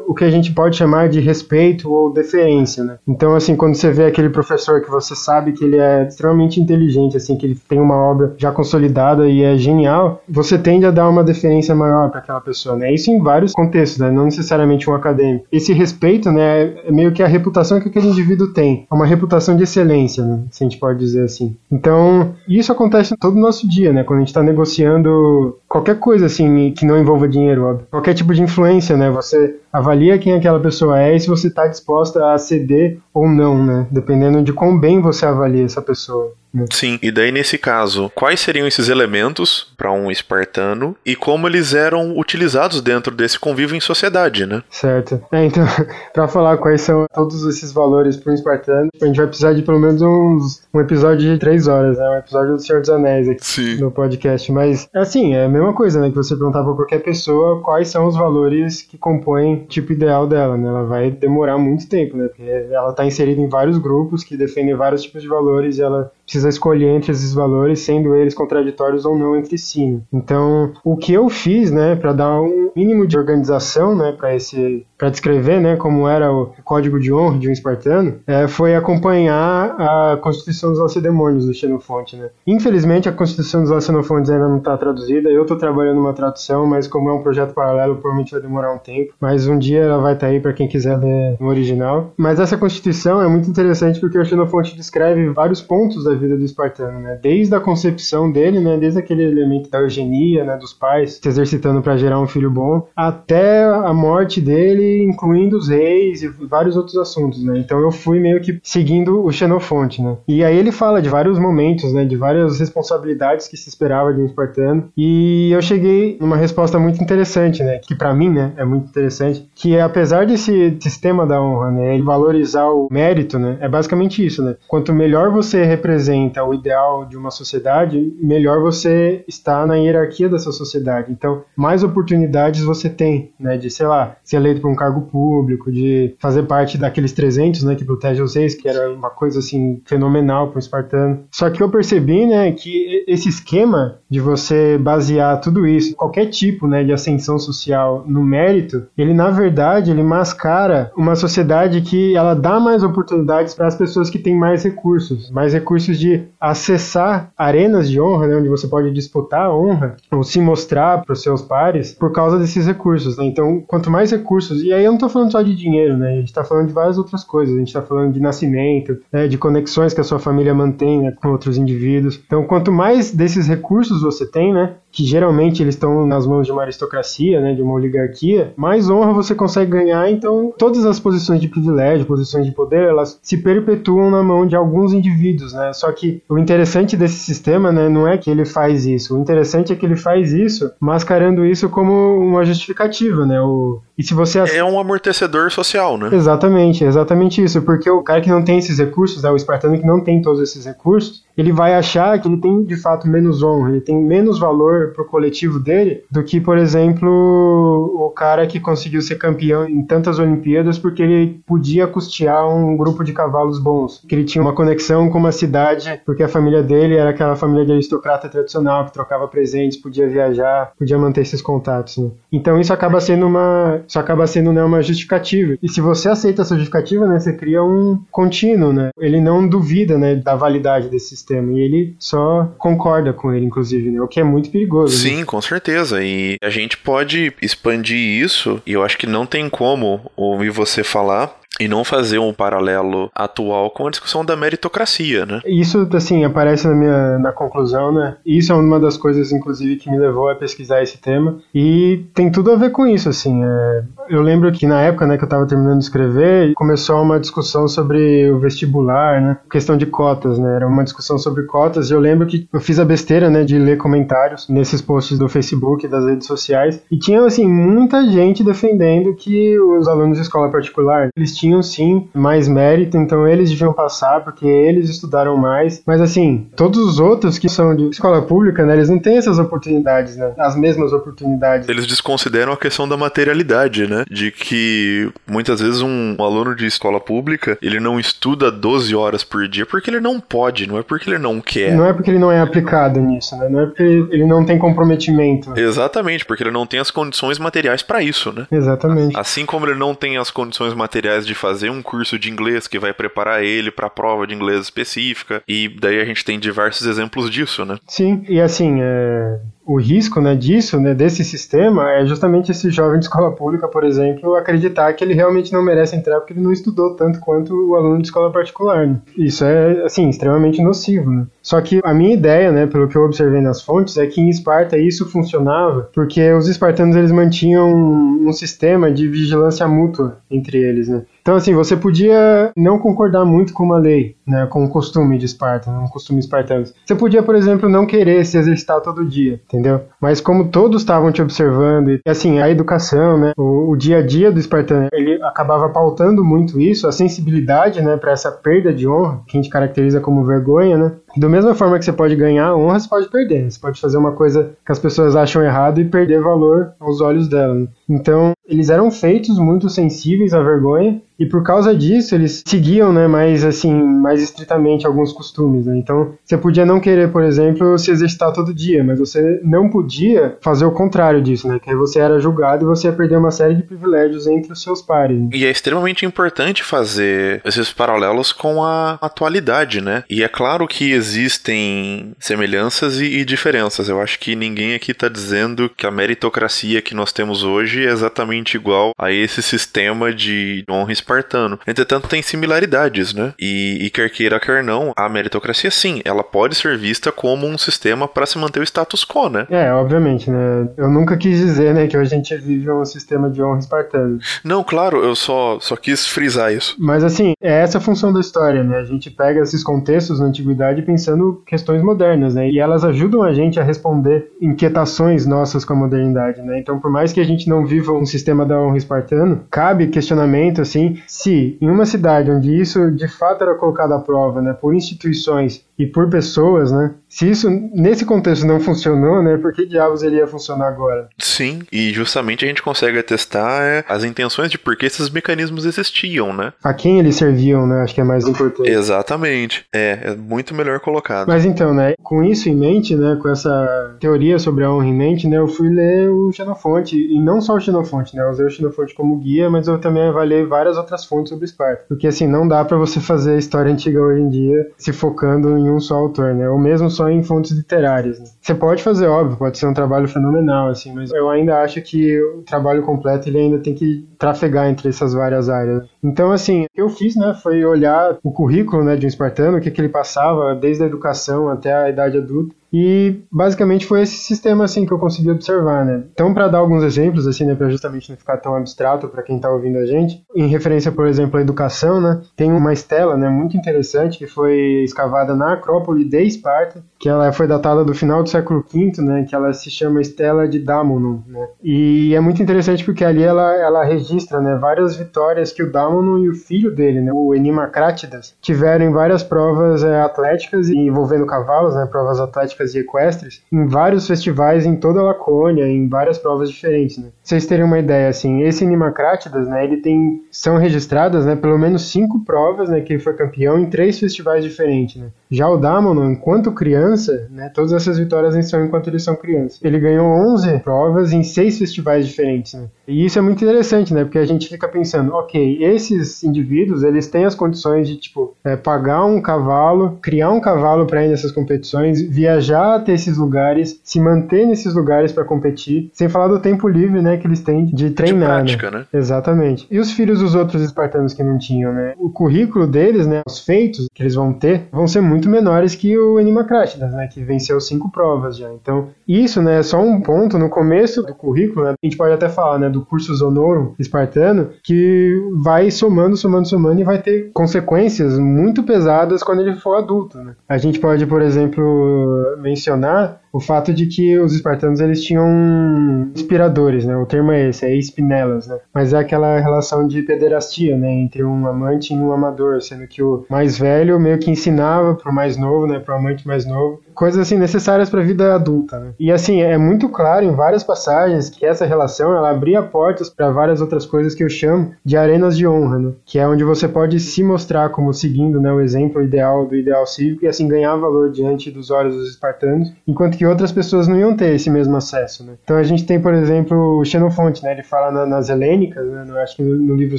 o 0.07 0.15
que 0.15 0.25
a 0.25 0.31
gente 0.31 0.53
pode 0.53 0.77
chamar 0.77 1.09
de 1.09 1.21
respeito 1.21 1.91
ou 1.91 2.13
deferência, 2.13 2.85
né? 2.85 2.99
Então, 3.07 3.35
assim, 3.35 3.57
quando 3.57 3.75
você 3.75 3.91
vê 3.91 4.05
aquele 4.05 4.29
professor 4.29 4.83
que 4.83 4.91
você 4.91 5.15
sabe 5.15 5.53
que 5.53 5.65
ele 5.65 5.79
é 5.79 6.07
extremamente 6.07 6.61
inteligente, 6.61 7.17
assim, 7.17 7.37
que 7.37 7.47
ele 7.47 7.59
tem 7.69 7.81
uma 7.81 7.97
obra 7.97 8.35
já 8.37 8.53
consolidada 8.53 9.14
e 9.29 9.43
é 9.43 9.57
genial, 9.57 10.23
você 10.29 10.59
tende 10.59 10.87
a 10.87 10.91
dar 10.91 11.09
uma 11.09 11.25
deferência 11.25 11.75
maior 11.75 12.11
para 12.11 12.21
aquela 12.21 12.41
pessoa, 12.41 12.77
né? 12.77 12.93
Isso 12.93 13.11
em 13.11 13.21
vários 13.21 13.53
contextos, 13.53 13.99
né? 13.99 14.11
Não 14.11 14.25
necessariamente 14.25 14.89
um 14.89 14.95
acadêmico. 14.95 15.47
Esse 15.51 15.73
respeito, 15.73 16.31
né, 16.31 16.75
é 16.85 16.91
meio 16.91 17.13
que 17.13 17.23
a 17.23 17.27
reputação 17.27 17.81
que 17.81 17.89
aquele 17.89 18.09
indivíduo 18.09 18.53
tem. 18.53 18.87
É 18.91 18.95
uma 18.95 19.07
reputação 19.07 19.57
de 19.57 19.63
excelência, 19.63 20.25
né? 20.25 20.41
Se 20.51 20.65
a 20.65 20.67
gente 20.67 20.79
pode 20.79 20.99
dizer 20.99 21.25
assim. 21.25 21.57
Então, 21.71 22.35
isso 22.49 22.73
acontece 22.73 23.17
todo 23.17 23.37
o 23.37 23.41
nosso 23.41 23.69
dia, 23.69 23.93
né? 23.93 24.05
Quando 24.05 24.19
a 24.19 24.21
gente 24.21 24.29
está 24.29 24.43
negociando 24.43 25.59
qualquer 25.69 25.99
coisa, 25.99 26.27
assim, 26.27 26.73
que 26.73 26.87
não 26.87 26.99
envolva 26.99 27.29
dinheiro, 27.29 27.65
óbvio. 27.65 27.87
Qualquer 27.91 28.15
tipo 28.15 28.35
de 28.35 28.43
influência, 28.43 28.97
né? 28.97 29.11
Você 29.11 29.57
avalia 29.73 30.19
quem 30.19 30.33
aquela 30.33 30.61
pessoa 30.61 31.01
é 31.01 31.17
e 31.17 31.21
se 31.21 31.29
você 31.29 31.49
está 31.49 31.67
disposta 31.67 32.33
a 32.33 32.39
ceder 32.39 32.99
ou 33.13 33.29
não, 33.29 33.65
né? 33.65 33.87
Dependendo 33.91 34.43
de 34.43 34.53
quão 34.53 34.79
bem 34.79 35.01
você 35.01 35.27
avalia 35.27 35.65
essa 35.65 35.83
pessoa. 35.83 36.33
Sim, 36.73 36.99
e 37.03 37.11
daí 37.11 37.33
nesse 37.33 37.59
caso, 37.59 38.11
quais 38.15 38.41
seriam 38.41 38.67
esses 38.67 38.89
elementos 38.89 39.73
para 39.77 39.93
um 39.93 40.11
espartano 40.11 40.97
e 41.05 41.17
como 41.17 41.49
eles 41.49 41.75
eram 41.75 42.17
utilizados 42.17 42.81
dentro 42.81 43.15
desse 43.15 43.39
convívio 43.39 43.77
em 43.77 43.81
sociedade, 43.81 44.47
né? 44.47 44.63
Certo. 44.71 45.21
É, 45.33 45.45
então, 45.45 45.65
para 46.13 46.29
falar 46.29 46.59
quais 46.59 46.83
são 46.83 47.07
todos 47.13 47.45
esses 47.45 47.73
valores 47.73 48.17
para 48.17 48.33
um 48.33 48.35
espartano, 48.35 48.89
a 49.01 49.07
gente 49.07 49.17
vai 49.17 49.27
precisar 49.27 49.53
de 49.53 49.63
pelo 49.63 49.81
menos 49.81 50.01
uns, 50.03 50.63
um 50.75 50.81
episódio 50.81 51.33
de 51.33 51.39
três 51.39 51.69
horas, 51.69 51.97
né? 51.97 52.11
Um 52.11 52.19
episódio 52.19 52.55
do 52.55 52.61
Senhor 52.61 52.81
dos 52.81 52.91
Anéis 52.91 53.29
aqui 53.29 53.47
Sim. 53.47 53.77
no 53.77 53.93
podcast. 53.93 54.51
Mas, 54.51 54.89
assim, 54.93 55.35
é 55.35 55.45
a 55.45 55.49
mesma 55.49 55.73
coisa, 55.73 56.01
né? 56.01 56.11
Que 56.11 56.17
você 56.17 56.35
perguntar 56.35 56.65
para 56.65 56.75
qualquer 56.75 56.99
pessoa 56.99 57.61
quais 57.63 57.89
são 57.89 58.07
os 58.09 58.17
valores 58.17 58.83
que 58.83 58.99
compõem 58.99 59.55
o 59.55 59.67
tipo 59.67 59.93
ideal 59.93 60.27
dela, 60.27 60.57
né? 60.57 60.69
Ela 60.69 60.85
vai 60.85 61.11
demorar 61.13 61.57
muito 61.59 61.89
tempo, 61.89 62.17
né? 62.17 62.27
Porque 62.27 62.43
ela 62.43 62.91
está 62.91 63.07
inserida 63.07 63.41
em 63.41 63.49
vários 63.49 63.79
grupos 63.79 64.25
que 64.25 64.37
defendem 64.37 64.75
vários 64.75 65.03
tipos 65.03 65.23
de 65.23 65.29
valores 65.29 65.79
e 65.79 65.83
ela 65.83 66.11
precisa 66.25 66.49
escolher 66.49 66.89
entre 66.89 67.13
esses 67.13 67.33
valores, 67.33 67.81
sendo 67.81 68.15
eles 68.15 68.35
contraditórios 68.35 69.05
ou 69.05 69.17
não 69.17 69.37
entre 69.37 69.57
si. 69.59 69.87
Né? 69.87 70.01
Então, 70.13 70.73
o 70.83 70.97
que 70.97 71.13
eu 71.13 71.29
fiz, 71.29 71.71
né, 71.71 71.95
para 71.95 72.13
dar 72.13 72.41
um 72.41 72.71
mínimo 72.75 73.07
de 73.07 73.17
organização, 73.17 73.95
né, 73.95 74.13
para 74.13 74.35
esse, 74.35 74.87
para 74.97 75.11
descrever, 75.11 75.61
né, 75.61 75.77
como 75.77 76.09
era 76.09 76.33
o 76.33 76.53
código 76.65 76.99
de 76.99 77.13
honra 77.13 77.39
de 77.39 77.49
um 77.49 77.53
espartano, 77.53 78.21
é, 78.27 78.49
foi 78.49 78.75
acompanhar 78.75 79.77
a 79.79 80.17
Constituição 80.17 80.64
dos 80.71 80.81
Lacedemônios 80.81 81.47
do 81.47 81.55
Xenofonte, 81.55 82.17
né. 82.17 82.31
Infelizmente, 82.47 83.09
a 83.09 83.13
Constituição 83.13 83.63
dos 83.63 83.71
Lacedemônios 83.71 84.31
ainda 84.31 84.49
não 84.49 84.59
está 84.59 84.77
traduzida. 84.77 85.29
Eu 85.31 85.43
estou 85.43 85.57
trabalhando 85.57 86.01
uma 86.01 86.13
tradução, 86.13 86.67
mas 86.67 86.87
como 86.87 87.09
é 87.09 87.13
um 87.13 87.23
projeto 87.23 87.55
paralelo, 87.55 87.95
provavelmente 87.95 88.33
vai 88.33 88.41
demorar 88.41 88.75
um 88.75 88.79
tempo. 88.79 89.15
Mas 89.21 89.47
um 89.47 89.59
dia 89.59 89.81
ela 89.81 89.99
vai 89.99 90.15
estar 90.15 90.27
tá 90.27 90.33
aí 90.33 90.41
para 90.41 90.53
quem 90.53 90.69
quiser 90.69 90.99
ler 90.99 91.37
no 91.41 91.49
original. 91.49 92.13
Mas 92.17 92.41
essa 92.41 92.57
Constituição 92.57 93.23
é 93.23 93.29
muito 93.29 93.49
interessante 93.49 94.01
porque 94.01 94.19
o 94.19 94.25
Xenofonte 94.25 94.77
descreve 94.77 95.29
vários 95.31 95.61
pontos 95.61 96.05
da 96.05 96.15
vida 96.15 96.37
do 96.37 96.45
espartano, 96.45 97.01
né? 97.01 97.19
Desde 97.23 97.55
a 97.55 97.61
concepção 97.61 98.31
dele, 98.31 98.61
né? 98.61 98.77
Desde 98.77 98.99
aquele 98.99 99.23
elemento 99.23 99.71
da 99.71 99.81
eugenia, 99.81 100.45
né? 100.45 100.57
Dos 100.57 100.73
pais 100.73 101.21
se 101.23 101.29
exercitando 101.29 101.83
para 101.83 101.97
gerar 101.97 102.21
um 102.21 102.27
filho 102.27 102.51
bom, 102.51 102.87
até 102.95 103.65
a 103.65 103.93
morte 103.93 104.41
dele, 104.41 105.03
incluindo 105.05 105.57
os 105.57 105.69
reis 105.69 106.23
e 106.23 106.29
vários 106.29 106.77
outros 106.77 106.97
assuntos, 106.97 107.43
né? 107.43 107.59
Então 107.59 107.79
eu 107.81 107.91
fui 107.91 108.21
meio 108.21 108.41
que 108.41 108.59
seguindo 108.63 109.25
o 109.25 109.33
Xenofonte, 109.33 110.03
né? 110.03 110.17
E 110.27 110.45
aí 110.45 110.54
ele 110.55 110.73
fala 110.73 111.01
de 111.01 111.09
vários 111.09 111.39
momentos, 111.39 111.93
né? 111.93 112.05
De 112.05 112.17
várias 112.17 112.59
responsabilidades 112.59 113.49
que 113.49 113.57
se 113.57 113.69
esperava 113.69 114.13
de 114.13 114.21
um 114.21 114.27
espartano. 114.27 114.91
E 114.97 115.51
eu 115.53 115.63
cheguei 115.63 116.17
numa 116.21 116.37
resposta 116.37 116.79
muito 116.79 117.03
interessante, 117.03 117.63
né? 117.63 117.79
Que 117.79 117.95
para 117.95 118.15
mim, 118.15 118.31
né? 118.31 118.53
É 118.57 118.65
muito 118.65 118.89
interessante. 118.89 119.49
Que 119.55 119.77
é, 119.77 119.83
apesar 119.83 120.27
desse 120.27 120.77
sistema 120.81 121.27
da 121.27 121.41
honra, 121.41 121.71
né? 121.71 121.95
Ele 121.95 122.03
valorizar 122.03 122.67
o 122.67 122.89
mérito, 122.91 123.39
né? 123.39 123.57
É 123.61 123.69
basicamente 123.69 124.25
isso, 124.25 124.43
né? 124.43 124.57
Quanto 124.69 124.93
melhor 124.93 125.31
você 125.31 125.65
representa 125.65 126.45
o 126.45 126.55
ideal 126.55 127.07
de 127.07 127.17
uma 127.17 127.31
sociedade, 127.31 128.15
melhor 128.21 128.61
você 128.61 129.25
está 129.29 129.67
na 129.67 129.77
hierarquia 129.77 130.29
dessa 130.29 130.53
sociedade. 130.53 131.13
Então, 131.13 131.45
mais 131.57 131.83
oportunidades 131.83 132.63
você 132.63 132.89
tem, 132.89 133.33
né, 133.39 133.57
de, 133.57 133.71
sei 133.71 133.87
lá, 133.87 134.17
ser 134.23 134.37
eleito 134.37 134.61
para 134.61 134.71
um 134.71 134.75
cargo 134.75 135.03
público, 135.03 135.71
de 135.71 136.15
fazer 136.19 136.45
parte 136.45 136.79
daqueles 136.79 137.13
300, 137.13 137.65
né, 137.65 137.75
que 137.75 137.85
protege 137.85 138.23
os 138.23 138.35
reis, 138.35 138.55
que 138.55 138.69
era 138.69 138.91
uma 138.93 139.11
coisa, 139.11 139.39
assim, 139.39 139.81
fenomenal 139.85 140.44
para 140.47 140.57
um 140.57 140.59
espartano. 140.59 141.25
Só 141.31 141.51
que 141.51 141.63
eu 141.63 141.71
percebi, 141.71 142.27
né, 142.27 142.53
que 142.53 143.05
esse 143.07 143.29
esquema 143.29 143.99
de 144.11 144.21
você 144.21 144.79
basear 144.79 145.41
tudo 145.41 145.67
isso, 145.67 145.97
qualquer 145.97 146.27
tipo, 146.27 146.67
né, 146.67 146.85
de 146.85 146.93
ascensão 146.93 147.39
social 147.39 148.05
no 148.07 148.23
mérito, 148.23 148.87
ele, 148.97 149.13
na 149.13 149.31
verdade, 149.31 149.91
ele 149.91 150.03
mascara 150.03 150.93
uma 150.97 151.17
sociedade 151.17 151.81
que 151.81 152.17
ela 152.17 152.35
dá 152.35 152.61
mais 152.61 152.83
oportunidades 152.83 153.55
para 153.55 153.67
as 153.67 153.75
pessoas 153.75 154.09
que 154.09 154.19
têm 154.19 154.37
mais 154.37 154.63
recursos, 154.63 155.31
mais 155.31 155.53
recursos 155.53 155.99
de 155.99 156.23
acessar 156.41 157.31
arenas 157.37 157.89
de 157.89 158.01
honra, 158.01 158.27
né, 158.27 158.37
onde 158.37 158.49
você 158.49 158.69
pode 158.69 158.93
disputar 158.93 159.47
a 159.47 159.57
honra 159.57 159.97
ou 160.11 160.23
se 160.23 160.41
mostrar 160.41 161.03
para 161.03 161.13
os 161.13 161.23
seus 161.23 161.43
pares 161.43 161.93
por 161.93 162.13
causa 162.13 162.39
desses 162.39 162.67
recursos. 162.67 163.17
Né? 163.17 163.25
Então, 163.25 163.63
quanto 163.67 163.91
mais 163.91 164.11
recursos, 164.11 164.63
e 164.63 164.73
aí 164.73 164.85
eu 164.85 164.91
não 164.91 164.97
estou 164.97 165.09
falando 165.09 165.33
só 165.33 165.43
de 165.43 165.55
dinheiro, 165.55 165.97
né? 165.97 166.13
a 166.13 166.17
gente 166.17 166.29
está 166.29 166.45
falando 166.45 166.69
de 166.69 166.73
várias 166.73 166.99
outras 166.99 167.25
coisas, 167.25 167.55
a 167.55 167.59
gente 167.59 167.69
está 167.69 167.83
falando 167.83 168.13
de 168.13 168.21
nascimento, 168.21 168.99
né, 169.13 169.27
de 169.27 169.39
conexões 169.39 169.95
que 169.95 170.01
a 170.01 170.05
sua 170.05 170.19
família 170.19 170.34
mantém 170.55 171.03
né, 171.03 171.13
com 171.13 171.29
outros 171.29 171.57
indivíduos. 171.57 172.21
Então, 172.27 172.45
quanto 172.45 172.73
mais 172.73 173.11
desses 173.13 173.47
recursos 173.47 174.03
você 174.03 174.29
tem, 174.31 174.53
né, 174.53 174.77
que 174.95 175.05
geralmente 175.05 175.61
eles 175.61 175.75
estão 175.75 176.07
nas 176.07 176.25
mãos 176.25 176.47
de 176.47 176.53
uma 176.53 176.63
aristocracia, 176.63 177.41
né, 177.41 177.53
de 177.53 177.61
uma 177.61 177.75
oligarquia, 177.75 178.53
mais 178.57 178.89
honra 178.89 179.13
você 179.13 179.35
consegue 179.35 179.73
ganhar. 179.73 180.09
Então, 180.09 180.55
todas 180.57 180.87
as 180.87 181.01
posições 181.01 181.41
de 181.41 181.49
privilégio, 181.49 182.07
posições 182.07 182.47
de 182.47 182.53
poder, 182.53 182.85
elas 182.89 183.19
se 183.21 183.39
perpetuam 183.39 184.09
na 184.09 184.23
mão 184.23 184.47
de 184.47 184.55
alguns 184.55 184.93
indivíduos, 184.93 185.53
né? 185.53 185.73
Só 185.73 185.91
que 185.91 186.23
o 186.29 186.39
interessante 186.39 186.97
desse 186.97 187.19
sistema, 187.19 187.73
né, 187.73 187.89
não 187.89 188.07
é 188.07 188.17
que 188.17 188.31
ele 188.31 188.45
faz 188.45 188.87
isso. 188.87 189.17
O 189.17 189.21
interessante 189.21 189.73
é 189.73 189.77
que 189.77 189.85
ele 189.85 189.97
faz 189.97 190.33
isso 190.33 190.71
mascarando 190.79 191.45
isso 191.45 191.69
como 191.69 191.93
uma 192.19 192.45
justificativa, 192.45 193.27
né? 193.27 193.41
O, 193.41 193.81
e 193.99 194.05
se 194.05 194.15
você 194.15 194.39
é 194.39 194.65
um 194.65 194.79
amortecedor 194.79 195.51
social, 195.51 195.99
né? 195.99 196.11
Exatamente, 196.13 196.85
exatamente 196.85 197.43
isso, 197.43 197.61
porque 197.63 197.91
o 197.91 198.03
cara 198.03 198.21
que 198.21 198.31
não 198.31 198.45
tem 198.45 198.59
esses 198.59 198.79
recursos, 198.79 199.23
né, 199.23 199.31
o 199.31 199.37
espartano 199.37 199.77
que 199.77 199.87
não 199.87 200.01
tem 200.01 200.23
todos 200.23 200.41
esses 200.41 200.65
recursos, 200.65 201.24
ele 201.37 201.53
vai 201.53 201.75
achar 201.75 202.19
que 202.21 202.29
ele 202.29 202.39
tem 202.39 202.65
de 202.65 202.77
fato 202.77 203.09
menos 203.09 203.43
honra, 203.43 203.71
ele 203.71 203.81
tem 203.81 203.97
menos 203.97 204.39
valor 204.39 204.93
pro 204.93 205.05
coletivo 205.05 205.59
dele 205.59 206.03
do 206.11 206.23
que, 206.23 206.41
por 206.41 206.57
exemplo, 206.59 207.09
o 207.09 208.11
cara 208.11 208.47
que 208.47 208.61
conseguiu 208.61 209.03
ser 209.03 209.17
campeão 209.17 209.67
em 209.69 209.83
tantas 209.83 210.19
Olimpíadas 210.19 210.79
porque 210.79 211.03
ele 211.03 211.41
podia 211.47 211.87
custear 211.87 212.47
um 212.49 212.77
grupo 212.77 213.03
de 213.03 213.13
cavalos 213.13 213.59
bons, 213.59 214.03
que 214.09 214.15
ele 214.15 214.25
tinha 214.25 214.43
uma 214.43 214.55
conexão 214.55 215.09
com 215.09 215.19
uma 215.19 215.33
cidade, 215.33 216.01
porque 216.07 216.23
a 216.23 216.29
família 216.29 216.63
dele 216.63 216.97
era 216.97 217.11
aquela 217.11 217.37
família 217.37 217.65
de 217.65 217.73
aristocrata 217.73 218.29
tradicional 218.29 218.85
que 218.87 218.93
trocava 218.93 219.27
presentes, 219.29 219.79
podia 219.79 220.09
viajar, 220.09 220.73
podia 220.79 220.99
manter 220.99 221.23
esses 221.23 221.43
contatos. 221.43 221.99
Né? 221.99 222.11
Então 222.33 222.61
isso 222.61 222.73
acaba 222.73 223.01
sendo 223.01 223.27
uma 223.27 223.81
isso 223.87 223.99
acaba 223.99 224.27
sendo 224.27 224.53
né, 224.53 224.63
uma 224.63 224.83
justificativa. 224.83 225.57
E 225.63 225.69
se 225.69 225.81
você 225.81 226.09
aceita 226.09 226.43
essa 226.43 226.55
justificativa, 226.55 227.07
né, 227.07 227.19
você 227.19 227.33
cria 227.33 227.63
um 227.63 227.99
contínuo, 228.11 228.73
né? 228.73 228.91
Ele 228.99 229.21
não 229.21 229.47
duvida, 229.47 229.99
né, 229.99 230.17
da 230.17 230.35
validade 230.35 230.89
desse 230.89 231.15
sistema 231.25 231.53
e 231.53 231.61
ele 231.61 231.97
só 231.99 232.55
concorda 232.59 233.13
com 233.13 233.33
ele, 233.33 233.47
inclusive, 233.47 233.91
né? 233.91 234.01
O 234.01 234.07
que 234.07 234.21
é 234.21 234.25
muito 234.25 234.51
perigoso. 234.51 234.95
Né? 234.95 235.11
Sim, 235.11 235.19
né? 235.21 235.25
com 235.25 235.41
certeza. 235.41 236.05
E 236.05 236.37
a 236.43 236.51
gente 236.51 236.77
pode 236.77 237.33
expandir 237.41 237.97
isso, 237.97 238.61
e 238.67 238.73
eu 238.73 238.85
acho 238.85 238.99
que 238.99 239.07
não 239.07 239.25
tem 239.25 239.49
como 239.49 240.11
ouvir 240.15 240.51
você 240.51 240.85
falar 240.85 241.41
e 241.61 241.69
não 241.69 241.85
fazer 241.85 242.19
um 242.19 242.33
paralelo 242.33 243.11
atual 243.15 243.71
com 243.71 243.87
a 243.87 243.91
discussão 243.91 244.25
da 244.25 244.37
meritocracia, 244.37 245.25
né? 245.25 245.41
Isso, 245.47 245.89
assim, 245.93 246.25
aparece 246.25 246.67
na 246.67 246.75
minha 246.75 247.19
na 247.19 247.33
conclusão, 247.33 247.93
né? 247.93 248.17
Isso 248.25 248.53
é 248.53 248.55
uma 248.55 248.81
das 248.81 248.97
coisas, 248.97 249.33
inclusive, 249.33 249.77
que 249.77 249.91
me 249.91 249.99
levou 249.99 250.29
a 250.29 250.35
pesquisar 250.35 250.83
esse 250.83 250.99
tema. 250.99 251.39
E 251.55 252.05
tem 252.15 252.31
tudo 252.31 252.51
a 252.53 252.57
ver 252.57 252.71
com 252.71 252.87
isso, 252.87 253.09
assim. 253.09 253.43
É... 253.45 253.85
Eu 254.09 254.21
lembro 254.21 254.51
que 254.53 254.67
na 254.67 254.83
época, 254.83 255.07
né, 255.07 255.17
que 255.17 255.25
eu 255.25 255.27
estava 255.27 255.47
terminando 255.47 255.79
de 255.79 255.85
escrever, 255.85 256.53
começou 256.55 257.01
uma 257.01 257.19
discussão 257.19 257.67
sobre 257.67 258.31
o 258.31 258.39
vestibular, 258.39 259.21
né? 259.21 259.39
Questão 259.51 259.77
de 259.77 259.87
cotas, 259.87 260.39
né? 260.39 260.57
Era 260.57 260.67
uma 260.67 260.85
discussão 260.85 261.19
sobre 261.19 261.45
cotas. 261.45 261.91
E 261.91 261.95
eu 261.95 262.01
lembro 262.01 262.27
que 262.27 262.49
eu 262.53 262.61
fiz 262.61 262.79
a 262.79 262.85
besteira, 262.85 263.31
né, 263.31 263.45
de 263.45 263.59
ler 263.59 263.79
comentários 263.79 264.49
nesses 264.49 264.83
posts 264.83 265.19
do 265.19 265.29
Facebook, 265.29 265.87
das 265.89 266.05
redes 266.05 266.27
sociais. 266.27 266.83
E 266.91 266.99
tinha, 266.99 267.25
assim, 267.25 267.47
muita 267.47 268.05
gente 268.05 268.45
defendendo 268.45 269.15
que 269.15 269.59
os 269.59 269.89
alunos 269.89 270.19
de 270.19 270.25
escola 270.25 270.51
particular, 270.51 271.09
eles 271.17 271.35
tinham 271.45 271.63
sim 271.63 272.09
mais 272.15 272.49
mérito, 272.49 272.97
então 272.97 273.29
eles 273.29 273.51
deviam 273.51 273.73
passar 273.73 274.25
porque 274.25 274.47
eles 274.47 274.89
estudaram 274.89 275.37
mais. 275.37 275.83
Mas 275.87 276.01
assim, 276.01 276.47
todos 276.57 276.79
os 276.79 276.99
outros 276.99 277.39
que 277.39 277.49
são 277.49 277.77
de 277.77 277.91
escola 277.91 278.23
pública, 278.23 278.65
né, 278.65 278.75
eles 278.75 278.89
não 278.89 278.99
têm 278.99 279.19
essas 279.19 279.39
oportunidades, 279.39 280.17
né? 280.17 280.33
As 280.39 280.57
mesmas 280.57 280.93
oportunidades. 280.93 281.69
Eles 281.69 281.87
desconsideram 281.87 282.53
a 282.53 282.57
questão 282.57 282.89
da 282.89 282.97
materialidade, 282.97 283.87
né? 283.87 284.05
De 284.11 284.31
que 284.31 285.13
muitas 285.27 285.61
vezes 285.61 285.83
um 285.83 286.17
aluno 286.19 286.57
de 286.57 286.65
escola 286.65 286.99
pública, 286.99 287.59
ele 287.61 287.79
não 287.79 288.01
estuda 288.01 288.51
12 288.51 288.95
horas 288.95 289.23
por 289.23 289.47
dia 289.47 289.67
porque 289.67 289.91
ele 289.91 290.01
não 290.01 290.19
pode, 290.19 290.67
não 290.67 290.79
é 290.79 290.83
porque 290.83 291.11
ele 291.11 291.19
não 291.19 291.41
quer. 291.41 291.75
Não 291.75 291.85
é 291.85 291.93
porque 291.93 292.11
ele 292.11 292.19
não 292.19 292.33
é 292.33 292.41
aplicado 292.41 293.01
nisso, 293.01 293.37
né? 293.37 293.49
Não 293.51 293.61
é 293.61 293.67
porque 293.67 293.83
ele 293.83 294.25
não 294.25 294.45
tem 294.47 294.59
comprometimento. 294.59 295.53
Exatamente, 295.59 296.25
porque 296.25 296.43
ele 296.43 296.51
não 296.51 296.67
tem 296.67 296.81
as 296.81 296.91
condições 296.91 297.39
materiais 297.39 297.83
para 297.83 298.03
isso, 298.03 298.33
né? 298.33 298.47
Exatamente. 298.51 299.17
Assim 299.17 299.45
como 299.45 299.67
ele 299.67 299.79
não 299.79 299.95
tem 299.95 300.17
as 300.17 300.31
condições 300.31 300.73
materiais 300.73 301.27
de 301.27 301.34
fazer 301.35 301.71
um 301.71 301.83
curso 301.83 302.19
de 302.19 302.31
inglês 302.31 302.67
que 302.67 302.79
vai 302.79 302.93
preparar 302.93 303.43
ele 303.43 303.71
para 303.71 303.87
a 303.87 303.91
prova 303.91 304.27
de 304.27 304.35
inglês 304.35 304.61
específica, 304.61 305.43
e 305.47 305.69
daí 305.69 306.01
a 306.01 306.05
gente 306.05 306.25
tem 306.25 306.39
diversos 306.39 306.87
exemplos 306.87 307.31
disso, 307.31 307.65
né? 307.65 307.79
Sim, 307.87 308.25
e 308.29 308.41
assim, 308.41 308.79
é 308.81 309.41
o 309.67 309.79
risco 309.79 310.21
né, 310.21 310.35
disso, 310.35 310.79
né, 310.79 310.95
desse 310.95 311.25
sistema, 311.25 311.91
é 311.93 312.05
justamente 312.05 312.51
esse 312.51 312.71
jovem 312.71 312.99
de 312.99 313.07
escola 313.07 313.33
pública, 313.33 313.67
por 313.67 313.83
exemplo, 313.83 314.35
acreditar 314.35 314.93
que 314.93 315.03
ele 315.03 315.15
realmente 315.15 315.53
não 315.53 315.63
merece 315.63 315.97
entrar 315.97 316.21
porque 316.21 316.35
ele 316.35 316.43
não 316.43 316.53
estudou 316.53 316.95
tanto 316.95 317.19
quanto 317.21 317.55
o 317.55 317.75
aluno 317.75 317.99
de 317.99 318.09
escola 318.09 318.31
particular. 318.31 318.87
Né? 318.87 319.01
Isso 319.17 319.45
é, 319.45 319.85
assim, 319.85 320.09
extremamente 320.09 320.63
nocivo. 320.63 321.11
Né? 321.11 321.27
Só 321.43 321.61
que 321.61 321.81
a 321.83 321.95
minha 321.95 322.13
ideia, 322.13 322.53
né, 322.53 322.67
pelo 322.67 322.89
que 322.89 322.97
eu 322.97 323.03
observei 323.03 323.41
nas 323.41 323.63
fontes, 323.63 323.97
é 323.97 324.07
que 324.07 324.21
em 324.21 324.29
Esparta 324.29 324.77
isso 324.77 325.09
funcionava 325.09 325.89
porque 325.95 326.33
os 326.33 326.49
espartanos 326.49 326.97
eles 326.97 327.13
mantinham 327.13 327.73
um, 327.73 328.29
um 328.29 328.33
sistema 328.33 328.91
de 328.91 329.09
vigilância 329.09 329.67
mútua 329.67 330.19
entre 330.31 330.59
eles. 330.59 330.89
Né? 330.89 331.03
Então, 331.25 331.37
assim, 331.37 331.55
você 331.55 331.75
podia 331.75 332.53
não 332.55 332.79
concordar 332.79 333.25
muito 333.25 333.55
com 333.55 333.63
uma 333.63 333.79
lei, 333.79 334.15
né, 334.27 334.45
com 334.45 334.63
o 334.63 334.69
costume 334.69 335.17
de 335.17 335.25
Esparta, 335.25 335.71
um 335.71 335.89
costume 335.89 336.21
espartano. 336.21 336.67
Você 336.85 336.95
podia, 336.95 337.23
por 337.23 337.35
exemplo, 337.35 337.67
não 337.67 337.87
querer 337.87 338.27
se 338.27 338.37
exercitar 338.37 338.83
todo 338.83 339.09
dia, 339.09 339.41
entendeu? 339.47 339.81
Mas 339.99 340.21
como 340.21 340.49
todos 340.49 340.83
estavam 340.83 341.11
te 341.11 341.23
observando, 341.23 341.93
e 341.93 342.01
assim, 342.07 342.41
a 342.41 342.51
educação, 342.51 343.19
né, 343.19 343.33
o, 343.39 343.71
o 343.71 343.75
dia 343.75 344.01
a 344.01 344.07
dia 344.07 344.31
do 344.31 344.39
espartano, 344.39 344.91
ele 344.93 345.19
acabava 345.23 345.71
pautando 345.71 346.23
muito 346.23 346.61
isso, 346.61 346.87
a 346.87 346.93
sensibilidade, 346.93 347.81
né, 347.81 347.97
para 347.97 348.13
essa 348.13 348.31
perda 348.31 348.71
de 348.71 348.87
honra, 348.87 349.23
que 349.27 349.39
a 349.39 349.41
gente 349.41 349.51
caracteriza 349.51 350.03
como 350.03 350.27
vergonha, 350.27 350.77
né? 350.77 350.93
Da 351.17 351.29
mesma 351.29 351.55
forma 351.55 351.79
que 351.79 351.85
você 351.85 351.93
pode 351.93 352.17
ganhar 352.17 352.55
honra, 352.55 352.81
você 352.81 352.89
pode 352.89 353.09
perder. 353.09 353.51
Você 353.51 353.59
pode 353.59 353.81
fazer 353.81 353.97
uma 353.97 354.13
coisa 354.13 354.51
que 354.65 354.73
as 354.73 354.79
pessoas 354.79 355.15
acham 355.17 355.43
errado 355.43 355.81
e 355.81 355.85
perder 355.85 356.21
valor 356.21 356.73
aos 356.81 357.01
olhos 357.01 357.29
dela. 357.29 357.67
Então, 357.89 358.33
eles 358.47 358.71
eram 358.71 358.91
feitos 358.91 359.39
muito 359.39 359.69
sensíveis 359.69 360.35
à 360.35 360.43
vergonha 360.43 361.01
e 361.19 361.27
por 361.27 361.43
causa 361.45 361.75
disso 361.75 362.15
eles 362.15 362.43
seguiam, 362.47 362.93
né, 362.93 363.07
mais 363.07 363.45
assim, 363.45 363.73
mais 363.73 364.21
estritamente 364.21 364.87
alguns 364.87 365.13
costumes, 365.13 365.65
né? 365.67 365.77
Então, 365.77 366.15
você 366.25 366.37
podia 366.37 366.67
não 366.67 366.81
querer, 366.81 367.11
por 367.11 367.23
exemplo, 367.23 367.79
se 367.79 367.91
exercitar 367.91 368.33
todo 368.33 368.53
dia, 368.53 368.83
mas 368.83 368.99
você 368.99 369.41
não 369.45 369.71
podia 369.71 370.37
fazer 370.41 370.65
o 370.65 370.73
contrário 370.73 371.23
disso, 371.23 371.47
né? 371.47 371.59
Que 371.59 371.71
aí 371.71 371.77
você 371.77 372.01
era 372.01 372.19
julgado 372.19 372.65
e 372.65 372.67
você 372.67 372.89
ia 372.89 372.93
perder 372.93 373.17
uma 373.17 373.31
série 373.31 373.55
de 373.55 373.63
privilégios 373.63 374.27
entre 374.27 374.53
os 374.53 374.63
seus 374.63 374.83
pares. 374.83 375.29
E 375.33 375.45
é 375.45 375.51
extremamente 375.51 376.05
importante 376.05 376.65
fazer 376.65 377.41
esses 377.45 377.73
paralelos 377.73 378.33
com 378.33 378.65
a 378.65 378.99
atualidade, 379.01 379.81
né? 379.81 380.03
E 380.11 380.23
é 380.23 380.29
claro 380.29 380.67
que 380.67 380.93
existem 381.05 382.15
semelhanças 382.19 382.99
e, 382.99 383.05
e 383.05 383.25
diferenças. 383.25 383.89
Eu 383.89 384.01
acho 384.01 384.19
que 384.19 384.35
ninguém 384.35 384.75
aqui 384.75 384.93
está 384.93 385.09
dizendo 385.09 385.69
que 385.69 385.87
a 385.87 385.91
meritocracia 385.91 386.81
que 386.81 386.95
nós 386.95 387.13
temos 387.13 387.45
hoje 387.45 387.87
é 387.87 387.91
exatamente 387.91 388.57
igual 388.57 388.93
a 388.99 389.13
esse 389.13 389.43
sistema 389.43 390.13
de 390.13 390.65
honra 390.71 390.93
espartano. 390.93 391.59
Entretanto, 391.67 392.09
tem 392.09 392.23
similaridades, 392.23 393.13
né? 393.13 393.35
E, 393.39 393.79
e 393.83 393.91
quer 393.91 394.09
queira, 394.11 394.41
quer 394.41 394.63
não, 394.63 394.93
a 394.97 395.09
meritocracia, 395.09 395.71
sim, 395.71 396.01
ela 396.05 396.23
pode 396.23 396.55
ser 396.55 396.79
vista 396.79 397.13
como 397.13 397.47
um 397.47 397.59
sistema 397.59 398.09
para 398.09 398.27
se 398.27 398.39
manter 398.39 398.61
o 398.61 398.65
status 398.65 399.05
quo, 399.05 399.29
né? 399.29 399.47
É, 399.51 399.73
obviamente, 399.73 400.31
né? 400.31 400.69
Eu 400.77 400.89
nunca 400.89 401.17
quis 401.17 401.39
dizer, 401.39 401.75
né, 401.75 401.87
que 401.87 401.97
a 401.97 402.05
gente 402.05 402.35
vive 402.37 402.71
um 402.71 402.85
sistema 402.85 403.31
de 403.31 403.43
honra 403.43 403.59
espartano. 403.59 404.19
Não, 404.43 404.65
claro, 404.65 405.05
eu 405.05 405.15
só, 405.15 405.59
só 405.61 405.77
quis 405.77 406.07
frisar 406.07 406.53
isso. 406.53 406.77
Mas, 406.79 407.05
assim, 407.05 407.35
é 407.43 407.61
essa 407.61 407.79
a 407.79 407.81
função 407.81 408.13
da 408.13 408.21
história, 408.21 408.63
né? 408.63 408.79
A 408.79 408.85
gente 408.85 409.11
pega 409.11 409.41
esses 409.41 409.63
contextos 409.63 410.21
na 410.21 410.27
antiguidade 410.27 410.83
pensando 410.95 411.43
questões 411.45 411.83
modernas, 411.83 412.37
né? 412.37 412.49
E 412.49 412.61
elas 412.61 412.85
ajudam 412.85 413.23
a 413.23 413.33
gente 413.33 413.59
a 413.59 413.65
responder 413.65 414.31
inquietações 414.41 415.27
nossas 415.27 415.65
com 415.65 415.73
a 415.73 415.77
modernidade, 415.77 416.41
né? 416.41 416.61
Então, 416.61 416.79
por 416.79 416.91
mais 416.91 417.13
que 417.13 417.21
a 417.21 417.25
gente 417.25 417.49
não 417.49 417.67
viva 417.67 417.93
um 417.93 418.07
sistema 418.07 418.47
da 418.47 418.59
honra 418.59 418.77
espartano, 418.77 419.41
cabe 419.51 419.89
questionamento, 419.89 420.61
assim, 420.61 420.99
se 421.09 421.59
em 421.61 421.69
uma 421.69 421.85
cidade 421.85 422.31
onde 422.31 422.61
isso 422.61 422.93
de 422.93 423.09
fato 423.09 423.43
era 423.43 423.57
colocado 423.57 423.93
à 423.93 423.99
prova, 423.99 424.41
né, 424.41 424.53
por 424.53 424.73
instituições 424.73 425.65
e 425.79 425.87
por 425.87 426.09
pessoas, 426.09 426.71
né? 426.71 426.95
Se 427.09 427.31
isso 427.31 427.49
nesse 427.73 428.05
contexto 428.05 428.47
não 428.47 428.61
funcionou, 428.61 429.23
né? 429.23 429.37
Por 429.37 429.53
que 429.53 429.67
diabos 429.67 430.03
ele 430.03 430.17
ia 430.17 430.27
funcionar 430.27 430.69
agora? 430.69 431.09
Sim, 431.19 431.61
e 431.71 431.91
justamente 431.93 432.45
a 432.45 432.49
gente 432.49 432.63
consegue 432.63 432.99
atestar 432.99 433.63
é, 433.63 433.85
as 433.89 434.05
intenções 434.05 434.51
de 434.51 434.59
por 434.59 434.77
que 434.77 434.87
esses 434.87 435.11
mecanismos 435.11 435.65
existiam, 435.65 436.33
né? 436.33 436.53
A 436.63 436.75
quem 436.75 436.99
eles 436.99 437.17
serviam, 437.17 437.67
né? 437.67 437.83
Acho 437.83 437.95
que 437.95 438.01
é 438.01 438.05
mais 438.05 438.27
importante. 438.27 438.69
Exatamente. 438.69 439.65
É, 439.73 439.99
é 440.03 440.17
muito 440.17 440.55
melhor 440.55 440.81
colocado. 440.81 441.29
Mas 441.29 441.45
então, 441.45 441.73
né? 441.73 441.95
Com 442.03 442.23
isso 442.23 442.49
em 442.49 442.57
mente, 442.57 442.97
né? 442.97 443.19
Com 443.21 443.29
essa 443.29 443.97
teoria 444.01 444.39
sobre 444.39 444.65
a 444.65 444.71
honra 444.71 444.87
em 444.87 444.95
mente, 444.95 445.29
né? 445.29 445.39
Eu 445.39 445.49
fui 445.49 445.69
ler 445.69 446.09
o 446.11 446.33
Xenofonte, 446.33 446.97
e 446.97 447.21
não 447.21 447.41
só 447.41 447.55
o 447.55 447.61
Xenofonte, 447.61 448.17
né? 448.17 448.23
Eu 448.23 448.31
usei 448.31 448.47
o 448.47 448.51
Xenofonte 448.51 448.95
como 448.95 449.19
guia, 449.19 449.49
mas 449.51 449.69
eu 449.69 449.79
também 449.79 450.09
avaliei 450.09 450.45
várias 450.45 450.77
outras 450.77 451.05
fontes 451.05 451.31
sobre 451.31 451.45
Esparta. 451.45 451.85
Porque 451.89 452.07
assim, 452.07 452.27
não 452.27 452.47
dá 452.47 452.65
para 452.65 452.77
você 452.77 453.01
fazer 453.01 453.35
a 453.35 453.39
história 453.39 453.73
antiga 453.73 454.01
hoje 454.01 454.21
em 454.21 454.29
dia 454.29 454.71
se 454.77 454.93
focando 454.93 455.57
em 455.59 455.64
um 455.71 455.81
só 455.81 455.97
autor, 455.97 456.35
né? 456.35 456.49
Ou 456.49 456.59
mesmo 456.59 456.91
só 456.91 457.09
em 457.09 457.23
fontes 457.23 457.53
literárias. 457.53 458.19
Né? 458.19 458.27
Você 458.41 458.55
pode 458.55 458.83
fazer, 458.83 459.07
óbvio, 459.07 459.37
pode 459.37 459.59
ser 459.59 459.67
um 459.67 459.75
trabalho 459.75 460.09
fenomenal, 460.09 460.69
assim, 460.69 460.93
mas 460.93 461.13
eu 461.13 461.29
ainda 461.31 461.61
acho 461.63 461.81
que 461.83 462.21
o 462.21 462.43
trabalho 462.43 462.83
completo 462.83 463.29
ele 463.29 463.39
ainda 463.39 463.59
tem 463.59 463.75
que 463.75 464.07
trafegar 464.19 464.69
entre 464.69 464.89
essas 464.89 465.15
várias 465.15 465.49
áreas. 465.49 465.85
Então, 466.03 466.33
assim, 466.33 466.67
eu 466.75 466.89
fiz, 466.89 467.17
né, 467.17 467.35
foi 467.43 467.65
olhar 467.65 468.19
o 468.23 468.33
currículo, 468.33 468.85
né, 468.85 468.97
de 468.97 469.07
um 469.07 469.09
espartano, 469.09 469.59
o 469.59 469.61
que, 469.61 469.71
que 469.71 469.81
ele 469.81 469.89
passava 469.89 470.55
desde 470.55 470.83
a 470.83 470.87
educação 470.87 471.49
até 471.49 471.73
a 471.73 471.91
idade 471.91 472.19
adulta, 472.19 472.55
e 472.77 473.23
basicamente 473.31 473.87
foi 473.87 474.03
esse 474.03 474.17
sistema 474.17 474.65
assim 474.65 474.85
que 474.85 474.93
eu 474.93 474.99
consegui 474.99 475.31
observar, 475.31 475.85
né? 475.85 476.03
Então, 476.13 476.35
para 476.35 476.49
dar 476.49 476.59
alguns 476.59 476.83
exemplos 476.83 477.25
assim, 477.25 477.45
né, 477.45 477.55
para 477.55 477.71
justamente 477.71 478.11
não 478.11 478.17
ficar 478.17 478.37
tão 478.39 478.57
abstrato 478.57 479.07
para 479.07 479.23
quem 479.23 479.37
está 479.37 479.49
ouvindo 479.49 479.79
a 479.79 479.87
gente, 479.87 480.25
em 480.35 480.49
referência, 480.49 480.91
por 480.91 481.07
exemplo, 481.07 481.39
à 481.39 481.41
educação, 481.41 482.01
né, 482.01 482.21
tem 482.35 482.51
uma 482.51 482.73
estela, 482.73 483.17
né, 483.17 483.29
muito 483.29 483.57
interessante 483.57 484.19
que 484.19 484.27
foi 484.27 484.83
escavada 484.83 485.37
na 485.37 485.53
Acrópole 485.53 486.05
de 486.05 486.21
Esparta, 486.23 486.83
que 486.99 487.09
ela 487.09 487.31
foi 487.33 487.47
datada 487.47 487.85
do 487.85 487.95
final 487.95 488.25
do 488.25 488.29
século 488.29 488.65
V, 488.69 489.01
né, 489.03 489.25
que 489.29 489.37
ela 489.37 489.53
se 489.53 489.71
chama 489.71 490.01
Estela 490.01 490.49
de 490.49 490.59
Damonon, 490.59 491.21
né? 491.29 491.47
E 491.63 492.13
é 492.13 492.19
muito 492.19 492.43
interessante 492.43 492.85
porque 492.85 493.05
ali 493.05 493.23
ela, 493.23 493.55
ela 493.55 493.85
registra, 493.85 494.41
né, 494.41 494.57
várias 494.57 494.97
vitórias 494.97 495.53
que 495.53 495.63
o 495.63 495.71
Damonon 495.71 496.19
e 496.25 496.29
o 496.29 496.35
filho 496.35 496.75
dele, 496.75 497.01
né, 497.01 497.13
o 497.13 497.33
Enimacrátidas, 497.33 498.35
tiveram 498.41 498.85
em 498.85 498.93
várias 498.93 499.23
provas 499.23 499.85
é, 499.85 500.01
atléticas 500.01 500.69
envolvendo 500.69 501.25
cavalos, 501.25 501.77
né, 501.77 501.87
provas 501.87 502.19
atléticas 502.19 502.64
e 502.73 502.79
equestres 502.79 503.43
em 503.53 503.67
vários 503.67 504.07
festivais 504.07 504.65
em 504.65 504.77
toda 504.77 505.01
a 505.01 505.03
Lacônia, 505.03 505.67
em 505.67 505.89
várias 505.89 506.19
provas 506.19 506.49
diferentes, 506.49 506.99
né? 506.99 507.09
vocês 507.21 507.47
terem 507.47 507.65
uma 507.65 507.79
ideia, 507.79 508.09
assim, 508.09 508.43
esse 508.43 508.65
Nimacrátidas, 508.65 509.49
né, 509.49 509.65
ele 509.65 509.79
tem, 509.79 510.23
são 510.31 510.57
registradas, 510.57 511.27
né, 511.27 511.35
pelo 511.35 511.59
menos 511.59 511.91
cinco 511.91 512.25
provas, 512.25 512.69
né, 512.69 512.81
que 512.81 512.93
ele 512.93 513.03
foi 513.03 513.15
campeão 513.15 513.59
em 513.59 513.67
três 513.67 513.99
festivais 513.99 514.45
diferentes, 514.45 515.01
né? 515.01 515.09
Já 515.35 515.49
o 515.49 515.57
Damono, 515.57 516.11
enquanto 516.11 516.53
criança, 516.53 517.29
né, 517.31 517.51
todas 517.55 517.73
essas 517.73 517.99
vitórias 517.99 518.35
são 518.49 518.65
enquanto 518.65 518.89
eles 518.89 519.03
são 519.03 519.17
crianças. 519.17 519.61
Ele 519.63 519.79
ganhou 519.79 520.07
11 520.07 520.59
provas 520.61 521.13
em 521.13 521.23
seis 521.23 521.59
festivais 521.59 522.07
diferentes, 522.07 522.55
né? 522.55 522.67
E 522.87 523.05
isso 523.05 523.19
é 523.19 523.23
muito 523.23 523.43
interessante, 523.43 523.95
né, 523.95 524.05
porque 524.05 524.19
a 524.19 524.27
gente 524.27 524.49
fica 524.49 524.69
pensando, 524.69 525.13
ok, 525.15 525.59
esses 525.63 526.23
indivíduos, 526.23 526.83
eles 526.83 527.07
têm 527.09 527.25
as 527.25 527.35
condições 527.35 527.89
de, 527.89 527.97
tipo, 527.97 528.35
é, 528.45 528.57
pagar 528.57 529.05
um 529.05 529.21
cavalo, 529.21 529.99
criar 530.03 530.31
um 530.31 530.41
cavalo 530.41 530.87
para 530.87 531.05
ir 531.05 531.09
nessas 531.09 531.33
competições, 531.33 532.01
viajar 532.01 532.45
viajar 532.45 532.77
até 532.77 532.93
esses 532.93 533.17
lugares, 533.17 533.81
se 533.83 534.01
manter 534.01 534.47
nesses 534.47 534.75
lugares 534.75 535.13
para 535.13 535.25
competir, 535.25 535.91
sem 535.93 536.09
falar 536.09 536.29
do 536.29 536.39
tempo 536.39 536.69
livre, 536.69 537.01
né, 537.01 537.17
que 537.17 537.27
eles 537.27 537.41
têm 537.41 537.67
de 537.67 537.91
treinar, 537.91 538.45
de 538.45 538.57
prática, 538.57 538.71
né? 538.71 538.79
né? 538.79 538.87
Exatamente. 538.93 539.67
E 539.71 539.79
os 539.79 539.93
filhos 539.93 540.21
dos 540.21 540.35
outros 540.35 540.63
espartanos 540.63 541.15
que 541.15 541.23
não 541.23 541.39
tinham, 541.39 541.73
né? 541.73 541.95
O 541.99 542.11
currículo 542.11 542.67
deles, 542.67 543.07
né, 543.07 543.23
os 543.27 543.41
feitos 543.41 543.89
que 543.93 544.03
eles 544.03 544.15
vão 544.15 544.33
ter, 544.33 544.69
vão 544.71 544.87
ser 544.87 545.01
muito 545.01 545.24
menores 545.29 545.75
que 545.75 545.97
o 545.97 546.21
Enimacrátidas, 546.21 546.93
né, 546.93 547.09
que 547.13 547.23
venceu 547.23 547.61
cinco 547.61 547.91
provas 547.91 548.37
já. 548.37 548.53
Então, 548.53 548.89
isso, 549.07 549.43
né, 549.43 549.61
é 549.61 549.63
só 549.63 549.81
um 549.81 550.01
ponto 550.01 550.39
no 550.39 550.49
começo 550.49 551.03
do 551.03 551.15
currículo, 551.15 551.65
né, 551.65 551.73
a 551.73 551.87
gente 551.87 551.97
pode 551.97 552.13
até 552.13 552.29
falar, 552.29 552.59
né, 552.59 552.69
do 552.69 552.85
curso 552.85 553.15
Zonorum 553.15 553.75
espartano, 553.79 554.51
que 554.63 555.13
vai 555.43 555.71
somando, 555.71 556.17
somando, 556.17 556.49
somando 556.49 556.81
e 556.81 556.85
vai 556.85 557.01
ter 557.01 557.31
consequências 557.33 558.19
muito 558.19 558.63
pesadas 558.63 559.23
quando 559.23 559.41
ele 559.41 559.57
for 559.57 559.77
adulto, 559.77 560.19
né? 560.19 560.35
A 560.49 560.59
gente 560.59 560.79
pode, 560.79 561.07
por 561.07 561.23
exemplo, 561.23 562.37
mencionar 562.41 563.24
o 563.35 563.41
fato 563.41 563.75
de 563.75 563.87
que 563.87 564.17
os 564.17 564.33
espartanos 564.33 564.79
eles 564.79 565.03
tinham 565.03 566.09
inspiradores, 566.15 566.85
né? 566.85 566.97
O 566.97 567.05
termo 567.05 567.33
é 567.33 567.49
esse, 567.49 567.67
é 567.67 567.75
espinelas, 567.75 568.47
né? 568.47 568.61
Mas 568.73 568.93
é 568.93 568.99
aquela 568.99 569.41
relação 569.41 569.89
de 569.89 570.03
pederastia, 570.03 570.79
né? 570.79 570.89
Entre 570.95 571.25
um 571.25 571.45
amante 571.45 571.93
e 571.93 571.97
um 571.97 572.13
amador, 572.13 572.63
sendo 572.63 572.87
que 572.87 573.03
o 573.03 573.27
mais 573.29 573.59
velho 573.59 573.99
meio 573.99 574.21
que 574.21 574.31
ensinava 574.31 574.95
pro 574.95 575.13
mais 575.13 575.37
novo, 575.37 575.67
né? 575.67 575.81
Pro 575.81 575.97
amante 575.97 576.25
mais 576.25 576.47
novo, 576.47 576.81
coisas 576.95 577.21
assim 577.21 577.37
necessárias 577.37 577.91
para 577.91 578.01
a 578.01 578.05
vida 578.05 578.35
adulta, 578.35 578.79
né? 578.79 578.93
E 578.99 579.11
assim, 579.11 579.43
é 579.43 579.59
muito 579.59 579.89
claro 579.89 580.25
em 580.25 580.35
várias 580.35 580.63
passagens 580.63 581.29
que 581.29 581.45
essa 581.45 581.67
relação 581.67 582.17
ela 582.17 582.31
abria 582.31 582.63
portas 582.63 583.11
para 583.11 583.31
várias 583.31 583.61
outras 583.61 583.85
coisas 583.85 584.15
que 584.15 584.23
eu 584.23 584.29
chamo 584.29 584.73
de 584.85 584.97
arenas 584.97 585.37
de 585.37 585.47
honra, 585.47 585.79
né? 585.79 585.93
Que 586.05 586.19
é 586.19 586.27
onde 586.27 586.45
você 586.45 586.69
pode 586.69 586.99
se 587.01 587.23
mostrar 587.23 587.71
como 587.71 587.93
seguindo, 587.93 588.41
né, 588.41 588.53
o 588.53 588.61
exemplo 588.61 589.03
ideal 589.03 589.47
do 589.47 589.57
ideal 589.57 589.87
cívico 589.87 590.25
e 590.25 590.29
assim 590.29 590.49
ganhar 590.49 590.77
valor 590.77 591.11
diante 591.11 591.51
dos 591.51 591.71
olhos 591.71 591.95
dos 591.95 592.11
espartanos, 592.11 592.73
enquanto 592.87 593.17
que 593.17 593.27
outras 593.27 593.53
pessoas 593.53 593.89
não 593.89 593.99
iam 593.99 594.17
ter 594.17 594.35
esse 594.35 594.51
mesmo 594.51 594.77
acesso, 594.77 595.25
né? 595.25 595.35
Então 595.43 595.57
a 595.57 595.63
gente 595.63 595.85
tem, 595.85 596.01
por 596.01 596.15
exemplo, 596.15 596.79
o 596.79 596.85
Xenofonte, 596.85 597.43
né? 597.43 597.53
Ele 597.53 597.63
fala 597.63 597.91
na, 597.91 598.07
nas 598.07 598.29
Helênicas, 598.29 598.87
né? 598.87 599.05
Acho 599.23 599.37
que 599.37 599.43
no, 599.43 599.57
no 599.57 599.75
livro 599.75 599.99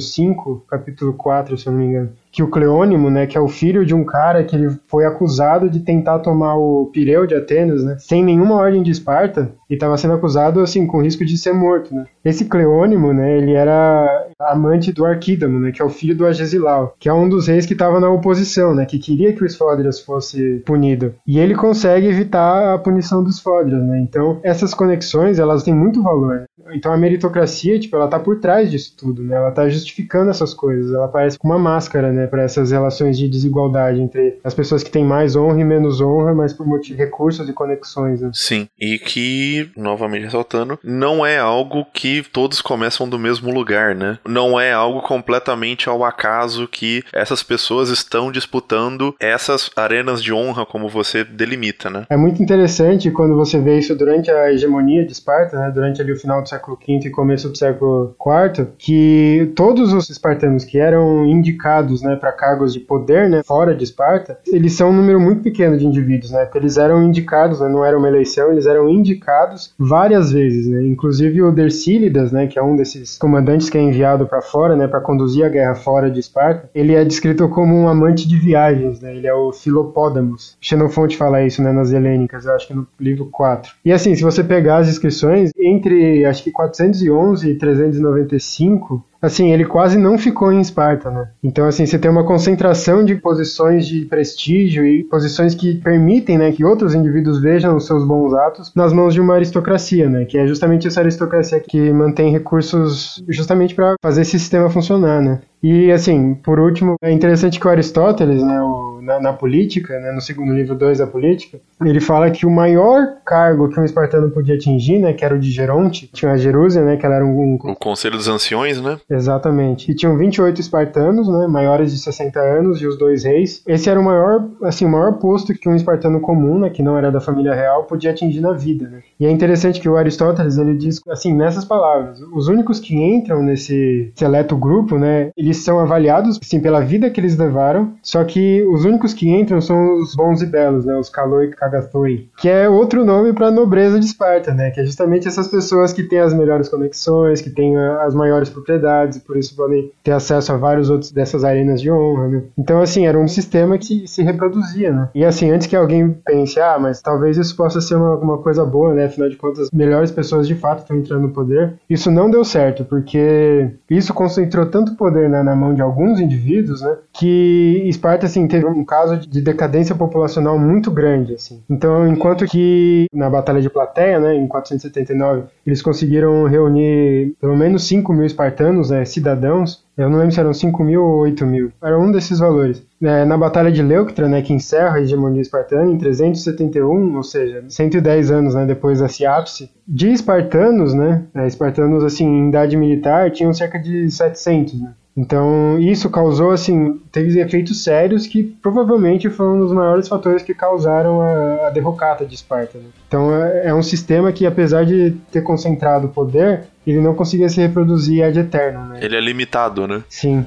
5, 0.00 0.64
capítulo 0.68 1.12
4, 1.14 1.56
se 1.58 1.66
eu 1.66 1.72
não 1.72 1.80
me 1.80 1.86
engano, 1.86 2.10
que 2.36 2.42
o 2.42 2.50
Cleônimo, 2.50 3.08
né, 3.08 3.26
que 3.26 3.38
é 3.38 3.40
o 3.40 3.48
filho 3.48 3.82
de 3.82 3.94
um 3.94 4.04
cara 4.04 4.44
que 4.44 4.54
ele 4.54 4.68
foi 4.88 5.06
acusado 5.06 5.70
de 5.70 5.80
tentar 5.80 6.18
tomar 6.18 6.54
o 6.54 6.90
Pireu 6.92 7.26
de 7.26 7.34
Atenas, 7.34 7.82
né, 7.82 7.96
sem 7.98 8.22
nenhuma 8.22 8.56
ordem 8.56 8.82
de 8.82 8.90
Esparta, 8.90 9.52
e 9.70 9.72
estava 9.72 9.96
sendo 9.96 10.12
acusado 10.12 10.60
assim 10.60 10.86
com 10.86 11.00
risco 11.00 11.24
de 11.24 11.38
ser 11.38 11.54
morto, 11.54 11.94
né. 11.94 12.04
Esse 12.22 12.44
Cleônimo, 12.44 13.10
né, 13.14 13.38
ele 13.38 13.54
era 13.54 14.25
amante 14.40 14.92
do 14.92 15.04
Arquídamo, 15.04 15.58
né, 15.58 15.72
que 15.72 15.80
é 15.80 15.84
o 15.84 15.90
filho 15.90 16.16
do 16.16 16.26
Agesilau, 16.26 16.94
que 16.98 17.08
é 17.08 17.12
um 17.12 17.28
dos 17.28 17.48
reis 17.48 17.66
que 17.66 17.72
estava 17.72 18.00
na 18.00 18.10
oposição, 18.10 18.74
né, 18.74 18.84
que 18.84 18.98
queria 18.98 19.32
que 19.32 19.42
o 19.42 19.46
Esfódrias 19.46 20.00
fosse 20.00 20.62
punido. 20.64 21.14
E 21.26 21.38
ele 21.38 21.54
consegue 21.54 22.06
evitar 22.06 22.74
a 22.74 22.78
punição 22.78 23.22
dos 23.22 23.36
Esfódrias, 23.36 23.82
né. 23.82 24.00
Então, 24.00 24.40
essas 24.42 24.74
conexões, 24.74 25.38
elas 25.38 25.62
têm 25.62 25.74
muito 25.74 26.02
valor. 26.02 26.46
Né? 26.58 26.72
Então, 26.74 26.92
a 26.92 26.96
meritocracia, 26.96 27.78
tipo, 27.78 27.96
ela 27.96 28.08
tá 28.08 28.18
por 28.18 28.40
trás 28.40 28.70
disso 28.70 28.94
tudo, 28.96 29.22
né. 29.22 29.36
Ela 29.36 29.50
tá 29.50 29.68
justificando 29.68 30.30
essas 30.30 30.52
coisas. 30.52 30.92
Ela 30.92 31.08
parece 31.08 31.38
uma 31.42 31.58
máscara, 31.58 32.12
né, 32.12 32.26
para 32.26 32.42
essas 32.42 32.70
relações 32.70 33.16
de 33.16 33.28
desigualdade 33.28 34.00
entre 34.00 34.38
as 34.44 34.54
pessoas 34.54 34.82
que 34.82 34.90
têm 34.90 35.04
mais 35.04 35.36
honra 35.36 35.60
e 35.60 35.64
menos 35.64 36.00
honra, 36.00 36.34
mas 36.34 36.52
por 36.52 36.66
motivo, 36.66 36.98
recursos 36.98 37.48
e 37.48 37.52
conexões. 37.52 38.20
Né? 38.20 38.30
Sim, 38.32 38.68
e 38.78 38.98
que, 38.98 39.70
novamente 39.76 40.24
ressaltando, 40.24 40.78
não 40.82 41.24
é 41.24 41.38
algo 41.38 41.86
que 41.92 42.22
todos 42.32 42.60
começam 42.60 43.08
do 43.08 43.18
mesmo 43.18 43.52
lugar, 43.52 43.94
né? 43.94 44.18
Não 44.28 44.58
é 44.58 44.72
algo 44.72 45.02
completamente 45.02 45.88
ao 45.88 46.04
acaso 46.04 46.68
que 46.68 47.02
essas 47.12 47.42
pessoas 47.42 47.88
estão 47.88 48.30
disputando 48.30 49.14
essas 49.20 49.70
arenas 49.76 50.22
de 50.22 50.32
honra, 50.32 50.66
como 50.66 50.88
você 50.88 51.24
delimita, 51.24 51.90
né? 51.90 52.06
É 52.08 52.16
muito 52.16 52.42
interessante 52.42 53.10
quando 53.10 53.36
você 53.36 53.60
vê 53.60 53.78
isso 53.78 53.94
durante 53.94 54.30
a 54.30 54.52
hegemonia 54.52 55.04
de 55.04 55.12
Esparta, 55.12 55.58
né? 55.58 55.70
Durante 55.72 56.00
ali 56.00 56.12
o 56.12 56.16
final 56.16 56.42
do 56.42 56.48
século 56.48 56.76
V 56.76 57.00
e 57.04 57.10
começo 57.10 57.48
do 57.48 57.56
século 57.56 58.14
IV, 58.20 58.68
que 58.78 59.52
todos 59.54 59.92
os 59.92 60.08
espartanos 60.10 60.64
que 60.64 60.78
eram 60.78 61.26
indicados, 61.26 62.02
né, 62.02 62.16
para 62.16 62.32
cargos 62.32 62.72
de 62.72 62.80
poder, 62.80 63.28
né, 63.28 63.42
fora 63.44 63.74
de 63.74 63.84
Esparta, 63.84 64.38
eles 64.46 64.72
são 64.74 64.90
um 64.90 64.92
número 64.92 65.20
muito 65.20 65.42
pequeno 65.42 65.76
de 65.76 65.86
indivíduos, 65.86 66.30
né, 66.30 66.44
porque 66.44 66.58
eles 66.58 66.76
eram 66.76 67.02
indicados, 67.02 67.60
né, 67.60 67.68
não 67.68 67.84
era 67.84 67.96
uma 67.96 68.08
eleição, 68.08 68.52
eles 68.52 68.66
eram 68.66 68.88
indicados 68.88 69.72
várias 69.78 70.32
vezes, 70.32 70.66
né, 70.66 70.86
inclusive 70.86 71.42
o 71.42 71.52
Dercílidas, 71.52 72.32
né, 72.32 72.46
que 72.46 72.58
é 72.58 72.62
um 72.62 72.76
desses 72.76 73.18
comandantes 73.18 73.70
que 73.70 73.78
é 73.78 73.80
enviado 73.82 74.15
para 74.24 74.40
fora, 74.40 74.76
né, 74.76 74.86
para 74.86 75.00
conduzir 75.00 75.44
a 75.44 75.48
guerra 75.48 75.74
fora 75.74 76.10
de 76.10 76.20
Esparta, 76.20 76.70
ele 76.74 76.94
é 76.94 77.04
descrito 77.04 77.48
como 77.48 77.74
um 77.74 77.88
amante 77.88 78.26
de 78.26 78.38
viagens, 78.38 79.00
né, 79.00 79.14
ele 79.14 79.26
é 79.26 79.34
o 79.34 79.52
Filopódamos. 79.52 80.56
Xenofonte 80.60 81.16
fala 81.16 81.44
isso, 81.44 81.62
né, 81.62 81.72
nas 81.72 81.92
Helênicas, 81.92 82.46
eu 82.46 82.54
acho 82.54 82.68
que 82.68 82.74
no 82.74 82.86
livro 82.98 83.26
4. 83.26 83.72
E 83.84 83.92
assim, 83.92 84.14
se 84.14 84.22
você 84.22 84.42
pegar 84.42 84.78
as 84.78 84.88
inscrições, 84.88 85.50
entre 85.58 86.24
acho 86.24 86.42
que 86.42 86.50
411 86.52 87.50
e 87.50 87.54
395, 87.58 89.04
assim, 89.20 89.52
ele 89.52 89.64
quase 89.64 89.98
não 89.98 90.18
ficou 90.18 90.52
em 90.52 90.60
Esparta, 90.60 91.10
né? 91.10 91.28
Então, 91.42 91.66
assim, 91.66 91.86
você 91.86 91.98
tem 91.98 92.10
uma 92.10 92.24
concentração 92.24 93.04
de 93.04 93.14
posições 93.14 93.86
de 93.86 94.04
prestígio 94.04 94.86
e 94.86 95.04
posições 95.04 95.54
que 95.54 95.76
permitem, 95.76 96.38
né, 96.38 96.52
que 96.52 96.64
outros 96.64 96.94
indivíduos 96.94 97.40
vejam 97.40 97.76
os 97.76 97.86
seus 97.86 98.04
bons 98.04 98.34
atos 98.34 98.72
nas 98.74 98.92
mãos 98.92 99.14
de 99.14 99.20
uma 99.20 99.34
aristocracia, 99.34 100.08
né? 100.08 100.24
Que 100.24 100.38
é 100.38 100.46
justamente 100.46 100.86
essa 100.86 101.00
aristocracia 101.00 101.60
que 101.60 101.90
mantém 101.92 102.30
recursos 102.30 103.22
justamente 103.28 103.74
para 103.74 103.94
fazer 104.02 104.22
esse 104.22 104.38
sistema 104.38 104.70
funcionar, 104.70 105.20
né? 105.20 105.40
E, 105.62 105.90
assim, 105.90 106.34
por 106.34 106.60
último, 106.60 106.94
é 107.02 107.10
interessante 107.10 107.58
que 107.58 107.66
o 107.66 107.70
Aristóteles, 107.70 108.42
né, 108.42 108.60
o, 108.60 108.95
na, 109.06 109.20
na, 109.20 109.32
política, 109.32 109.98
né, 110.00 110.10
no 110.10 110.20
segundo 110.20 110.52
livro 110.52 110.74
2 110.74 110.98
da 110.98 111.06
política, 111.06 111.58
ele 111.84 112.00
fala 112.00 112.30
que 112.30 112.44
o 112.44 112.50
maior 112.50 113.18
cargo 113.24 113.68
que 113.68 113.78
um 113.78 113.84
espartano 113.84 114.30
podia 114.30 114.56
atingir, 114.56 114.98
né, 114.98 115.12
que 115.12 115.24
era 115.24 115.34
o 115.34 115.38
de 115.38 115.50
Geronte, 115.50 116.10
tinha 116.12 116.32
a 116.32 116.36
Jerúsia, 116.36 116.84
né, 116.84 116.96
que 116.96 117.06
ela 117.06 117.14
era 117.14 117.24
um... 117.24 117.54
O 117.54 117.76
Conselho 117.76 118.16
dos 118.16 118.28
Anciões, 118.28 118.80
né? 118.80 118.98
Exatamente. 119.08 119.90
E 119.90 119.94
tinham 119.94 120.18
28 120.18 120.60
espartanos, 120.60 121.28
né, 121.28 121.46
maiores 121.46 121.92
de 121.92 121.98
60 121.98 122.40
anos, 122.40 122.82
e 122.82 122.86
os 122.86 122.98
dois 122.98 123.24
reis. 123.24 123.62
Esse 123.66 123.88
era 123.88 124.00
o 124.00 124.04
maior, 124.04 124.44
assim, 124.64 124.84
o 124.84 124.88
maior 124.88 125.14
posto 125.14 125.54
que 125.54 125.68
um 125.68 125.76
espartano 125.76 126.20
comum, 126.20 126.58
né, 126.58 126.70
que 126.70 126.82
não 126.82 126.98
era 126.98 127.10
da 127.10 127.20
família 127.20 127.54
real, 127.54 127.84
podia 127.84 128.10
atingir 128.10 128.40
na 128.40 128.52
vida, 128.52 128.88
né. 128.88 129.00
E 129.20 129.26
é 129.26 129.30
interessante 129.30 129.80
que 129.80 129.88
o 129.88 129.96
Aristóteles, 129.96 130.58
ele 130.58 130.74
diz, 130.74 131.00
assim, 131.08 131.32
nessas 131.32 131.64
palavras, 131.64 132.20
os 132.34 132.48
únicos 132.48 132.80
que 132.80 132.96
entram 132.96 133.42
nesse 133.42 134.12
seleto 134.16 134.56
grupo, 134.56 134.98
né, 134.98 135.30
eles 135.36 135.58
são 135.58 135.78
avaliados, 135.78 136.38
sim, 136.42 136.60
pela 136.60 136.80
vida 136.80 137.08
que 137.10 137.20
eles 137.20 137.36
levaram, 137.36 137.94
só 138.02 138.24
que 138.24 138.62
os 138.64 138.84
únicos 138.84 138.95
que 139.14 139.28
entram 139.28 139.60
são 139.60 140.00
os 140.00 140.14
bons 140.14 140.42
e 140.42 140.46
belos, 140.46 140.84
né, 140.84 140.96
os 140.96 141.08
Kaloi 141.08 141.50
Kagathoi, 141.50 142.28
que 142.38 142.48
é 142.48 142.68
outro 142.68 143.04
nome 143.04 143.32
para 143.32 143.48
a 143.48 143.50
nobreza 143.50 143.98
de 143.98 144.06
Esparta, 144.06 144.52
né, 144.52 144.70
que 144.70 144.80
é 144.80 144.84
justamente 144.84 145.28
essas 145.28 145.48
pessoas 145.48 145.92
que 145.92 146.02
têm 146.02 146.20
as 146.20 146.34
melhores 146.34 146.68
conexões, 146.68 147.40
que 147.40 147.50
têm 147.50 147.76
as 147.76 148.14
maiores 148.14 148.48
propriedades, 148.48 149.18
por 149.18 149.36
isso 149.36 149.54
podem 149.54 149.90
ter 150.02 150.12
acesso 150.12 150.52
a 150.52 150.56
vários 150.56 150.90
outros 150.90 151.10
dessas 151.12 151.44
arenas 151.44 151.80
de 151.80 151.90
honra, 151.90 152.28
né. 152.28 152.42
Então, 152.58 152.80
assim, 152.80 153.06
era 153.06 153.18
um 153.18 153.28
sistema 153.28 153.78
que 153.78 154.06
se 154.06 154.22
reproduzia, 154.22 154.92
né. 154.92 155.08
E 155.14 155.24
assim, 155.24 155.50
antes 155.50 155.66
que 155.66 155.76
alguém 155.76 156.10
pense, 156.24 156.60
ah, 156.60 156.78
mas 156.78 157.00
talvez 157.00 157.36
isso 157.36 157.56
possa 157.56 157.80
ser 157.80 157.96
uma, 157.96 158.16
uma 158.16 158.38
coisa 158.38 158.64
boa, 158.64 158.94
né, 158.94 159.06
afinal 159.06 159.28
de 159.28 159.36
contas, 159.36 159.64
as 159.64 159.70
melhores 159.70 160.10
pessoas 160.10 160.46
de 160.46 160.54
fato 160.54 160.80
estão 160.80 160.96
entrando 160.96 161.22
no 161.22 161.30
poder, 161.30 161.74
isso 161.88 162.10
não 162.10 162.30
deu 162.30 162.44
certo, 162.44 162.84
porque 162.84 163.70
isso 163.90 164.14
concentrou 164.14 164.66
tanto 164.66 164.94
poder 164.94 165.28
né, 165.28 165.42
na 165.42 165.54
mão 165.54 165.74
de 165.74 165.82
alguns 165.82 166.20
indivíduos, 166.20 166.82
né, 166.82 166.96
que 167.12 167.82
Esparta 167.86 168.26
assim 168.26 168.46
teve 168.46 168.66
um 168.66 168.84
caso 168.86 169.18
de 169.18 169.40
decadência 169.42 169.94
populacional 169.94 170.58
muito 170.58 170.90
grande, 170.90 171.34
assim. 171.34 171.62
Então, 171.68 172.06
enquanto 172.08 172.46
que 172.46 173.06
na 173.12 173.28
Batalha 173.28 173.60
de 173.60 173.68
Plateia, 173.68 174.18
né, 174.18 174.34
em 174.34 174.46
479, 174.46 175.44
eles 175.66 175.82
conseguiram 175.82 176.44
reunir 176.44 177.34
pelo 177.40 177.56
menos 177.56 177.86
5 177.86 178.12
mil 178.12 178.24
espartanos, 178.24 178.90
né, 178.90 179.04
cidadãos, 179.04 179.84
eu 179.96 180.10
não 180.10 180.18
lembro 180.18 180.32
se 180.32 180.40
eram 180.40 180.52
5 180.52 180.84
mil 180.84 181.02
ou 181.02 181.20
8 181.20 181.46
mil. 181.46 181.72
Era 181.82 181.98
um 181.98 182.12
desses 182.12 182.38
valores. 182.38 182.82
É, 183.02 183.24
na 183.24 183.36
Batalha 183.36 183.72
de 183.72 183.82
Leuctra, 183.82 184.28
né, 184.28 184.42
que 184.42 184.52
encerra 184.52 184.96
a 184.96 185.00
hegemonia 185.00 185.40
espartana, 185.40 185.90
em 185.90 185.98
371, 185.98 187.16
ou 187.16 187.22
seja, 187.22 187.64
110 187.68 188.30
anos 188.30 188.54
né, 188.54 188.66
depois 188.66 189.00
desse 189.00 189.26
ápice, 189.26 189.70
de 189.88 190.12
espartanos, 190.12 190.94
né, 190.94 191.24
é, 191.34 191.46
espartanos 191.46 192.04
assim, 192.04 192.26
em 192.26 192.48
idade 192.48 192.76
militar, 192.76 193.30
tinham 193.30 193.52
cerca 193.52 193.78
de 193.78 194.10
700, 194.10 194.80
né. 194.80 194.94
Então, 195.16 195.80
isso 195.80 196.10
causou, 196.10 196.50
assim, 196.50 197.00
teve 197.10 197.40
efeitos 197.40 197.82
sérios 197.82 198.26
que 198.26 198.42
provavelmente 198.42 199.30
foram 199.30 199.56
um 199.56 199.60
dos 199.60 199.72
maiores 199.72 200.06
fatores 200.06 200.42
que 200.42 200.52
causaram 200.52 201.22
a, 201.22 201.68
a 201.68 201.70
derrocata 201.70 202.26
de 202.26 202.34
Esparta. 202.34 202.76
Né? 202.76 202.84
Então, 203.08 203.34
é, 203.34 203.68
é, 203.68 203.74
um 203.74 203.82
sistema 203.82 204.30
que, 204.30 204.44
apesar 204.44 204.84
de 204.84 205.12
ter 205.32 205.40
concentrado 205.40 206.08
poder, 206.08 206.64
ele 206.86 207.00
não 207.00 207.14
conseguia 207.14 207.48
se 207.48 207.58
reproduzir 207.62 208.22
ad 208.24 208.38
eterno. 208.38 208.88
Né? 208.90 208.98
Ele 209.00 209.16
é 209.16 209.20
limitado, 209.20 209.88
né? 209.88 210.04
Sim. 210.06 210.44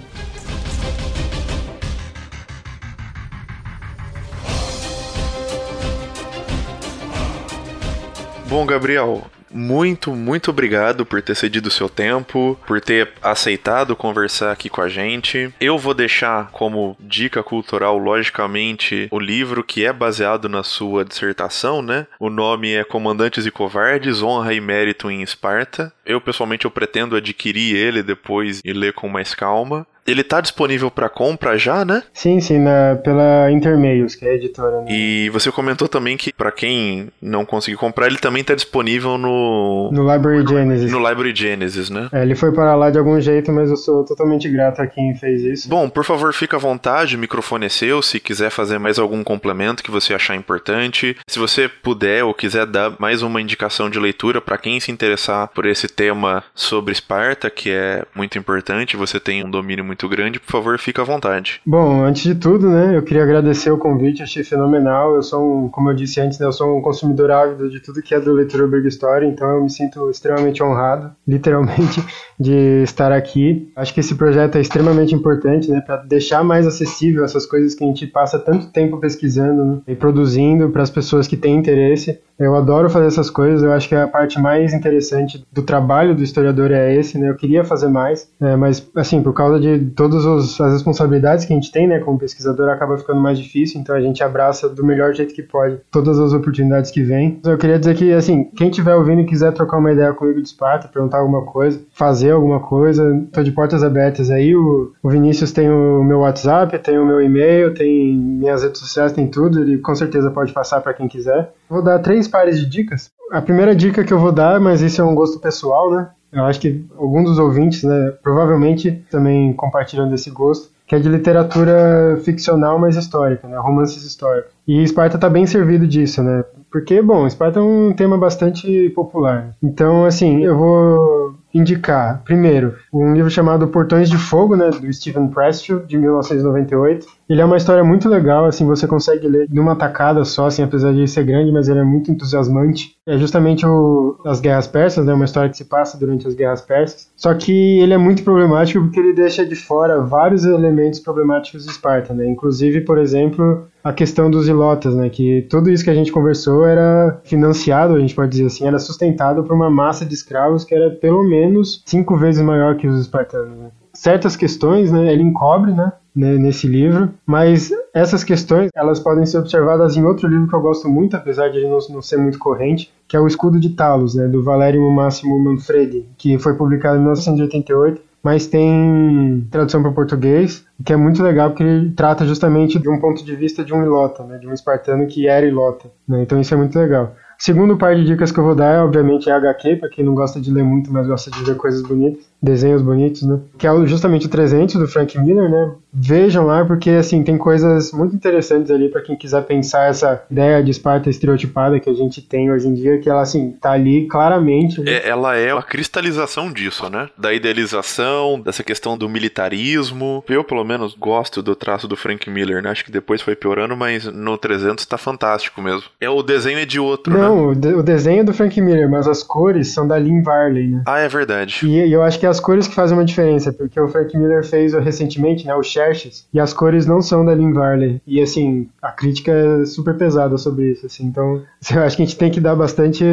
Bom, 8.48 8.68
Gabriel, 8.68 9.24
muito, 9.52 10.16
muito 10.16 10.50
obrigado 10.52 11.06
por 11.06 11.22
ter 11.22 11.36
cedido 11.36 11.72
seu 11.72 11.90
tempo, 11.90 12.60
por 12.66 12.80
ter 12.82 13.12
aceitado 13.22 13.96
conversar 13.96 14.52
aqui 14.52 14.70
com 14.70 14.82
a 14.82 14.90
gente. 14.90 15.54
Eu 15.60 15.78
vou 15.78 15.94
deixar 15.94 16.50
como 16.52 16.96
dica 17.00 17.44
cultural, 17.44 17.98
logicamente, 17.98 19.08
o 19.12 19.20
livro 19.20 19.64
que 19.64 19.86
é 19.86 19.94
baseado 19.94 20.48
na 20.48 20.64
sua 20.64 21.04
dissertação, 21.04 21.82
né? 21.82 22.08
O 22.20 22.30
nome 22.30 22.74
é 22.74 22.84
Comandantes 22.84 23.46
e 23.46 23.52
Covardes, 23.52 24.22
Honra 24.22 24.54
e 24.54 24.62
Mérito 24.62 25.10
em 25.10 25.22
Esparta. 25.22 25.92
Eu, 26.06 26.20
pessoalmente, 26.20 26.66
eu 26.66 26.72
pretendo 26.72 27.16
adquirir 27.16 27.76
ele 27.76 28.02
depois 28.02 28.62
e 28.64 28.74
ler 28.74 28.94
com 28.94 29.08
mais 29.08 29.34
calma. 29.34 29.86
Ele 30.06 30.24
tá 30.24 30.42
disponível 30.42 30.90
para 30.90 31.10
compra 31.10 31.58
já, 31.58 31.86
né? 31.86 32.04
Sim, 32.14 32.40
sim, 32.40 32.60
na, 32.60 32.98
pela 33.04 33.52
Intermeios, 33.52 34.16
que 34.16 34.26
é 34.26 34.32
a 34.32 34.34
editora. 34.36 34.82
Né? 34.82 34.88
E 34.90 35.30
você 35.30 35.52
comentou 35.52 35.88
também 35.88 36.18
que 36.18 36.34
para 36.34 36.52
quem 36.52 37.10
não 37.22 37.46
conseguir 37.46 37.78
comprar, 37.78 38.08
ele 38.08 38.18
também 38.18 38.44
tá 38.44 38.56
disponível 38.56 39.18
no 39.18 39.90
no 39.92 40.12
Library 40.12 40.46
Genesis. 40.48 40.92
No 40.92 40.98
Library 40.98 41.36
Genesis, 41.36 41.90
né? 41.90 42.10
É, 42.12 42.22
ele 42.22 42.36
foi 42.36 42.52
para 42.52 42.76
lá 42.76 42.90
de 42.90 42.98
algum 42.98 43.20
jeito, 43.20 43.52
mas 43.52 43.70
eu 43.70 43.78
sou 43.78 44.04
totalmente 44.04 44.50
grato 44.50 44.82
a 44.82 44.88
quem 44.88 45.16
fez 45.16 45.42
isso. 45.44 45.70
Bom, 45.70 45.90
por 45.90 46.04
favor, 46.04 46.34
fica 46.34 46.58
à 46.58 46.60
vontade, 46.60 47.16
o 47.16 47.20
microfone 47.20 47.66
é 47.66 47.70
seu, 47.70 48.02
se 48.02 48.20
quiser 48.20 48.50
fazer 48.50 48.80
mais 48.80 49.00
algum 49.00 49.24
complemento 49.24 49.84
que 49.84 49.92
você 49.92 50.14
achar 50.14 50.36
importante. 50.36 51.16
Se 51.28 51.40
você 51.40 51.68
puder 51.68 52.24
ou 52.24 52.34
quiser 52.34 52.66
dar 52.66 52.94
mais 53.00 53.22
uma 53.22 53.42
indicação 53.42 53.90
de 53.90 54.00
leitura 54.00 54.42
para 54.42 54.58
quem 54.58 54.80
se 54.80 54.92
interessar 54.92 55.48
por 55.50 55.66
esse 55.66 55.88
tema 55.88 56.44
sobre 56.54 56.92
Esparta, 56.92 57.50
que 57.50 57.70
é 57.70 58.06
muito 58.16 58.38
importante, 58.38 58.98
você 58.98 59.20
tem 59.20 59.44
um 59.44 59.50
domínio 59.50 59.84
muito 59.90 60.08
grande, 60.08 60.40
por 60.40 60.52
favor, 60.52 60.78
fica 60.78 61.02
à 61.02 61.06
vontade. 61.06 61.60
Bom, 61.66 62.04
antes 62.04 62.22
de 62.22 62.36
tudo, 62.36 62.70
né, 62.70 62.96
eu 62.96 63.02
queria 63.02 63.24
agradecer 63.24 63.72
o 63.72 63.78
convite, 63.78 64.22
achei 64.22 64.44
fenomenal. 64.44 65.16
Eu 65.16 65.24
sou 65.24 65.66
um, 65.66 65.70
como 65.70 65.90
eu 65.90 65.96
disse 65.96 66.22
antes, 66.22 66.38
né, 66.38 66.46
eu 66.46 66.52
sou 66.52 66.78
um 66.78 66.82
consumidor 66.82 67.32
ávido 67.32 67.70
de 67.70 67.80
tudo 67.80 68.02
que 68.02 68.14
é 68.14 68.20
do 68.20 68.32
Leitura 68.32 68.68
Big 68.68 68.88
Story, 68.88 69.26
então 69.26 69.50
eu 69.50 69.64
me 69.64 69.70
sinto 69.70 70.10
extremamente 70.10 70.62
honrado, 70.62 71.12
literalmente, 71.28 72.04
de 72.40 72.84
estar 72.84 73.12
aqui. 73.12 73.72
Acho 73.76 73.94
que 73.94 74.00
esse 74.00 74.14
projeto 74.14 74.58
é 74.58 74.62
extremamente 74.62 75.16
importante, 75.16 75.72
né, 75.72 75.82
para 75.82 75.98
deixar 75.98 76.44
mais 76.44 76.68
acessível 76.68 77.26
essas 77.26 77.48
coisas 77.48 77.74
que 77.74 77.84
a 77.84 77.88
gente 77.88 78.06
passa 78.06 78.38
tanto 78.38 78.72
tempo 78.72 78.98
pesquisando 78.98 79.66
né, 79.66 79.82
e 79.88 79.96
produzindo 79.96 80.70
para 80.70 80.84
as 80.84 80.90
pessoas 80.92 81.28
que 81.28 81.36
têm 81.36 81.56
interesse. 81.56 82.20
Eu 82.38 82.56
adoro 82.56 82.90
fazer 82.90 83.08
essas 83.08 83.30
coisas, 83.30 83.64
eu 83.64 83.74
acho 83.74 83.90
que 83.90 83.96
a 83.96 84.08
parte 84.08 84.40
mais 84.40 84.74
interessante 84.74 85.46
do 85.52 85.62
trabalho 85.62 86.16
do 86.16 86.24
historiador 86.24 86.72
é 86.72 86.96
esse, 86.96 87.18
né? 87.18 87.30
Eu 87.30 87.36
queria 87.36 87.66
fazer 87.66 87.90
mais, 87.90 88.32
é, 88.40 88.56
mas, 88.56 88.90
assim, 88.96 89.22
por 89.22 89.34
causa 89.34 89.60
de 89.60 89.78
todas 89.80 90.26
as 90.26 90.58
responsabilidades 90.72 91.46
que 91.46 91.54
a 91.54 91.56
gente 91.56 91.72
tem, 91.72 91.88
né, 91.88 92.00
como 92.00 92.20
pesquisador, 92.20 92.70
acaba 92.70 92.98
ficando 92.98 93.20
mais 93.20 93.38
difícil, 93.38 93.80
então 93.80 93.96
a 93.96 94.02
gente 94.02 94.24
abraça 94.24 94.70
do 94.70 94.84
melhor 94.86 95.14
jeito 95.14 95.34
que 95.34 95.44
pode 95.44 95.78
todas 95.92 96.20
as 96.20 96.34
oportunidades 96.34 96.92
que 96.92 97.02
vêm. 97.02 97.40
Eu 97.44 97.58
queria 97.58 97.80
dizer 97.80 97.96
que, 97.96 98.14
assim, 98.14 98.46
quem 98.56 98.70
estiver 98.70 98.96
ouvindo 98.96 99.22
e 99.22 99.26
quiser 99.26 99.52
trocar 99.54 99.78
uma 99.78 99.92
ideia 99.92 100.14
comigo 100.14 100.42
de 100.42 100.48
Esparta, 100.48 100.88
perguntar 100.88 101.20
alguma 101.20 101.44
coisa, 101.44 101.80
fazer 101.94 102.32
alguma 102.32 102.60
coisa, 102.60 103.26
tô 103.32 103.44
de 103.44 103.52
portas 103.52 103.84
abertas 103.84 104.30
aí. 104.30 104.56
O, 104.56 104.92
o 105.02 105.10
Vinícius 105.10 105.52
tem 105.52 105.70
o 105.70 106.04
meu 106.04 106.20
WhatsApp, 106.20 106.78
tem 106.80 106.98
o 106.98 107.06
meu 107.06 107.22
e-mail, 107.22 107.74
tem 107.74 108.16
minhas 108.16 108.64
redes 108.64 108.80
sociais, 108.80 109.12
tem 109.12 109.28
tudo, 109.28 109.62
ele 109.62 109.78
com 109.78 109.96
certeza 109.96 110.32
pode 110.32 110.54
passar 110.54 110.82
para 110.82 110.94
quem 110.94 111.08
quiser. 111.08 111.52
Vou 111.70 111.84
dar 111.84 112.00
três 112.00 112.28
pares 112.28 112.60
de 112.60 112.68
dicas. 112.68 113.12
A 113.32 113.42
primeira 113.42 113.76
dica 113.76 114.04
que 114.04 114.12
eu 114.12 114.20
vou 114.20 114.32
dar, 114.32 114.60
mas 114.60 114.82
isso 114.82 115.02
é 115.02 115.04
um 115.04 115.14
gosto 115.14 115.40
pessoal, 115.40 115.92
né? 115.92 116.10
Eu 116.32 116.44
acho 116.46 116.60
que 116.60 116.86
alguns 116.98 117.26
dos 117.26 117.40
ouvintes, 117.40 117.84
né, 117.84 118.14
provavelmente 118.22 119.04
também 119.10 119.54
compartilham 119.54 120.10
desse 120.10 120.30
gosto, 120.30 120.70
que 120.86 120.96
é 120.96 121.00
de 121.00 121.10
literatura 121.10 122.20
ficcional, 122.24 122.80
mas 122.80 122.96
histórica, 122.96 123.48
né, 123.48 123.58
romances 123.58 124.04
históricos. 124.04 124.52
E 124.68 124.84
Esparta 124.84 125.18
está 125.18 125.30
bem 125.30 125.46
servido 125.46 125.88
disso, 125.88 126.24
né? 126.24 126.44
Porque, 126.72 127.02
bom, 127.02 127.26
Esparta 127.26 127.60
é 127.60 127.62
um 127.62 127.94
tema 127.94 128.18
bastante 128.18 128.90
popular. 128.92 129.56
Então, 129.62 130.06
assim, 130.06 130.44
eu 130.44 130.58
vou 130.58 131.36
indicar, 131.54 132.22
primeiro, 132.24 132.76
um 132.94 133.14
livro 133.14 133.30
chamado 133.30 133.68
Portões 133.68 134.10
de 134.10 134.18
Fogo, 134.18 134.56
né, 134.56 134.70
do 134.70 134.92
Stephen 134.94 135.28
Pressfield, 135.28 135.88
de 135.88 135.98
1998. 135.98 137.08
Ele 137.30 137.42
é 137.42 137.46
uma 137.46 137.58
história 137.58 137.84
muito 137.84 138.10
legal, 138.10 138.46
assim, 138.46 138.66
você 138.66 138.88
consegue 138.88 139.28
ler 139.28 139.48
numa 139.52 139.76
tacada 139.76 140.26
só, 140.26 140.48
assim, 140.48 140.64
apesar 140.64 140.92
de 140.92 141.08
ser 141.08 141.24
grande, 141.24 141.52
mas 141.52 141.70
ele 141.70 141.80
é 141.80 141.84
muito 141.84 142.12
entusiasmante. 142.12 142.96
É 143.06 143.18
justamente 143.18 143.66
o, 143.68 144.18
as 144.26 144.40
Guerras 144.40 144.66
Persas, 144.66 145.06
né, 145.06 145.14
uma 145.14 145.26
história 145.26 145.48
que 145.48 145.58
se 145.58 145.66
passa 145.66 145.96
durante 145.96 146.28
as 146.28 146.34
Guerras 146.34 146.62
Persas. 146.62 147.12
Só 147.16 147.32
que 147.36 147.80
ele 147.80 147.94
é 147.94 147.98
muito 148.00 148.24
problemático 148.24 148.82
porque 148.82 149.00
ele 149.00 149.14
deixa 149.14 149.46
de 149.46 149.56
fora 149.56 150.02
vários 150.02 150.44
elementos 150.44 151.00
problemáticos 151.00 151.66
de 151.66 151.72
Esparta, 151.72 152.16
né, 152.16 152.28
inclusive, 152.28 152.82
por 152.82 152.98
exemplo, 152.98 153.68
a 153.84 153.94
questão 153.94 154.30
dos 154.30 154.48
ilotas, 154.48 154.96
né? 154.96 155.10
Que 155.10 155.46
tudo 155.50 155.70
isso 155.70 155.84
que 155.84 155.90
a 155.90 155.96
gente 155.96 156.12
conversou 156.12 156.66
era 156.66 157.20
financiado, 157.24 157.96
a 157.96 158.00
gente 158.00 158.16
pode 158.16 158.32
dizer 158.32 158.46
assim, 158.46 158.66
era 158.66 158.80
sustentado 158.80 159.44
por 159.44 159.54
uma 159.56 159.70
massa 159.70 160.06
de 160.06 160.14
escravos 160.14 160.64
que 160.64 160.76
era 160.76 160.90
pelo 160.90 161.24
menos 161.24 161.84
cinco 161.86 162.18
vezes 162.18 162.42
maior 162.42 162.76
que 162.76 162.88
os 162.88 163.00
espartanos. 163.00 163.58
Né? 163.58 163.70
Certas 163.94 164.36
questões, 164.36 164.92
né? 164.92 165.12
Ele 165.12 165.24
encobre, 165.24 165.72
né? 165.72 165.92
Nesse 166.16 166.68
livro, 166.68 167.12
mas 167.26 167.72
essas 167.94 168.24
questões 168.24 168.70
elas 168.76 169.00
podem 169.00 169.26
ser 169.26 169.38
observadas 169.38 169.96
em 169.96 170.04
outro 170.04 170.28
livro 170.28 170.48
que 170.48 170.56
eu 170.56 170.62
gosto 170.62 170.90
muito, 170.90 171.16
apesar 171.16 171.50
de 171.50 171.58
ele 171.58 171.70
não, 171.70 171.78
não 171.90 172.02
ser 172.02 172.18
muito 172.18 172.40
corrente, 172.40 172.92
que 173.08 173.16
é 173.16 173.20
o 173.20 173.28
Escudo 173.28 173.60
de 173.60 173.70
Talos, 173.70 174.16
né, 174.16 174.28
do 174.28 174.44
Valério 174.44 174.82
Máximo 174.92 175.40
Manfredi, 175.40 176.06
que 176.18 176.38
foi 176.38 176.56
publicado 176.56 176.98
em 176.98 177.02
1988 177.02 178.10
mas 178.22 178.48
tem 178.48 179.48
tradução 179.50 179.82
para 179.82 179.92
o 179.92 179.94
português, 179.94 180.66
que 180.86 180.92
é 180.92 180.96
muito 180.96 181.24
legal 181.24 181.50
porque 181.50 181.64
ele 181.64 181.92
trata 181.92 182.26
justamente 182.26 182.78
de 182.78 182.90
um 182.90 183.00
ponto 183.00 183.24
de 183.24 183.36
vista 183.36 183.64
de 183.64 183.74
um 183.74 183.84
ilota, 183.84 184.24
né, 184.24 184.38
de 184.38 184.48
um 184.48 184.54
espartano 184.54 185.08
que 185.08 185.28
era 185.28 185.46
ilota. 185.46 185.90
Né, 186.08 186.24
então 186.24 186.40
isso 186.40 186.54
é 186.54 186.58
muito 186.58 186.78
legal. 186.78 187.16
Segundo 187.38 187.78
par 187.78 187.96
de 187.96 188.04
dicas 188.04 188.32
que 188.32 188.40
eu 188.40 188.44
vou 188.44 188.56
dar 188.56 188.84
obviamente, 188.84 189.30
é 189.30 189.34
HQ, 189.34 189.78
para 189.78 189.90
quem 189.90 190.04
não 190.04 190.14
gosta 190.14 190.42
de 190.42 190.52
ler 190.52 190.64
muito, 190.64 190.92
mas 190.92 191.08
gosta 191.08 191.32
de 191.32 191.42
ver 191.44 191.56
coisas 191.56 191.82
bonitas, 191.82 192.29
desenhos 192.42 192.82
bonitos, 192.82 193.24
né? 193.24 193.40
Que 193.58 193.68
é 193.68 193.86
justamente 193.86 194.26
o 194.26 194.30
300 194.30 194.76
do 194.76 194.88
Frank 194.88 195.18
Miller, 195.18 195.50
né? 195.50 195.72
Vejam 195.92 196.46
lá, 196.46 196.64
porque, 196.64 196.92
assim, 196.92 197.24
tem 197.24 197.38
coisas 197.38 197.92
muito 197.92 198.16
interessantes 198.16 198.72
ali 198.72 198.90
para 198.90 199.02
quem 199.02 199.16
quiser 199.16 199.44
pensar 199.44 199.90
essa 199.90 200.24
ideia 200.30 200.64
de 200.64 200.72
Esparta 200.72 201.10
estereotipada 201.10 201.80
que 201.80 201.90
a 201.90 201.94
gente 201.94 202.22
tem 202.22 202.52
hoje 202.52 202.68
em 202.68 202.74
dia, 202.74 203.00
que 203.00 203.10
ela, 203.10 203.22
assim, 203.22 203.52
tá 203.60 203.72
ali 203.72 204.08
claramente. 204.08 204.82
Né? 204.82 204.92
É, 204.92 205.10
ela 205.10 205.36
é 205.36 205.52
a 205.52 205.62
cristalização 205.62 206.52
disso, 206.52 206.90
né? 206.90 207.10
Da 207.18 207.34
idealização, 207.34 208.40
dessa 208.40 208.64
questão 208.64 208.98
do 208.98 209.10
militarismo. 209.10 210.24
Eu, 210.30 210.44
pelo 210.44 210.64
menos, 210.64 210.96
gosto 210.96 211.42
do 211.42 211.56
traço 211.56 211.88
do 211.88 211.98
Frank 211.98 212.30
Miller, 212.30 212.62
né? 212.62 212.70
Acho 212.70 212.86
que 212.86 212.92
depois 212.92 213.22
foi 213.22 213.36
piorando, 213.36 213.76
mas 213.76 214.06
no 214.06 214.38
300 214.38 214.86
tá 214.86 214.98
fantástico 214.98 215.62
mesmo. 215.62 215.84
É, 216.00 216.10
o 216.10 216.22
desenho 216.22 216.60
é 216.60 216.66
de 216.66 216.80
outro, 216.80 217.14
não, 217.14 217.54
né? 217.54 217.60
Não, 217.72 217.80
o 217.80 217.84
desenho 217.84 218.22
é 218.22 218.24
do 218.24 218.34
Frank 218.34 218.60
Miller, 218.62 218.90
mas 218.90 219.08
as 219.08 219.24
cores 219.24 219.70
são 219.70 219.88
da 219.88 219.98
Lynn 219.98 220.22
Varley, 220.22 220.68
né? 220.68 220.84
Ah, 220.86 221.00
é 221.00 221.08
verdade. 221.08 221.60
E, 221.64 221.88
e, 221.88 221.92
eu 221.92 222.04
acho 222.04 222.20
que 222.20 222.29
as 222.30 222.40
cores 222.40 222.68
que 222.68 222.76
fazem 222.76 222.98
uma 222.98 223.06
diferença, 223.06 223.52
porque 223.52 223.80
o 223.80 223.88
Frank 223.88 224.16
Miller 224.18 224.46
fez 224.46 224.74
recentemente, 224.74 225.46
né, 225.46 225.56
o 225.56 225.64
Xerxes, 225.64 226.28
e 226.34 226.40
as 226.40 226.54
cores 226.54 226.86
não 226.86 227.02
são 227.02 227.26
da 227.26 227.34
Lynn 227.34 227.54
Varley. 227.54 228.02
E, 228.06 228.22
assim, 228.22 228.70
a 228.82 228.92
crítica 228.92 229.32
é 229.32 229.66
super 229.66 229.98
pesada 229.98 230.38
sobre 230.38 230.72
isso, 230.72 230.86
assim. 230.86 231.06
Então, 231.06 231.42
eu 231.74 231.82
acho 231.82 231.96
que 231.96 232.04
a 232.04 232.06
gente 232.06 232.18
tem 232.18 232.32
que 232.32 232.40
dar 232.40 232.56
bastante 232.56 233.04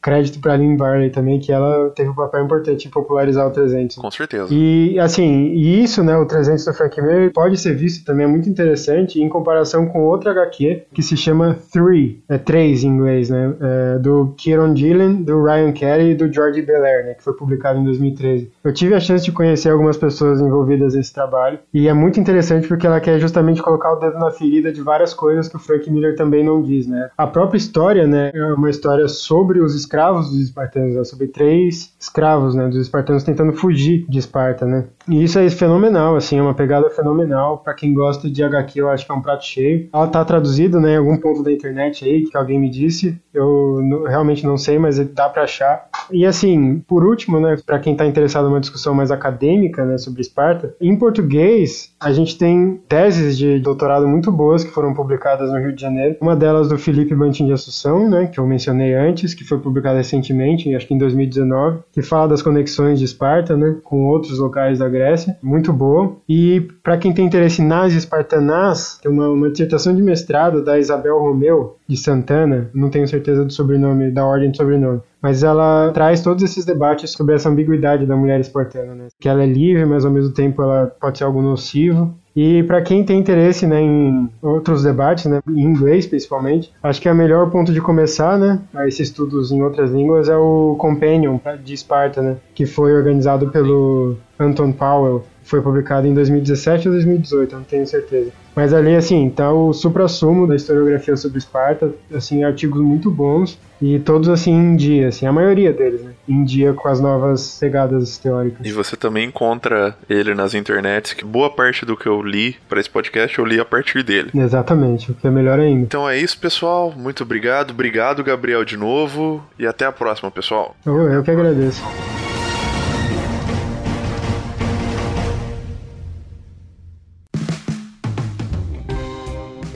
crédito 0.00 0.40
pra 0.40 0.56
Lynn 0.56 0.76
Varley 0.76 1.10
também, 1.10 1.40
que 1.40 1.52
ela 1.52 1.90
teve 1.90 2.08
um 2.08 2.14
papel 2.14 2.44
importante 2.44 2.88
em 2.88 2.90
popularizar 2.90 3.46
o 3.46 3.50
300. 3.50 3.96
Com 3.96 4.10
certeza. 4.10 4.48
E, 4.50 4.98
assim, 4.98 5.52
e 5.52 5.82
isso, 5.82 6.02
né, 6.02 6.16
o 6.16 6.26
300 6.26 6.64
do 6.64 6.72
Frank 6.72 7.00
Miller 7.00 7.32
pode 7.32 7.56
ser 7.56 7.74
visto 7.74 8.04
também, 8.04 8.24
é 8.24 8.28
muito 8.28 8.48
interessante, 8.48 9.20
em 9.20 9.28
comparação 9.28 9.86
com 9.86 10.02
outra 10.02 10.30
HQ, 10.30 10.84
que 10.92 11.02
se 11.02 11.16
chama 11.16 11.56
Three, 11.72 12.22
é 12.28 12.38
três 12.38 12.84
em 12.84 12.88
inglês, 12.88 13.30
né, 13.30 13.54
é, 13.60 13.98
do 13.98 14.34
Kieron 14.36 14.74
Gillen, 14.74 15.22
do 15.22 15.42
Ryan 15.42 15.72
Kelly 15.72 16.10
e 16.10 16.14
do 16.14 16.32
George 16.32 16.62
Belair, 16.62 17.04
né, 17.04 17.14
que 17.14 17.22
foi 17.22 17.34
publicado 17.34 17.78
em 17.78 17.84
2013. 17.84 18.50
Eu 18.62 18.74
tive 18.74 18.94
a 18.94 19.00
chance 19.00 19.24
de 19.24 19.32
conhecer 19.32 19.70
algumas 19.70 19.96
pessoas 19.96 20.40
envolvidas 20.40 20.94
nesse 20.94 21.12
trabalho, 21.12 21.58
e 21.72 21.88
é 21.88 21.94
muito 21.94 22.20
interessante 22.20 22.68
porque 22.68 22.86
ela 22.86 23.00
quer 23.00 23.18
justamente 23.18 23.62
colocar 23.62 23.92
o 23.92 23.96
dedo 23.96 24.18
na 24.18 24.30
ferida 24.30 24.72
de 24.72 24.82
várias 24.82 25.14
coisas 25.14 25.48
que 25.48 25.56
o 25.56 25.58
Frank 25.58 25.90
Miller 25.90 26.14
também 26.16 26.44
não 26.44 26.62
diz, 26.62 26.86
né. 26.86 27.08
A 27.16 27.26
própria 27.26 27.56
história, 27.58 28.06
né, 28.06 28.30
é 28.34 28.44
uma 28.52 28.68
história 28.68 29.08
sobre 29.08 29.60
os 29.60 29.74
escravos 29.74 30.30
dos 30.30 30.40
espartanos, 30.40 30.94
né, 30.94 31.04
sobre 31.04 31.28
três 31.28 31.94
escravos, 31.98 32.54
né, 32.54 32.68
dos 32.68 32.76
espartanos 32.76 33.24
tentando 33.24 33.52
fugir 33.52 34.04
de 34.08 34.18
Esparta, 34.18 34.66
né. 34.66 34.84
E 35.08 35.24
isso 35.24 35.38
é 35.38 35.48
fenomenal, 35.50 36.16
assim, 36.16 36.38
é 36.38 36.42
uma 36.42 36.54
pegada 36.54 36.88
fenomenal. 36.90 37.58
para 37.58 37.74
quem 37.74 37.92
gosta 37.94 38.30
de 38.30 38.42
HQ, 38.42 38.80
eu 38.80 38.88
acho 38.88 39.06
que 39.06 39.12
é 39.12 39.14
um 39.14 39.22
prato 39.22 39.44
cheio. 39.44 39.88
Ela 39.92 40.06
tá 40.06 40.24
traduzida, 40.24 40.78
né, 40.80 40.94
em 40.94 40.96
algum 40.96 41.16
ponto 41.16 41.42
da 41.42 41.52
internet 41.52 42.04
aí, 42.04 42.24
que 42.24 42.36
alguém 42.36 42.58
me 42.58 42.70
disse. 42.70 43.18
Eu 43.32 44.04
realmente 44.06 44.44
não 44.44 44.56
sei, 44.56 44.78
mas 44.78 44.98
dá 44.98 45.28
para 45.28 45.42
achar. 45.42 45.88
E 46.10 46.26
assim, 46.26 46.80
por 46.86 47.04
último, 47.04 47.40
né, 47.40 47.56
para 47.64 47.78
quem 47.78 47.94
tá 47.94 48.04
interessado 48.06 48.49
numa 48.50 48.60
discussão 48.60 48.94
mais 48.94 49.10
acadêmica, 49.10 49.84
né, 49.84 49.96
sobre 49.96 50.20
Esparta, 50.20 50.74
em 50.80 50.96
português, 50.96 51.94
a 51.98 52.12
gente 52.12 52.36
tem 52.36 52.80
teses 52.88 53.38
de 53.38 53.58
doutorado 53.60 54.06
muito 54.06 54.30
boas 54.30 54.64
que 54.64 54.70
foram 54.70 54.92
publicadas 54.92 55.50
no 55.50 55.58
Rio 55.58 55.74
de 55.74 55.80
Janeiro. 55.80 56.16
Uma 56.20 56.36
delas 56.36 56.68
do 56.68 56.76
Felipe 56.76 57.14
Bantin 57.14 57.46
de 57.46 57.52
Assunção, 57.52 58.08
né, 58.08 58.26
que 58.26 58.38
eu 58.38 58.46
mencionei 58.46 58.94
antes, 58.94 59.32
que 59.32 59.44
foi 59.44 59.58
publicada 59.58 59.98
recentemente, 59.98 60.74
acho 60.74 60.86
que 60.86 60.94
em 60.94 60.98
2019, 60.98 61.80
que 61.92 62.02
fala 62.02 62.28
das 62.28 62.42
conexões 62.42 62.98
de 62.98 63.04
Esparta, 63.04 63.56
né, 63.56 63.76
com 63.84 64.06
outros 64.08 64.38
locais 64.38 64.78
da 64.78 64.88
Grécia, 64.88 65.36
muito 65.42 65.72
boa. 65.72 66.16
E 66.28 66.60
para 66.82 66.98
quem 66.98 67.12
tem 67.12 67.26
interesse 67.26 67.62
nas 67.62 67.92
espartanás, 67.92 68.98
tem 69.02 69.10
uma, 69.10 69.28
uma 69.28 69.50
dissertação 69.50 69.94
de 69.94 70.02
mestrado 70.02 70.64
da 70.64 70.78
Isabel 70.78 71.18
Romeu 71.18 71.76
de 71.90 71.96
Santana, 71.96 72.70
não 72.72 72.88
tenho 72.88 73.08
certeza 73.08 73.44
do 73.44 73.52
sobrenome, 73.52 74.12
da 74.12 74.24
ordem 74.24 74.50
de 74.50 74.56
sobrenome, 74.56 75.00
mas 75.20 75.42
ela 75.42 75.90
traz 75.92 76.22
todos 76.22 76.42
esses 76.44 76.64
debates 76.64 77.10
sobre 77.10 77.34
essa 77.34 77.48
ambiguidade 77.48 78.06
da 78.06 78.14
mulher 78.14 78.38
espartana, 78.38 78.94
né? 78.94 79.08
Que 79.18 79.28
ela 79.28 79.42
é 79.42 79.46
livre, 79.46 79.84
mas 79.84 80.04
ao 80.04 80.12
mesmo 80.12 80.32
tempo 80.32 80.62
ela 80.62 80.86
pode 81.00 81.18
ser 81.18 81.24
algo 81.24 81.42
nocivo. 81.42 82.14
E 82.34 82.62
para 82.62 82.80
quem 82.80 83.04
tem 83.04 83.18
interesse 83.18 83.66
né, 83.66 83.82
em 83.82 84.30
outros 84.40 84.84
debates, 84.84 85.26
né, 85.26 85.40
em 85.48 85.62
inglês 85.62 86.06
principalmente, 86.06 86.72
acho 86.80 87.00
que 87.00 87.08
é 87.08 87.12
o 87.12 87.16
melhor 87.16 87.50
ponto 87.50 87.72
de 87.72 87.80
começar 87.80 88.38
né, 88.38 88.60
a 88.72 88.86
esses 88.86 89.08
estudos 89.08 89.50
em 89.50 89.60
outras 89.62 89.90
línguas 89.90 90.28
é 90.28 90.36
o 90.36 90.76
Companion 90.78 91.40
de 91.64 91.74
Esparta, 91.74 92.22
né, 92.22 92.36
que 92.54 92.66
foi 92.66 92.94
organizado 92.94 93.48
pelo 93.48 94.16
Anton 94.38 94.70
Powell, 94.70 95.24
foi 95.50 95.60
publicado 95.60 96.06
em 96.06 96.14
2017 96.14 96.88
ou 96.88 96.94
2018, 96.94 97.56
não 97.56 97.64
tenho 97.64 97.86
certeza. 97.86 98.30
Mas 98.54 98.72
ali, 98.72 98.94
assim, 98.94 99.28
tá 99.30 99.52
o 99.52 99.72
supra-sumo 99.72 100.46
da 100.46 100.54
historiografia 100.54 101.16
sobre 101.16 101.38
Esparta, 101.38 101.92
assim, 102.14 102.44
artigos 102.44 102.80
muito 102.80 103.10
bons 103.10 103.58
e 103.80 103.98
todos, 103.98 104.28
assim, 104.28 104.52
em 104.52 104.76
dia, 104.76 105.08
assim, 105.08 105.26
a 105.26 105.32
maioria 105.32 105.72
deles, 105.72 106.02
né? 106.02 106.12
Em 106.28 106.44
dia 106.44 106.72
com 106.74 106.86
as 106.88 107.00
novas 107.00 107.56
pegadas 107.58 108.18
teóricas. 108.18 108.64
E 108.64 108.72
você 108.72 108.96
também 108.96 109.28
encontra 109.28 109.96
ele 110.08 110.34
nas 110.34 110.54
internets, 110.54 111.14
que 111.14 111.24
boa 111.24 111.50
parte 111.50 111.86
do 111.86 111.96
que 111.96 112.06
eu 112.06 112.22
li 112.22 112.56
para 112.68 112.78
esse 112.78 112.90
podcast 112.90 113.38
eu 113.38 113.44
li 113.44 113.58
a 113.58 113.64
partir 113.64 114.02
dele. 114.02 114.30
Exatamente, 114.34 115.10
o 115.10 115.14
que 115.14 115.26
é 115.26 115.30
melhor 115.30 115.58
ainda. 115.58 115.82
Então 115.82 116.08
é 116.08 116.18
isso, 116.18 116.38
pessoal. 116.38 116.92
Muito 116.94 117.22
obrigado. 117.22 117.70
Obrigado, 117.70 118.22
Gabriel, 118.22 118.64
de 118.64 118.76
novo. 118.76 119.42
E 119.58 119.66
até 119.66 119.86
a 119.86 119.92
próxima, 119.92 120.30
pessoal. 120.30 120.76
Eu, 120.84 121.08
eu 121.08 121.22
que 121.22 121.30
agradeço. 121.30 121.82